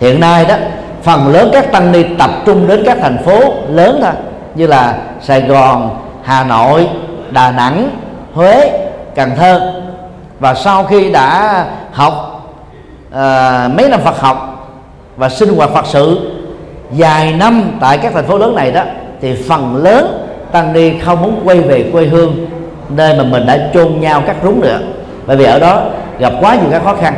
Hiện 0.00 0.20
nay 0.20 0.44
đó 0.44 0.54
phần 1.02 1.32
lớn 1.32 1.50
các 1.52 1.72
tăng 1.72 1.92
ni 1.92 2.02
tập 2.18 2.30
trung 2.46 2.68
đến 2.68 2.82
các 2.86 2.98
thành 3.00 3.18
phố 3.24 3.54
lớn 3.68 3.98
thôi 4.02 4.12
như 4.54 4.66
là 4.66 4.98
Sài 5.22 5.40
Gòn, 5.40 6.05
Hà 6.26 6.44
Nội, 6.44 6.88
Đà 7.30 7.50
Nẵng, 7.50 7.90
Huế, 8.34 8.70
Cần 9.14 9.30
Thơ. 9.36 9.72
Và 10.40 10.54
sau 10.54 10.84
khi 10.84 11.12
đã 11.12 11.64
học 11.92 12.12
à, 13.12 13.68
mấy 13.76 13.88
năm 13.88 14.00
Phật 14.04 14.20
học 14.20 14.68
và 15.16 15.28
sinh 15.28 15.56
hoạt 15.56 15.70
Phật 15.70 15.86
sự 15.86 16.30
dài 16.92 17.32
năm 17.32 17.70
tại 17.80 17.98
các 17.98 18.12
thành 18.12 18.26
phố 18.26 18.38
lớn 18.38 18.54
này 18.54 18.70
đó 18.70 18.82
thì 19.20 19.34
phần 19.48 19.76
lớn 19.76 20.28
tăng 20.52 20.72
ni 20.72 20.98
không 20.98 21.22
muốn 21.22 21.40
quay 21.44 21.60
về 21.60 21.90
quê 21.92 22.06
hương 22.06 22.46
nơi 22.88 23.18
mà 23.18 23.24
mình 23.24 23.46
đã 23.46 23.70
chôn 23.74 24.00
nhau 24.00 24.22
cắt 24.26 24.36
rúng 24.42 24.60
nữa. 24.60 24.78
Bởi 25.26 25.36
vì 25.36 25.44
ở 25.44 25.58
đó 25.58 25.82
gặp 26.18 26.32
quá 26.40 26.54
nhiều 26.54 26.70
các 26.70 26.84
khó 26.84 26.94
khăn. 26.94 27.14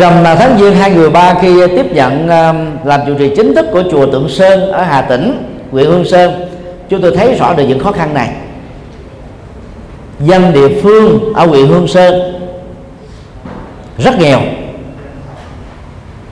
Rằm 0.00 0.24
tháng 0.24 0.58
Giêng 0.58 0.74
2013 0.74 1.34
khi 1.40 1.66
tiếp 1.76 1.92
nhận 1.92 2.28
um, 2.28 2.66
làm 2.84 3.00
chủ 3.06 3.14
trì 3.18 3.32
chính 3.36 3.54
thức 3.54 3.66
của 3.72 3.82
chùa 3.90 4.06
Tượng 4.06 4.28
Sơn 4.28 4.72
ở 4.72 4.82
Hà 4.82 5.02
Tĩnh, 5.02 5.42
huyện 5.70 5.86
Hương 5.86 6.04
Sơn, 6.04 6.48
chúng 6.88 7.00
tôi 7.00 7.16
thấy 7.16 7.34
rõ 7.34 7.54
được 7.54 7.64
những 7.68 7.78
khó 7.78 7.92
khăn 7.92 8.14
này. 8.14 8.28
Dân 10.20 10.52
địa 10.52 10.68
phương 10.82 11.32
ở 11.34 11.46
huyện 11.46 11.66
Hương 11.66 11.88
Sơn 11.88 12.14
rất 13.98 14.18
nghèo. 14.18 14.40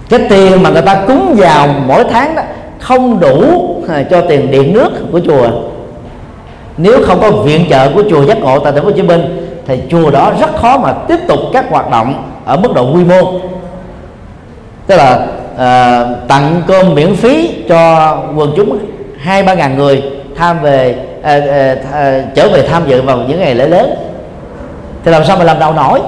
Cái 0.09 0.21
tiền 0.31 0.63
mà 0.63 0.71
người 0.71 0.83
ta 0.83 1.05
cúng 1.07 1.35
vào 1.39 1.69
mỗi 1.87 2.05
tháng 2.05 2.35
đó 2.35 2.43
không 2.79 3.21
đủ 3.21 3.67
à, 3.89 4.03
cho 4.11 4.21
tiền 4.29 4.51
điện 4.51 4.73
nước 4.73 4.91
của 5.13 5.21
chùa. 5.21 5.51
Nếu 6.77 7.03
không 7.07 7.21
có 7.21 7.31
viện 7.31 7.67
trợ 7.71 7.91
của 7.95 8.03
chùa 8.11 8.25
Giác 8.25 8.41
Ngộ 8.41 8.59
tại 8.59 8.73
Thành 8.73 8.83
phố 8.83 8.89
Hồ 8.89 8.97
Chí 8.97 9.03
Minh 9.03 9.49
thì 9.67 9.81
chùa 9.91 10.11
đó 10.11 10.33
rất 10.41 10.57
khó 10.57 10.79
mà 10.79 10.93
tiếp 11.09 11.19
tục 11.29 11.39
các 11.53 11.65
hoạt 11.71 11.91
động 11.91 12.33
ở 12.45 12.57
mức 12.57 12.75
độ 12.75 12.95
quy 12.95 13.05
mô 13.05 13.52
tức 14.87 14.97
là 14.97 15.26
à, 15.59 16.05
tặng 16.28 16.62
cơm 16.66 16.95
miễn 16.95 17.16
phí 17.16 17.64
cho 17.68 18.16
quần 18.37 18.53
chúng 18.57 18.78
hai 19.18 19.43
ba 19.43 19.55
ngàn 19.55 19.76
người 19.76 20.03
tham 20.37 20.62
về 20.62 20.97
à, 21.22 21.33
à, 21.33 21.76
à, 21.93 22.22
trở 22.35 22.49
về 22.49 22.68
tham 22.68 22.83
dự 22.87 23.03
vào 23.03 23.18
những 23.18 23.41
ngày 23.41 23.55
lễ 23.55 23.68
lớn. 23.68 23.95
Thì 25.05 25.11
làm 25.11 25.24
sao 25.24 25.37
mà 25.37 25.45
làm 25.45 25.59
đầu 25.59 25.72
nổi? 25.72 26.01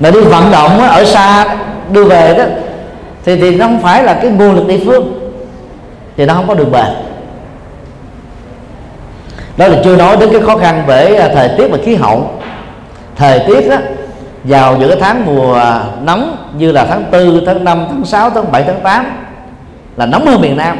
Mà 0.00 0.10
đi 0.10 0.20
vận 0.20 0.50
động 0.52 0.80
ở 0.80 1.04
xa 1.04 1.56
đưa 1.92 2.04
về 2.04 2.34
đó 2.38 2.44
thì 3.24 3.36
thì 3.36 3.56
nó 3.56 3.66
không 3.66 3.80
phải 3.82 4.04
là 4.04 4.14
cái 4.14 4.30
nguồn 4.30 4.54
lực 4.54 4.66
địa 4.66 4.80
phương. 4.86 5.32
Thì 6.16 6.26
nó 6.26 6.34
không 6.34 6.48
có 6.48 6.54
đường 6.54 6.72
bền. 6.72 6.86
Đó 9.56 9.66
là 9.66 9.76
chưa 9.84 9.96
nói 9.96 10.16
đến 10.16 10.28
cái 10.32 10.40
khó 10.40 10.56
khăn 10.56 10.82
về 10.86 11.14
ờ, 11.14 11.28
thời 11.34 11.48
tiết 11.58 11.68
và 11.68 11.78
khí 11.84 11.94
hậu. 11.94 12.30
Thời 13.16 13.38
tiết 13.46 13.68
đó 13.68 13.76
vào 14.44 14.76
những 14.76 14.88
cái 14.88 14.98
tháng 15.00 15.26
mùa 15.26 15.60
nóng 16.02 16.36
như 16.58 16.72
là 16.72 16.84
tháng 16.84 17.04
4, 17.12 17.44
tháng 17.46 17.64
5, 17.64 17.86
tháng 17.88 18.04
6, 18.04 18.30
tháng 18.30 18.52
7, 18.52 18.62
tháng 18.62 18.80
8 18.82 19.06
là 19.96 20.06
nóng 20.06 20.26
hơn 20.26 20.40
miền 20.40 20.56
Nam. 20.56 20.78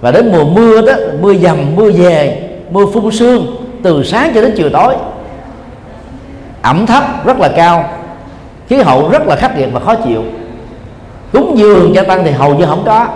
Và 0.00 0.10
đến 0.10 0.32
mùa 0.32 0.44
mưa 0.44 0.82
đó 0.82 0.92
mưa 1.20 1.34
dầm 1.34 1.76
mưa 1.76 1.90
về 1.90 2.42
mưa 2.70 2.86
phun 2.94 3.10
sương 3.12 3.46
từ 3.82 4.04
sáng 4.04 4.32
cho 4.34 4.42
đến 4.42 4.54
chiều 4.56 4.70
tối. 4.70 4.94
Ẩm 6.62 6.86
thấp 6.86 7.26
rất 7.26 7.38
là 7.40 7.48
cao 7.56 7.90
khí 8.68 8.76
hậu 8.76 9.08
rất 9.08 9.26
là 9.26 9.36
khắc 9.36 9.58
nghiệt 9.58 9.68
và 9.72 9.80
khó 9.80 9.94
chịu. 9.94 10.24
Cúng 11.32 11.58
dường 11.58 11.94
gia 11.94 12.02
tăng 12.02 12.24
thì 12.24 12.30
hầu 12.30 12.54
như 12.54 12.66
không 12.66 12.82
có. 12.86 13.06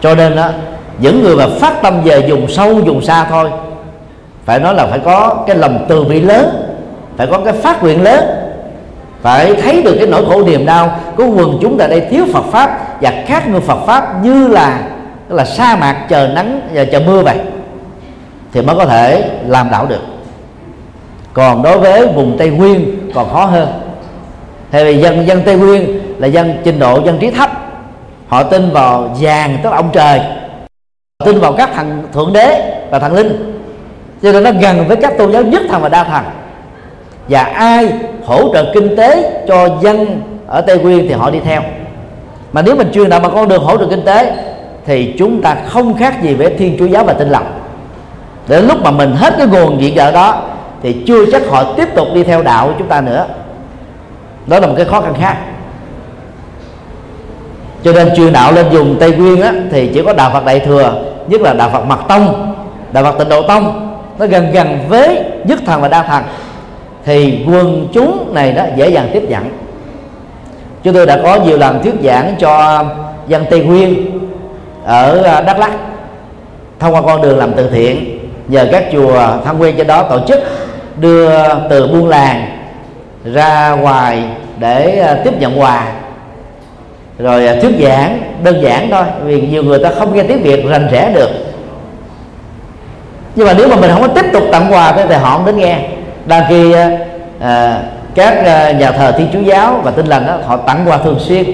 Cho 0.00 0.14
nên 0.14 0.36
đó 0.36 0.48
những 0.98 1.22
người 1.22 1.36
mà 1.36 1.46
phát 1.60 1.82
tâm 1.82 2.00
về 2.04 2.26
dùng 2.28 2.48
sâu 2.48 2.80
dùng 2.80 3.02
xa 3.02 3.24
thôi 3.24 3.50
phải 4.44 4.58
nói 4.58 4.74
là 4.74 4.86
phải 4.86 4.98
có 4.98 5.44
cái 5.46 5.56
lòng 5.56 5.84
từ 5.88 6.04
bi 6.04 6.20
lớn 6.20 6.67
phải 7.18 7.26
có 7.26 7.38
cái 7.44 7.52
phát 7.52 7.82
nguyện 7.82 8.02
lớn. 8.02 8.24
Phải 9.22 9.54
thấy 9.54 9.82
được 9.82 9.94
cái 9.98 10.06
nỗi 10.06 10.24
khổ 10.24 10.42
niềm 10.42 10.66
đau 10.66 11.00
của 11.16 11.26
quần 11.26 11.58
chúng 11.62 11.78
tại 11.78 11.88
đây 11.88 12.00
thiếu 12.10 12.24
Phật 12.32 12.44
pháp 12.52 13.00
và 13.00 13.12
khác 13.26 13.48
người 13.48 13.60
Phật 13.60 13.78
pháp 13.86 14.24
như 14.24 14.48
là 14.48 14.80
là 15.28 15.44
sa 15.44 15.76
mạc 15.76 16.06
chờ 16.08 16.28
nắng 16.28 16.60
và 16.74 16.84
chờ 16.84 17.00
mưa 17.00 17.22
vậy. 17.22 17.38
Thì 18.52 18.62
mới 18.62 18.76
có 18.76 18.86
thể 18.86 19.30
làm 19.46 19.70
đạo 19.70 19.86
được. 19.86 20.00
Còn 21.32 21.62
đối 21.62 21.78
với 21.78 22.06
vùng 22.06 22.38
tây 22.38 22.50
nguyên 22.50 22.98
còn 23.14 23.30
khó 23.32 23.44
hơn. 23.44 23.68
Tại 24.70 24.84
vì 24.84 24.98
dân 25.02 25.26
dân 25.26 25.42
tây 25.44 25.56
nguyên 25.56 26.00
là 26.18 26.26
dân 26.26 26.56
trình 26.64 26.78
độ, 26.78 27.00
dân 27.04 27.18
trí 27.18 27.30
thấp. 27.30 27.50
Họ 28.28 28.42
tin 28.42 28.70
vào 28.70 29.16
vàng, 29.20 29.58
tức 29.62 29.70
là 29.70 29.76
ông 29.76 29.90
trời. 29.92 30.20
Tin 31.24 31.40
vào 31.40 31.52
các 31.52 31.70
thằng 31.74 32.02
thượng 32.12 32.32
đế 32.32 32.80
và 32.90 32.98
thần 32.98 33.14
linh. 33.14 33.60
Cho 34.22 34.32
nên 34.32 34.44
nó 34.44 34.50
gần 34.60 34.88
với 34.88 34.96
các 34.96 35.18
tôn 35.18 35.32
giáo 35.32 35.42
nhất 35.42 35.62
thần 35.68 35.82
và 35.82 35.88
đa 35.88 36.04
thần 36.04 36.24
và 37.28 37.42
ai 37.42 37.92
hỗ 38.26 38.52
trợ 38.54 38.70
kinh 38.74 38.96
tế 38.96 39.42
cho 39.48 39.68
dân 39.82 40.22
ở 40.46 40.60
tây 40.60 40.78
nguyên 40.78 41.08
thì 41.08 41.14
họ 41.14 41.30
đi 41.30 41.40
theo. 41.40 41.62
Mà 42.52 42.62
nếu 42.62 42.76
mình 42.76 42.90
truyền 42.92 43.10
đạo 43.10 43.20
bằng 43.20 43.32
con 43.34 43.48
đường 43.48 43.62
hỗ 43.62 43.76
trợ 43.76 43.86
kinh 43.90 44.04
tế 44.04 44.32
thì 44.86 45.14
chúng 45.18 45.42
ta 45.42 45.56
không 45.66 45.98
khác 45.98 46.22
gì 46.22 46.34
với 46.34 46.54
thiên 46.58 46.76
chúa 46.78 46.86
giáo 46.86 47.04
và 47.04 47.12
tinh 47.12 47.28
lành. 47.28 47.52
Đến 48.48 48.66
lúc 48.66 48.82
mà 48.82 48.90
mình 48.90 49.12
hết 49.12 49.34
cái 49.38 49.46
nguồn 49.46 49.78
viện 49.78 49.94
trợ 49.96 50.12
đó 50.12 50.42
thì 50.82 50.96
chưa 51.06 51.30
chắc 51.32 51.42
họ 51.50 51.64
tiếp 51.76 51.88
tục 51.94 52.08
đi 52.14 52.22
theo 52.22 52.42
đạo 52.42 52.66
của 52.66 52.74
chúng 52.78 52.88
ta 52.88 53.00
nữa. 53.00 53.26
Đó 54.46 54.60
là 54.60 54.66
một 54.66 54.74
cái 54.76 54.84
khó 54.84 55.00
khăn 55.00 55.14
khác. 55.20 55.36
Cho 57.84 57.92
nên 57.92 58.16
truyền 58.16 58.32
đạo 58.32 58.52
lên 58.52 58.66
vùng 58.70 58.96
tây 59.00 59.12
nguyên 59.12 59.40
á, 59.40 59.52
thì 59.70 59.90
chỉ 59.94 60.02
có 60.02 60.12
đạo 60.12 60.30
phật 60.32 60.44
đại 60.44 60.60
thừa 60.60 61.02
nhất 61.28 61.40
là 61.40 61.54
đạo 61.54 61.70
phật 61.72 61.84
mật 61.84 61.98
tông 62.08 62.54
đạo 62.92 63.04
phật 63.04 63.18
tịnh 63.18 63.28
độ 63.28 63.42
tông 63.42 63.94
nó 64.18 64.26
gần 64.26 64.52
gần 64.52 64.78
với 64.88 65.24
nhất 65.44 65.58
thần 65.66 65.80
và 65.80 65.88
đa 65.88 66.02
thần 66.02 66.22
thì 67.08 67.44
quần 67.46 67.88
chúng 67.92 68.34
này 68.34 68.52
đó 68.52 68.64
dễ 68.76 68.88
dàng 68.88 69.10
tiếp 69.12 69.22
nhận 69.28 69.50
chúng 70.82 70.94
tôi 70.94 71.06
đã 71.06 71.20
có 71.22 71.38
nhiều 71.44 71.58
lần 71.58 71.82
thuyết 71.82 71.94
giảng 72.04 72.34
cho 72.38 72.84
dân 73.28 73.44
tây 73.50 73.60
nguyên 73.60 74.20
ở 74.84 75.22
à, 75.22 75.40
đắk 75.40 75.58
lắk, 75.58 75.70
thông 76.78 76.94
qua 76.94 77.02
con 77.02 77.22
đường 77.22 77.38
làm 77.38 77.52
từ 77.52 77.70
thiện, 77.70 78.18
nhờ 78.48 78.68
các 78.72 78.84
chùa 78.92 79.22
tham 79.44 79.58
quen 79.58 79.74
trên 79.78 79.86
đó 79.86 80.02
tổ 80.02 80.20
chức, 80.28 80.40
đưa 80.96 81.30
từ 81.70 81.86
buôn 81.86 82.08
làng 82.08 82.46
ra 83.24 83.70
ngoài 83.70 84.22
để 84.58 84.98
à, 84.98 85.18
tiếp 85.24 85.40
nhận 85.40 85.60
quà. 85.60 85.92
Rồi 87.18 87.46
à, 87.46 87.56
thuyết 87.62 87.72
giảng 87.82 88.20
đơn 88.42 88.62
giản 88.62 88.90
thôi, 88.90 89.04
vì 89.24 89.40
nhiều 89.40 89.62
người 89.62 89.78
ta 89.78 89.90
không 89.98 90.16
nghe 90.16 90.22
tiếng 90.22 90.42
việt 90.42 90.64
rành 90.68 90.88
rẽ 90.90 91.12
được. 91.14 91.30
Nhưng 93.34 93.46
mà 93.46 93.54
nếu 93.58 93.68
mà 93.68 93.76
mình 93.76 93.90
không 93.92 94.02
có 94.02 94.08
tiếp 94.08 94.26
tục 94.32 94.42
tặng 94.52 94.72
quà 94.72 94.92
thì 94.92 95.14
họ 95.14 95.36
không 95.36 95.46
đến 95.46 95.56
nghe 95.56 95.78
đang 96.28 96.44
khi 96.48 96.74
à, 97.40 97.82
các 98.14 98.44
à, 98.44 98.70
nhà 98.70 98.92
thờ 98.92 99.12
thiên 99.18 99.28
chúa 99.32 99.40
giáo 99.40 99.80
và 99.84 99.90
tin 99.90 100.06
lành 100.06 100.26
đó 100.26 100.34
họ 100.46 100.56
tặng 100.56 100.84
quà 100.86 100.98
thường 100.98 101.18
xuyên 101.18 101.44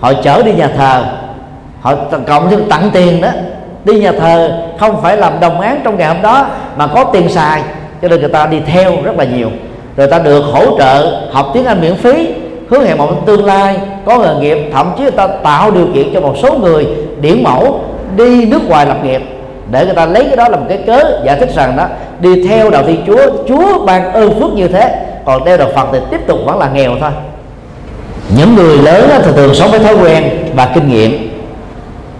họ 0.00 0.12
chở 0.22 0.42
đi 0.42 0.52
nhà 0.52 0.68
thờ 0.76 1.04
họ 1.80 1.94
cộng 2.26 2.50
thêm 2.50 2.68
tặng 2.68 2.90
tiền 2.92 3.20
đó 3.20 3.28
đi 3.84 4.00
nhà 4.00 4.12
thờ 4.12 4.58
không 4.80 5.02
phải 5.02 5.16
làm 5.16 5.40
đồng 5.40 5.60
án 5.60 5.80
trong 5.84 5.98
ngày 5.98 6.08
hôm 6.08 6.22
đó 6.22 6.46
mà 6.76 6.86
có 6.86 7.04
tiền 7.04 7.28
xài 7.28 7.62
cho 8.02 8.08
nên 8.08 8.20
người 8.20 8.28
ta 8.28 8.46
đi 8.46 8.60
theo 8.66 8.92
rất 9.04 9.16
là 9.18 9.24
nhiều. 9.24 9.48
Rồi 9.96 10.06
ta 10.06 10.18
được 10.18 10.42
hỗ 10.52 10.78
trợ 10.78 11.20
học 11.32 11.50
tiếng 11.54 11.64
anh 11.64 11.80
miễn 11.80 11.96
phí 11.96 12.28
hứa 12.68 12.84
hẹn 12.84 12.98
một 12.98 13.26
tương 13.26 13.44
lai 13.44 13.76
có 14.04 14.18
nghề 14.18 14.34
nghiệp 14.34 14.70
thậm 14.72 14.92
chí 14.96 15.02
người 15.02 15.10
ta 15.12 15.26
tạo 15.26 15.70
điều 15.70 15.86
kiện 15.94 16.14
cho 16.14 16.20
một 16.20 16.34
số 16.42 16.58
người 16.58 16.86
điển 17.20 17.42
mẫu 17.42 17.80
đi 18.16 18.44
nước 18.46 18.68
ngoài 18.68 18.86
lập 18.86 18.96
nghiệp 19.04 19.22
để 19.72 19.84
người 19.84 19.94
ta 19.94 20.06
lấy 20.06 20.24
cái 20.24 20.36
đó 20.36 20.48
làm 20.48 20.68
cái 20.68 20.78
cớ 20.86 21.20
giải 21.24 21.36
thích 21.40 21.50
rằng 21.54 21.76
đó, 21.76 21.86
đi 22.20 22.48
theo 22.48 22.70
đạo 22.70 22.82
thiên 22.86 23.02
chúa 23.06 23.26
chúa 23.48 23.84
ban 23.86 24.12
ơn 24.12 24.40
phước 24.40 24.52
như 24.52 24.68
thế. 24.68 25.06
Còn 25.24 25.44
theo 25.44 25.56
đạo 25.56 25.68
phật 25.74 25.88
thì 25.92 25.98
tiếp 26.10 26.20
tục 26.26 26.38
vẫn 26.44 26.58
là 26.58 26.70
nghèo 26.74 26.92
thôi. 27.00 27.10
Những 28.36 28.54
người 28.54 28.78
lớn 28.78 29.10
thì 29.24 29.32
thường 29.32 29.54
sống 29.54 29.70
với 29.70 29.80
thói 29.80 29.94
quen 29.94 30.24
và 30.54 30.70
kinh 30.74 30.88
nghiệm. 30.88 31.40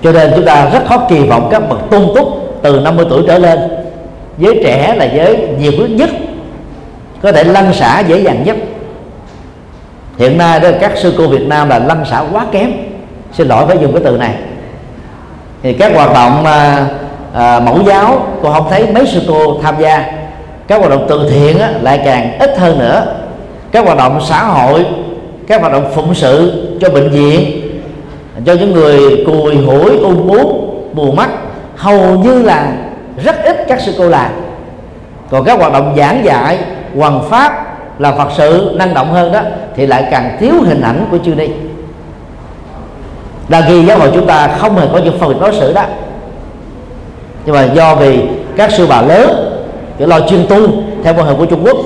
Cho 0.02 0.12
nên 0.12 0.32
chúng 0.36 0.44
ta 0.44 0.70
rất 0.72 0.86
khó 0.86 0.98
kỳ 1.08 1.20
vọng 1.20 1.48
các 1.50 1.68
bậc 1.68 1.78
tôn 1.90 2.02
túc 2.14 2.28
từ 2.62 2.80
50 2.80 3.06
tuổi 3.10 3.22
trở 3.26 3.38
lên. 3.38 3.58
Giới 4.38 4.60
trẻ 4.64 4.94
là 4.96 5.04
giới 5.04 5.48
nhiều 5.58 5.72
bước 5.78 5.88
nhất, 5.90 6.10
có 7.22 7.32
thể 7.32 7.44
lăn 7.44 7.72
xả 7.72 8.00
dễ 8.00 8.20
dàng 8.20 8.44
nhất. 8.44 8.56
Hiện 10.18 10.38
nay 10.38 10.60
đó, 10.60 10.68
các 10.80 10.92
sư 10.96 11.14
cô 11.18 11.26
Việt 11.26 11.46
Nam 11.46 11.68
là 11.68 11.78
lăn 11.78 12.04
xả 12.04 12.24
quá 12.32 12.46
kém. 12.52 12.72
Xin 13.32 13.48
lỗi 13.48 13.64
phải 13.66 13.78
dùng 13.78 13.92
cái 13.92 14.02
từ 14.04 14.16
này. 14.16 14.34
Thì 15.62 15.72
các 15.72 15.92
hoạt 15.94 16.14
động 16.14 16.44
à, 16.44 16.86
à, 17.32 17.60
mẫu 17.60 17.78
giáo 17.86 18.26
cô 18.42 18.52
không 18.52 18.66
thấy 18.70 18.86
mấy 18.92 19.06
sư 19.06 19.22
cô 19.28 19.58
tham 19.62 19.74
gia. 19.78 20.12
Các 20.68 20.78
hoạt 20.78 20.90
động 20.90 21.06
từ 21.08 21.30
thiện 21.30 21.58
á, 21.58 21.70
lại 21.80 22.00
càng 22.04 22.38
ít 22.38 22.58
hơn 22.58 22.78
nữa. 22.78 23.04
Các 23.72 23.84
hoạt 23.84 23.98
động 23.98 24.20
xã 24.28 24.44
hội 24.44 24.86
các 25.46 25.60
hoạt 25.60 25.72
động 25.72 25.90
phụng 25.94 26.14
sự 26.14 26.52
cho 26.80 26.90
bệnh 26.90 27.10
viện 27.10 27.62
cho 28.44 28.52
những 28.52 28.72
người 28.72 29.24
cùi 29.26 29.56
hủi 29.56 29.98
ung 29.98 30.28
bướu 30.28 30.74
mù 30.92 31.12
mắt 31.12 31.30
hầu 31.76 32.18
như 32.18 32.42
là 32.42 32.72
rất 33.24 33.44
ít 33.44 33.64
các 33.68 33.80
sư 33.80 33.94
cô 33.98 34.08
làm. 34.08 34.30
Còn 35.30 35.44
các 35.44 35.58
hoạt 35.58 35.72
động 35.72 35.94
giảng 35.96 36.24
dạy 36.24 36.58
hoàn 36.96 37.22
pháp 37.30 37.76
là 37.98 38.12
phật 38.12 38.28
sự 38.36 38.70
năng 38.74 38.94
động 38.94 39.12
hơn 39.12 39.32
đó 39.32 39.40
thì 39.76 39.86
lại 39.86 40.08
càng 40.10 40.36
thiếu 40.40 40.54
hình 40.66 40.80
ảnh 40.80 41.06
của 41.10 41.18
chư 41.24 41.34
ni. 41.34 41.48
Là 43.48 43.66
vì 43.68 43.84
giáo 43.84 43.98
hội 43.98 44.10
chúng 44.14 44.26
ta 44.26 44.48
không 44.58 44.76
hề 44.76 44.86
có 44.92 44.98
những 44.98 45.18
phân 45.18 45.28
biệt 45.28 45.36
đối 45.40 45.52
xử 45.52 45.72
đó 45.72 45.84
nhưng 47.46 47.54
mà 47.54 47.64
do 47.64 47.94
vì 47.94 48.20
các 48.56 48.72
sư 48.72 48.86
bà 48.86 49.02
lớn, 49.02 49.58
kiểu 49.98 50.08
lo 50.08 50.20
chuyên 50.20 50.46
tu 50.48 50.56
theo 51.04 51.14
mô 51.14 51.22
hình 51.22 51.36
của 51.36 51.46
Trung 51.46 51.64
Quốc, 51.64 51.76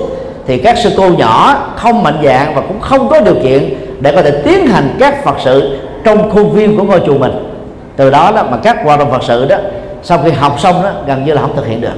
thì 0.47 0.57
các 0.57 0.77
sư 0.77 0.89
cô 0.97 1.09
nhỏ 1.09 1.55
không 1.75 2.03
mạnh 2.03 2.19
dạng 2.23 2.55
và 2.55 2.61
cũng 2.61 2.79
không 2.79 3.09
có 3.09 3.19
điều 3.19 3.35
kiện 3.43 3.73
để 3.99 4.11
có 4.15 4.21
thể 4.21 4.31
tiến 4.31 4.67
hành 4.67 4.95
các 4.99 5.23
phật 5.23 5.35
sự 5.43 5.79
trong 6.03 6.31
khuôn 6.31 6.51
viên 6.51 6.77
của 6.77 6.83
ngôi 6.83 7.01
chùa 7.05 7.17
mình. 7.17 7.53
Từ 7.95 8.09
đó 8.09 8.31
đó 8.35 8.43
mà 8.51 8.57
các 8.57 8.77
hoạt 8.83 8.99
động 8.99 9.11
phật 9.11 9.23
sự 9.23 9.45
đó, 9.45 9.57
sau 10.03 10.19
khi 10.23 10.31
học 10.31 10.59
xong 10.59 10.83
đó, 10.83 10.91
gần 11.07 11.25
như 11.25 11.33
là 11.33 11.41
không 11.41 11.55
thực 11.55 11.67
hiện 11.67 11.81
được. 11.81 11.93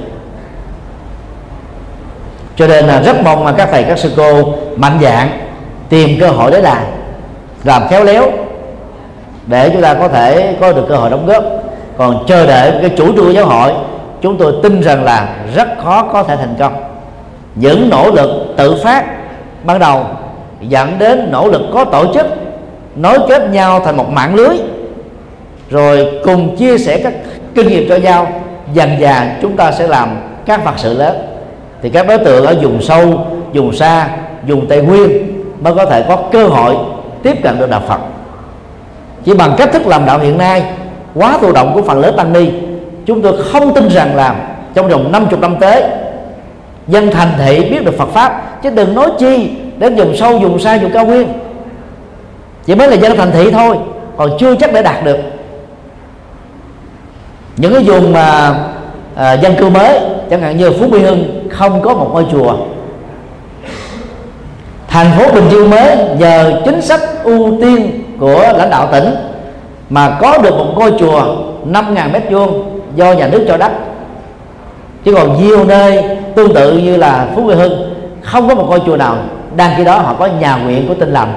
Cho 2.56 2.66
nên 2.66 2.84
là 2.84 3.02
rất 3.02 3.22
mong 3.24 3.44
mà 3.44 3.52
các 3.52 3.68
thầy, 3.72 3.82
các 3.82 3.98
sư 3.98 4.12
cô 4.16 4.54
mạnh 4.76 4.98
dạng 5.02 5.30
tìm 5.88 6.20
cơ 6.20 6.28
hội 6.28 6.50
để 6.50 6.62
làm. 6.62 6.82
Làm 7.64 7.88
khéo 7.88 8.04
léo, 8.04 8.30
để 9.46 9.70
chúng 9.72 9.82
ta 9.82 9.94
có 9.94 10.08
thể 10.08 10.54
có 10.60 10.72
được 10.72 10.84
cơ 10.88 10.96
hội 10.96 11.10
đóng 11.10 11.26
góp 11.26 11.44
còn 12.00 12.24
chờ 12.26 12.46
đợi 12.46 12.72
cái 12.80 12.90
chủ 12.96 13.06
trương 13.06 13.24
của 13.26 13.30
giáo 13.30 13.46
hội, 13.46 13.72
chúng 14.20 14.36
tôi 14.36 14.54
tin 14.62 14.80
rằng 14.80 15.04
là 15.04 15.36
rất 15.54 15.68
khó 15.84 16.02
có 16.02 16.22
thể 16.22 16.36
thành 16.36 16.54
công. 16.58 16.72
Những 17.54 17.88
nỗ 17.90 18.10
lực 18.10 18.54
tự 18.56 18.80
phát 18.84 19.04
ban 19.64 19.78
đầu 19.78 20.04
dẫn 20.60 20.98
đến 20.98 21.28
nỗ 21.32 21.48
lực 21.48 21.62
có 21.74 21.84
tổ 21.84 22.14
chức, 22.14 22.26
nối 22.96 23.18
kết 23.28 23.50
nhau 23.50 23.80
thành 23.84 23.96
một 23.96 24.08
mạng 24.10 24.34
lưới, 24.34 24.56
rồi 25.70 26.20
cùng 26.24 26.56
chia 26.56 26.78
sẻ 26.78 27.00
các 27.02 27.12
kinh 27.54 27.68
nghiệm 27.68 27.88
cho 27.88 27.96
nhau, 27.96 28.28
dần 28.72 28.90
dà 29.00 29.36
chúng 29.42 29.56
ta 29.56 29.72
sẽ 29.72 29.86
làm 29.86 30.16
các 30.46 30.64
vật 30.64 30.74
sự 30.76 30.98
lớn. 30.98 31.16
Thì 31.82 31.90
các 31.90 32.06
đối 32.06 32.18
tượng 32.18 32.46
ở 32.46 32.54
vùng 32.62 32.82
sâu, 32.82 33.26
vùng 33.54 33.72
xa, 33.72 34.08
vùng 34.46 34.66
tây 34.66 34.82
nguyên 34.82 35.32
mới 35.60 35.74
có 35.74 35.86
thể 35.86 36.04
có 36.08 36.16
cơ 36.32 36.46
hội 36.46 36.76
tiếp 37.22 37.42
cận 37.42 37.58
được 37.58 37.70
đạo 37.70 37.82
phật. 37.88 38.00
Chỉ 39.24 39.34
bằng 39.34 39.54
cách 39.58 39.72
thức 39.72 39.86
làm 39.86 40.06
đạo 40.06 40.18
hiện 40.18 40.38
nay 40.38 40.62
quá 41.14 41.38
thụ 41.40 41.52
động 41.52 41.72
của 41.74 41.82
phần 41.82 42.00
lớn 42.00 42.14
tăng 42.16 42.32
ni. 42.32 42.50
Chúng 43.06 43.22
tôi 43.22 43.42
không 43.42 43.74
tin 43.74 43.88
rằng 43.88 44.16
là 44.16 44.34
trong 44.74 44.88
vòng 44.88 45.12
50 45.12 45.40
năm 45.40 45.56
tới 45.60 45.82
dân 46.88 47.10
thành 47.10 47.28
thị 47.38 47.70
biết 47.70 47.84
được 47.84 47.98
Phật 47.98 48.08
pháp. 48.08 48.62
Chứ 48.62 48.70
đừng 48.70 48.94
nói 48.94 49.10
chi 49.18 49.50
đến 49.78 49.96
vùng 49.96 50.16
sâu 50.16 50.38
vùng 50.38 50.58
xa 50.58 50.78
vùng 50.78 50.92
cao 50.92 51.06
nguyên. 51.06 51.28
Chỉ 52.66 52.74
mới 52.74 52.88
là 52.88 52.96
dân 52.96 53.16
thành 53.16 53.30
thị 53.32 53.50
thôi 53.50 53.76
còn 54.16 54.30
chưa 54.38 54.54
chắc 54.54 54.72
để 54.72 54.82
đạt 54.82 55.04
được. 55.04 55.18
Những 57.56 57.74
cái 57.74 57.82
vùng 57.82 58.12
mà 58.12 58.54
à, 59.14 59.32
dân 59.32 59.54
cư 59.56 59.68
mới 59.68 60.00
chẳng 60.30 60.40
hạn 60.40 60.56
như 60.56 60.70
phú 60.70 60.86
mỹ 60.86 60.98
hưng 60.98 61.48
không 61.50 61.82
có 61.82 61.94
một 61.94 62.10
ngôi 62.12 62.26
chùa. 62.32 62.56
Thành 64.88 65.06
phố 65.18 65.32
bình 65.32 65.44
dương 65.50 65.70
mới 65.70 65.96
nhờ 66.18 66.60
chính 66.64 66.82
sách 66.82 67.00
ưu 67.24 67.58
tiên 67.60 68.02
của 68.18 68.52
lãnh 68.56 68.70
đạo 68.70 68.88
tỉnh 68.92 69.14
mà 69.90 70.18
có 70.20 70.38
được 70.38 70.54
một 70.56 70.66
ngôi 70.76 70.92
chùa 70.98 71.36
5.000 71.72 72.12
mét 72.12 72.22
vuông 72.30 72.80
do 72.94 73.12
nhà 73.12 73.26
nước 73.26 73.44
cho 73.48 73.56
đất 73.56 73.72
chứ 75.04 75.14
còn 75.14 75.42
nhiều 75.42 75.64
nơi 75.64 76.04
tương 76.34 76.54
tự 76.54 76.78
như 76.78 76.96
là 76.96 77.28
phú 77.34 77.42
Quý 77.46 77.54
hưng, 77.54 77.94
không 78.22 78.48
có 78.48 78.54
một 78.54 78.66
ngôi 78.68 78.80
chùa 78.86 78.96
nào. 78.96 79.16
Đang 79.56 79.72
khi 79.76 79.84
đó 79.84 79.98
họ 79.98 80.14
có 80.18 80.28
nhà 80.40 80.56
nguyện 80.56 80.88
của 80.88 80.94
tinh 80.94 81.12
lành 81.12 81.32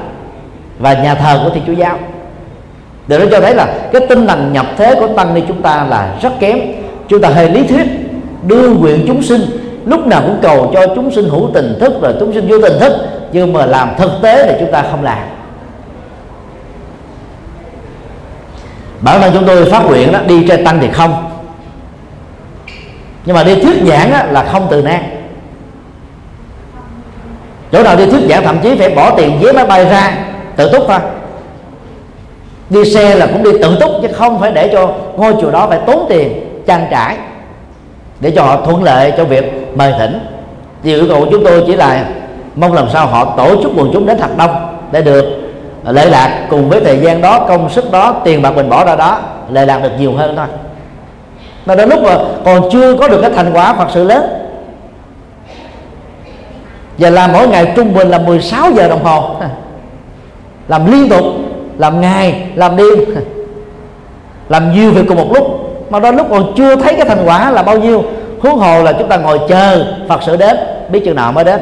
và 0.79 0.93
nhà 0.93 1.15
thờ 1.15 1.41
của 1.43 1.49
thiên 1.49 1.63
chúa 1.67 1.73
giáo. 1.73 1.99
Điều 3.07 3.19
đó 3.19 3.25
cho 3.31 3.41
thấy 3.41 3.55
là 3.55 3.73
cái 3.93 4.01
tinh 4.09 4.25
lành 4.25 4.53
nhập 4.53 4.65
thế 4.77 4.95
của 4.95 5.07
tăng 5.07 5.33
ni 5.33 5.41
chúng 5.47 5.61
ta 5.61 5.85
là 5.89 6.15
rất 6.21 6.29
kém. 6.39 6.59
Chúng 7.07 7.21
ta 7.21 7.29
hơi 7.29 7.49
lý 7.49 7.67
thuyết, 7.67 7.87
đưa 8.47 8.69
nguyện 8.69 9.03
chúng 9.07 9.21
sinh, 9.21 9.41
lúc 9.85 10.07
nào 10.07 10.21
cũng 10.25 10.37
cầu 10.41 10.71
cho 10.73 10.95
chúng 10.95 11.11
sinh 11.11 11.29
hữu 11.29 11.49
tình 11.53 11.77
thức 11.79 12.01
rồi 12.01 12.13
chúng 12.19 12.33
sinh 12.33 12.47
vô 12.47 12.57
tình 12.61 12.79
thức, 12.79 12.93
nhưng 13.31 13.53
mà 13.53 13.65
làm 13.65 13.89
thực 13.97 14.11
tế 14.21 14.45
thì 14.47 14.53
chúng 14.59 14.71
ta 14.71 14.83
không 14.91 15.03
làm. 15.03 15.32
Bản 19.03 19.21
thân 19.21 19.31
chúng 19.33 19.45
tôi 19.47 19.65
phát 19.65 19.85
nguyện 19.85 20.11
đó, 20.11 20.19
đi 20.27 20.45
trên 20.47 20.65
tăng 20.65 20.79
thì 20.81 20.87
không. 20.91 21.29
Nhưng 23.25 23.35
mà 23.35 23.43
đi 23.43 23.61
thuyết 23.61 23.83
giảng 23.87 24.33
là 24.33 24.43
không 24.51 24.67
từ 24.71 24.81
nan. 24.81 25.03
Chỗ 27.71 27.83
nào 27.83 27.95
đi 27.95 28.05
thuyết 28.05 28.21
giảng, 28.29 28.43
thậm 28.43 28.59
chí 28.63 28.75
phải 28.75 28.89
bỏ 28.89 29.15
tiền 29.17 29.39
vé 29.41 29.51
máy 29.51 29.65
bay 29.65 29.85
ra, 29.85 30.17
tự 30.55 30.71
túc 30.71 30.83
thôi. 30.87 30.99
Đi 32.69 32.93
xe 32.93 33.15
là 33.15 33.25
cũng 33.25 33.43
đi 33.43 33.51
tự 33.61 33.77
túc, 33.79 33.91
chứ 34.01 34.07
không 34.13 34.39
phải 34.39 34.51
để 34.51 34.69
cho 34.73 34.93
ngôi 35.15 35.33
chùa 35.41 35.51
đó 35.51 35.67
phải 35.67 35.79
tốn 35.87 36.05
tiền, 36.09 36.45
trang 36.67 36.87
trải, 36.91 37.17
để 38.19 38.31
cho 38.31 38.43
họ 38.43 38.61
thuận 38.65 38.83
lợi 38.83 39.13
cho 39.17 39.23
việc 39.23 39.71
mời 39.75 39.93
thỉnh. 39.99 40.19
Thì 40.83 40.93
yêu 40.93 41.05
cầu 41.09 41.19
của 41.19 41.27
chúng 41.31 41.45
tôi 41.45 41.63
chỉ 41.67 41.75
là 41.75 42.05
mong 42.55 42.73
làm 42.73 42.89
sao 42.93 43.07
họ 43.07 43.33
tổ 43.37 43.63
chức 43.63 43.71
quần 43.77 43.89
chúng 43.93 44.05
đến 44.05 44.17
thật 44.17 44.37
đông, 44.37 44.77
để 44.91 45.01
được 45.01 45.42
lệ 45.91 46.05
lạc 46.05 46.47
cùng 46.49 46.69
với 46.69 46.79
thời 46.79 46.99
gian 46.99 47.21
đó, 47.21 47.45
công 47.47 47.69
sức 47.69 47.91
đó, 47.91 48.21
tiền 48.23 48.41
bạc 48.41 48.51
mình 48.55 48.69
bỏ 48.69 48.85
ra 48.85 48.95
đó, 48.95 49.19
lệ 49.51 49.65
lạc 49.65 49.79
được 49.83 49.91
nhiều 49.99 50.13
hơn 50.13 50.35
thôi. 50.35 50.45
Mà 51.65 51.75
đến 51.75 51.89
lúc 51.89 51.99
mà 52.03 52.17
còn 52.45 52.69
chưa 52.71 52.95
có 52.95 53.07
được 53.07 53.21
cái 53.21 53.31
thành 53.35 53.53
quả 53.53 53.73
thật 53.73 53.87
sự 53.93 54.03
lớn, 54.03 54.23
và 56.97 57.09
làm 57.09 57.33
mỗi 57.33 57.47
ngày 57.47 57.73
trung 57.75 57.93
bình 57.93 58.09
là 58.09 58.17
16 58.17 58.71
giờ 58.71 58.87
đồng 58.87 59.03
hồ, 59.03 59.35
làm 60.67 60.91
liên 60.91 61.09
tục, 61.09 61.23
làm 61.77 62.01
ngày, 62.01 62.43
làm 62.55 62.75
đêm, 62.75 62.99
làm 64.49 64.73
nhiều 64.73 64.91
việc 64.91 65.03
cùng 65.07 65.17
một 65.17 65.31
lúc, 65.33 65.47
mà 65.89 65.99
đó 65.99 66.11
lúc 66.11 66.27
còn 66.29 66.53
chưa 66.57 66.75
thấy 66.75 66.93
cái 66.93 67.05
thành 67.05 67.23
quả 67.25 67.51
là 67.51 67.63
bao 67.63 67.77
nhiêu, 67.77 68.03
huống 68.39 68.57
hồ 68.57 68.83
là 68.83 68.93
chúng 68.93 69.09
ta 69.09 69.17
ngồi 69.17 69.39
chờ 69.49 69.85
Phật 70.09 70.23
sự 70.23 70.35
đến, 70.35 70.57
biết 70.89 71.01
chừng 71.05 71.15
nào 71.15 71.31
mới 71.31 71.43
đến 71.43 71.61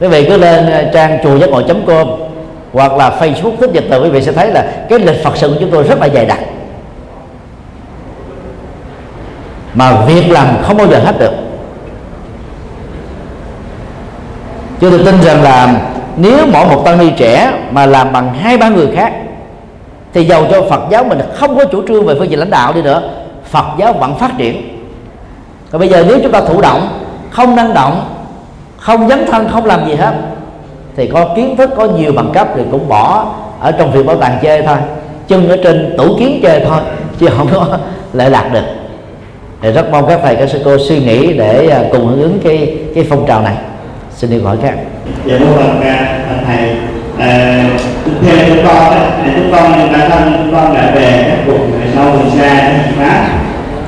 quý 0.00 0.08
vị 0.08 0.24
cứ 0.28 0.36
lên 0.36 0.70
ờ, 0.70 0.84
trang 0.94 1.18
chùa 1.22 1.38
giác 1.38 1.50
ngộ 1.50 1.62
com 1.86 2.08
hoặc 2.72 2.92
là 2.96 3.10
facebook 3.20 3.56
thích 3.60 3.70
dịch 3.72 3.84
từ, 3.90 4.02
quý 4.02 4.10
vị 4.10 4.22
sẽ 4.22 4.32
thấy 4.32 4.50
là 4.50 4.72
cái 4.88 4.98
lịch 4.98 5.24
phật 5.24 5.36
sự 5.36 5.48
của 5.48 5.56
chúng 5.60 5.70
tôi 5.70 5.82
rất 5.82 6.00
là 6.00 6.08
dày 6.08 6.26
đặc. 6.26 6.38
Mà 9.74 10.04
việc 10.06 10.30
làm 10.30 10.46
không 10.62 10.76
bao 10.76 10.86
giờ 10.86 10.98
hết 10.98 11.18
được. 11.18 11.32
Chúng 14.80 14.90
tôi 14.90 15.00
tin 15.04 15.22
rằng 15.22 15.42
là 15.42 15.80
nếu 16.16 16.46
mỗi 16.52 16.66
một 16.66 16.82
tăng 16.84 16.98
ni 16.98 17.10
trẻ 17.16 17.52
mà 17.70 17.86
làm 17.86 18.12
bằng 18.12 18.34
hai, 18.34 18.58
ba 18.58 18.68
người 18.68 18.88
khác, 18.96 19.12
thì 20.12 20.24
giàu 20.24 20.44
cho 20.50 20.62
Phật 20.70 20.80
giáo 20.90 21.04
mình 21.04 21.18
không 21.34 21.56
có 21.56 21.64
chủ 21.64 21.86
trương 21.88 22.06
về 22.06 22.14
phương 22.18 22.30
diện 22.30 22.38
lãnh 22.38 22.50
đạo 22.50 22.72
đi 22.72 22.82
nữa. 22.82 23.02
Phật 23.44 23.66
giáo 23.78 23.92
vẫn 23.92 24.18
phát 24.18 24.30
triển. 24.38 24.78
Còn 25.70 25.78
bây 25.78 25.88
giờ 25.88 26.04
nếu 26.08 26.18
chúng 26.22 26.32
ta 26.32 26.40
thụ 26.40 26.60
động, 26.60 26.88
không 27.30 27.56
năng 27.56 27.74
động 27.74 28.19
không 28.80 29.08
dấn 29.08 29.26
thân 29.26 29.48
không 29.48 29.64
làm 29.64 29.88
gì 29.88 29.94
hết. 29.94 30.14
Thì 30.96 31.06
có 31.06 31.28
kiến 31.36 31.56
thức 31.56 31.70
có 31.76 31.84
nhiều 31.84 32.12
bằng 32.12 32.30
cấp 32.34 32.48
thì 32.56 32.62
cũng 32.70 32.88
bỏ 32.88 33.34
ở 33.60 33.72
trong 33.72 33.92
việc 33.92 34.06
bảo 34.06 34.16
tàng 34.16 34.38
chơi 34.42 34.62
thôi. 34.62 34.76
Chân 35.28 35.48
ở 35.48 35.56
trên 35.64 35.94
tủ 35.98 36.16
kiến 36.18 36.40
chơi 36.42 36.64
thôi 36.68 36.80
chứ 37.18 37.28
không 37.36 37.48
có 37.54 37.78
lệ 38.12 38.28
lạc 38.28 38.50
được. 38.52 38.64
Thì 39.62 39.72
rất 39.72 39.90
mong 39.90 40.06
các 40.08 40.20
thầy 40.22 40.36
các 40.36 40.48
sư 40.50 40.60
cô 40.64 40.78
suy 40.78 40.98
nghĩ 40.98 41.32
để 41.32 41.68
à, 41.68 41.82
cùng 41.92 42.06
hưởng 42.06 42.22
ứng 42.22 42.38
cái 42.44 42.76
cái 42.94 43.06
phong 43.10 43.26
trào 43.26 43.42
này. 43.42 43.54
Xin 44.16 44.30
được 44.30 44.40
hỏi 44.44 44.56
các. 44.62 44.74
Dạ 45.26 45.38
mô 45.38 45.46
phật 45.46 45.86
thầy. 46.46 46.76
À, 47.18 47.64
theo 48.26 48.36
chúng 48.46 48.66
con 48.66 48.92
dạ, 48.92 49.32
chúng 49.36 49.52
con 49.52 49.92
đã 49.92 50.08
thân 50.08 50.32
chúng 50.36 50.54
con 50.54 50.74
đã 50.74 50.92
về 50.94 51.24
các 51.28 51.46
vùng 51.46 51.72
sâu 51.94 52.04
người 52.04 52.30
xa 52.38 52.72
pháp 52.98 53.28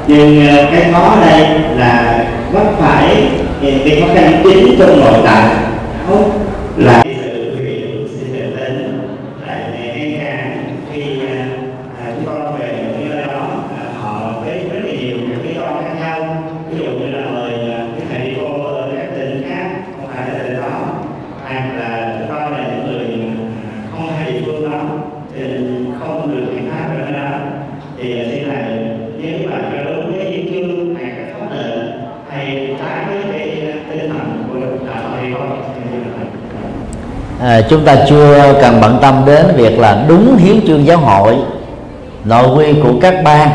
nhưng 0.07 0.49
à, 0.49 0.57
cái 0.73 0.93
khó 0.93 1.17
đây 1.27 1.49
là 1.77 2.25
vấp 2.53 2.67
phải 2.79 3.29
cái 3.63 4.01
khó 4.01 4.07
khăn 4.15 4.43
chính 4.45 4.77
trong 4.79 5.01
nội 5.01 5.19
tại. 5.25 5.55
Là 6.77 7.03
à, 37.53 37.61
chúng 37.69 37.85
ta 37.85 37.97
chưa 38.09 38.55
cần 38.61 38.81
bận 38.81 38.99
tâm 39.03 39.23
đến 39.27 39.47
việc 39.57 39.79
là 39.79 40.05
đúng 40.09 40.37
hiến 40.37 40.67
chương 40.67 40.87
giáo 40.87 40.99
hội 40.99 41.37
nội 42.25 42.57
quy 42.57 42.73
của 42.83 42.93
các 43.01 43.15
ban 43.25 43.49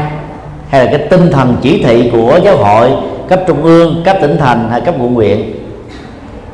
hay 0.70 0.86
là 0.86 0.91
cái 0.91 1.08
tinh 1.10 1.32
thần 1.32 1.58
chỉ 1.62 1.84
thị 1.84 2.10
của 2.14 2.39
giáo 2.43 2.58
hội 2.58 2.91
cấp 3.28 3.39
trung 3.48 3.64
ương 3.64 4.02
cấp 4.06 4.18
tỉnh 4.22 4.38
thành 4.38 4.70
hay 4.72 4.82
cấp 4.82 4.95
quận 5.00 5.14
huyện. 5.14 5.52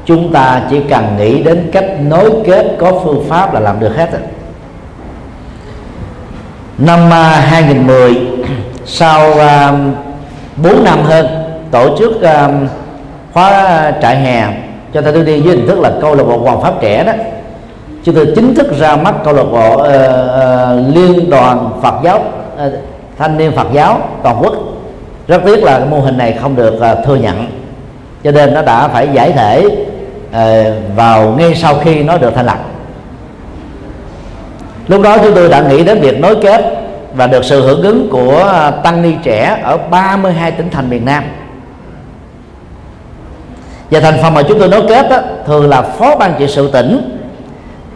Chúng 0.06 0.34
ta 0.34 0.62
chỉ 0.70 0.80
cần 0.90 1.18
nghĩ 1.18 1.44
đến 1.44 1.70
cách 1.72 1.86
nối 2.02 2.32
kết 2.46 2.76
có 2.80 2.92
phương 3.04 3.26
pháp 3.30 3.54
là 3.54 3.60
làm 3.60 3.80
được 3.80 3.96
hết 3.96 4.10
năm 6.78 7.14
à, 7.14 7.30
2010 7.30 8.18
sau 8.86 9.40
à, 9.40 9.70
uh, 9.70 9.78
4 10.58 10.84
năm 10.84 11.00
hơn 11.04 11.28
tổ 11.72 11.98
chức 11.98 12.12
uh, 12.12 12.70
khóa 13.34 13.92
trại 14.02 14.16
hè 14.16 14.63
cho 14.94 15.02
nên 15.02 15.14
tôi 15.14 15.24
đi 15.24 15.40
với 15.40 15.56
hình 15.56 15.68
thức 15.68 15.80
là 15.80 15.92
câu 16.02 16.16
lạc 16.16 16.24
bộ 16.24 16.38
hoàng 16.38 16.62
pháp 16.62 16.74
trẻ 16.82 17.04
đó. 17.04 17.14
Chúng 18.04 18.16
tôi 18.16 18.28
chính 18.36 18.56
thức 18.56 18.78
ra 18.80 18.96
mắt 18.96 19.16
câu 19.24 19.34
lạc 19.34 19.44
bộ 19.44 19.74
uh, 19.74 19.82
uh, 19.82 20.96
liên 20.96 21.30
đoàn 21.30 21.70
Phật 21.82 21.96
giáo 22.04 22.18
uh, 22.68 22.74
thanh 23.18 23.38
niên 23.38 23.52
Phật 23.52 23.68
giáo 23.74 24.02
toàn 24.24 24.38
quốc. 24.42 24.54
Rất 25.28 25.42
tiếc 25.46 25.64
là 25.64 25.80
mô 25.80 26.00
hình 26.00 26.18
này 26.18 26.38
không 26.42 26.56
được 26.56 26.74
uh, 26.74 27.06
thừa 27.06 27.16
nhận. 27.16 27.48
Cho 28.24 28.32
nên 28.32 28.54
nó 28.54 28.62
đã 28.62 28.88
phải 28.88 29.08
giải 29.14 29.32
thể 29.32 29.66
uh, 29.66 30.96
vào 30.96 31.36
ngay 31.38 31.56
sau 31.56 31.76
khi 31.84 32.04
nó 32.04 32.18
được 32.18 32.36
thành 32.36 32.46
lập. 32.46 32.60
Lúc 34.88 35.02
đó 35.02 35.18
chúng 35.18 35.36
tôi 35.36 35.50
đã 35.50 35.62
nghĩ 35.62 35.84
đến 35.84 36.00
việc 36.02 36.20
nối 36.20 36.36
kết 36.42 36.62
và 37.16 37.28
được 37.28 37.46
sự 37.46 37.62
hưởng 37.62 37.82
ứng 37.82 38.10
của 38.10 38.72
tăng 38.84 39.02
ni 39.02 39.12
trẻ 39.24 39.60
ở 39.64 39.78
32 39.78 40.52
tỉnh 40.52 40.70
thành 40.70 40.90
miền 40.90 41.06
Nam 41.06 41.24
và 43.92 44.00
thành 44.00 44.18
phần 44.22 44.34
mà 44.34 44.42
chúng 44.42 44.60
tôi 44.60 44.68
nối 44.68 44.82
kết 44.90 45.10
đó, 45.10 45.18
thường 45.46 45.70
là 45.70 45.82
phó 45.82 46.16
ban 46.16 46.34
trị 46.40 46.48
sự 46.48 46.72
tỉnh 46.72 47.20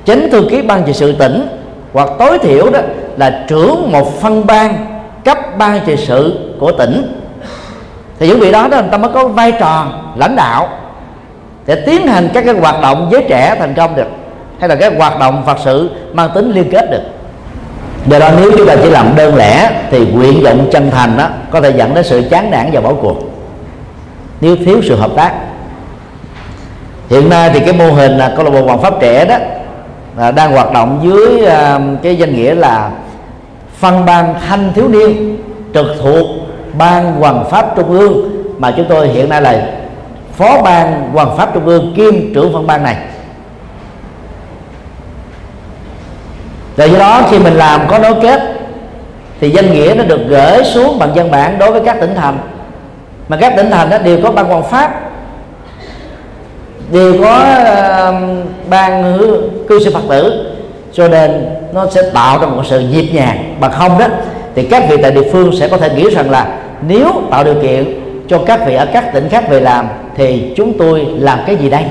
chánh 0.06 0.30
thư 0.32 0.48
ký 0.50 0.62
ban 0.62 0.84
trị 0.84 0.94
sự 0.94 1.12
tỉnh 1.12 1.48
hoặc 1.94 2.10
tối 2.20 2.40
thiểu 2.40 2.70
đó 2.70 2.80
là 3.18 3.46
trưởng 3.48 3.92
một 3.92 4.22
phân 4.22 4.48
ban 4.48 4.86
cấp 5.26 5.38
ban 5.58 5.80
trị 5.86 5.96
sự 5.98 6.40
của 6.60 6.72
tỉnh. 6.72 7.22
Thì 8.20 8.28
những 8.28 8.40
vị 8.40 8.52
đó 8.52 8.68
đó 8.68 8.78
người 8.82 8.90
ta 8.92 8.98
mới 8.98 9.12
có 9.14 9.28
vai 9.28 9.52
trò 9.52 9.88
lãnh 10.16 10.36
đạo 10.36 10.70
để 11.66 11.76
tiến 11.76 12.08
hành 12.08 12.30
các 12.34 12.46
cái 12.46 12.54
hoạt 12.54 12.82
động 12.82 13.10
giới 13.12 13.26
trẻ 13.30 13.56
thành 13.60 13.74
công 13.74 13.96
được 13.96 14.08
hay 14.60 14.70
là 14.70 14.76
các 14.76 14.94
hoạt 14.98 15.20
động 15.20 15.44
phật 15.46 15.58
sự 15.64 15.90
mang 16.14 16.30
tính 16.36 16.52
liên 16.52 16.70
kết 16.72 16.92
được. 16.92 17.02
Do 18.08 18.20
đó 18.20 18.30
nếu 18.38 18.52
chúng 18.58 18.68
ta 18.68 18.76
chỉ 18.84 18.90
làm 18.90 19.16
đơn 19.16 19.36
lẻ 19.36 19.72
thì 19.92 20.06
nguyện 20.06 20.44
vọng 20.44 20.68
chân 20.72 20.92
thành 20.92 21.18
đó 21.18 21.28
có 21.52 21.62
thể 21.62 21.74
dẫn 21.78 21.94
đến 21.94 22.04
sự 22.04 22.24
chán 22.30 22.52
nản 22.52 22.70
và 22.74 22.82
bỏ 22.82 22.94
cuộc. 23.02 23.18
Nếu 24.42 24.56
thiếu 24.56 24.82
sự 24.88 24.96
hợp 24.96 25.12
tác 25.16 25.34
hiện 27.10 27.30
nay 27.30 27.50
thì 27.54 27.60
cái 27.60 27.74
mô 27.74 27.92
hình 27.92 28.18
là 28.18 28.34
câu 28.36 28.46
lạc 28.46 28.52
bộ 28.52 28.62
hoàng 28.62 28.82
pháp 28.82 28.94
trẻ 29.00 29.26
đó 29.26 29.38
là 30.18 30.32
đang 30.32 30.52
hoạt 30.52 30.74
động 30.74 31.00
dưới 31.04 31.46
à, 31.46 31.80
cái 32.04 32.16
danh 32.16 32.36
nghĩa 32.36 32.56
là 32.56 32.92
phân 33.80 34.06
ban 34.06 34.36
thanh 34.48 34.74
thiếu 34.76 34.88
niên 34.88 35.38
trực 35.74 35.88
thuộc 36.02 36.28
ban 36.78 37.14
hoàng 37.14 37.46
pháp 37.50 37.76
trung 37.76 37.90
ương. 37.90 38.44
Mà 38.58 38.74
chúng 38.78 38.86
tôi 38.90 39.08
hiện 39.08 39.30
nay 39.30 39.42
là 39.42 39.70
phó 40.38 40.62
ban 40.62 41.10
hoàng 41.14 41.38
pháp 41.38 41.54
trung 41.54 41.66
ương 41.66 41.94
kiêm 41.96 42.34
trưởng 42.34 42.54
phân 42.54 42.68
ban 42.68 42.84
này. 42.84 42.96
Rồi 46.78 46.90
do 46.90 47.00
đó 47.00 47.22
khi 47.32 47.40
mình 47.40 47.54
làm 47.54 47.82
có 47.88 48.00
nối 48.00 48.14
kết 48.22 48.42
thì 49.42 49.50
danh 49.50 49.74
nghĩa 49.74 49.94
nó 49.98 50.04
được 50.04 50.20
gửi 50.28 50.64
xuống 50.64 51.00
bằng 51.00 51.14
văn 51.16 51.32
bản 51.32 51.58
đối 51.60 51.72
với 51.72 51.82
các 51.86 51.98
tỉnh 52.02 52.16
thành. 52.16 52.38
Mà 53.28 53.38
các 53.38 53.54
tỉnh 53.56 53.72
thành 53.72 53.90
đó 53.90 53.98
đều 53.98 54.20
có 54.24 54.32
ban 54.32 54.46
hoàng 54.46 54.64
pháp 54.64 55.07
đều 56.92 57.22
có 57.22 57.46
ban 58.70 59.18
cư 59.68 59.84
sĩ 59.84 59.94
phật 59.94 60.04
tử, 60.10 60.54
cho 60.94 61.08
nên 61.08 61.46
nó 61.74 61.86
sẽ 61.92 62.02
tạo 62.14 62.40
ra 62.40 62.48
một 62.48 62.64
sự 62.70 62.80
nhịp 62.80 63.10
nhàng. 63.14 63.56
Bằng 63.60 63.72
không 63.72 64.00
đó, 64.00 64.06
thì 64.56 64.64
các 64.64 64.84
vị 64.90 64.98
tại 65.02 65.12
địa 65.12 65.32
phương 65.32 65.52
sẽ 65.60 65.68
có 65.68 65.78
thể 65.78 65.90
nghĩ 65.96 66.10
rằng 66.10 66.32
là 66.32 66.48
nếu 66.88 67.12
tạo 67.32 67.44
điều 67.44 67.56
kiện 67.62 68.00
cho 68.28 68.40
các 68.46 68.60
vị 68.68 68.76
ở 68.76 68.86
các 68.94 69.14
tỉnh 69.14 69.30
khác 69.30 69.50
về 69.50 69.60
làm, 69.60 69.88
thì 70.16 70.54
chúng 70.56 70.78
tôi 70.78 71.08
làm 71.20 71.40
cái 71.46 71.56
gì 71.56 71.70
đây? 71.70 71.84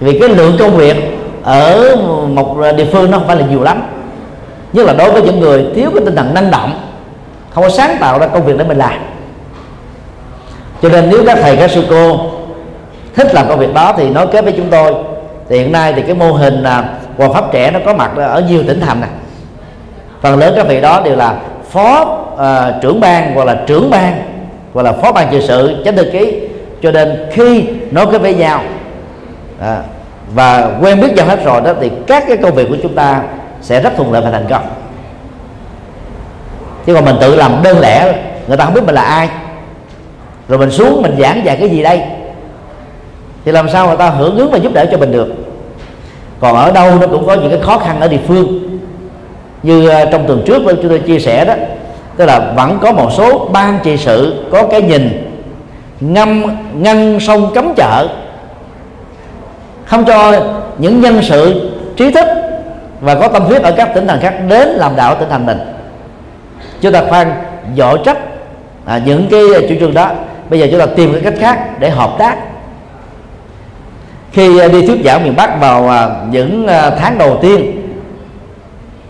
Vì 0.00 0.18
cái 0.18 0.28
lượng 0.28 0.56
công 0.58 0.76
việc 0.76 0.96
ở 1.42 1.96
một 2.28 2.56
địa 2.76 2.86
phương 2.92 3.10
nó 3.10 3.18
không 3.18 3.26
phải 3.26 3.36
là 3.36 3.46
nhiều 3.46 3.62
lắm. 3.62 3.82
Nhất 4.72 4.86
là 4.86 4.92
đối 4.92 5.10
với 5.12 5.22
những 5.22 5.40
người 5.40 5.66
thiếu 5.74 5.90
cái 5.94 6.04
tinh 6.04 6.16
thần 6.16 6.34
năng 6.34 6.50
động, 6.50 6.80
không 7.50 7.64
có 7.64 7.70
sáng 7.70 7.96
tạo 8.00 8.18
ra 8.18 8.26
công 8.26 8.46
việc 8.46 8.58
để 8.58 8.64
mình 8.64 8.78
làm. 8.78 8.98
Cho 10.82 10.88
nên 10.88 11.10
nếu 11.10 11.22
các 11.26 11.38
thầy, 11.42 11.56
các 11.56 11.70
sư 11.70 11.84
cô 11.90 12.20
thích 13.14 13.34
làm 13.34 13.48
công 13.48 13.58
việc 13.58 13.74
đó 13.74 13.94
thì 13.96 14.10
nói 14.10 14.26
kết 14.32 14.44
với 14.44 14.52
chúng 14.56 14.70
tôi. 14.70 14.94
Thì 15.48 15.58
hiện 15.58 15.72
nay 15.72 15.92
thì 15.96 16.02
cái 16.02 16.14
mô 16.14 16.32
hình 16.32 16.54
là 16.54 16.84
hòa 17.16 17.28
pháp 17.34 17.52
trẻ 17.52 17.70
nó 17.70 17.80
có 17.86 17.94
mặt 17.94 18.10
ở 18.16 18.42
nhiều 18.48 18.62
tỉnh 18.68 18.80
thành 18.80 19.00
này 19.00 19.10
phần 20.20 20.38
lớn 20.38 20.52
các 20.56 20.66
vị 20.68 20.80
đó 20.80 21.00
đều 21.04 21.16
là 21.16 21.34
phó 21.70 22.18
uh, 22.34 22.82
trưởng 22.82 23.00
ban 23.00 23.34
hoặc 23.34 23.44
là 23.44 23.56
trưởng 23.66 23.90
ban 23.90 24.22
hoặc 24.74 24.82
là 24.82 24.92
phó 24.92 25.12
ban 25.12 25.28
trị 25.30 25.40
sự 25.48 25.82
chánh 25.84 25.96
thư 25.96 26.04
ký. 26.12 26.40
Cho 26.82 26.92
nên 26.92 27.26
khi 27.32 27.64
nói 27.90 28.06
kết 28.12 28.18
với 28.18 28.34
nhau 28.34 28.62
à, 29.60 29.82
và 30.34 30.70
quen 30.80 31.00
biết 31.00 31.14
nhau 31.16 31.26
hết 31.26 31.44
rồi 31.44 31.60
đó 31.60 31.72
thì 31.80 31.90
các 32.06 32.24
cái 32.28 32.36
công 32.36 32.54
việc 32.54 32.66
của 32.68 32.76
chúng 32.82 32.94
ta 32.94 33.22
sẽ 33.62 33.80
rất 33.80 33.92
thuận 33.96 34.12
lợi 34.12 34.22
và 34.22 34.30
thành 34.30 34.46
công. 34.50 34.62
Chứ 36.86 36.94
còn 36.94 37.04
mình 37.04 37.16
tự 37.20 37.36
làm 37.36 37.62
đơn 37.62 37.78
lẻ 37.80 38.14
người 38.46 38.56
ta 38.56 38.64
không 38.64 38.74
biết 38.74 38.84
mình 38.86 38.94
là 38.94 39.02
ai. 39.02 39.28
Rồi 40.48 40.58
mình 40.58 40.70
xuống 40.70 41.02
mình 41.02 41.16
giảng 41.18 41.44
dạy 41.44 41.56
cái 41.56 41.68
gì 41.68 41.82
đây? 41.82 42.02
Thì 43.44 43.52
làm 43.52 43.68
sao 43.68 43.86
người 43.86 43.96
ta 43.96 44.10
hưởng 44.10 44.36
ứng 44.36 44.50
và 44.50 44.58
giúp 44.58 44.72
đỡ 44.72 44.86
cho 44.90 44.98
mình 44.98 45.12
được? 45.12 45.28
Còn 46.40 46.56
ở 46.56 46.72
đâu 46.72 46.98
nó 47.00 47.06
cũng 47.06 47.26
có 47.26 47.34
những 47.34 47.50
cái 47.50 47.60
khó 47.62 47.78
khăn 47.78 48.00
ở 48.00 48.08
địa 48.08 48.20
phương. 48.28 48.78
Như 49.62 49.88
ờ, 49.88 50.04
trong 50.12 50.26
tuần 50.26 50.42
trước 50.46 50.62
chúng 50.66 50.88
tôi 50.88 50.98
chia 50.98 51.18
sẻ 51.18 51.44
đó 51.44 51.54
tức 52.16 52.26
là 52.26 52.52
vẫn 52.56 52.78
có 52.82 52.92
một 52.92 53.10
số 53.16 53.48
ban 53.52 53.78
trị 53.82 53.96
sự 53.96 54.44
có 54.50 54.66
cái 54.66 54.82
nhìn 54.82 55.32
ngâm 56.00 56.44
ngăn 56.74 57.20
sông 57.20 57.50
cấm 57.54 57.74
chợ 57.76 58.08
không 59.84 60.04
cho 60.04 60.32
những 60.78 61.00
nhân 61.00 61.20
sự 61.22 61.70
trí 61.96 62.12
thức 62.12 62.26
và 63.00 63.14
có 63.14 63.28
tâm 63.28 63.42
huyết 63.42 63.62
ở 63.62 63.72
các 63.72 63.94
tỉnh 63.94 64.06
thành 64.06 64.20
khác 64.20 64.34
đến 64.48 64.68
làm 64.68 64.96
đạo 64.96 65.14
tỉnh 65.14 65.28
thành 65.30 65.46
mình. 65.46 65.58
Chúng 66.80 66.92
ta 66.92 67.02
khoan 67.08 67.32
dội 67.76 67.98
trách 68.04 68.18
à, 68.84 69.00
những 69.04 69.26
cái 69.30 69.40
chủ 69.68 69.74
trương 69.80 69.94
đó. 69.94 70.10
Bây 70.50 70.60
giờ 70.60 70.66
chúng 70.70 70.80
ta 70.80 70.86
tìm 70.86 71.12
cái 71.12 71.22
cách 71.22 71.34
khác 71.40 71.80
để 71.80 71.90
hợp 71.90 72.10
tác 72.18 72.36
khi 74.32 74.58
à, 74.58 74.68
đi 74.68 74.86
thuyết 74.86 75.00
giảng 75.04 75.24
miền 75.24 75.36
Bắc 75.36 75.60
vào 75.60 75.88
à, 75.88 76.08
những 76.30 76.66
à, 76.66 76.90
tháng 76.90 77.18
đầu 77.18 77.38
tiên, 77.42 77.82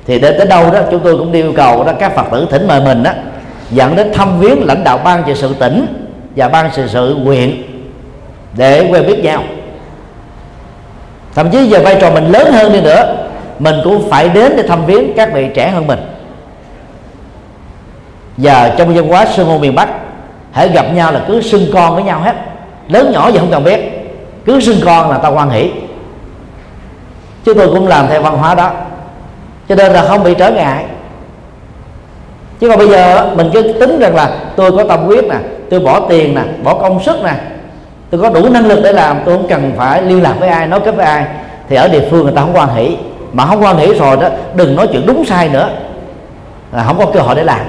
thì 0.06 0.18
đến 0.18 0.34
tới 0.38 0.46
đâu 0.46 0.70
đó 0.72 0.80
chúng 0.90 1.00
tôi 1.04 1.18
cũng 1.18 1.32
yêu 1.32 1.52
cầu 1.56 1.84
đó 1.84 1.92
các 2.00 2.14
phật 2.14 2.26
tử 2.32 2.46
thỉnh 2.50 2.66
mời 2.66 2.80
mình 2.80 3.02
đó 3.02 3.10
dẫn 3.70 3.96
đến 3.96 4.12
thăm 4.12 4.40
viếng 4.40 4.66
lãnh 4.66 4.84
đạo 4.84 4.98
ban 5.04 5.22
trị 5.26 5.32
sự 5.34 5.54
tỉnh 5.54 5.86
và 6.36 6.48
ban 6.48 6.70
trị 6.76 6.82
sự 6.88 7.18
huyện 7.24 7.62
để 8.56 8.88
quen 8.92 9.06
biết 9.06 9.24
nhau. 9.24 9.42
Thậm 11.34 11.50
chí 11.50 11.66
giờ 11.66 11.80
vai 11.84 11.96
trò 12.00 12.10
mình 12.10 12.26
lớn 12.26 12.52
hơn 12.52 12.72
đi 12.72 12.80
nữa, 12.80 13.16
mình 13.58 13.74
cũng 13.84 14.10
phải 14.10 14.28
đến 14.28 14.52
để 14.56 14.62
thăm 14.62 14.86
viếng 14.86 15.12
các 15.16 15.32
vị 15.32 15.46
trẻ 15.54 15.70
hơn 15.70 15.86
mình. 15.86 15.98
Và 18.36 18.74
trong 18.78 18.94
văn 18.94 19.08
hóa 19.08 19.26
sơn 19.26 19.46
hô 19.46 19.58
miền 19.58 19.74
bắc, 19.74 19.88
hãy 20.52 20.68
gặp 20.68 20.94
nhau 20.94 21.12
là 21.12 21.24
cứ 21.28 21.42
xưng 21.42 21.66
con 21.74 21.94
với 21.94 22.04
nhau 22.04 22.20
hết, 22.20 22.34
lớn 22.88 23.12
nhỏ 23.12 23.28
gì 23.28 23.38
không 23.38 23.50
cần 23.50 23.64
biết 23.64 23.99
cứ 24.46 24.60
sinh 24.60 24.80
con 24.84 25.10
là 25.10 25.18
tao 25.18 25.34
quan 25.34 25.50
hỷ. 25.50 25.70
Chúng 27.44 27.58
tôi 27.58 27.68
cũng 27.68 27.86
làm 27.86 28.08
theo 28.08 28.22
văn 28.22 28.38
hóa 28.38 28.54
đó. 28.54 28.70
Cho 29.68 29.74
nên 29.74 29.92
là 29.92 30.04
không 30.04 30.24
bị 30.24 30.34
trở 30.38 30.50
ngại. 30.50 30.84
Chứ 32.60 32.68
còn 32.68 32.78
bây 32.78 32.88
giờ 32.88 33.30
mình 33.36 33.50
cứ 33.52 33.62
tính 33.80 33.98
rằng 33.98 34.14
là 34.14 34.30
tôi 34.56 34.72
có 34.72 34.84
tâm 34.84 35.00
huyết 35.00 35.24
nè 35.24 35.36
tôi 35.70 35.80
bỏ 35.80 36.00
tiền 36.08 36.34
nè 36.34 36.42
bỏ 36.64 36.74
công 36.74 37.02
sức 37.02 37.16
nè 37.24 37.34
tôi 38.10 38.20
có 38.20 38.30
đủ 38.30 38.48
năng 38.48 38.66
lực 38.66 38.80
để 38.82 38.92
làm 38.92 39.18
tôi 39.24 39.36
không 39.36 39.48
cần 39.48 39.72
phải 39.76 40.02
liên 40.02 40.22
lạc 40.22 40.34
với 40.40 40.48
ai 40.48 40.66
nói 40.66 40.80
kết 40.84 40.96
với 40.96 41.06
ai 41.06 41.26
thì 41.68 41.76
ở 41.76 41.88
địa 41.88 42.08
phương 42.10 42.24
người 42.24 42.32
ta 42.32 42.40
không 42.40 42.56
quan 42.56 42.74
hỷ. 42.74 42.96
Mà 43.32 43.46
không 43.46 43.62
quan 43.62 43.76
hỷ 43.76 43.94
rồi 43.94 44.16
đó 44.16 44.28
đừng 44.54 44.76
nói 44.76 44.88
chuyện 44.92 45.06
đúng 45.06 45.24
sai 45.24 45.48
nữa. 45.48 45.68
Là 46.72 46.84
không 46.84 46.98
có 46.98 47.06
cơ 47.06 47.20
hội 47.20 47.34
để 47.34 47.44
làm. 47.44 47.60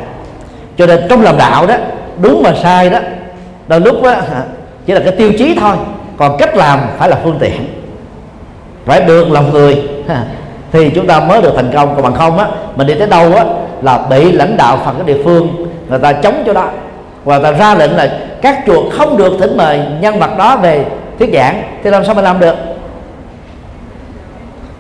Cho 0.78 0.86
nên 0.86 1.07
trong 1.09 1.22
làm 1.22 1.38
đạo 1.38 1.67
đó 1.67 1.76
đúng 2.22 2.43
mà 2.43 2.53
sai 2.63 2.89
đó 2.89 2.99
đôi 3.67 3.80
lúc 3.80 4.03
đó, 4.03 4.15
chỉ 4.86 4.93
là 4.93 4.99
cái 4.99 5.11
tiêu 5.11 5.32
chí 5.38 5.57
thôi 5.59 5.76
còn 6.22 6.38
cách 6.38 6.57
làm 6.57 6.80
phải 6.97 7.09
là 7.09 7.17
phương 7.24 7.38
tiện. 7.39 7.67
Phải 8.86 9.01
được 9.01 9.32
lòng 9.32 9.51
người. 9.51 9.84
Thì 10.72 10.89
chúng 10.89 11.07
ta 11.07 11.19
mới 11.19 11.41
được 11.41 11.53
thành 11.55 11.72
công. 11.74 11.95
Còn 11.95 12.03
bằng 12.03 12.13
không 12.13 12.38
á, 12.38 12.47
mình 12.76 12.88
đi 12.88 12.93
tới 12.93 13.07
đâu 13.07 13.36
á, 13.36 13.45
là 13.82 13.97
bị 14.09 14.32
lãnh 14.32 14.57
đạo 14.57 14.80
phần 14.86 14.95
cái 14.95 15.15
địa 15.15 15.24
phương, 15.24 15.67
người 15.89 15.99
ta 15.99 16.13
chống 16.13 16.43
cho 16.45 16.53
đó. 16.53 16.69
Và 17.24 17.38
người 17.38 17.51
ta 17.51 17.57
ra 17.57 17.76
lệnh 17.76 17.95
là 17.95 18.19
các 18.41 18.59
chùa 18.65 18.89
không 18.89 19.17
được 19.17 19.34
thỉnh 19.39 19.57
mời 19.57 19.82
nhân 20.01 20.19
vật 20.19 20.38
đó 20.38 20.57
về 20.57 20.86
thuyết 21.19 21.30
giảng. 21.34 21.63
Thì 21.84 21.89
làm 21.89 22.05
sao 22.05 22.15
mà 22.15 22.22
làm 22.22 22.39
được? 22.39 22.55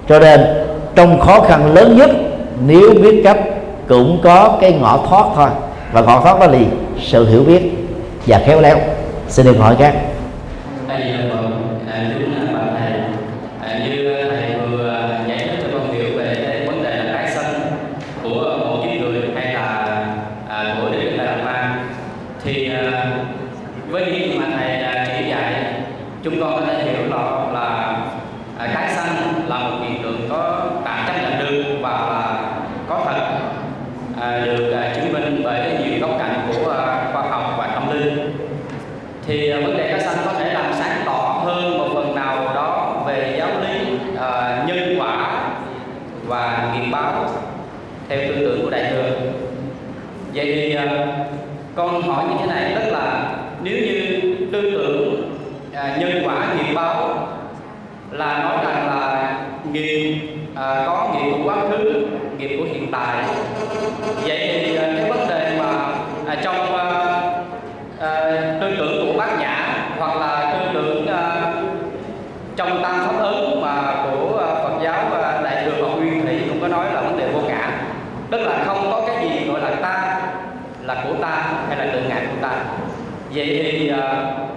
Cho 0.09 0.19
nên, 0.19 0.41
trong 0.95 1.19
khó 1.19 1.41
khăn 1.41 1.73
lớn 1.73 1.97
nhất, 1.97 2.09
nếu 2.65 2.89
biết 3.01 3.21
cách, 3.23 3.39
cũng 3.87 4.19
có 4.23 4.57
cái 4.61 4.73
ngõ 4.73 4.99
thoát 5.09 5.25
thôi. 5.35 5.49
Và 5.91 6.01
ngõ 6.01 6.21
thoát 6.21 6.39
đó 6.39 6.47
là 6.47 6.59
sự 7.01 7.29
hiểu 7.29 7.43
biết. 7.43 7.61
Và 8.27 8.41
khéo 8.45 8.61
léo, 8.61 8.77
xin 9.27 9.45
được 9.45 9.57
hỏi 9.59 9.75
các. 9.79 9.93
nghiệp 46.73 46.89
báo 46.91 47.29
theo 48.09 48.19
tư 48.27 48.35
tưởng 48.35 48.63
của 48.63 48.69
đại 48.69 48.91
thừa. 48.91 49.09
Vậy 50.33 50.45
thì 50.55 50.75
à, 50.75 51.07
con 51.75 52.01
hỏi 52.01 52.25
như 52.29 52.35
thế 52.39 52.45
này 52.45 52.71
tức 52.75 52.91
là 52.91 53.35
nếu 53.63 53.77
như 53.77 54.21
tư 54.51 54.61
tưởng 54.71 55.31
à, 55.73 55.97
nhân 55.99 56.23
quả 56.25 56.55
nghiệp 56.55 56.73
báo 56.73 57.27
là 58.11 58.37
nói 58.43 58.65
rằng 58.65 58.87
là 58.87 59.37
nghiệp 59.71 60.15
à, 60.55 60.83
có 60.85 61.13
nghiệp 61.13 61.31
của 61.31 61.43
quá 61.43 61.55
khứ 61.71 62.05
nghiệp 62.37 62.57
của 62.57 62.65
hiện 62.73 62.87
tại 62.91 63.23
vậy 64.25 64.49
thì 64.53 64.60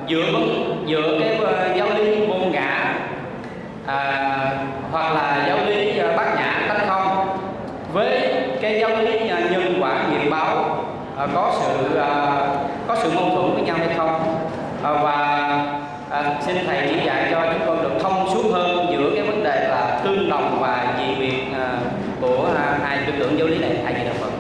dựa 0.09 0.33
dựa 0.89 1.19
cái 1.21 1.39
ờ, 1.45 1.69
giáo 1.77 1.87
lý 1.99 2.27
vô 2.27 2.35
ngã 2.35 2.95
à, 3.87 4.51
hoặc 4.93 5.15
là 5.15 5.45
giáo 5.49 5.59
lý 5.67 5.99
ờ, 5.99 6.17
bát 6.17 6.35
nhã 6.37 6.67
tánh 6.69 6.89
không. 6.89 7.29
Với 7.93 8.33
cái 8.63 8.81
giáo 8.81 8.91
lý 8.91 9.29
ờ, 9.29 9.41
nhân 9.51 9.79
quả 9.81 10.03
nghiệp 10.11 10.31
báo 10.31 10.79
à, 11.19 11.27
có 11.35 11.53
sự 11.61 11.99
à, 11.99 12.37
có 12.89 12.97
sự 13.03 13.11
mâu 13.15 13.31
thuẫn 13.31 13.55
với 13.55 13.63
nhau 13.63 13.77
hay 13.79 13.89
không? 13.97 14.39
À, 14.83 14.91
và 15.03 15.15
à, 16.11 16.25
xin 16.47 16.57
thầy 16.67 16.79
chỉ 16.89 17.07
dạy 17.07 17.29
cho 17.31 17.41
chúng 17.53 17.67
con 17.67 17.83
được 17.83 17.95
thông 18.03 18.29
suốt 18.35 18.51
hơn 18.53 18.87
giữa 18.91 19.11
cái 19.15 19.23
vấn 19.23 19.45
đề 19.45 19.69
là 19.69 20.01
tương 20.05 20.31
đồng 20.31 20.59
và 20.61 20.87
dị 20.99 21.15
biệt 21.15 21.43
à, 21.55 21.69
của 22.21 22.47
à, 22.57 22.79
hai 22.83 22.99
tư 23.07 23.13
tưởng 23.19 23.39
giáo 23.39 23.47
lý 23.49 23.59
này. 23.59 23.71
Thầy 23.85 23.95
gì 23.95 24.01
đạo 24.05 24.15
phật 24.21 24.31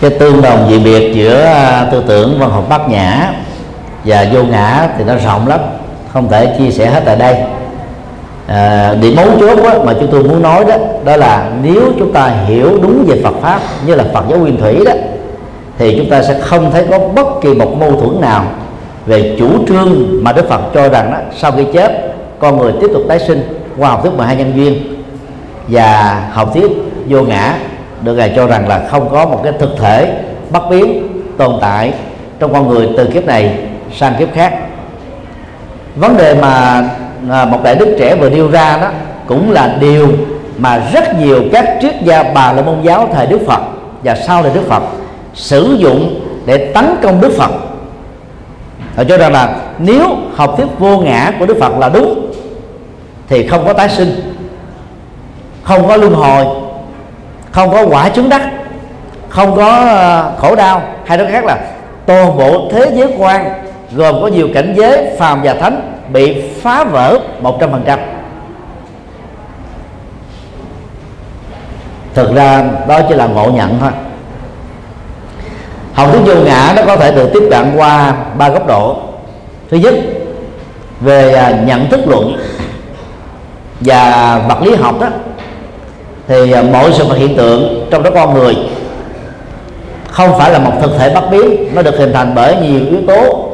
cái 0.00 0.10
tương 0.10 0.42
đồng 0.42 0.66
dị 0.70 0.78
biệt 0.78 1.12
giữa 1.14 1.44
à, 1.44 1.88
tư 1.92 2.04
tưởng 2.08 2.36
văn 2.40 2.50
học 2.50 2.64
bát 2.68 2.88
nhã 2.88 3.32
và 4.04 4.26
vô 4.32 4.42
ngã 4.42 4.88
thì 4.98 5.04
nó 5.04 5.14
rộng 5.24 5.48
lắm 5.48 5.60
không 6.12 6.28
thể 6.28 6.56
chia 6.58 6.70
sẻ 6.70 6.86
hết 6.86 7.02
tại 7.04 7.16
đây. 7.16 7.36
À, 8.46 8.94
điểm 8.94 9.16
mấu 9.16 9.26
chốt 9.40 9.58
đó, 9.64 9.84
mà 9.84 9.94
chúng 10.00 10.08
tôi 10.10 10.22
muốn 10.22 10.42
nói 10.42 10.64
đó 10.64 10.76
đó 11.04 11.16
là 11.16 11.50
nếu 11.62 11.82
chúng 11.98 12.12
ta 12.12 12.26
hiểu 12.46 12.78
đúng 12.82 13.04
về 13.08 13.20
Phật 13.24 13.34
pháp 13.42 13.60
như 13.86 13.94
là 13.94 14.04
Phật 14.12 14.24
giáo 14.30 14.38
nguyên 14.38 14.60
thủy 14.60 14.84
đó 14.84 14.92
thì 15.78 15.94
chúng 15.98 16.10
ta 16.10 16.22
sẽ 16.22 16.40
không 16.40 16.70
thấy 16.70 16.86
có 16.90 16.98
bất 16.98 17.26
kỳ 17.42 17.54
một 17.54 17.76
mâu 17.80 18.00
thuẫn 18.00 18.20
nào 18.20 18.44
về 19.06 19.36
chủ 19.38 19.48
trương 19.68 20.24
mà 20.24 20.32
Đức 20.32 20.48
Phật 20.48 20.60
cho 20.74 20.88
rằng 20.88 21.10
đó 21.12 21.18
sau 21.36 21.52
khi 21.52 21.64
chết 21.72 22.14
con 22.38 22.58
người 22.58 22.72
tiếp 22.80 22.90
tục 22.92 23.02
tái 23.08 23.18
sinh 23.18 23.42
qua 23.78 23.90
học 23.90 24.02
thuyết 24.02 24.12
12 24.16 24.36
nhân 24.36 24.52
duyên. 24.56 24.74
Và 25.68 26.22
học 26.32 26.54
thuyết 26.54 26.70
vô 27.08 27.22
ngã 27.22 27.54
được 28.02 28.14
ngài 28.14 28.32
cho 28.36 28.46
rằng 28.46 28.68
là 28.68 28.88
không 28.90 29.08
có 29.10 29.26
một 29.26 29.40
cái 29.44 29.52
thực 29.58 29.78
thể 29.78 30.14
bất 30.50 30.70
biến 30.70 31.08
tồn 31.38 31.54
tại 31.60 31.92
trong 32.38 32.52
con 32.52 32.68
người 32.68 32.88
từ 32.96 33.06
kiếp 33.06 33.26
này 33.26 33.58
sang 33.96 34.14
kiếp 34.18 34.34
khác. 34.34 34.58
Vấn 35.96 36.16
đề 36.16 36.34
mà 36.34 36.84
à, 37.30 37.44
một 37.44 37.58
đại 37.62 37.74
đức 37.74 37.96
trẻ 37.98 38.14
vừa 38.14 38.30
nêu 38.30 38.50
ra 38.50 38.78
đó 38.80 38.90
cũng 39.26 39.50
là 39.50 39.76
điều 39.80 40.08
mà 40.58 40.82
rất 40.92 41.18
nhiều 41.18 41.42
các 41.52 41.78
triết 41.82 41.94
gia 42.02 42.22
bà 42.22 42.52
la 42.52 42.62
môn 42.62 42.82
giáo 42.82 43.08
thời 43.12 43.26
Đức 43.26 43.40
Phật 43.46 43.60
và 44.04 44.14
sau 44.14 44.42
này 44.42 44.52
Đức 44.54 44.62
Phật 44.68 44.82
sử 45.34 45.76
dụng 45.78 46.20
để 46.46 46.72
tấn 46.74 46.84
công 47.02 47.20
Đức 47.20 47.32
Phật. 47.38 47.50
Họ 48.96 49.04
cho 49.08 49.18
rằng 49.18 49.32
là 49.32 49.56
nếu 49.78 50.16
học 50.34 50.54
thuyết 50.56 50.66
vô 50.78 50.98
ngã 50.98 51.32
của 51.38 51.46
Đức 51.46 51.56
Phật 51.60 51.78
là 51.78 51.88
đúng, 51.88 52.32
thì 53.28 53.46
không 53.48 53.66
có 53.66 53.72
tái 53.72 53.88
sinh, 53.88 54.34
không 55.62 55.88
có 55.88 55.96
luân 55.96 56.14
hồi, 56.14 56.44
không 57.50 57.70
có 57.70 57.86
quả 57.86 58.08
chứng 58.08 58.28
đắc, 58.28 58.50
không 59.28 59.56
có 59.56 59.70
à, 59.70 60.24
khổ 60.38 60.54
đau, 60.54 60.82
hay 61.04 61.18
nói 61.18 61.26
khác 61.32 61.44
là 61.44 61.58
toàn 62.06 62.38
bộ 62.38 62.68
thế 62.72 62.90
giới 62.94 63.14
quan 63.18 63.67
gồm 63.92 64.20
có 64.22 64.26
nhiều 64.26 64.48
cảnh 64.54 64.74
giới 64.76 65.06
phàm 65.18 65.42
và 65.42 65.54
thánh 65.54 65.92
bị 66.12 66.42
phá 66.62 66.84
vỡ 66.84 67.18
một 67.40 67.56
trăm 67.60 67.70
phần 67.70 67.82
trăm. 67.86 67.98
Thực 72.14 72.34
ra 72.34 72.64
đó 72.88 73.00
chỉ 73.08 73.14
là 73.14 73.26
ngộ 73.26 73.50
nhận 73.50 73.78
thôi. 73.80 73.90
Học 75.92 76.08
thuyết 76.12 76.20
vô 76.24 76.42
ngã 76.44 76.72
nó 76.76 76.82
có 76.86 76.96
thể 76.96 77.14
được 77.14 77.30
tiếp 77.34 77.48
cận 77.50 77.76
qua 77.76 78.14
ba 78.38 78.48
góc 78.48 78.66
độ. 78.66 78.96
Thứ 79.70 79.76
nhất, 79.76 79.94
về 81.00 81.32
à, 81.32 81.50
nhận 81.66 81.90
thức 81.90 82.00
luận 82.06 82.36
và 83.80 84.38
vật 84.48 84.62
lý 84.62 84.74
học 84.74 85.00
đó, 85.00 85.06
thì 86.28 86.52
à, 86.52 86.62
mọi 86.62 86.92
sự 86.92 87.04
vật 87.04 87.18
hiện 87.18 87.36
tượng 87.36 87.88
trong 87.90 88.02
đó 88.02 88.10
con 88.14 88.34
người 88.34 88.56
không 90.10 90.38
phải 90.38 90.50
là 90.50 90.58
một 90.58 90.72
thực 90.80 90.98
thể 90.98 91.14
bất 91.14 91.30
biến, 91.30 91.74
nó 91.74 91.82
được 91.82 91.98
hình 91.98 92.12
thành 92.12 92.32
bởi 92.34 92.56
nhiều 92.56 92.80
yếu 92.90 93.00
tố 93.06 93.47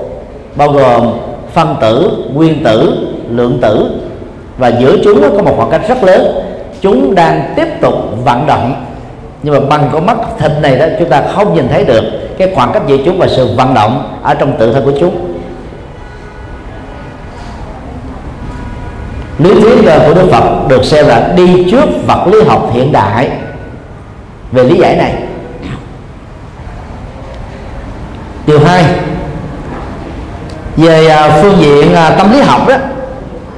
bao 0.57 0.73
gồm 0.73 1.11
phân 1.53 1.77
tử, 1.81 2.11
nguyên 2.35 2.65
tử, 2.65 3.09
lượng 3.29 3.59
tử. 3.63 3.91
Và 4.59 4.69
giữa 4.69 4.97
chúng 5.05 5.37
có 5.37 5.43
một 5.43 5.55
khoảng 5.57 5.71
cách 5.71 5.89
rất 5.89 6.05
lớn. 6.05 6.35
Chúng 6.81 7.15
đang 7.15 7.53
tiếp 7.57 7.69
tục 7.81 7.95
vận 8.25 8.47
động. 8.47 8.85
Nhưng 9.43 9.55
mà 9.55 9.61
bằng 9.61 9.91
con 9.93 10.07
mắt 10.07 10.17
thịt 10.39 10.53
này 10.63 10.77
đó, 10.77 10.87
chúng 10.99 11.09
ta 11.09 11.23
không 11.35 11.55
nhìn 11.55 11.69
thấy 11.69 11.85
được 11.85 12.05
cái 12.39 12.53
khoảng 12.55 12.73
cách 12.73 12.83
giữa 12.87 12.97
chúng 13.05 13.19
và 13.19 13.27
sự 13.29 13.57
vận 13.57 13.75
động 13.75 14.19
ở 14.23 14.35
trong 14.35 14.59
tự 14.59 14.73
thân 14.73 14.85
của 14.85 14.93
chúng. 15.01 15.35
Lý 19.39 19.61
thuyết 19.61 19.77
của 20.07 20.15
Đức 20.15 20.29
Phật 20.31 20.69
được 20.69 20.85
xem 20.85 21.07
là 21.07 21.33
đi 21.37 21.71
trước 21.71 22.07
vật 22.07 22.27
lý 22.27 22.43
học 22.43 22.71
hiện 22.73 22.93
đại. 22.93 23.31
Về 24.53 24.65
lý 24.65 24.79
giải 24.79 24.97
này. 24.97 25.15
Điều 28.47 28.61
hai 28.61 28.85
về 30.77 31.07
à, 31.07 31.39
phương 31.43 31.57
diện 31.61 31.95
à, 31.95 32.11
tâm 32.11 32.33
lý 32.33 32.41
học 32.41 32.69
đó, 32.69 32.75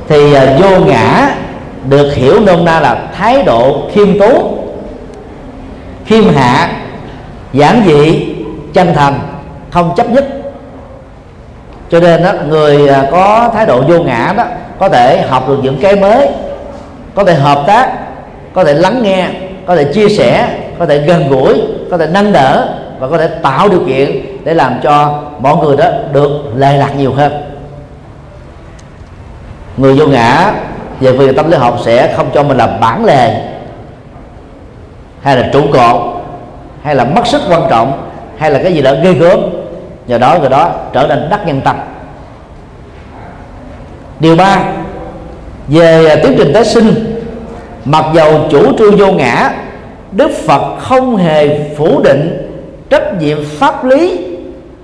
thì 0.08 0.34
à, 0.34 0.58
vô 0.60 0.84
ngã 0.84 1.34
được 1.88 2.14
hiểu 2.14 2.40
nôm 2.40 2.64
na 2.64 2.80
là 2.80 2.98
thái 3.14 3.42
độ 3.42 3.88
khiêm 3.92 4.18
tốn, 4.18 4.68
khiêm 6.06 6.24
hạ, 6.34 6.70
giản 7.52 7.82
dị, 7.86 8.26
chân 8.72 8.94
thành 8.94 9.18
không 9.70 9.92
chấp 9.96 10.10
nhất. 10.10 10.24
Cho 11.90 12.00
nên 12.00 12.22
đó 12.22 12.32
người 12.48 12.88
có 13.10 13.50
thái 13.54 13.66
độ 13.66 13.82
vô 13.88 14.02
ngã 14.02 14.34
đó, 14.36 14.44
có 14.78 14.88
thể 14.88 15.22
học 15.28 15.48
được 15.48 15.58
những 15.62 15.78
cái 15.82 15.96
mới, 15.96 16.28
có 17.14 17.24
thể 17.24 17.34
hợp 17.34 17.64
tác, 17.66 17.92
có 18.54 18.64
thể 18.64 18.74
lắng 18.74 19.02
nghe, 19.02 19.28
có 19.66 19.76
thể 19.76 19.84
chia 19.84 20.08
sẻ, 20.08 20.48
có 20.78 20.86
thể 20.86 20.98
gần 20.98 21.28
gũi, 21.28 21.60
có 21.90 21.98
thể 21.98 22.06
nâng 22.06 22.32
đỡ 22.32 22.68
và 22.98 23.08
có 23.08 23.18
thể 23.18 23.28
tạo 23.42 23.68
điều 23.68 23.80
kiện 23.86 24.35
để 24.46 24.54
làm 24.54 24.80
cho 24.82 25.22
mọi 25.38 25.56
người 25.56 25.76
đó 25.76 25.90
được 26.12 26.30
lệ 26.56 26.76
lạc 26.76 26.96
nhiều 26.96 27.12
hơn. 27.12 27.32
Người 29.76 29.94
vô 29.94 30.06
ngã 30.06 30.52
về 31.00 31.14
phương 31.18 31.34
tâm 31.36 31.50
lý 31.50 31.56
học 31.56 31.78
sẽ 31.84 32.14
không 32.16 32.30
cho 32.34 32.42
mình 32.42 32.56
là 32.56 32.66
bản 32.66 33.04
lề, 33.04 33.34
hay 35.22 35.36
là 35.36 35.48
trụ 35.52 35.62
cột, 35.72 36.02
hay 36.82 36.94
là 36.94 37.04
mất 37.04 37.26
sức 37.26 37.42
quan 37.50 37.62
trọng, 37.70 38.10
hay 38.38 38.50
là 38.50 38.62
cái 38.62 38.74
gì 38.74 38.82
đó 38.82 38.92
ghê 39.02 39.12
gớm. 39.12 39.40
Nhờ 40.06 40.18
đó 40.18 40.38
người 40.40 40.50
đó 40.50 40.70
trở 40.92 41.06
nên 41.06 41.30
đắc 41.30 41.46
nhân 41.46 41.60
tâm. 41.60 41.76
Điều 44.20 44.36
ba, 44.36 44.58
về 45.68 46.20
tiến 46.22 46.34
trình 46.38 46.52
tái 46.52 46.64
sinh, 46.64 47.20
mặc 47.84 48.04
dầu 48.14 48.40
chủ 48.50 48.78
trương 48.78 48.96
vô 48.96 49.12
ngã, 49.12 49.50
đức 50.12 50.30
phật 50.46 50.78
không 50.78 51.16
hề 51.16 51.58
phủ 51.76 52.00
định 52.02 52.52
trách 52.90 53.20
nhiệm 53.20 53.44
pháp 53.44 53.84
lý 53.84 54.25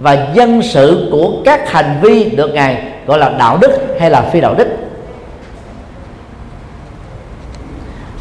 và 0.03 0.27
dân 0.35 0.63
sự 0.63 1.09
của 1.13 1.33
các 1.45 1.71
hành 1.71 1.99
vi 2.03 2.25
được 2.25 2.55
ngài 2.55 2.83
gọi 3.07 3.19
là 3.19 3.29
đạo 3.29 3.59
đức 3.61 3.71
hay 4.01 4.11
là 4.11 4.23
phi 4.23 4.41
đạo 4.41 4.55
đức. 4.55 4.69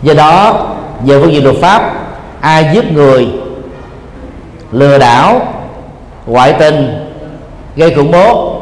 Do 0.01 0.13
đó 0.13 0.67
về 1.05 1.19
phương 1.21 1.33
diện 1.33 1.43
luật 1.43 1.55
pháp, 1.55 1.93
ai 2.41 2.69
giết 2.73 2.91
người 2.91 3.27
lừa 4.71 4.97
đảo, 4.97 5.53
ngoại 6.25 6.53
tình, 6.59 7.07
gây 7.75 7.95
khủng 7.95 8.11
bố 8.11 8.55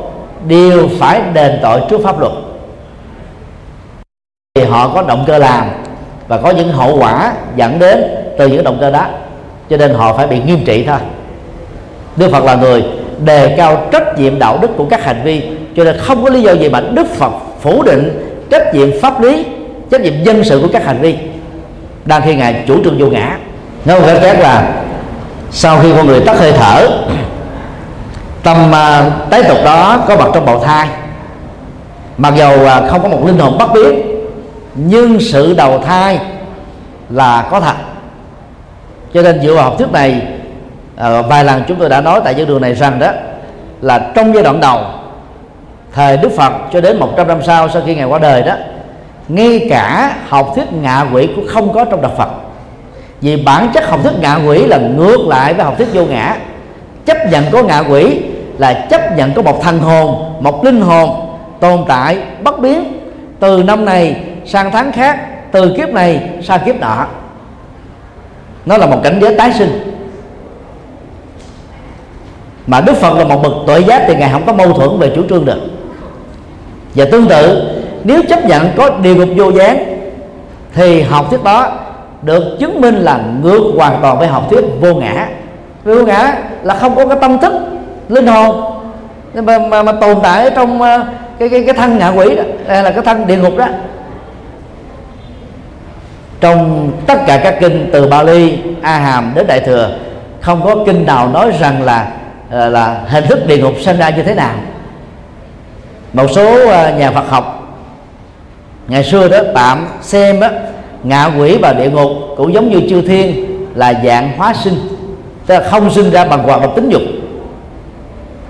đều 0.48 0.90
phải 1.00 1.22
đền 1.34 1.60
tội 1.62 1.82
trước 1.90 2.02
pháp 2.04 2.20
luật. 2.20 2.34
Thì 4.56 4.64
họ 4.64 4.92
có 4.94 5.02
động 5.02 5.24
cơ 5.28 5.38
làm 5.38 5.66
và 6.28 6.38
có 6.38 6.50
những 6.50 6.70
hậu 6.70 6.98
quả 7.00 7.34
dẫn 7.56 7.80
đến 7.80 8.04
từ 8.38 8.48
những 8.48 8.64
động 8.64 8.78
cơ 8.80 8.92
đó, 8.92 9.06
cho 9.70 9.78
nên 9.78 9.94
họ 9.94 10.18
phải 10.18 10.28
bị 10.28 10.42
nghiêm 10.44 10.66
trị 10.66 10.84
thôi. 10.88 11.00
Đức 12.16 12.32
Phật 12.32 12.44
là 12.44 12.56
người 12.56 12.84
đề 13.26 13.56
cao 13.58 13.88
trách 13.92 14.20
nhiệm 14.20 14.40
đạo 14.40 14.60
đức 14.62 14.70
của 14.78 14.86
các 14.86 15.04
hành 15.04 15.22
vi. 15.24 15.42
Cho 15.76 15.84
nên 15.84 15.98
không 15.98 16.24
có 16.24 16.30
lý 16.30 16.42
do 16.42 16.52
gì 16.52 16.70
mà 16.70 16.82
Đức 16.82 17.08
Phật 17.16 17.32
phủ 17.62 17.84
định 17.84 18.36
trách 18.50 18.76
nhiệm 18.76 19.02
pháp 19.02 19.22
lý 19.22 19.46
trách 19.92 20.02
nhiệm 20.02 20.24
dân 20.24 20.44
sự 20.44 20.60
của 20.62 20.70
các 20.74 20.86
hành 20.86 21.02
vi. 21.02 21.16
Đang 22.06 22.22
khi 22.26 22.36
ngài 22.36 22.64
chủ 22.68 22.84
trương 22.84 22.98
vô 23.00 23.06
ngã. 23.08 23.38
Nói 23.86 24.00
một 24.00 24.06
cách 24.08 24.20
khác 24.22 24.40
là 24.40 24.72
sau 25.52 25.80
khi 25.80 25.94
con 25.98 26.08
người 26.08 26.20
tắt 26.20 26.38
hơi 26.40 26.52
thở 26.52 26.88
tâm 28.44 28.76
à, 28.76 29.00
uh, 29.08 29.30
tái 29.30 29.44
tục 29.44 29.58
đó 29.66 30.04
có 30.08 30.18
mặt 30.18 30.28
trong 30.34 30.46
bào 30.46 30.60
thai. 30.60 30.88
Mặc 32.18 32.34
dầu 32.36 32.54
uh, 32.62 32.92
không 32.92 33.02
có 33.02 33.10
một 33.10 33.26
linh 33.26 33.40
hồn 33.40 33.58
bất 33.58 33.74
biến 33.74 34.02
nhưng 34.76 35.20
sự 35.20 35.54
đầu 35.54 35.84
thai 35.86 36.20
là 37.10 37.48
có 37.52 37.60
thật. 37.60 37.76
Cho 39.14 39.22
nên 39.22 39.42
dựa 39.42 39.54
vào 39.54 39.64
học 39.64 39.76
thuyết 39.78 39.92
này 39.92 40.22
à, 41.00 41.22
vài 41.22 41.44
lần 41.44 41.64
chúng 41.68 41.80
tôi 41.80 41.90
đã 41.90 42.02
nói 42.02 42.22
tại 42.24 42.36
những 42.36 42.48
đường 42.48 42.62
này 42.62 42.74
rằng 42.76 43.00
đó 43.00 43.12
là 43.82 44.12
trong 44.16 44.34
giai 44.34 44.44
đoạn 44.44 44.60
đầu 44.60 44.80
thời 45.94 46.18
Đức 46.18 46.32
Phật 46.38 46.54
cho 46.74 46.82
đến 46.82 47.00
100 47.00 47.28
năm 47.28 47.40
sau 47.44 47.70
sau 47.70 47.82
khi 47.86 47.96
ngài 47.96 48.06
qua 48.06 48.20
đời 48.20 48.44
đó 48.44 48.54
ngay 49.30 49.68
cả 49.70 50.16
học 50.28 50.52
thuyết 50.56 50.74
ngạ 50.74 51.06
quỷ 51.14 51.30
cũng 51.36 51.48
không 51.48 51.74
có 51.74 51.86
trong 51.86 52.02
đạo 52.02 52.12
Phật. 52.18 52.30
Vì 53.22 53.44
bản 53.44 53.70
chất 53.74 53.90
học 53.90 54.00
thuyết 54.04 54.14
ngạ 54.20 54.40
quỷ 54.48 54.66
là 54.66 54.78
ngược 54.78 55.28
lại 55.28 55.54
với 55.54 55.66
học 55.66 55.74
thuyết 55.78 55.88
vô 55.94 56.06
ngã. 56.06 56.36
Chấp 57.06 57.18
nhận 57.32 57.46
có 57.52 57.64
ngạ 57.64 57.80
quỷ 57.90 58.22
là 58.58 58.74
chấp 58.90 59.18
nhận 59.18 59.34
có 59.34 59.42
một 59.42 59.64
thần 59.64 59.80
hồn 59.80 60.34
một 60.40 60.66
linh 60.66 60.82
hồn 60.82 61.38
tồn 61.60 61.80
tại 61.88 62.18
bất 62.44 62.60
biến 62.60 63.00
từ 63.40 63.64
năm 63.64 63.86
này 63.86 64.24
sang 64.46 64.72
tháng 64.72 64.92
khác 64.92 65.20
từ 65.52 65.74
kiếp 65.78 65.90
này 65.90 66.30
sang 66.44 66.60
kiếp 66.66 66.76
nọ. 66.80 67.06
Nó 68.66 68.78
là 68.78 68.86
một 68.86 68.98
cảnh 69.04 69.20
giới 69.22 69.36
tái 69.36 69.54
sinh 69.54 69.89
mà 72.70 72.82
đức 72.82 72.94
phật 72.94 73.18
là 73.18 73.24
một 73.24 73.42
bậc 73.44 73.54
tội 73.68 73.84
giác 73.84 74.04
thì 74.08 74.16
ngài 74.16 74.30
không 74.32 74.46
có 74.46 74.54
mâu 74.54 74.74
thuẫn 74.74 75.00
về 75.00 75.12
chủ 75.16 75.22
trương 75.30 75.46
được. 75.46 75.60
Và 76.96 77.06
tương 77.12 77.28
tự 77.28 77.70
nếu 78.04 78.22
chấp 78.30 78.46
nhận 78.46 78.70
có 78.78 78.90
địa 78.90 79.16
ngục 79.16 79.30
vô 79.36 79.52
gián 79.52 79.86
thì 80.74 81.02
học 81.02 81.28
thuyết 81.30 81.44
đó 81.44 81.72
được 82.22 82.58
chứng 82.60 82.82
minh 82.82 82.96
là 82.96 83.20
ngược 83.44 83.72
hoàn 83.78 84.00
toàn 84.02 84.20
với 84.20 84.28
học 84.28 84.48
thuyết 84.50 84.66
vô 84.82 84.94
ngã. 84.94 85.28
Vô 85.84 86.06
ngã 86.06 86.34
là 86.64 86.76
không 86.76 86.96
có 86.96 87.06
cái 87.06 87.18
tâm 87.22 87.40
thức 87.40 87.54
linh 88.10 88.28
hồn. 88.28 88.62
Mà, 89.34 89.60
mà, 89.60 89.84
mà 89.84 89.92
tồn 89.92 90.18
tại 90.24 90.44
ở 90.44 90.50
trong 90.50 90.82
ờ, 90.82 91.06
cái 91.40 91.50
cái 91.50 91.64
cái 91.64 91.76
thân 91.76 91.98
ngạ 91.98 92.10
quỷ 92.10 92.36
đó 92.36 92.44
hay 92.68 92.84
là 92.84 92.92
cái 92.92 93.04
thân 93.04 93.28
địa 93.28 93.38
ngục 93.38 93.58
đó. 93.58 93.68
Trong 96.42 96.92
tất 97.08 97.20
cả 97.28 97.40
các 97.44 97.58
kinh 97.60 97.90
từ 97.94 98.08
Bali, 98.08 98.58
A 98.82 98.98
Hàm 98.98 99.32
đến 99.36 99.48
Đại 99.48 99.60
thừa 99.60 99.90
không 100.42 100.62
có 100.64 100.76
kinh 100.86 101.06
nào 101.06 101.30
nói 101.30 101.52
rằng 101.60 101.84
là 101.84 102.12
Ờ, 102.50 102.70
là, 102.70 103.02
hình 103.08 103.24
thức 103.28 103.48
địa 103.48 103.58
ngục 103.58 103.74
sinh 103.82 103.98
ra 103.98 104.10
như 104.10 104.24
thế 104.24 104.36
nào? 104.36 104.56
Một 106.14 106.28
số 106.36 106.70
ờ, 106.70 106.94
nhà 106.98 107.12
Phật 107.12 107.30
học 107.30 107.56
ngày 108.88 109.04
xưa 109.04 109.28
đó 109.28 109.38
tạm 109.56 109.88
xem 110.02 110.40
đó, 110.40 110.48
ngạ 111.04 111.26
quỷ 111.26 111.58
và 111.62 111.74
địa 111.74 111.90
ngục 111.90 112.10
cũng 112.38 112.54
giống 112.54 112.70
như 112.70 112.82
chư 112.90 113.02
thiên 113.02 113.46
là 113.76 113.94
dạng 114.06 114.38
hóa 114.38 114.54
sinh 114.54 114.76
tức 115.46 115.60
là 115.60 115.70
không 115.70 115.90
sinh 115.90 116.12
ra 116.12 116.26
bằng 116.26 116.44
hoạt 116.44 116.62
động 116.62 116.76
tính 116.76 116.90
dục. 116.90 117.02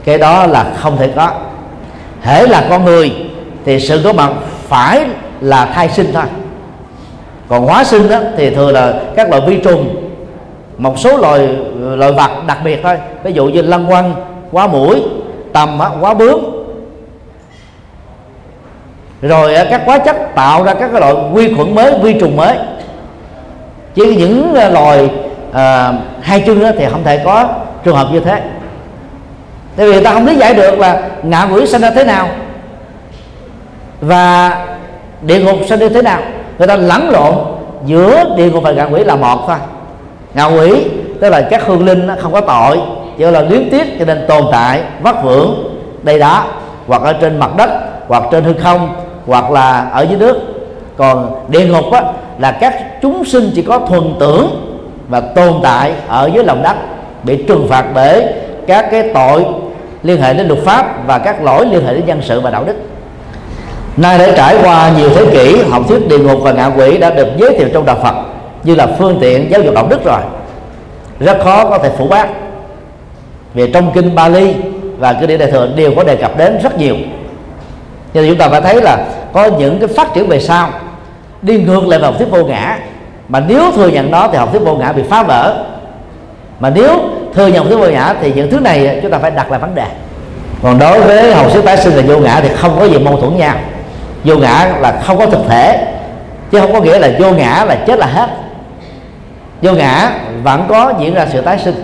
Cái 0.04 0.18
đó 0.18 0.46
là 0.46 0.74
không 0.78 0.98
thể 0.98 1.10
có. 1.16 1.32
Hễ 2.22 2.48
là 2.48 2.66
con 2.70 2.86
người 2.86 3.12
thì 3.66 3.80
sự 3.80 4.02
có 4.04 4.14
mặt 4.14 4.32
phải 4.68 5.06
là 5.42 5.66
thai 5.66 5.90
sinh 5.90 6.12
thôi. 6.14 6.24
Còn 7.48 7.66
hóa 7.66 7.84
sinh 7.84 8.10
đó 8.10 8.20
thì 8.38 8.50
thường 8.50 8.74
là 8.74 8.94
các 9.16 9.30
loại 9.30 9.42
vi 9.48 9.58
trùng 9.64 10.12
một 10.78 11.00
số 11.00 11.18
loài 11.18 11.50
loài 11.80 12.12
vật 12.12 12.32
đặc 12.48 12.58
biệt 12.64 12.80
thôi. 12.84 12.98
Ví 13.24 13.34
dụ 13.34 13.46
như 13.46 13.62
lăng 13.62 13.88
quăng 13.88 14.14
quá 14.52 14.68
mũi 14.68 15.04
tầm 15.54 15.80
quá 16.02 16.14
bướm. 16.14 16.40
Rồi 19.22 19.56
các 19.70 19.82
hóa 19.86 19.98
chất 19.98 20.16
tạo 20.36 20.64
ra 20.64 20.74
các 20.74 20.94
loại 20.94 21.16
vi 21.34 21.54
khuẩn 21.56 21.76
mới 21.76 21.94
vi 22.02 22.14
trùng 22.20 22.36
mới. 22.36 22.58
Chứ 23.96 24.16
những 24.18 24.56
à, 24.56 24.70
loài 24.70 25.10
à, 25.54 25.94
hai 26.22 26.44
chân 26.46 26.64
đó 26.64 26.70
thì 26.78 26.86
không 26.92 27.04
thể 27.04 27.22
có 27.26 27.50
trường 27.84 27.96
hợp 27.96 28.08
như 28.12 28.20
thế. 28.20 28.42
Tại 29.76 29.86
vì 29.86 29.94
người 29.94 30.04
ta 30.04 30.14
không 30.14 30.26
lý 30.26 30.36
giải 30.36 30.54
được 30.54 30.80
là 30.80 31.02
ngạ 31.24 31.48
quỷ 31.54 31.68
sinh 31.68 31.82
ra 31.82 31.92
thế 31.92 32.04
nào 32.04 32.30
và 34.02 34.58
địa 35.22 35.40
ngục 35.40 35.58
sinh 35.70 35.80
ra 35.80 35.88
thế 35.94 36.02
nào. 36.02 36.22
Người 36.58 36.68
ta 36.68 36.76
lẫn 36.76 37.10
lộn 37.10 37.36
giữa 37.86 38.24
địa 38.38 38.52
ngục 38.52 38.64
và 38.64 38.72
ngạ 38.72 38.84
quỷ 38.84 39.04
là 39.04 39.16
một 39.16 39.44
thôi. 39.48 39.58
Ngạ 40.34 40.46
quỷ 40.46 40.86
tức 41.20 41.30
là 41.30 41.42
các 41.42 41.66
hương 41.66 41.86
linh 41.86 42.08
không 42.20 42.34
có 42.34 42.42
tội 42.42 42.80
chỉ 43.18 43.24
là 43.26 43.42
luyến 43.42 43.70
tiếc 43.70 44.00
cho 44.00 44.06
nên 44.06 44.26
tồn 44.28 44.44
tại 44.52 44.82
vất 45.02 45.24
vưởng 45.24 45.78
đây 46.04 46.20
đó 46.20 46.44
hoặc 46.88 47.02
ở 47.02 47.14
trên 47.14 47.40
mặt 47.40 47.52
đất 47.58 47.70
hoặc 48.08 48.24
trên 48.32 48.44
hư 48.44 48.54
không 48.54 48.96
hoặc 49.26 49.52
là 49.52 49.90
ở 49.94 50.02
dưới 50.02 50.20
nước. 50.20 50.38
Còn 50.98 51.32
địa 51.48 51.66
ngục 51.66 51.92
á, 51.92 52.04
là 52.40 52.52
các 52.52 53.02
chúng 53.02 53.26
sinh 53.26 53.52
chỉ 53.56 53.62
có 53.62 53.80
thuần 53.80 54.04
tưởng 54.20 54.66
và 55.10 55.20
tồn 55.20 55.54
tại 55.64 55.92
ở 56.08 56.30
dưới 56.34 56.44
lòng 56.44 56.64
đất 56.64 56.76
bị 57.24 57.44
trừng 57.48 57.68
phạt 57.70 57.86
bởi 57.94 58.26
các 58.68 58.92
cái 58.92 59.10
tội 59.14 59.46
liên 60.04 60.22
hệ 60.22 60.34
đến 60.34 60.48
luật 60.48 60.60
pháp 60.66 61.08
và 61.08 61.18
các 61.18 61.44
lỗi 61.44 61.66
liên 61.66 61.86
hệ 61.86 61.94
đến 61.94 62.06
dân 62.06 62.22
sự 62.22 62.40
và 62.40 62.50
đạo 62.50 62.64
đức. 62.64 62.76
Nay 63.98 64.18
đã 64.18 64.28
trải 64.38 64.58
qua 64.64 64.92
nhiều 64.98 65.10
thế 65.10 65.26
kỷ 65.32 65.62
học 65.70 65.82
thuyết 65.88 66.08
địa 66.08 66.20
ngục 66.20 66.40
và 66.42 66.52
ngạ 66.52 66.72
quỷ 66.78 66.98
đã 66.98 67.10
được 67.10 67.28
giới 67.38 67.58
thiệu 67.58 67.68
trong 67.74 67.86
đạo 67.86 67.98
Phật 68.04 68.16
như 68.64 68.76
là 68.76 68.88
phương 69.00 69.18
tiện 69.22 69.52
giáo 69.52 69.62
dục 69.62 69.74
đạo 69.76 69.88
đức 69.90 70.04
rồi 70.06 70.22
rất 71.20 71.38
khó 71.44 71.70
có 71.70 71.78
thể 71.78 71.90
phủ 71.98 72.08
bác. 72.08 72.28
Vì 73.54 73.72
trong 73.72 73.92
kinh 73.94 74.16
Bali 74.16 74.56
và 74.98 75.14
kinh 75.14 75.28
điển 75.30 75.40
đại 75.40 75.52
thừa 75.52 75.70
đều 75.76 75.94
có 75.96 76.04
đề 76.04 76.16
cập 76.16 76.38
đến 76.38 76.60
rất 76.64 76.78
nhiều. 76.78 76.96
Nhưng 78.14 78.24
nên 78.24 78.32
chúng 78.32 78.40
ta 78.40 78.50
phải 78.50 78.62
thấy 78.62 78.82
là 78.82 78.98
có 79.34 79.46
những 79.46 79.80
cái 79.80 79.88
phát 79.88 80.14
triển 80.14 80.28
về 80.28 80.40
sau, 80.40 80.70
đi 81.42 81.58
ngược 81.58 81.88
lại 81.88 82.00
vào 82.00 82.12
học 82.12 82.20
thuyết 82.20 82.32
vô 82.32 82.46
ngã. 82.46 82.78
Mà 83.30 83.40
nếu 83.40 83.72
thừa 83.76 83.88
nhận 83.88 84.12
đó 84.12 84.30
thì 84.32 84.38
học 84.38 84.50
thuyết 84.52 84.62
vô 84.66 84.76
ngã 84.76 84.92
bị 84.92 85.04
phá 85.10 85.24
vỡ. 85.24 85.66
Mà 86.60 86.70
nếu 86.70 87.00
thừa 87.34 87.48
nhận 87.48 87.58
học 87.58 87.66
thuyết 87.68 87.78
vô 87.78 87.88
ngã 87.88 88.14
thì 88.22 88.34
những 88.36 88.52
thứ 88.52 88.60
này 88.60 89.00
chúng 89.02 89.12
ta 89.12 89.18
phải 89.18 89.32
đặt 89.32 89.52
lại 89.52 89.60
vấn 89.60 89.76
đề. 89.76 89.86
Còn 90.64 90.80
đối 90.80 91.02
với 91.02 91.34
học 91.34 91.46
thuyết 91.54 91.66
tái 91.66 91.78
sinh 91.78 91.94
là 91.94 92.04
vô 92.08 92.18
ngã 92.20 92.40
thì 92.42 92.50
không 92.56 92.80
có 92.80 92.86
gì 92.86 93.00
mâu 93.00 93.18
thuẫn 93.18 93.38
nhau. 93.38 93.56
Vô 94.24 94.36
ngã 94.36 94.72
là 94.80 95.02
không 95.06 95.18
có 95.18 95.26
thực 95.26 95.42
thể, 95.48 95.94
chứ 96.52 96.60
không 96.60 96.74
có 96.74 96.82
nghĩa 96.82 97.00
là 97.00 97.10
vô 97.20 97.32
ngã 97.32 97.66
là 97.68 97.76
chết 97.76 98.00
là 98.00 98.06
hết 98.06 98.30
vô 99.62 99.74
ngã 99.74 100.12
vẫn 100.44 100.66
có 100.70 100.94
diễn 101.00 101.14
ra 101.14 101.26
sự 101.32 101.42
tái 101.42 101.60
sinh. 101.60 101.76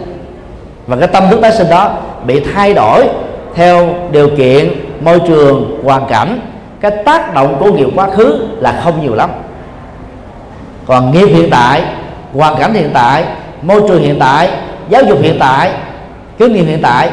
Và 0.87 0.97
cái 0.97 1.07
tâm 1.07 1.23
thức 1.29 1.39
tái 1.41 1.51
sinh 1.51 1.69
đó 1.69 1.97
bị 2.25 2.43
thay 2.53 2.73
đổi 2.73 3.07
theo 3.55 3.95
điều 4.11 4.29
kiện, 4.37 4.71
môi 5.01 5.19
trường, 5.27 5.79
hoàn 5.83 6.05
cảnh. 6.07 6.39
Cái 6.81 6.91
tác 7.05 7.33
động 7.33 7.55
của 7.59 7.71
nghiệp 7.71 7.87
quá 7.95 8.09
khứ 8.09 8.47
là 8.59 8.81
không 8.83 9.01
nhiều 9.01 9.15
lắm. 9.15 9.29
Còn 10.85 11.11
nghiệp 11.11 11.25
hiện 11.25 11.49
tại, 11.49 11.83
hoàn 12.33 12.55
cảnh 12.55 12.73
hiện 12.73 12.89
tại, 12.93 13.25
môi 13.61 13.81
trường 13.87 14.01
hiện 14.01 14.19
tại, 14.19 14.49
giáo 14.89 15.03
dục 15.03 15.17
hiện 15.21 15.37
tại, 15.39 15.71
kinh 16.37 16.53
nghiệm 16.53 16.65
hiện 16.65 16.79
tại 16.81 17.09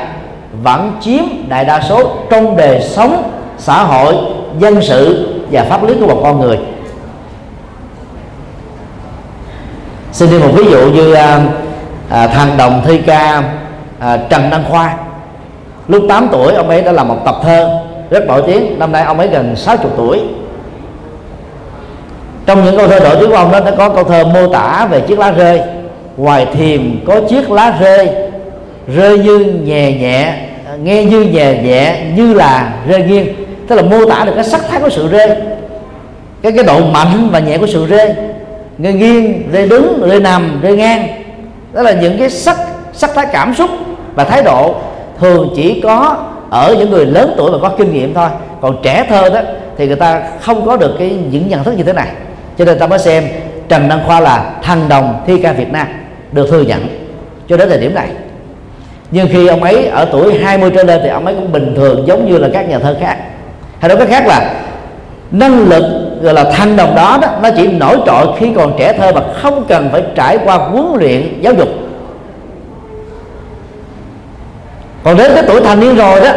vẫn 0.62 0.92
chiếm 1.00 1.22
đại 1.48 1.64
đa 1.64 1.80
số 1.80 2.10
trong 2.30 2.56
đời 2.56 2.80
sống, 2.80 3.30
xã 3.58 3.82
hội, 3.82 4.14
dân 4.58 4.82
sự 4.82 5.28
và 5.50 5.64
pháp 5.64 5.84
lý 5.84 5.94
của 6.00 6.06
một 6.06 6.20
con 6.22 6.40
người. 6.40 6.58
Xin 10.12 10.30
thêm 10.30 10.40
một 10.40 10.50
ví 10.56 10.64
dụ 10.70 10.90
như 10.90 11.12
à, 11.12 11.40
à, 12.10 12.26
thằng 12.26 12.56
đồng 12.56 12.82
thi 12.86 12.98
ca 13.06 13.42
à, 13.98 14.18
trần 14.30 14.50
đăng 14.50 14.64
khoa. 14.70 14.94
Lúc 15.88 16.04
8 16.08 16.28
tuổi 16.32 16.54
ông 16.54 16.68
ấy 16.68 16.82
đã 16.82 16.92
làm 16.92 17.08
một 17.08 17.18
tập 17.24 17.36
thơ 17.42 17.78
rất 18.10 18.26
nổi 18.26 18.42
tiếng. 18.46 18.78
Năm 18.78 18.92
nay 18.92 19.02
ông 19.02 19.18
ấy 19.18 19.28
gần 19.28 19.56
60 19.56 19.92
tuổi. 19.96 20.20
Trong 22.46 22.64
những 22.64 22.76
câu 22.76 22.88
thơ 22.88 23.00
nổi 23.00 23.16
tiếng 23.20 23.30
của 23.30 23.36
ông 23.36 23.52
đó 23.52 23.60
nó 23.60 23.70
có 23.78 23.88
câu 23.88 24.04
thơ 24.04 24.24
mô 24.24 24.52
tả 24.52 24.86
về 24.90 25.00
chiếc 25.00 25.18
lá 25.18 25.30
rơi. 25.30 25.60
Ngoài 26.16 26.46
thiềm 26.54 27.04
có 27.06 27.20
chiếc 27.28 27.50
lá 27.50 27.74
rơi 27.80 28.08
rơi 28.88 29.18
như 29.18 29.38
nhẹ 29.38 29.92
nhẹ 29.92 30.34
nghe 30.82 31.04
như 31.04 31.20
nhẹ 31.20 31.62
nhẹ 31.62 31.96
như 32.16 32.34
là 32.34 32.72
rơi 32.88 33.02
nghiêng. 33.02 33.26
Tức 33.68 33.76
là 33.76 33.82
mô 33.82 34.04
tả 34.04 34.24
được 34.24 34.32
cái 34.34 34.44
sắc 34.44 34.60
thái 34.70 34.80
của 34.80 34.90
sự 34.90 35.08
rơi 35.08 35.28
cái 36.42 36.52
cái 36.52 36.64
độ 36.64 36.80
mạnh 36.80 37.28
và 37.32 37.38
nhẹ 37.38 37.58
của 37.58 37.66
sự 37.66 37.86
rơi 37.86 38.14
người 38.78 38.92
nghiêng 38.92 39.52
rơi 39.52 39.68
đứng 39.68 40.08
rơi 40.08 40.20
nằm 40.20 40.60
rơi 40.62 40.76
ngang. 40.76 41.08
Đó 41.72 41.82
là 41.82 41.92
những 41.92 42.18
cái 42.18 42.30
sắc 42.30 42.56
sắc 42.92 43.10
thái 43.14 43.26
cảm 43.32 43.54
xúc 43.54 43.70
và 44.14 44.24
thái 44.24 44.42
độ 44.42 44.74
thường 45.20 45.52
chỉ 45.56 45.80
có 45.80 46.16
ở 46.50 46.74
những 46.78 46.90
người 46.90 47.06
lớn 47.06 47.34
tuổi 47.36 47.50
và 47.50 47.58
có 47.62 47.74
kinh 47.78 47.92
nghiệm 47.92 48.14
thôi. 48.14 48.28
Còn 48.60 48.76
trẻ 48.82 49.06
thơ 49.08 49.30
đó 49.30 49.40
thì 49.78 49.86
người 49.86 49.96
ta 49.96 50.22
không 50.40 50.66
có 50.66 50.76
được 50.76 50.96
cái 50.98 51.10
những 51.30 51.48
nhận 51.48 51.64
thức 51.64 51.74
như 51.76 51.84
thế 51.84 51.92
này. 51.92 52.08
Cho 52.58 52.64
nên 52.64 52.78
ta 52.78 52.86
mới 52.86 52.98
xem 52.98 53.24
Trần 53.68 53.88
Đăng 53.88 54.06
Khoa 54.06 54.20
là 54.20 54.54
thần 54.62 54.88
đồng 54.88 55.22
thi 55.26 55.38
ca 55.42 55.52
Việt 55.52 55.72
Nam, 55.72 55.86
được 56.32 56.48
thừa 56.50 56.62
nhận 56.62 56.86
cho 57.48 57.56
đến 57.56 57.68
thời 57.68 57.78
điểm 57.78 57.94
này. 57.94 58.08
Nhưng 59.10 59.28
khi 59.32 59.46
ông 59.46 59.62
ấy 59.62 59.86
ở 59.86 60.08
tuổi 60.12 60.38
20 60.38 60.70
trở 60.74 60.82
lên 60.82 61.00
thì 61.02 61.08
ông 61.08 61.26
ấy 61.26 61.34
cũng 61.34 61.52
bình 61.52 61.74
thường 61.76 62.04
giống 62.06 62.30
như 62.30 62.38
là 62.38 62.48
các 62.52 62.68
nhà 62.68 62.78
thơ 62.78 62.96
khác. 63.00 63.16
Hay 63.78 63.88
nói 63.88 63.98
cách 63.98 64.08
khác 64.08 64.26
là 64.26 64.54
năng 65.30 65.68
lực 65.68 65.84
gọi 66.22 66.34
là 66.34 66.44
thanh 66.44 66.76
đồng 66.76 66.94
đó, 66.94 67.18
đó 67.22 67.28
nó 67.42 67.48
chỉ 67.56 67.66
nổi 67.66 67.96
trội 68.06 68.26
khi 68.38 68.52
còn 68.56 68.74
trẻ 68.78 68.92
thơ 68.92 69.12
mà 69.12 69.20
không 69.34 69.64
cần 69.68 69.88
phải 69.92 70.02
trải 70.14 70.38
qua 70.44 70.56
huấn 70.56 70.86
luyện 70.98 71.40
giáo 71.40 71.54
dục. 71.54 71.68
Còn 75.04 75.16
đến 75.16 75.30
cái 75.34 75.44
tuổi 75.46 75.60
thành 75.60 75.80
niên 75.80 75.96
rồi 75.96 76.20
đó 76.20 76.30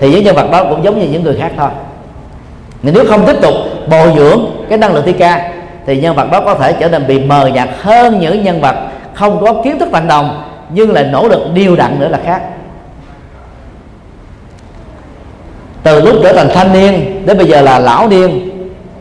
thì 0.00 0.10
những 0.10 0.24
nhân 0.24 0.36
vật 0.36 0.50
đó 0.50 0.64
cũng 0.64 0.84
giống 0.84 1.00
như 1.00 1.06
những 1.08 1.22
người 1.22 1.36
khác 1.40 1.52
thôi. 1.56 1.68
Nếu 2.82 3.04
không 3.08 3.26
tiếp 3.26 3.36
tục 3.42 3.54
bồi 3.88 4.12
dưỡng 4.16 4.46
cái 4.68 4.78
năng 4.78 4.94
lực 4.94 5.04
thi 5.04 5.12
ca 5.12 5.52
thì 5.86 6.00
nhân 6.00 6.16
vật 6.16 6.30
đó 6.32 6.40
có 6.40 6.54
thể 6.54 6.72
trở 6.72 6.88
nên 6.88 7.06
bị 7.06 7.18
mờ 7.18 7.46
nhạt 7.46 7.68
hơn 7.82 8.20
những 8.20 8.44
nhân 8.44 8.60
vật 8.60 8.76
không 9.14 9.44
có 9.44 9.62
kiến 9.64 9.78
thức 9.78 9.88
thành 9.92 10.08
đồng 10.08 10.42
nhưng 10.70 10.92
lại 10.92 11.04
nỗ 11.04 11.28
lực 11.28 11.40
điều 11.54 11.76
đặn 11.76 12.00
nữa 12.00 12.08
là 12.08 12.18
khác. 12.24 12.42
Từ 15.82 16.00
lúc 16.00 16.14
trở 16.22 16.32
thành 16.32 16.48
thanh 16.54 16.72
niên 16.72 17.22
đến 17.26 17.38
bây 17.38 17.46
giờ 17.46 17.60
là 17.60 17.78
lão 17.78 18.08
niên 18.08 18.55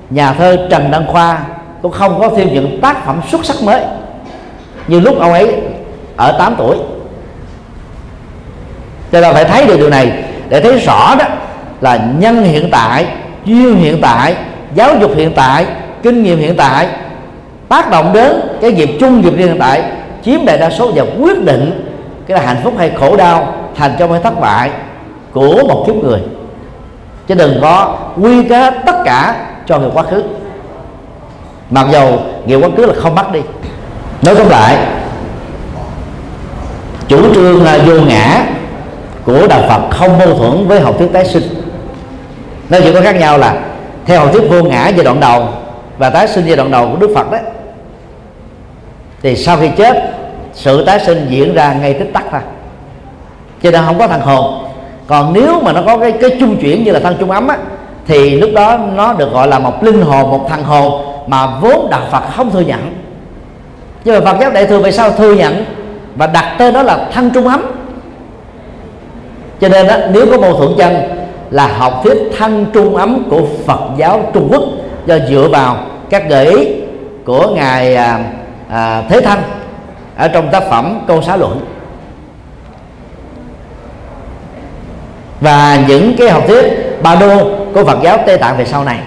nhà 0.09 0.33
thơ 0.33 0.67
trần 0.69 0.91
đăng 0.91 1.07
khoa 1.07 1.39
cũng 1.81 1.91
không 1.91 2.19
có 2.19 2.29
thêm 2.37 2.53
những 2.53 2.81
tác 2.81 3.05
phẩm 3.05 3.21
xuất 3.31 3.45
sắc 3.45 3.55
mới. 3.63 3.81
Như 4.87 4.99
lúc 4.99 5.19
ông 5.19 5.31
ấy 5.33 5.55
ở 6.17 6.35
8 6.39 6.55
tuổi. 6.57 6.77
Cho 9.11 9.21
nên 9.21 9.33
phải 9.33 9.45
thấy 9.45 9.67
được 9.67 9.77
điều 9.77 9.89
này 9.89 10.23
để 10.49 10.61
thấy 10.61 10.79
rõ 10.79 11.15
đó 11.19 11.25
là 11.81 11.99
nhân 12.19 12.43
hiện 12.43 12.69
tại, 12.71 13.05
duyên 13.45 13.75
hiện 13.75 14.01
tại, 14.01 14.35
giáo 14.75 14.95
dục 15.01 15.11
hiện 15.15 15.33
tại, 15.35 15.65
kinh 16.03 16.23
nghiệm 16.23 16.39
hiện 16.39 16.55
tại, 16.57 16.87
tác 17.69 17.91
động 17.91 18.13
đến 18.13 18.41
cái 18.61 18.71
nghiệp 18.71 18.89
chung 18.99 19.21
nghiệp 19.21 19.33
riêng 19.37 19.47
hiện 19.47 19.59
tại 19.59 19.83
chiếm 20.23 20.45
đại 20.45 20.57
đa 20.57 20.69
số 20.69 20.91
và 20.95 21.03
quyết 21.19 21.43
định 21.43 21.91
cái 22.27 22.37
là 22.37 22.45
hạnh 22.45 22.61
phúc 22.63 22.73
hay 22.77 22.91
khổ 22.99 23.17
đau 23.17 23.55
thành 23.75 23.95
công 23.99 24.11
hay 24.11 24.21
thất 24.21 24.39
bại 24.41 24.69
của 25.33 25.63
một 25.67 25.83
kiếp 25.87 25.95
người. 25.95 26.19
Chứ 27.27 27.35
đừng 27.35 27.59
có 27.61 27.97
quy 28.21 28.43
kết 28.43 28.73
tất 28.85 28.95
cả 29.05 29.35
cho 29.65 29.79
người 29.79 29.89
quá 29.93 30.03
khứ. 30.03 30.23
Mặc 31.69 31.87
dầu 31.91 32.19
nghiệp 32.45 32.59
quá 32.61 32.69
khứ 32.77 32.85
là 32.85 32.93
không 32.97 33.15
bắt 33.15 33.31
đi. 33.31 33.39
Nói 34.21 34.35
tóm 34.35 34.49
lại, 34.49 34.77
chủ 37.07 37.33
trương 37.33 37.65
à, 37.65 37.77
vô 37.85 37.93
ngã 37.93 38.45
của 39.25 39.47
đạo 39.47 39.61
Phật 39.69 39.97
không 39.97 40.17
mâu 40.17 40.33
thuẫn 40.33 40.67
với 40.67 40.79
học 40.79 40.95
thuyết 40.99 41.13
tái 41.13 41.25
sinh. 41.25 41.43
Nó 42.69 42.77
chỉ 42.83 42.93
có 42.93 43.01
khác 43.01 43.15
nhau 43.15 43.37
là 43.37 43.55
theo 44.05 44.19
học 44.19 44.29
thuyết 44.33 44.49
vô 44.49 44.63
ngã 44.63 44.87
giai 44.87 45.05
đoạn 45.05 45.19
đầu 45.19 45.47
và 45.97 46.09
tái 46.09 46.27
sinh 46.27 46.45
giai 46.45 46.55
đoạn 46.55 46.71
đầu 46.71 46.89
của 46.91 46.97
Đức 46.97 47.11
Phật 47.15 47.31
đấy 47.31 47.41
thì 49.21 49.35
sau 49.35 49.57
khi 49.57 49.69
chết, 49.77 50.13
sự 50.53 50.85
tái 50.85 50.99
sinh 50.99 51.27
diễn 51.29 51.55
ra 51.55 51.73
ngay 51.73 51.93
tích 51.93 52.13
tắc 52.13 52.23
thôi. 52.31 52.41
Cho 53.63 53.71
nên 53.71 53.81
không 53.85 53.99
có 53.99 54.07
thằng 54.07 54.21
hồn. 54.21 54.65
Còn 55.07 55.33
nếu 55.33 55.61
mà 55.61 55.73
nó 55.73 55.81
có 55.85 55.97
cái 55.97 56.11
cái 56.11 56.29
chung 56.39 56.57
chuyển 56.61 56.83
như 56.83 56.91
là 56.91 56.99
thân 56.99 57.15
chung 57.19 57.31
ấm 57.31 57.47
á 57.47 57.57
thì 58.07 58.39
lúc 58.39 58.49
đó 58.53 58.77
nó 58.95 59.13
được 59.13 59.33
gọi 59.33 59.47
là 59.47 59.59
một 59.59 59.83
linh 59.83 60.01
hồn 60.01 60.31
một 60.31 60.45
thằng 60.49 60.63
hồn 60.63 61.05
mà 61.27 61.47
vốn 61.61 61.87
đạo 61.89 62.01
Phật 62.11 62.23
không 62.35 62.51
thừa 62.51 62.61
nhận. 62.61 62.93
Nhưng 64.03 64.15
mà 64.15 64.31
Phật 64.31 64.37
giáo 64.41 64.51
đại 64.51 64.65
thừa 64.65 64.79
về 64.79 64.91
sau 64.91 65.11
thừa 65.11 65.33
nhận 65.33 65.65
và 66.15 66.27
đặt 66.27 66.55
tên 66.57 66.73
đó 66.73 66.83
là 66.83 67.09
thân 67.13 67.31
trung 67.33 67.47
ấm. 67.47 67.61
Cho 69.61 69.69
nên 69.69 69.87
đó, 69.87 69.95
nếu 70.11 70.25
có 70.31 70.37
mâu 70.37 70.57
thuẫn 70.57 70.71
chân 70.77 70.93
là 71.49 71.67
học 71.67 72.01
thuyết 72.03 72.17
thân 72.37 72.65
trung 72.73 72.95
ấm 72.95 73.23
của 73.29 73.41
Phật 73.65 73.79
giáo 73.97 74.29
Trung 74.33 74.47
Quốc 74.51 74.63
do 75.05 75.17
dựa 75.29 75.47
vào 75.51 75.77
các 76.09 76.29
gợi 76.29 76.45
ý 76.45 76.67
của 77.25 77.49
ngài 77.55 77.95
à, 77.95 78.19
à, 78.69 79.03
Thế 79.09 79.21
Thanh 79.21 79.39
ở 80.17 80.27
trong 80.27 80.49
tác 80.51 80.63
phẩm 80.69 80.99
Câu 81.07 81.21
Xá 81.21 81.37
Luận. 81.37 81.59
Và 85.39 85.79
những 85.87 86.15
cái 86.17 86.29
học 86.29 86.43
thuyết 86.47 86.63
ba 87.03 87.15
đô 87.15 87.64
của 87.75 87.83
Phật 87.83 87.97
giáo 88.03 88.17
Tây 88.25 88.37
Tạng 88.37 88.57
về 88.57 88.65
sau 88.65 88.83
này. 88.83 88.99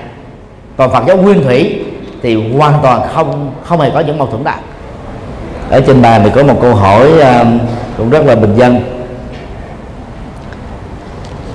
Còn 0.77 0.93
Phật 0.93 1.05
giáo 1.07 1.17
Nguyên 1.17 1.43
Thủy 1.45 1.79
thì 2.23 2.53
hoàn 2.53 2.75
toàn 2.83 3.01
không 3.15 3.51
không 3.65 3.81
hề 3.81 3.91
có 3.91 4.01
những 4.01 4.19
mâu 4.19 4.27
thuẫn 4.27 4.45
nào. 4.45 4.59
Ở 5.71 5.81
trên 5.81 6.03
bàn 6.03 6.21
thì 6.25 6.31
có 6.35 6.43
một 6.43 6.59
câu 6.63 6.75
hỏi 6.75 7.21
um, 7.21 7.59
cũng 7.97 8.11
rất 8.11 8.27
là 8.27 8.35
bình 8.35 8.55
dân. 8.57 8.81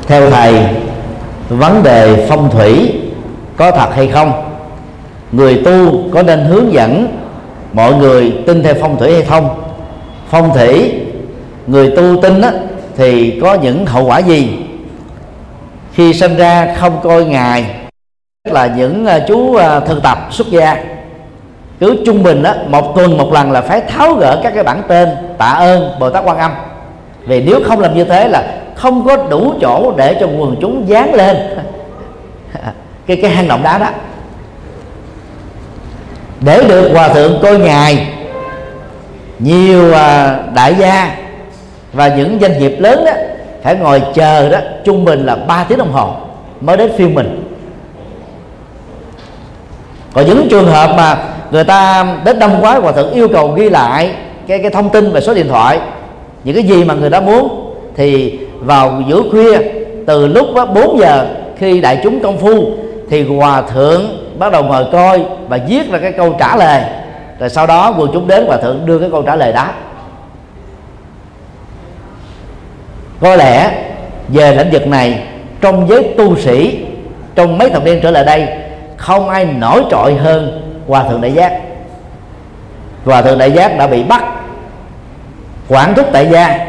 Theo 0.07 0.29
thầy 0.29 0.65
vấn 1.49 1.83
đề 1.83 2.25
phong 2.29 2.49
thủy 2.49 2.93
có 3.57 3.71
thật 3.71 3.89
hay 3.95 4.07
không? 4.07 4.31
Người 5.31 5.61
tu 5.65 6.03
có 6.13 6.23
nên 6.23 6.39
hướng 6.39 6.73
dẫn 6.73 7.17
mọi 7.73 7.93
người 7.93 8.33
tin 8.47 8.63
theo 8.63 8.73
phong 8.81 8.97
thủy 8.97 9.13
hay 9.13 9.23
không? 9.23 9.49
Phong 10.29 10.53
thủy 10.53 10.91
người 11.67 11.95
tu 11.95 12.21
tin 12.21 12.41
á, 12.41 12.51
thì 12.97 13.39
có 13.41 13.53
những 13.53 13.85
hậu 13.85 14.05
quả 14.05 14.19
gì? 14.19 14.49
Khi 15.93 16.13
sinh 16.13 16.35
ra 16.37 16.75
không 16.79 16.99
coi 17.03 17.25
ngài 17.25 17.65
là 18.43 18.67
những 18.67 19.05
à, 19.05 19.19
chú 19.27 19.55
à, 19.55 19.79
thực 19.79 20.03
tập 20.03 20.27
xuất 20.31 20.47
gia. 20.47 20.83
Cứ 21.79 22.03
trung 22.05 22.23
bình 22.23 22.43
đó 22.43 22.53
một 22.67 22.95
tuần 22.95 23.17
một 23.17 23.33
lần 23.33 23.51
là 23.51 23.61
phải 23.61 23.81
tháo 23.81 24.13
gỡ 24.13 24.39
các 24.43 24.51
cái 24.55 24.63
bản 24.63 24.81
tên, 24.87 25.09
tạ 25.37 25.45
ơn, 25.45 25.99
bồ 25.99 26.09
tát 26.09 26.23
quan 26.25 26.37
âm. 26.37 26.51
Vì 27.25 27.41
nếu 27.41 27.59
không 27.65 27.79
làm 27.79 27.95
như 27.95 28.03
thế 28.03 28.27
là 28.27 28.43
không 28.75 29.05
có 29.05 29.17
đủ 29.17 29.53
chỗ 29.61 29.93
để 29.97 30.17
cho 30.19 30.25
quần 30.25 30.55
chúng 30.61 30.89
dán 30.89 31.13
lên 31.13 31.37
cái 33.07 33.17
cái 33.21 33.31
hang 33.31 33.47
động 33.47 33.63
đá 33.63 33.77
đó. 33.77 33.89
Để 36.41 36.63
được 36.67 36.89
hòa 36.93 37.07
thượng 37.07 37.39
coi 37.41 37.59
ngài, 37.59 38.07
nhiều 39.39 39.93
à, 39.93 40.39
đại 40.53 40.75
gia 40.75 41.15
và 41.93 42.07
những 42.07 42.37
doanh 42.41 42.59
nghiệp 42.59 42.75
lớn 42.79 43.05
đó 43.05 43.11
phải 43.63 43.75
ngồi 43.75 44.01
chờ 44.13 44.49
đó, 44.49 44.59
trung 44.83 45.05
bình 45.05 45.25
là 45.25 45.35
3 45.35 45.63
tiếng 45.63 45.77
đồng 45.77 45.91
hồ 45.91 46.15
mới 46.61 46.77
đến 46.77 46.91
phiên 46.97 47.13
mình. 47.13 47.49
Còn 50.13 50.25
những 50.25 50.47
trường 50.49 50.67
hợp 50.67 50.93
mà 50.97 51.17
người 51.51 51.63
ta 51.63 52.05
đến 52.25 52.39
đông 52.39 52.57
quá 52.61 52.79
hòa 52.79 52.91
thượng 52.91 53.11
yêu 53.11 53.27
cầu 53.27 53.47
ghi 53.51 53.69
lại 53.69 54.11
cái 54.47 54.59
cái 54.59 54.71
thông 54.71 54.89
tin 54.89 55.11
về 55.11 55.21
số 55.21 55.33
điện 55.33 55.47
thoại, 55.49 55.79
những 56.43 56.55
cái 56.55 56.63
gì 56.63 56.83
mà 56.83 56.93
người 56.93 57.09
đó 57.09 57.21
muốn, 57.21 57.73
thì 57.95 58.39
vào 58.59 59.01
giữa 59.07 59.21
khuya, 59.31 59.57
từ 60.07 60.27
lúc 60.27 60.47
đó 60.55 60.65
4 60.65 60.99
giờ 60.99 61.25
khi 61.57 61.81
đại 61.81 61.99
chúng 62.03 62.19
công 62.19 62.37
phu, 62.37 62.65
thì 63.09 63.37
hòa 63.37 63.61
thượng 63.61 64.01
bắt 64.39 64.51
đầu 64.51 64.63
ngồi 64.63 64.85
coi 64.91 65.23
và 65.47 65.59
viết 65.67 65.91
ra 65.91 65.99
cái 65.99 66.11
câu 66.11 66.35
trả 66.39 66.55
lời. 66.55 66.81
Rồi 67.39 67.49
sau 67.49 67.67
đó 67.67 67.95
quần 67.97 68.09
chúng 68.13 68.27
đến 68.27 68.45
hòa 68.47 68.57
thượng 68.57 68.85
đưa 68.85 68.99
cái 68.99 69.09
câu 69.11 69.21
trả 69.21 69.35
lời 69.35 69.53
đó 69.53 69.67
có 73.23 73.35
lẽ 73.35 73.71
về 74.27 74.55
lĩnh 74.55 74.71
vực 74.71 74.87
này 74.87 75.23
trong 75.61 75.89
giới 75.89 76.13
tu 76.17 76.37
sĩ 76.37 76.85
trong 77.35 77.57
mấy 77.57 77.69
thập 77.69 77.83
niên 77.85 77.99
trở 78.03 78.11
lại 78.11 78.25
đây 78.25 78.47
không 78.97 79.29
ai 79.29 79.45
nổi 79.45 79.83
trội 79.91 80.13
hơn 80.13 80.61
hòa 80.87 81.03
thượng 81.03 81.21
đại 81.21 81.31
giác. 81.31 81.59
Hòa 83.05 83.21
thượng 83.21 83.37
đại 83.37 83.51
giác 83.51 83.77
đã 83.77 83.87
bị 83.87 84.03
bắt. 84.03 84.23
Quản 85.67 85.93
thúc 85.93 86.05
tại 86.11 86.27
gia 86.31 86.65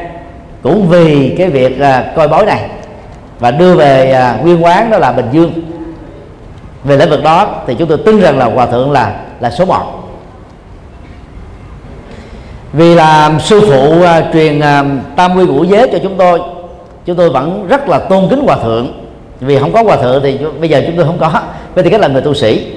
cũng 0.63 0.89
vì 0.89 1.35
cái 1.39 1.49
việc 1.49 1.81
à, 1.81 2.13
coi 2.17 2.29
bói 2.29 2.47
này 2.47 2.71
và 3.39 3.51
đưa 3.51 3.75
về 3.75 4.13
à, 4.13 4.37
nguyên 4.43 4.65
quán 4.65 4.91
đó 4.91 4.99
là 4.99 5.13
bình 5.13 5.29
dương. 5.33 5.53
Về 6.85 6.97
lĩnh 6.97 7.11
vực 7.11 7.23
đó 7.23 7.63
thì 7.67 7.75
chúng 7.79 7.89
tôi 7.89 7.99
tin 8.07 8.21
rằng 8.21 8.39
là 8.39 8.45
hòa 8.45 8.67
thượng 8.67 8.93
là 8.93 9.15
là 9.41 9.51
số 9.51 9.65
một 9.65 10.04
vì 12.75 12.95
là 12.95 13.39
sư 13.39 13.61
phụ 13.61 13.95
uh, 14.01 14.07
truyền 14.33 14.59
uh, 14.59 14.65
tam 15.17 15.37
quy 15.37 15.47
ngũ 15.47 15.65
giới 15.65 15.89
cho 15.93 15.99
chúng 16.03 16.17
tôi 16.17 16.41
chúng 17.07 17.17
tôi 17.17 17.31
vẫn 17.31 17.67
rất 17.69 17.89
là 17.89 17.99
tôn 17.99 18.29
kính 18.31 18.41
hòa 18.47 18.57
thượng. 18.63 18.93
Vì 19.41 19.59
không 19.59 19.73
có 19.73 19.83
hòa 19.83 19.97
thượng 19.97 20.23
thì 20.23 20.39
bây 20.61 20.69
giờ 20.69 20.83
chúng 20.87 20.97
tôi 20.97 21.05
không 21.05 21.19
có. 21.19 21.43
Với 21.75 21.85
tư 21.85 21.91
cách 21.91 22.01
là 22.01 22.09
người 22.09 22.23
tu 22.23 22.35
sĩ. 22.35 22.73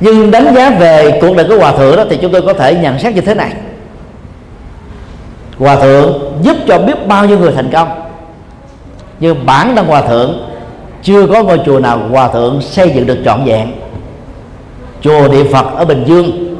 Nhưng 0.00 0.30
đánh 0.30 0.54
giá 0.54 0.70
về 0.70 1.18
cuộc 1.20 1.36
đời 1.36 1.46
của 1.48 1.58
hòa 1.58 1.72
thượng 1.72 1.96
đó 1.96 2.04
thì 2.10 2.18
chúng 2.22 2.32
tôi 2.32 2.42
có 2.42 2.52
thể 2.52 2.74
nhận 2.74 2.98
xét 2.98 3.14
như 3.14 3.20
thế 3.20 3.34
này. 3.34 3.52
Hòa 5.58 5.76
thượng 5.76 6.32
giúp 6.42 6.56
cho 6.68 6.78
biết 6.78 7.06
bao 7.06 7.26
nhiêu 7.26 7.38
người 7.38 7.52
thành 7.52 7.70
công. 7.72 7.88
Nhưng 9.20 9.46
bản 9.46 9.76
thân 9.76 9.86
hòa 9.86 10.02
thượng 10.02 10.48
chưa 11.02 11.26
có 11.26 11.42
ngôi 11.42 11.60
chùa 11.66 11.78
nào 11.78 12.00
hòa 12.10 12.28
thượng 12.28 12.62
xây 12.62 12.90
dựng 12.90 13.06
được 13.06 13.18
trọn 13.24 13.44
vẹn. 13.44 13.72
Chùa 15.00 15.28
địa 15.28 15.44
phật 15.52 15.66
ở 15.76 15.84
bình 15.84 16.04
dương 16.06 16.51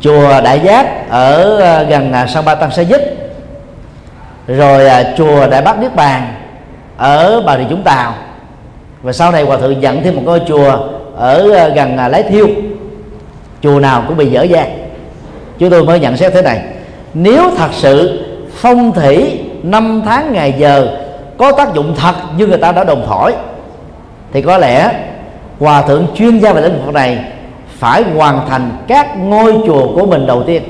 chùa 0.00 0.40
đại 0.44 0.60
giác 0.60 1.10
ở 1.10 1.58
ờ, 1.58 1.84
gần 1.84 2.12
ờ, 2.12 2.26
sân 2.26 2.44
ba 2.44 2.54
tăng 2.54 2.70
sa 2.70 2.84
dích. 2.84 3.32
Rồi 4.46 4.88
ờ, 4.88 5.04
chùa 5.16 5.46
đại 5.46 5.62
bác 5.62 5.78
niết 5.78 5.94
bàn 5.94 6.34
ở 6.96 7.42
bà 7.46 7.58
rịa 7.58 7.64
vũng 7.64 7.82
tàu. 7.82 8.14
Và 9.02 9.12
sau 9.12 9.32
này 9.32 9.42
hòa 9.42 9.56
thượng 9.56 9.82
dẫn 9.82 10.02
thêm 10.02 10.16
một 10.16 10.22
ngôi 10.24 10.40
chùa 10.48 10.78
ở 11.16 11.68
gần 11.74 11.96
lái 11.96 12.22
thiêu. 12.22 12.48
Chùa 13.62 13.80
nào 13.80 14.04
cũng 14.08 14.16
bị 14.16 14.30
dở 14.30 14.42
dang 14.42 14.86
chúng 15.58 15.70
tôi 15.70 15.84
mới 15.84 16.00
nhận 16.00 16.16
xét 16.16 16.32
thế 16.32 16.42
này. 16.42 16.60
Nếu 17.14 17.50
thật 17.56 17.70
sự 17.72 18.24
phong 18.54 18.92
thủy 18.92 19.40
năm 19.62 20.02
tháng 20.04 20.32
ngày 20.32 20.54
giờ 20.58 20.88
có 21.38 21.52
tác 21.52 21.74
dụng 21.74 21.94
thật 21.96 22.14
như 22.36 22.46
người 22.46 22.58
ta 22.58 22.72
đã 22.72 22.84
đồng 22.84 23.04
thổi, 23.06 23.34
thì 24.32 24.42
có 24.42 24.58
lẽ 24.58 24.90
hòa 25.60 25.82
thượng 25.82 26.06
chuyên 26.14 26.38
gia 26.38 26.52
về 26.52 26.62
lĩnh 26.62 26.84
vực 26.84 26.94
này 26.94 27.18
phải 27.78 28.02
hoàn 28.02 28.40
thành 28.48 28.70
các 28.88 29.18
ngôi 29.18 29.54
chùa 29.66 29.88
của 29.94 30.06
mình 30.06 30.26
đầu 30.26 30.42
tiên. 30.42 30.62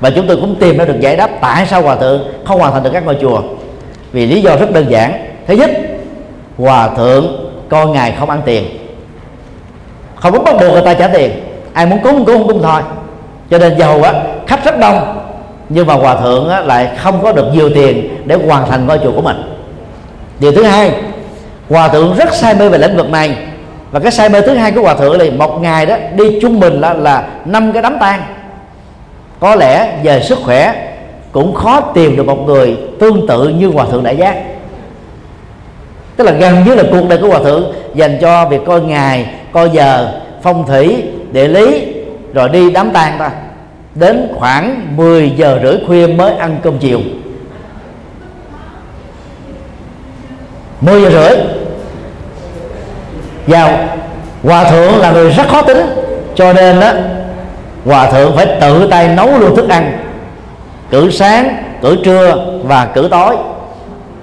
Và 0.00 0.10
chúng 0.10 0.26
tôi 0.26 0.36
cũng 0.36 0.54
tìm 0.54 0.78
ra 0.78 0.84
được 0.84 1.00
giải 1.00 1.16
đáp 1.16 1.30
tại 1.40 1.66
sao 1.66 1.82
hòa 1.82 1.96
thượng 1.96 2.22
không 2.44 2.60
hoàn 2.60 2.72
thành 2.72 2.82
được 2.82 2.90
các 2.92 3.04
ngôi 3.04 3.16
chùa. 3.20 3.40
Vì 4.12 4.26
lý 4.26 4.42
do 4.42 4.56
rất 4.56 4.72
đơn 4.72 4.86
giản. 4.90 5.12
Thứ 5.46 5.54
nhất 5.56 5.70
hòa 6.58 6.88
thượng 6.88 7.50
coi 7.68 7.86
ngài 7.86 8.14
không 8.18 8.30
ăn 8.30 8.42
tiền. 8.44 8.64
Không 10.14 10.32
có 10.32 10.38
bắt 10.38 10.54
buộc 10.60 10.72
người 10.72 10.82
ta 10.82 10.94
trả 10.94 11.08
tiền. 11.08 11.30
Ai 11.72 11.86
muốn 11.86 11.98
cúng 12.02 12.24
cũng 12.24 12.38
không 12.38 12.48
cúng 12.48 12.62
thôi. 12.62 12.82
Cho 13.50 13.58
nên 13.58 13.78
giàu 13.78 14.02
á 14.02 14.12
khách 14.46 14.64
rất 14.64 14.78
đông. 14.78 15.22
Nhưng 15.68 15.86
mà 15.86 15.94
hòa 15.94 16.16
thượng 16.20 16.48
á, 16.48 16.60
lại 16.60 16.90
không 17.02 17.22
có 17.22 17.32
được 17.32 17.46
nhiều 17.52 17.70
tiền 17.74 18.16
để 18.24 18.36
hoàn 18.46 18.70
thành 18.70 18.86
ngôi 18.86 18.98
chùa 18.98 19.12
của 19.12 19.22
mình. 19.22 19.36
Điều 20.40 20.52
thứ 20.52 20.62
hai 20.62 20.92
hòa 21.70 21.88
thượng 21.88 22.16
rất 22.16 22.34
say 22.34 22.54
mê 22.54 22.68
về 22.68 22.78
lĩnh 22.78 22.96
vực 22.96 23.10
này 23.10 23.36
và 23.96 24.00
cái 24.00 24.12
say 24.12 24.28
mê 24.28 24.40
thứ 24.40 24.54
hai 24.54 24.72
của 24.72 24.82
hòa 24.82 24.94
thượng 24.94 25.18
là 25.18 25.24
một 25.36 25.58
ngày 25.60 25.86
đó, 25.86 25.96
đi 26.16 26.40
trung 26.40 26.60
bình 26.60 26.80
là 26.80 26.94
là 26.94 27.28
năm 27.44 27.72
cái 27.72 27.82
đám 27.82 27.96
tang. 28.00 28.22
Có 29.40 29.54
lẽ 29.54 29.98
về 30.02 30.22
sức 30.22 30.38
khỏe 30.44 30.88
cũng 31.32 31.54
khó 31.54 31.80
tìm 31.80 32.16
được 32.16 32.26
một 32.26 32.46
người 32.46 32.76
tương 33.00 33.26
tự 33.26 33.48
như 33.48 33.68
hòa 33.68 33.86
thượng 33.90 34.02
đại 34.02 34.16
giác. 34.16 34.36
Tức 36.16 36.24
là 36.24 36.32
gần 36.32 36.64
như 36.64 36.74
là 36.74 36.82
cuộc 36.90 37.08
đời 37.08 37.18
của 37.22 37.28
hòa 37.28 37.38
thượng 37.38 37.72
dành 37.94 38.18
cho 38.20 38.46
việc 38.46 38.60
coi 38.66 38.80
ngày, 38.80 39.26
coi 39.52 39.70
giờ, 39.70 40.08
phong 40.42 40.66
thủy, 40.66 41.02
địa 41.32 41.48
lý, 41.48 41.94
rồi 42.34 42.48
đi 42.48 42.70
đám 42.70 42.90
tang 42.90 43.18
ta. 43.18 43.30
Đến 43.94 44.28
khoảng 44.38 44.96
10 44.96 45.30
giờ 45.36 45.58
rưỡi 45.62 45.76
khuya 45.86 46.06
mới 46.06 46.34
ăn 46.34 46.56
cơm 46.62 46.78
chiều. 46.78 47.00
10 50.80 51.02
giờ 51.02 51.10
rưỡi 51.10 51.65
giao. 53.46 53.70
Hòa 54.42 54.64
thượng 54.64 54.98
là 54.98 55.12
người 55.12 55.30
rất 55.30 55.48
khó 55.48 55.62
tính, 55.62 55.78
cho 56.34 56.52
nên 56.52 56.80
đó 56.80 56.92
hòa 57.84 58.10
thượng 58.10 58.36
phải 58.36 58.46
tự 58.60 58.88
tay 58.90 59.08
nấu 59.08 59.38
luôn 59.38 59.56
thức 59.56 59.68
ăn. 59.68 59.98
Cử 60.90 61.10
sáng, 61.10 61.56
cử 61.82 61.96
trưa 62.04 62.36
và 62.64 62.86
cử 62.86 63.08
tối. 63.10 63.36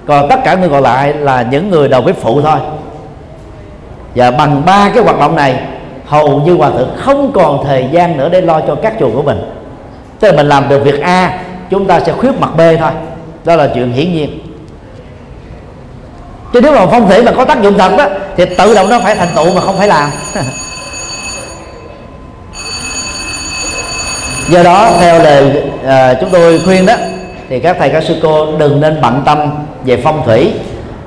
Còn 0.06 0.28
tất 0.28 0.44
cả 0.44 0.54
người 0.54 0.68
còn 0.68 0.82
lại 0.82 1.14
là 1.14 1.46
những 1.50 1.70
người 1.70 1.88
đầu 1.88 2.02
bếp 2.02 2.16
phụ 2.16 2.40
thôi. 2.40 2.58
Và 4.14 4.30
bằng 4.30 4.62
ba 4.66 4.90
cái 4.94 5.04
hoạt 5.04 5.18
động 5.20 5.36
này, 5.36 5.60
hầu 6.06 6.40
như 6.40 6.54
hòa 6.54 6.70
thượng 6.70 6.90
không 6.96 7.32
còn 7.34 7.64
thời 7.64 7.88
gian 7.92 8.16
nữa 8.16 8.28
để 8.28 8.40
lo 8.40 8.60
cho 8.60 8.74
các 8.74 8.92
chùa 9.00 9.10
của 9.14 9.22
mình. 9.22 9.40
Tức 10.20 10.28
là 10.28 10.36
mình 10.36 10.48
làm 10.48 10.68
được 10.68 10.84
việc 10.84 11.00
a, 11.00 11.38
chúng 11.70 11.86
ta 11.86 12.00
sẽ 12.00 12.12
khuyết 12.12 12.40
mặt 12.40 12.50
b 12.56 12.60
thôi. 12.80 12.90
Đó 13.44 13.56
là 13.56 13.70
chuyện 13.74 13.92
hiển 13.92 14.12
nhiên 14.12 14.38
chứ 16.54 16.60
nếu 16.60 16.72
mà 16.72 16.86
phong 16.86 17.08
thủy 17.08 17.22
mà 17.22 17.32
có 17.32 17.44
tác 17.44 17.62
dụng 17.62 17.78
thật 17.78 17.92
đó 17.98 18.06
thì 18.36 18.44
tự 18.44 18.74
động 18.74 18.88
nó 18.88 19.00
phải 19.00 19.14
thành 19.14 19.28
tựu 19.36 19.54
mà 19.54 19.60
không 19.60 19.78
phải 19.78 19.88
làm. 19.88 20.10
Do 24.48 24.62
đó 24.62 24.90
theo 25.00 25.18
lời 25.18 25.62
à, 25.86 26.14
chúng 26.20 26.30
tôi 26.30 26.60
khuyên 26.64 26.86
đó 26.86 26.94
thì 27.48 27.60
các 27.60 27.76
thầy 27.78 27.90
các 27.90 28.04
sư 28.04 28.16
cô 28.22 28.58
đừng 28.58 28.80
nên 28.80 29.00
bận 29.02 29.22
tâm 29.24 29.38
về 29.84 30.00
phong 30.04 30.22
thủy 30.26 30.52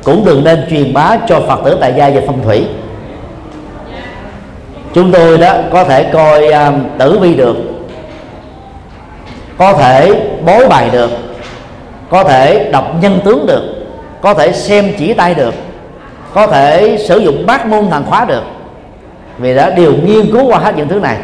cũng 0.04 0.26
đừng 0.26 0.44
nên 0.44 0.68
truyền 0.70 0.94
bá 0.94 1.18
cho 1.28 1.40
phật 1.48 1.60
tử 1.66 1.78
tại 1.82 1.94
gia 1.98 2.10
về 2.10 2.24
phong 2.28 2.44
thủy. 2.44 2.66
Chúng 4.94 5.12
tôi 5.12 5.38
đó 5.38 5.54
có 5.72 5.84
thể 5.84 6.04
coi 6.04 6.48
um, 6.48 6.84
tử 6.98 7.20
vi 7.20 7.34
được 7.34 7.58
có 9.58 9.74
thể 9.74 10.14
bối 10.46 10.68
bài 10.68 10.90
được 10.92 11.10
có 12.10 12.24
thể 12.24 12.70
đọc 12.72 12.92
nhân 13.02 13.20
tướng 13.26 13.46
được 13.46 13.77
có 14.28 14.34
thể 14.34 14.54
xem 14.54 14.94
chỉ 14.98 15.14
tay 15.14 15.36
được. 15.36 15.54
Có 16.34 16.48
thể 16.48 16.98
sử 17.08 17.18
dụng 17.18 17.46
bát 17.46 17.66
môn 17.66 17.90
thần 17.90 18.04
khóa 18.06 18.26
được. 18.26 18.44
Vì 19.38 19.56
đã 19.56 19.70
điều 19.70 19.94
nghiên 20.04 20.32
cứu 20.32 20.48
qua 20.48 20.60
hết 20.60 20.78
những 20.78 20.88
thứ 20.88 21.00
này. 21.00 21.18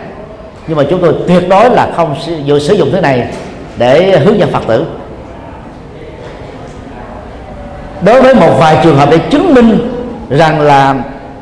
Nhưng 0.67 0.77
mà 0.77 0.83
chúng 0.89 1.01
tôi 1.01 1.15
tuyệt 1.27 1.49
đối 1.49 1.69
là 1.69 1.89
không 1.95 2.15
vừa 2.45 2.59
sử 2.59 2.73
dụng 2.73 2.89
thứ 2.91 3.01
này 3.01 3.27
để 3.77 4.19
hướng 4.19 4.39
dẫn 4.39 4.51
phật 4.51 4.63
tử. 4.67 4.85
Đối 8.01 8.21
với 8.21 8.35
một 8.35 8.55
vài 8.59 8.77
trường 8.83 8.97
hợp 8.97 9.09
để 9.11 9.17
chứng 9.17 9.53
minh 9.53 9.79
rằng 10.29 10.61
là 10.61 10.95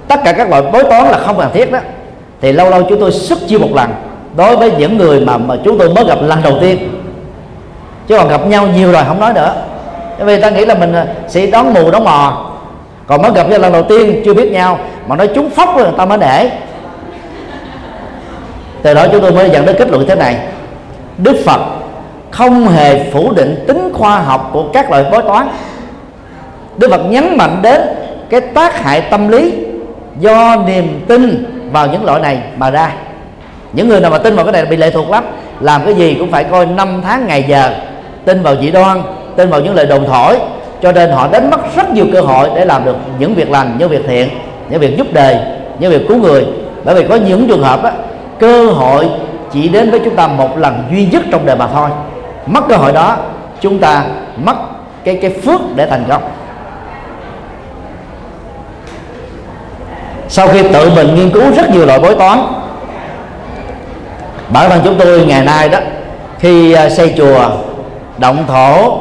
tất 0.07 0.19
cả 0.23 0.31
các 0.31 0.49
loại 0.49 0.61
bói 0.61 0.83
toán 0.83 1.11
là 1.11 1.17
không 1.17 1.37
cần 1.37 1.49
thiết 1.53 1.71
đó, 1.71 1.79
thì 2.41 2.51
lâu 2.51 2.69
lâu 2.69 2.83
chúng 2.89 2.99
tôi 2.99 3.11
xuất 3.11 3.39
chiêu 3.47 3.59
một 3.59 3.75
lần 3.75 3.89
đối 4.35 4.57
với 4.57 4.71
những 4.71 4.97
người 4.97 5.19
mà 5.19 5.37
mà 5.37 5.55
chúng 5.65 5.77
tôi 5.77 5.89
mới 5.89 6.05
gặp 6.05 6.17
lần 6.21 6.41
đầu 6.43 6.57
tiên. 6.61 7.01
Chứ 8.07 8.17
còn 8.17 8.29
gặp 8.29 8.47
nhau 8.47 8.67
nhiều 8.67 8.91
rồi 8.91 9.03
không 9.07 9.19
nói 9.19 9.33
nữa 9.33 9.53
vì 10.25 10.41
ta 10.41 10.49
nghĩ 10.49 10.65
là 10.65 10.75
mình 10.75 10.93
à, 10.93 11.05
sẽ 11.27 11.45
đón 11.47 11.73
mù 11.73 11.91
đón 11.91 12.03
mò 12.03 12.51
còn 13.07 13.21
mới 13.21 13.31
gặp 13.35 13.49
nhau 13.49 13.59
lần 13.59 13.73
đầu 13.73 13.83
tiên, 13.83 14.21
chưa 14.25 14.33
biết 14.33 14.51
nhau, 14.51 14.79
mà 15.07 15.15
nói 15.15 15.29
chúng 15.35 15.49
phóc 15.49 15.69
rồi 15.77 15.85
người 15.85 15.97
ta 15.97 16.05
mới 16.05 16.17
để 16.17 16.51
từ 18.81 18.93
đó 18.93 19.05
chúng 19.11 19.21
tôi 19.21 19.31
mới 19.31 19.49
dẫn 19.49 19.65
đến 19.65 19.75
kết 19.79 19.89
luận 19.89 20.05
thế 20.07 20.15
này. 20.15 20.37
Đức 21.17 21.37
phật 21.45 21.61
không 22.31 22.67
hề 22.67 23.11
phủ 23.11 23.33
định 23.33 23.63
tính 23.67 23.89
khoa 23.93 24.19
học 24.19 24.49
của 24.53 24.63
các 24.73 24.91
loại 24.91 25.03
bói 25.11 25.21
toán. 25.21 25.47
Đức 26.77 26.91
phật 26.91 27.01
nhấn 27.09 27.37
mạnh 27.37 27.59
đến 27.61 27.81
cái 28.29 28.41
tác 28.41 28.79
hại 28.79 29.01
tâm 29.01 29.27
lý 29.27 29.53
do 30.19 30.55
niềm 30.67 31.05
tin 31.07 31.45
vào 31.71 31.87
những 31.87 32.05
loại 32.05 32.21
này 32.21 32.41
mà 32.57 32.69
ra. 32.69 32.91
Những 33.73 33.89
người 33.89 33.99
nào 33.99 34.11
mà 34.11 34.17
tin 34.17 34.35
vào 34.35 34.45
cái 34.45 34.53
này 34.53 34.65
bị 34.65 34.77
lệ 34.77 34.89
thuộc 34.91 35.09
lắm. 35.09 35.23
Làm 35.59 35.81
cái 35.85 35.93
gì 35.93 36.15
cũng 36.19 36.31
phải 36.31 36.43
coi 36.43 36.65
năm 36.65 37.01
tháng, 37.03 37.27
ngày 37.27 37.45
giờ, 37.47 37.73
tin 38.25 38.43
vào 38.43 38.55
dị 38.61 38.71
đoan 38.71 39.01
tin 39.35 39.49
vào 39.49 39.61
những 39.61 39.75
lời 39.75 39.85
đồn 39.85 40.05
thổi. 40.05 40.37
Cho 40.81 40.91
nên 40.91 41.11
họ 41.11 41.27
đánh 41.31 41.49
mất 41.49 41.75
rất 41.75 41.89
nhiều 41.89 42.05
cơ 42.13 42.21
hội 42.21 42.49
để 42.55 42.65
làm 42.65 42.85
được 42.85 42.95
những 43.19 43.35
việc 43.35 43.51
lành 43.51 43.75
những 43.77 43.89
việc 43.89 44.01
thiện 44.07 44.29
những 44.69 44.79
việc 44.79 44.97
giúp 44.97 45.07
đời 45.13 45.37
những 45.79 45.91
việc 45.91 46.07
cứu 46.07 46.17
người. 46.17 46.45
Bởi 46.83 46.95
vì 46.95 47.07
có 47.07 47.15
những 47.15 47.47
trường 47.47 47.63
hợp 47.63 47.83
á, 47.83 47.91
cơ 48.39 48.65
hội 48.65 49.09
chỉ 49.51 49.69
đến 49.69 49.91
với 49.91 49.99
chúng 50.05 50.15
ta 50.15 50.27
một 50.27 50.57
lần 50.57 50.83
duy 50.91 51.05
nhất 51.05 51.23
trong 51.31 51.45
đời 51.45 51.55
mà 51.55 51.67
thôi. 51.67 51.89
Mất 52.45 52.61
cơ 52.69 52.75
hội 52.75 52.91
đó 52.91 53.17
chúng 53.61 53.79
ta 53.79 54.03
mất 54.37 54.55
cái 55.03 55.19
cái 55.21 55.31
phước 55.45 55.61
để 55.75 55.87
thành 55.87 56.03
công. 56.09 56.21
Sau 60.27 60.47
khi 60.47 60.63
tự 60.73 60.91
mình 60.95 61.15
nghiên 61.15 61.29
cứu 61.29 61.43
rất 61.55 61.69
nhiều 61.69 61.85
loại 61.85 61.99
bói 61.99 62.15
toán 62.15 62.39
bản 64.53 64.69
thân 64.69 64.81
chúng 64.83 64.95
tôi 64.99 65.25
ngày 65.25 65.45
nay 65.45 65.69
đó 65.69 65.79
khi 66.39 66.73
à, 66.73 66.89
xây 66.89 67.13
chùa 67.17 67.49
động 68.17 68.43
thổ 68.47 68.97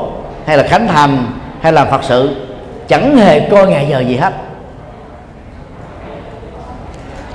hay 0.51 0.57
là 0.57 0.63
khánh 0.63 0.89
thành 0.89 1.27
hay 1.61 1.73
là 1.73 1.85
phật 1.85 2.05
sự 2.05 2.37
chẳng 2.89 3.17
hề 3.17 3.41
coi 3.41 3.67
ngày 3.67 3.87
giờ 3.91 4.01
gì 4.01 4.17
hết. 4.17 4.33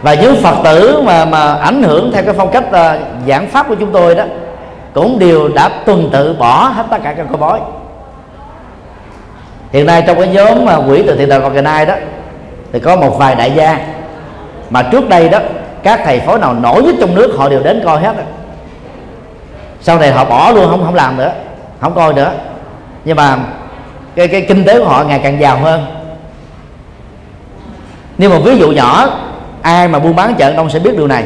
Và 0.01 0.13
những 0.13 0.35
phật 0.43 0.55
tử 0.63 1.01
mà 1.05 1.25
mà 1.25 1.55
ảnh 1.55 1.83
hưởng 1.83 2.11
theo 2.13 2.23
cái 2.23 2.33
phong 2.37 2.51
cách 2.51 2.63
uh, 2.67 3.01
giảng 3.27 3.47
pháp 3.47 3.67
của 3.67 3.75
chúng 3.75 3.91
tôi 3.91 4.15
đó 4.15 4.23
cũng 4.93 5.19
đều 5.19 5.47
đã 5.47 5.69
tuần 5.85 6.09
tự 6.11 6.35
bỏ 6.39 6.67
hết 6.67 6.85
tất 6.91 6.97
cả 7.03 7.13
các 7.13 7.25
câu 7.29 7.37
bói. 7.37 7.59
Hiện 9.71 9.85
nay 9.85 10.03
trong 10.07 10.19
cái 10.19 10.27
nhóm 10.27 10.65
mà 10.65 10.77
quỹ 10.87 11.03
từ 11.07 11.15
thiện 11.15 11.29
đạo 11.29 11.41
Phật 11.41 11.53
ngày 11.53 11.61
nay 11.61 11.85
đó 11.85 11.93
thì 12.71 12.79
có 12.79 12.95
một 12.95 13.17
vài 13.17 13.35
đại 13.35 13.51
gia 13.51 13.79
mà 14.69 14.83
trước 14.83 15.09
đây 15.09 15.29
đó 15.29 15.39
các 15.83 16.01
thầy 16.05 16.19
phối 16.19 16.39
nào 16.39 16.53
nổi 16.53 16.83
nhất 16.83 16.95
trong 16.99 17.15
nước 17.15 17.35
họ 17.37 17.49
đều 17.49 17.63
đến 17.63 17.81
coi 17.85 18.01
hết 18.01 18.13
sau 19.81 19.99
này 19.99 20.11
họ 20.11 20.25
bỏ 20.25 20.51
luôn 20.51 20.69
không 20.69 20.85
không 20.85 20.95
làm 20.95 21.17
nữa 21.17 21.31
không 21.81 21.95
coi 21.95 22.13
nữa 22.13 22.31
nhưng 23.05 23.17
mà 23.17 23.37
cái 24.15 24.27
cái 24.27 24.41
kinh 24.41 24.65
tế 24.65 24.79
của 24.79 24.85
họ 24.85 25.03
ngày 25.03 25.19
càng 25.23 25.41
giàu 25.41 25.57
hơn. 25.57 25.85
Nhưng 28.17 28.31
mà 28.31 28.39
ví 28.39 28.57
dụ 28.57 28.71
nhỏ, 28.71 29.09
ai 29.61 29.87
mà 29.87 29.99
buôn 29.99 30.15
bán 30.15 30.35
chợ 30.35 30.47
An 30.47 30.55
Đông 30.55 30.69
sẽ 30.69 30.79
biết 30.79 30.97
điều 30.97 31.07
này. 31.07 31.23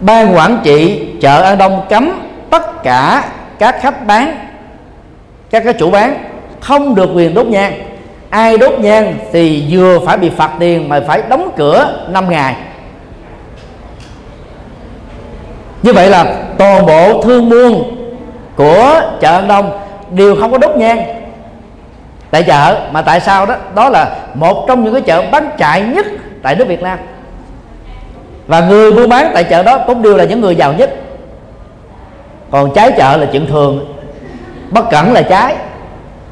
Ban 0.00 0.36
quản 0.36 0.58
trị 0.64 1.06
chợ 1.20 1.42
An 1.42 1.58
Đông 1.58 1.86
cấm 1.90 2.20
tất 2.50 2.82
cả 2.82 3.24
các 3.58 3.76
khách 3.82 4.06
bán, 4.06 4.38
các 5.50 5.64
cái 5.64 5.72
chủ 5.72 5.90
bán 5.90 6.24
không 6.60 6.94
được 6.94 7.10
quyền 7.14 7.34
đốt 7.34 7.46
nhang. 7.46 7.72
Ai 8.30 8.58
đốt 8.58 8.80
nhang 8.80 9.18
thì 9.32 9.64
vừa 9.70 9.98
phải 10.06 10.18
bị 10.18 10.30
phạt 10.30 10.50
tiền 10.58 10.88
mà 10.88 11.00
phải 11.06 11.22
đóng 11.28 11.50
cửa 11.56 12.06
5 12.08 12.30
ngày. 12.30 12.56
Như 15.82 15.92
vậy 15.92 16.10
là 16.10 16.34
toàn 16.58 16.86
bộ 16.86 17.22
thương 17.22 17.50
buôn 17.50 17.96
của 18.56 19.00
chợ 19.20 19.32
An 19.32 19.48
Đông 19.48 19.83
đều 20.10 20.36
không 20.40 20.52
có 20.52 20.58
đốt 20.58 20.76
nhang. 20.76 21.04
Tại 22.30 22.42
chợ, 22.42 22.80
mà 22.92 23.02
tại 23.02 23.20
sao 23.20 23.46
đó? 23.46 23.54
Đó 23.74 23.88
là 23.88 24.16
một 24.34 24.64
trong 24.68 24.84
những 24.84 24.92
cái 24.92 25.02
chợ 25.02 25.22
bán 25.30 25.50
chạy 25.58 25.82
nhất 25.82 26.06
tại 26.42 26.54
nước 26.54 26.68
Việt 26.68 26.82
Nam. 26.82 26.98
Và 28.46 28.60
người 28.60 28.92
buôn 28.92 29.08
bán 29.08 29.30
tại 29.34 29.44
chợ 29.44 29.62
đó 29.62 29.78
cũng 29.78 30.02
đều 30.02 30.16
là 30.16 30.24
những 30.24 30.40
người 30.40 30.56
giàu 30.56 30.72
nhất. 30.72 30.90
Còn 32.50 32.74
trái 32.74 32.92
chợ 32.96 33.16
là 33.16 33.26
chuyện 33.32 33.46
thường. 33.46 33.94
Bất 34.70 34.90
cẩn 34.90 35.12
là 35.12 35.22
trái. 35.22 35.56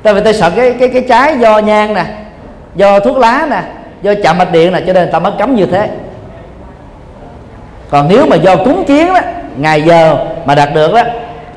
Tại 0.02 0.14
vì 0.14 0.20
tôi 0.24 0.34
sợ 0.34 0.50
cái 0.50 0.74
cái 0.80 0.88
cái 0.88 1.04
trái 1.08 1.38
do 1.38 1.58
nhang 1.58 1.94
nè, 1.94 2.04
do 2.74 3.00
thuốc 3.00 3.16
lá 3.16 3.46
nè, 3.50 3.62
do 4.02 4.14
chạm 4.22 4.38
mạch 4.38 4.52
điện 4.52 4.72
nè, 4.72 4.80
cho 4.86 4.92
nên 4.92 5.02
người 5.02 5.12
ta 5.12 5.18
mới 5.18 5.32
cấm 5.38 5.54
như 5.54 5.66
thế. 5.66 5.88
Còn 7.90 8.08
nếu 8.08 8.26
mà 8.26 8.36
do 8.36 8.56
cúng 8.56 8.84
kiến 8.86 9.14
đó, 9.14 9.20
ngày 9.56 9.82
giờ 9.82 10.16
mà 10.44 10.54
đạt 10.54 10.74
được 10.74 10.92
đó, 10.94 11.02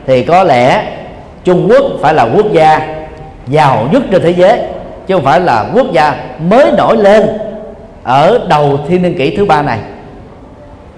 thì 0.07 0.23
có 0.23 0.43
lẽ 0.43 0.83
Trung 1.45 1.67
Quốc 1.69 1.83
phải 2.01 2.13
là 2.13 2.27
quốc 2.35 2.45
gia 2.51 2.95
giàu 3.47 3.87
nhất 3.91 4.03
trên 4.11 4.21
thế 4.21 4.33
giới, 4.33 4.59
chứ 5.07 5.15
không 5.15 5.23
phải 5.23 5.39
là 5.39 5.65
quốc 5.73 5.91
gia 5.91 6.15
mới 6.39 6.71
nổi 6.77 6.97
lên 6.97 7.27
ở 8.03 8.39
đầu 8.49 8.79
thiên 8.87 9.01
niên 9.01 9.17
kỷ 9.17 9.35
thứ 9.35 9.45
ba 9.45 9.61
này. 9.61 9.79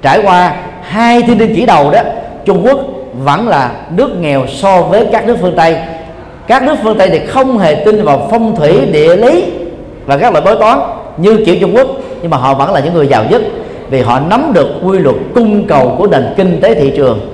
Trải 0.01 0.19
qua 0.23 0.55
hai 0.81 1.21
thiên 1.21 1.37
niên 1.37 1.55
kỷ 1.55 1.65
đầu 1.65 1.91
đó, 1.91 1.99
Trung 2.45 2.65
Quốc 2.65 2.79
vẫn 3.23 3.47
là 3.47 3.71
nước 3.95 4.09
nghèo 4.19 4.47
so 4.47 4.81
với 4.81 5.07
các 5.11 5.27
nước 5.27 5.37
phương 5.41 5.55
Tây. 5.55 5.77
Các 6.47 6.63
nước 6.63 6.75
phương 6.83 6.97
Tây 6.97 7.09
thì 7.09 7.19
không 7.19 7.57
hề 7.57 7.75
tin 7.75 8.03
vào 8.03 8.27
phong 8.31 8.55
thủy, 8.55 8.85
địa 8.91 9.15
lý 9.15 9.45
và 10.05 10.17
các 10.17 10.33
loại 10.33 10.45
bói 10.45 10.55
toán 10.59 10.79
như 11.17 11.43
kiểu 11.45 11.55
Trung 11.61 11.75
Quốc, 11.75 11.87
nhưng 12.21 12.31
mà 12.31 12.37
họ 12.37 12.53
vẫn 12.53 12.73
là 12.73 12.79
những 12.79 12.93
người 12.93 13.07
giàu 13.07 13.23
nhất 13.29 13.41
vì 13.89 14.01
họ 14.01 14.19
nắm 14.19 14.51
được 14.53 14.67
quy 14.83 14.99
luật 14.99 15.15
cung 15.35 15.67
cầu 15.67 15.95
của 15.97 16.07
nền 16.07 16.33
kinh 16.37 16.61
tế 16.61 16.73
thị 16.73 16.93
trường. 16.97 17.33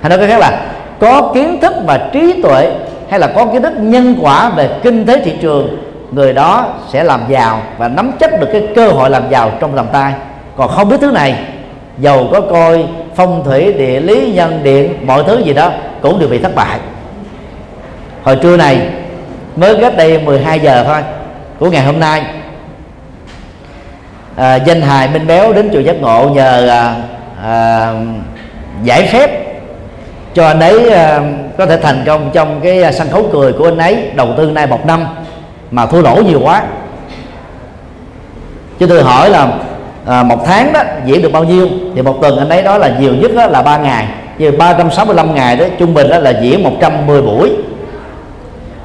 Hay 0.00 0.10
nói 0.10 0.18
cách 0.18 0.28
khác 0.28 0.40
là 0.40 0.60
có 1.02 1.32
kiến 1.34 1.60
thức 1.60 1.72
và 1.86 2.08
trí 2.12 2.42
tuệ 2.42 2.70
hay 3.10 3.20
là 3.20 3.26
có 3.26 3.46
kiến 3.46 3.62
thức 3.62 3.72
nhân 3.76 4.16
quả 4.20 4.48
về 4.48 4.68
kinh 4.82 5.06
tế 5.06 5.20
thị 5.24 5.36
trường 5.40 5.78
người 6.10 6.32
đó 6.32 6.74
sẽ 6.88 7.04
làm 7.04 7.20
giàu 7.28 7.62
và 7.78 7.88
nắm 7.88 8.12
chắc 8.20 8.40
được 8.40 8.48
cái 8.52 8.68
cơ 8.74 8.88
hội 8.88 9.10
làm 9.10 9.30
giàu 9.30 9.52
trong 9.60 9.76
tầm 9.76 9.86
tay 9.92 10.12
còn 10.56 10.68
không 10.68 10.88
biết 10.88 10.96
thứ 11.00 11.10
này 11.10 11.34
giàu 11.98 12.28
có 12.32 12.40
coi 12.40 12.84
phong 13.14 13.44
thủy 13.44 13.72
địa 13.72 14.00
lý 14.00 14.32
nhân 14.32 14.60
điện 14.62 15.06
mọi 15.06 15.24
thứ 15.26 15.38
gì 15.38 15.52
đó 15.52 15.72
cũng 16.02 16.18
đều 16.18 16.28
bị 16.28 16.38
thất 16.38 16.54
bại. 16.54 16.78
Hồi 18.22 18.36
trưa 18.42 18.56
này 18.56 18.88
mới 19.56 19.80
cách 19.80 19.96
đây 19.96 20.18
12 20.18 20.60
giờ 20.60 20.84
thôi 20.84 21.02
của 21.58 21.70
ngày 21.70 21.84
hôm 21.84 22.00
nay 22.00 22.22
à, 24.36 24.54
danh 24.54 24.80
hài 24.80 25.08
minh 25.08 25.26
béo 25.26 25.52
đến 25.52 25.70
chùa 25.72 25.80
giác 25.80 25.96
ngộ 26.00 26.28
nhờ 26.28 26.68
à, 26.68 26.94
à, 27.42 27.92
giải 28.84 29.08
phép 29.12 29.41
cho 30.34 30.46
anh 30.46 30.60
ấy 30.60 30.90
ờ, 30.90 31.22
có 31.58 31.66
thể 31.66 31.76
thành 31.76 32.02
công 32.06 32.30
trong 32.32 32.60
cái 32.62 32.82
ờ, 32.82 32.92
sân 32.92 33.08
khấu 33.10 33.28
cười 33.32 33.52
của 33.52 33.64
anh 33.64 33.78
ấy 33.78 34.10
đầu 34.14 34.28
tư 34.36 34.50
nay 34.50 34.66
một 34.66 34.86
năm 34.86 35.04
mà 35.70 35.86
thua 35.86 36.02
lỗ 36.02 36.16
nhiều 36.16 36.40
quá. 36.42 36.62
Chứ 38.78 38.86
tôi 38.86 39.02
hỏi 39.02 39.30
là 39.30 39.48
à, 40.06 40.22
một 40.22 40.38
tháng 40.46 40.72
đó 40.72 40.82
diễn 41.06 41.22
được 41.22 41.32
bao 41.32 41.44
nhiêu? 41.44 41.68
Thì 41.94 42.02
một 42.02 42.18
tuần 42.22 42.38
anh 42.38 42.48
ấy 42.48 42.62
đó 42.62 42.78
là 42.78 42.96
nhiều 43.00 43.14
nhất 43.14 43.30
đó 43.34 43.46
là 43.46 43.62
3 43.62 43.78
ngày. 43.78 44.06
Như 44.38 44.50
365 44.50 45.34
ngày 45.34 45.56
đó 45.56 45.64
trung 45.78 45.94
bình 45.94 46.08
đó 46.08 46.18
là 46.18 46.30
diễn 46.42 46.62
110 46.62 47.22
buổi. 47.22 47.52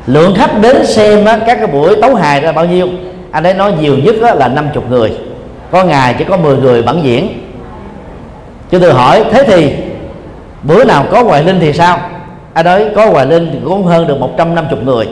Lượng 0.08 0.36
khách 0.36 0.62
đến 0.62 0.86
xem 0.86 1.26
đó, 1.26 1.36
các 1.48 1.56
cái 1.56 1.68
buổi 1.68 1.96
tấu 2.02 2.16
hài 2.16 2.42
là 2.42 2.52
bao 2.52 2.66
nhiêu? 2.66 2.88
Anh 3.32 3.44
ấy 3.44 3.54
nói 3.54 3.74
nhiều 3.82 3.98
nhất 3.98 4.16
đó 4.22 4.34
là 4.34 4.48
50 4.48 4.84
người. 4.90 5.12
Có 5.72 5.84
ngày 5.84 6.16
chỉ 6.18 6.24
có 6.24 6.38
10 6.38 6.58
người 6.58 6.82
bản 6.82 7.00
diễn. 7.04 7.44
Chứ 8.72 8.80
tôi 8.80 8.94
hỏi 8.94 9.24
thế 9.32 9.44
thì 9.44 9.74
bữa 10.64 10.84
nào 10.84 11.06
có 11.12 11.24
hoài 11.24 11.44
linh 11.44 11.60
thì 11.60 11.74
sao? 11.74 11.98
À 11.98 12.10
anh 12.58 12.66
nói 12.66 12.86
có 12.96 13.06
hoài 13.06 13.26
linh 13.26 13.50
thì 13.54 13.60
cũng 13.64 13.84
hơn 13.84 14.08
được 14.08 14.20
150 14.20 14.80
người. 14.86 15.08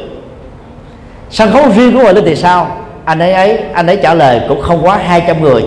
Sân 1.30 1.52
khấu 1.52 1.64
riêng 1.76 1.94
của 1.94 2.00
hoài 2.00 2.14
linh 2.14 2.26
thì 2.26 2.36
sao? 2.36 2.78
Anh 3.06 3.20
ấy 3.20 3.34
ấy, 3.34 3.60
anh 3.74 3.88
ấy 3.88 4.00
trả 4.04 4.14
lời 4.14 4.42
cũng 4.50 4.62
không 4.62 4.86
quá 4.86 4.98
200 4.98 5.42
người. 5.42 5.64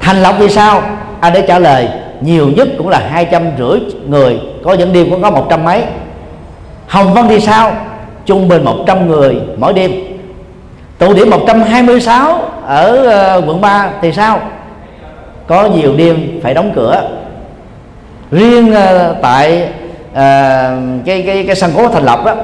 Thành 0.00 0.22
lộc 0.22 0.34
thì 0.38 0.48
sao? 0.48 0.82
Anh 1.20 1.32
ấy 1.32 1.44
trả 1.48 1.58
lời 1.58 1.88
nhiều 2.20 2.48
nhất 2.56 2.68
cũng 2.78 2.88
là 2.88 2.98
hai 3.10 3.24
trăm 3.24 3.42
rưỡi 3.58 3.80
người, 4.06 4.40
có 4.64 4.72
những 4.72 4.92
đêm 4.92 5.10
cũng 5.10 5.22
có 5.22 5.30
một 5.30 5.46
trăm 5.50 5.64
mấy. 5.64 5.82
Hồng 6.86 7.14
Vân 7.14 7.28
thì 7.28 7.40
sao? 7.40 7.76
Trung 8.26 8.48
bình 8.48 8.64
100 8.64 9.08
người 9.08 9.36
mỗi 9.56 9.72
đêm. 9.72 9.92
Tụ 10.98 11.14
điểm 11.14 11.30
126 11.30 12.40
ở 12.66 13.06
ờ, 13.06 13.42
quận 13.46 13.60
3 13.60 13.90
thì 14.02 14.12
sao? 14.12 14.40
Có 15.46 15.64
nhiều 15.64 15.94
đêm 15.96 16.40
phải 16.42 16.54
đóng 16.54 16.72
cửa 16.74 17.02
riêng 18.34 18.74
ờ, 18.74 19.16
tại 19.22 19.68
uh, 20.12 20.18
cái 21.06 21.22
cái 21.26 21.44
cái 21.46 21.56
sân 21.56 21.72
khấu 21.74 21.88
thành 21.88 22.04
lập 22.04 22.24
đó 22.24 22.34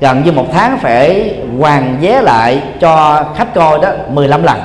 gần 0.00 0.22
như 0.24 0.32
một 0.32 0.46
tháng 0.52 0.78
phải 0.78 1.34
hoàn 1.58 1.96
vé 2.00 2.22
lại 2.22 2.62
cho 2.80 3.24
khách 3.36 3.54
coi 3.54 3.78
đó 3.78 3.90
15 4.08 4.42
lần. 4.42 4.60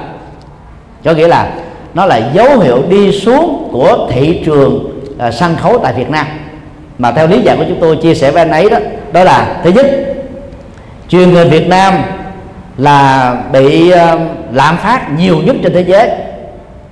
Có 1.03 1.13
nghĩa 1.13 1.27
là 1.27 1.49
nó 1.93 2.05
là 2.05 2.21
dấu 2.33 2.59
hiệu 2.59 2.83
đi 2.89 3.11
xuống 3.11 3.69
của 3.71 4.07
thị 4.11 4.41
trường 4.45 5.01
uh, 5.27 5.33
sân 5.33 5.55
khấu 5.55 5.77
tại 5.77 5.93
Việt 5.93 6.09
Nam. 6.09 6.25
Mà 6.97 7.11
theo 7.11 7.27
lý 7.27 7.41
giải 7.41 7.57
của 7.57 7.65
chúng 7.67 7.79
tôi 7.81 7.95
chia 7.95 8.15
sẻ 8.15 8.31
với 8.31 8.41
anh 8.41 8.51
ấy 8.51 8.69
đó 8.69 8.77
đó 9.11 9.23
là 9.23 9.55
thứ 9.63 9.71
nhất 9.71 9.85
truyền 11.09 11.29
hình 11.29 11.49
Việt 11.49 11.67
Nam 11.67 11.93
là 12.77 13.35
bị 13.51 13.93
uh, 13.93 14.19
lạm 14.51 14.77
phát 14.77 15.11
nhiều 15.17 15.37
nhất 15.45 15.55
trên 15.63 15.73
thế 15.73 15.83
giới. 15.87 16.09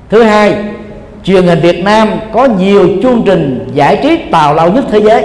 Thứ 0.10 0.23
hai 0.23 0.56
truyền 1.23 1.43
hình 1.43 1.60
Việt 1.60 1.84
Nam 1.84 2.19
có 2.34 2.45
nhiều 2.45 2.89
chương 3.03 3.23
trình 3.26 3.69
giải 3.73 3.99
trí 4.03 4.18
tào 4.31 4.53
lao 4.53 4.72
nhất 4.72 4.84
thế 4.91 4.99
giới 4.99 5.23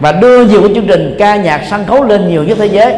và 0.00 0.12
đưa 0.12 0.44
nhiều 0.44 0.60
cái 0.60 0.70
chương 0.74 0.86
trình 0.86 1.16
ca 1.18 1.36
nhạc 1.36 1.62
sân 1.70 1.84
khấu 1.86 2.04
lên 2.04 2.28
nhiều 2.28 2.44
nhất 2.44 2.58
thế 2.60 2.66
giới. 2.66 2.94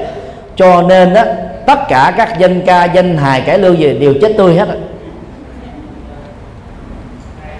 Cho 0.56 0.82
nên 0.82 1.14
đó 1.14 1.22
tất 1.66 1.88
cả 1.88 2.14
các 2.16 2.38
danh 2.38 2.60
ca, 2.66 2.84
danh 2.84 3.16
hài 3.16 3.40
cải 3.40 3.58
lương 3.58 3.78
gì 3.78 3.98
đều 3.98 4.14
chết 4.20 4.32
tươi 4.38 4.54
hết 4.54 4.68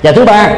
và 0.03 0.13
thứ 0.13 0.25
ba, 0.25 0.51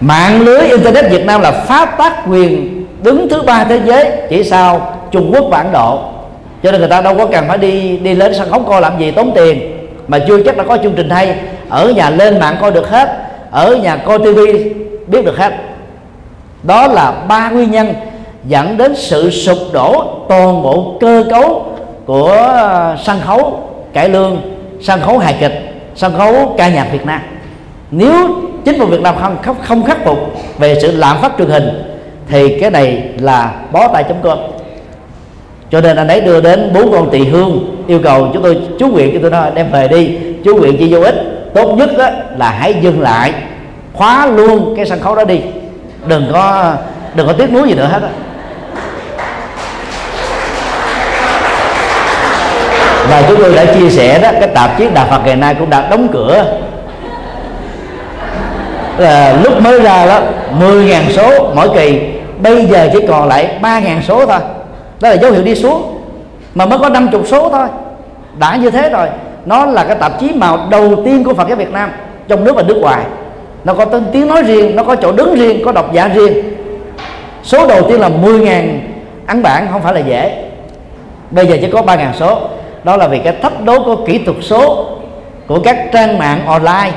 mạng 0.00 0.40
lưới 0.40 0.60
internet 0.60 1.10
Việt 1.10 1.26
Nam 1.26 1.40
là 1.40 1.50
phát 1.52 1.98
tác 1.98 2.22
quyền 2.28 2.84
đứng 3.02 3.28
thứ 3.28 3.42
ba 3.42 3.64
thế 3.64 3.80
giới 3.84 4.10
chỉ 4.30 4.44
sau 4.44 4.98
Trung 5.10 5.30
Quốc 5.34 5.44
và 5.50 5.58
Ấn 5.58 5.72
Độ. 5.72 6.02
Cho 6.62 6.72
nên 6.72 6.80
người 6.80 6.90
ta 6.90 7.00
đâu 7.00 7.14
có 7.18 7.26
cần 7.26 7.44
phải 7.48 7.58
đi 7.58 7.96
đi 7.96 8.14
lên 8.14 8.34
sân 8.34 8.50
khấu 8.50 8.60
coi 8.60 8.80
làm 8.80 8.98
gì, 8.98 9.10
tốn 9.10 9.32
tiền 9.34 9.71
mà 10.08 10.18
chưa 10.28 10.42
chắc 10.42 10.56
đã 10.56 10.64
có 10.64 10.78
chương 10.82 10.94
trình 10.96 11.10
hay. 11.10 11.36
Ở 11.68 11.92
nhà 11.96 12.10
lên 12.10 12.38
mạng 12.38 12.56
coi 12.60 12.70
được 12.70 12.90
hết. 12.90 13.08
Ở 13.50 13.76
nhà 13.76 13.96
coi 13.96 14.18
tivi 14.18 14.72
biết 15.06 15.24
được 15.24 15.38
hết. 15.38 15.52
Đó 16.62 16.86
là 16.86 17.12
ba 17.28 17.50
nguyên 17.50 17.70
nhân 17.70 17.94
dẫn 18.44 18.76
đến 18.76 18.94
sự 18.96 19.30
sụp 19.30 19.58
đổ 19.72 20.04
toàn 20.28 20.62
bộ 20.62 20.96
cơ 21.00 21.24
cấu 21.30 21.66
của 22.06 22.32
à, 22.32 22.96
sân 23.04 23.20
khấu 23.26 23.60
cải 23.92 24.08
lương, 24.08 24.40
sân 24.80 25.00
khấu 25.00 25.18
hài 25.18 25.36
kịch, 25.40 25.74
sân 25.94 26.14
khấu 26.18 26.54
ca 26.58 26.68
nhạc 26.68 26.88
Việt 26.92 27.06
Nam. 27.06 27.20
Nếu 27.90 28.28
chính 28.64 28.78
phủ 28.78 28.86
Việt 28.86 29.00
Nam 29.00 29.14
không 29.20 29.36
không 29.62 29.84
khắc 29.84 30.04
phục 30.04 30.18
về 30.58 30.78
sự 30.82 30.96
lạm 30.96 31.20
phát 31.20 31.32
truyền 31.38 31.48
hình, 31.48 31.68
thì 32.28 32.60
cái 32.60 32.70
này 32.70 33.02
là 33.18 33.54
bó 33.72 33.88
tay 33.88 34.04
chấm 34.04 34.16
cơm 34.22 34.38
cho 35.72 35.80
nên 35.80 35.96
anh 35.96 36.08
ấy 36.08 36.20
đưa 36.20 36.40
đến 36.40 36.70
bốn 36.74 36.92
con 36.92 37.10
tỳ 37.10 37.24
hương, 37.24 37.84
yêu 37.86 38.00
cầu 38.04 38.30
chúng 38.34 38.42
tôi 38.42 38.58
chú 38.78 38.88
nguyện 38.88 39.10
cho 39.12 39.18
tôi 39.22 39.30
nói 39.30 39.50
đem 39.54 39.70
về 39.70 39.88
đi. 39.88 40.18
Chú 40.44 40.56
nguyện 40.56 40.76
chỉ 40.78 40.94
vô 40.94 41.00
ích, 41.00 41.14
tốt 41.54 41.74
nhất 41.76 41.90
đó 41.98 42.08
là 42.36 42.50
hãy 42.50 42.74
dừng 42.80 43.00
lại, 43.00 43.32
khóa 43.92 44.26
luôn 44.26 44.74
cái 44.76 44.86
sân 44.86 45.00
khấu 45.00 45.14
đó 45.14 45.24
đi. 45.24 45.40
Đừng 46.06 46.30
có 46.32 46.74
đừng 47.14 47.26
có 47.26 47.32
tiếc 47.32 47.52
nuối 47.52 47.68
gì 47.68 47.74
nữa 47.74 47.88
hết 47.92 48.02
đó. 48.02 48.08
và 53.10 53.22
chúng 53.28 53.38
tôi 53.38 53.54
đã 53.54 53.64
chia 53.64 53.90
sẻ 53.90 54.18
đó, 54.18 54.30
cái 54.40 54.48
tạp 54.48 54.78
chí 54.78 54.86
Đạo 54.94 55.06
Phật 55.10 55.20
ngày 55.24 55.36
nay 55.36 55.54
cũng 55.58 55.70
đã 55.70 55.88
đóng 55.90 56.08
cửa. 56.12 56.44
Là 58.98 59.36
lúc 59.42 59.60
mới 59.62 59.82
ra 59.82 60.06
đó 60.06 60.20
10.000 60.60 61.10
số 61.10 61.52
mỗi 61.54 61.68
kỳ, 61.74 62.00
bây 62.38 62.64
giờ 62.64 62.88
chỉ 62.92 62.98
còn 63.08 63.28
lại 63.28 63.48
3.000 63.62 64.02
số 64.02 64.26
thôi 64.26 64.38
đó 65.02 65.08
là 65.08 65.14
dấu 65.14 65.32
hiệu 65.32 65.42
đi 65.42 65.54
xuống. 65.54 65.98
Mà 66.54 66.66
mới 66.66 66.78
có 66.78 66.88
50 66.88 67.22
số 67.26 67.48
thôi. 67.48 67.68
Đã 68.38 68.56
như 68.56 68.70
thế 68.70 68.90
rồi, 68.90 69.08
nó 69.46 69.66
là 69.66 69.84
cái 69.84 69.96
tạp 69.96 70.20
chí 70.20 70.32
màu 70.34 70.58
đầu 70.70 71.02
tiên 71.04 71.24
của 71.24 71.34
Phật 71.34 71.48
giáo 71.48 71.56
Việt 71.56 71.72
Nam, 71.72 71.90
trong 72.28 72.44
nước 72.44 72.56
và 72.56 72.62
nước 72.62 72.76
ngoài. 72.80 73.04
Nó 73.64 73.74
có 73.74 73.84
tên 73.84 74.04
tiếng 74.12 74.28
nói 74.28 74.42
riêng, 74.42 74.76
nó 74.76 74.84
có 74.84 74.96
chỗ 74.96 75.12
đứng 75.12 75.34
riêng, 75.34 75.62
có 75.64 75.72
độc 75.72 75.92
giả 75.92 76.08
riêng. 76.08 76.54
Số 77.42 77.66
đầu 77.66 77.82
tiên 77.88 78.00
là 78.00 78.08
10.000 78.08 78.78
ấn 79.26 79.42
bản, 79.42 79.68
không 79.72 79.82
phải 79.82 79.94
là 79.94 80.00
dễ. 80.00 80.44
Bây 81.30 81.46
giờ 81.46 81.56
chỉ 81.60 81.70
có 81.70 81.82
3.000 81.82 82.12
số. 82.12 82.40
Đó 82.84 82.96
là 82.96 83.08
vì 83.08 83.18
cái 83.18 83.36
thách 83.42 83.64
đố 83.64 83.84
của 83.84 83.96
kỹ 84.06 84.18
thuật 84.18 84.36
số 84.40 84.86
của 85.46 85.60
các 85.60 85.78
trang 85.92 86.18
mạng 86.18 86.46
online. 86.46 86.92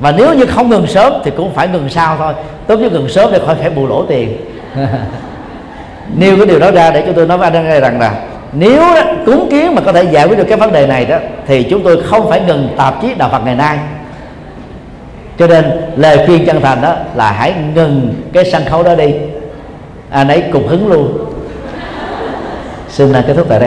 Và 0.00 0.12
nếu 0.16 0.34
như 0.34 0.46
không 0.46 0.70
ngừng 0.70 0.86
sớm 0.86 1.12
thì 1.24 1.30
cũng 1.36 1.54
phải 1.54 1.68
ngừng 1.68 1.88
sau 1.88 2.16
thôi. 2.18 2.32
Tốt 2.66 2.76
nhất 2.76 2.92
ngừng 2.92 3.08
sớm 3.08 3.32
để 3.32 3.40
khỏi 3.46 3.54
phải 3.54 3.70
bù 3.70 3.86
lỗ 3.86 4.04
tiền. 4.08 4.36
nêu 6.16 6.36
cái 6.36 6.46
điều 6.46 6.58
đó 6.58 6.70
ra 6.70 6.90
để 6.90 7.02
cho 7.06 7.12
tôi 7.12 7.26
nói 7.26 7.38
với 7.38 7.50
anh 7.50 7.80
rằng 7.80 8.00
là 8.00 8.14
nếu 8.52 8.80
đó, 8.80 9.02
cúng 9.26 9.48
kiến 9.50 9.74
mà 9.74 9.82
có 9.84 9.92
thể 9.92 10.02
giải 10.02 10.26
quyết 10.28 10.38
được 10.38 10.44
cái 10.48 10.58
vấn 10.58 10.72
đề 10.72 10.86
này 10.86 11.04
đó 11.04 11.16
thì 11.46 11.62
chúng 11.62 11.82
tôi 11.82 12.02
không 12.02 12.28
phải 12.30 12.40
ngừng 12.40 12.68
tạp 12.76 13.02
chí 13.02 13.14
đạo 13.14 13.28
Phật 13.32 13.44
ngày 13.44 13.54
nay. 13.54 13.78
Cho 15.38 15.46
nên 15.46 15.64
lời 15.96 16.26
khuyên 16.26 16.46
chân 16.46 16.60
thành 16.60 16.82
đó 16.82 16.96
là 17.14 17.32
hãy 17.32 17.54
ngừng 17.74 18.14
cái 18.32 18.44
sân 18.44 18.64
khấu 18.64 18.82
đó 18.82 18.94
đi. 18.94 19.14
Anh 20.10 20.28
ấy 20.28 20.44
cục 20.52 20.68
hứng 20.68 20.88
luôn. 20.88 21.18
Xin 22.88 23.12
kết 23.12 23.34
thúc 23.36 23.46
tại 23.48 23.58
đây. 23.58 23.62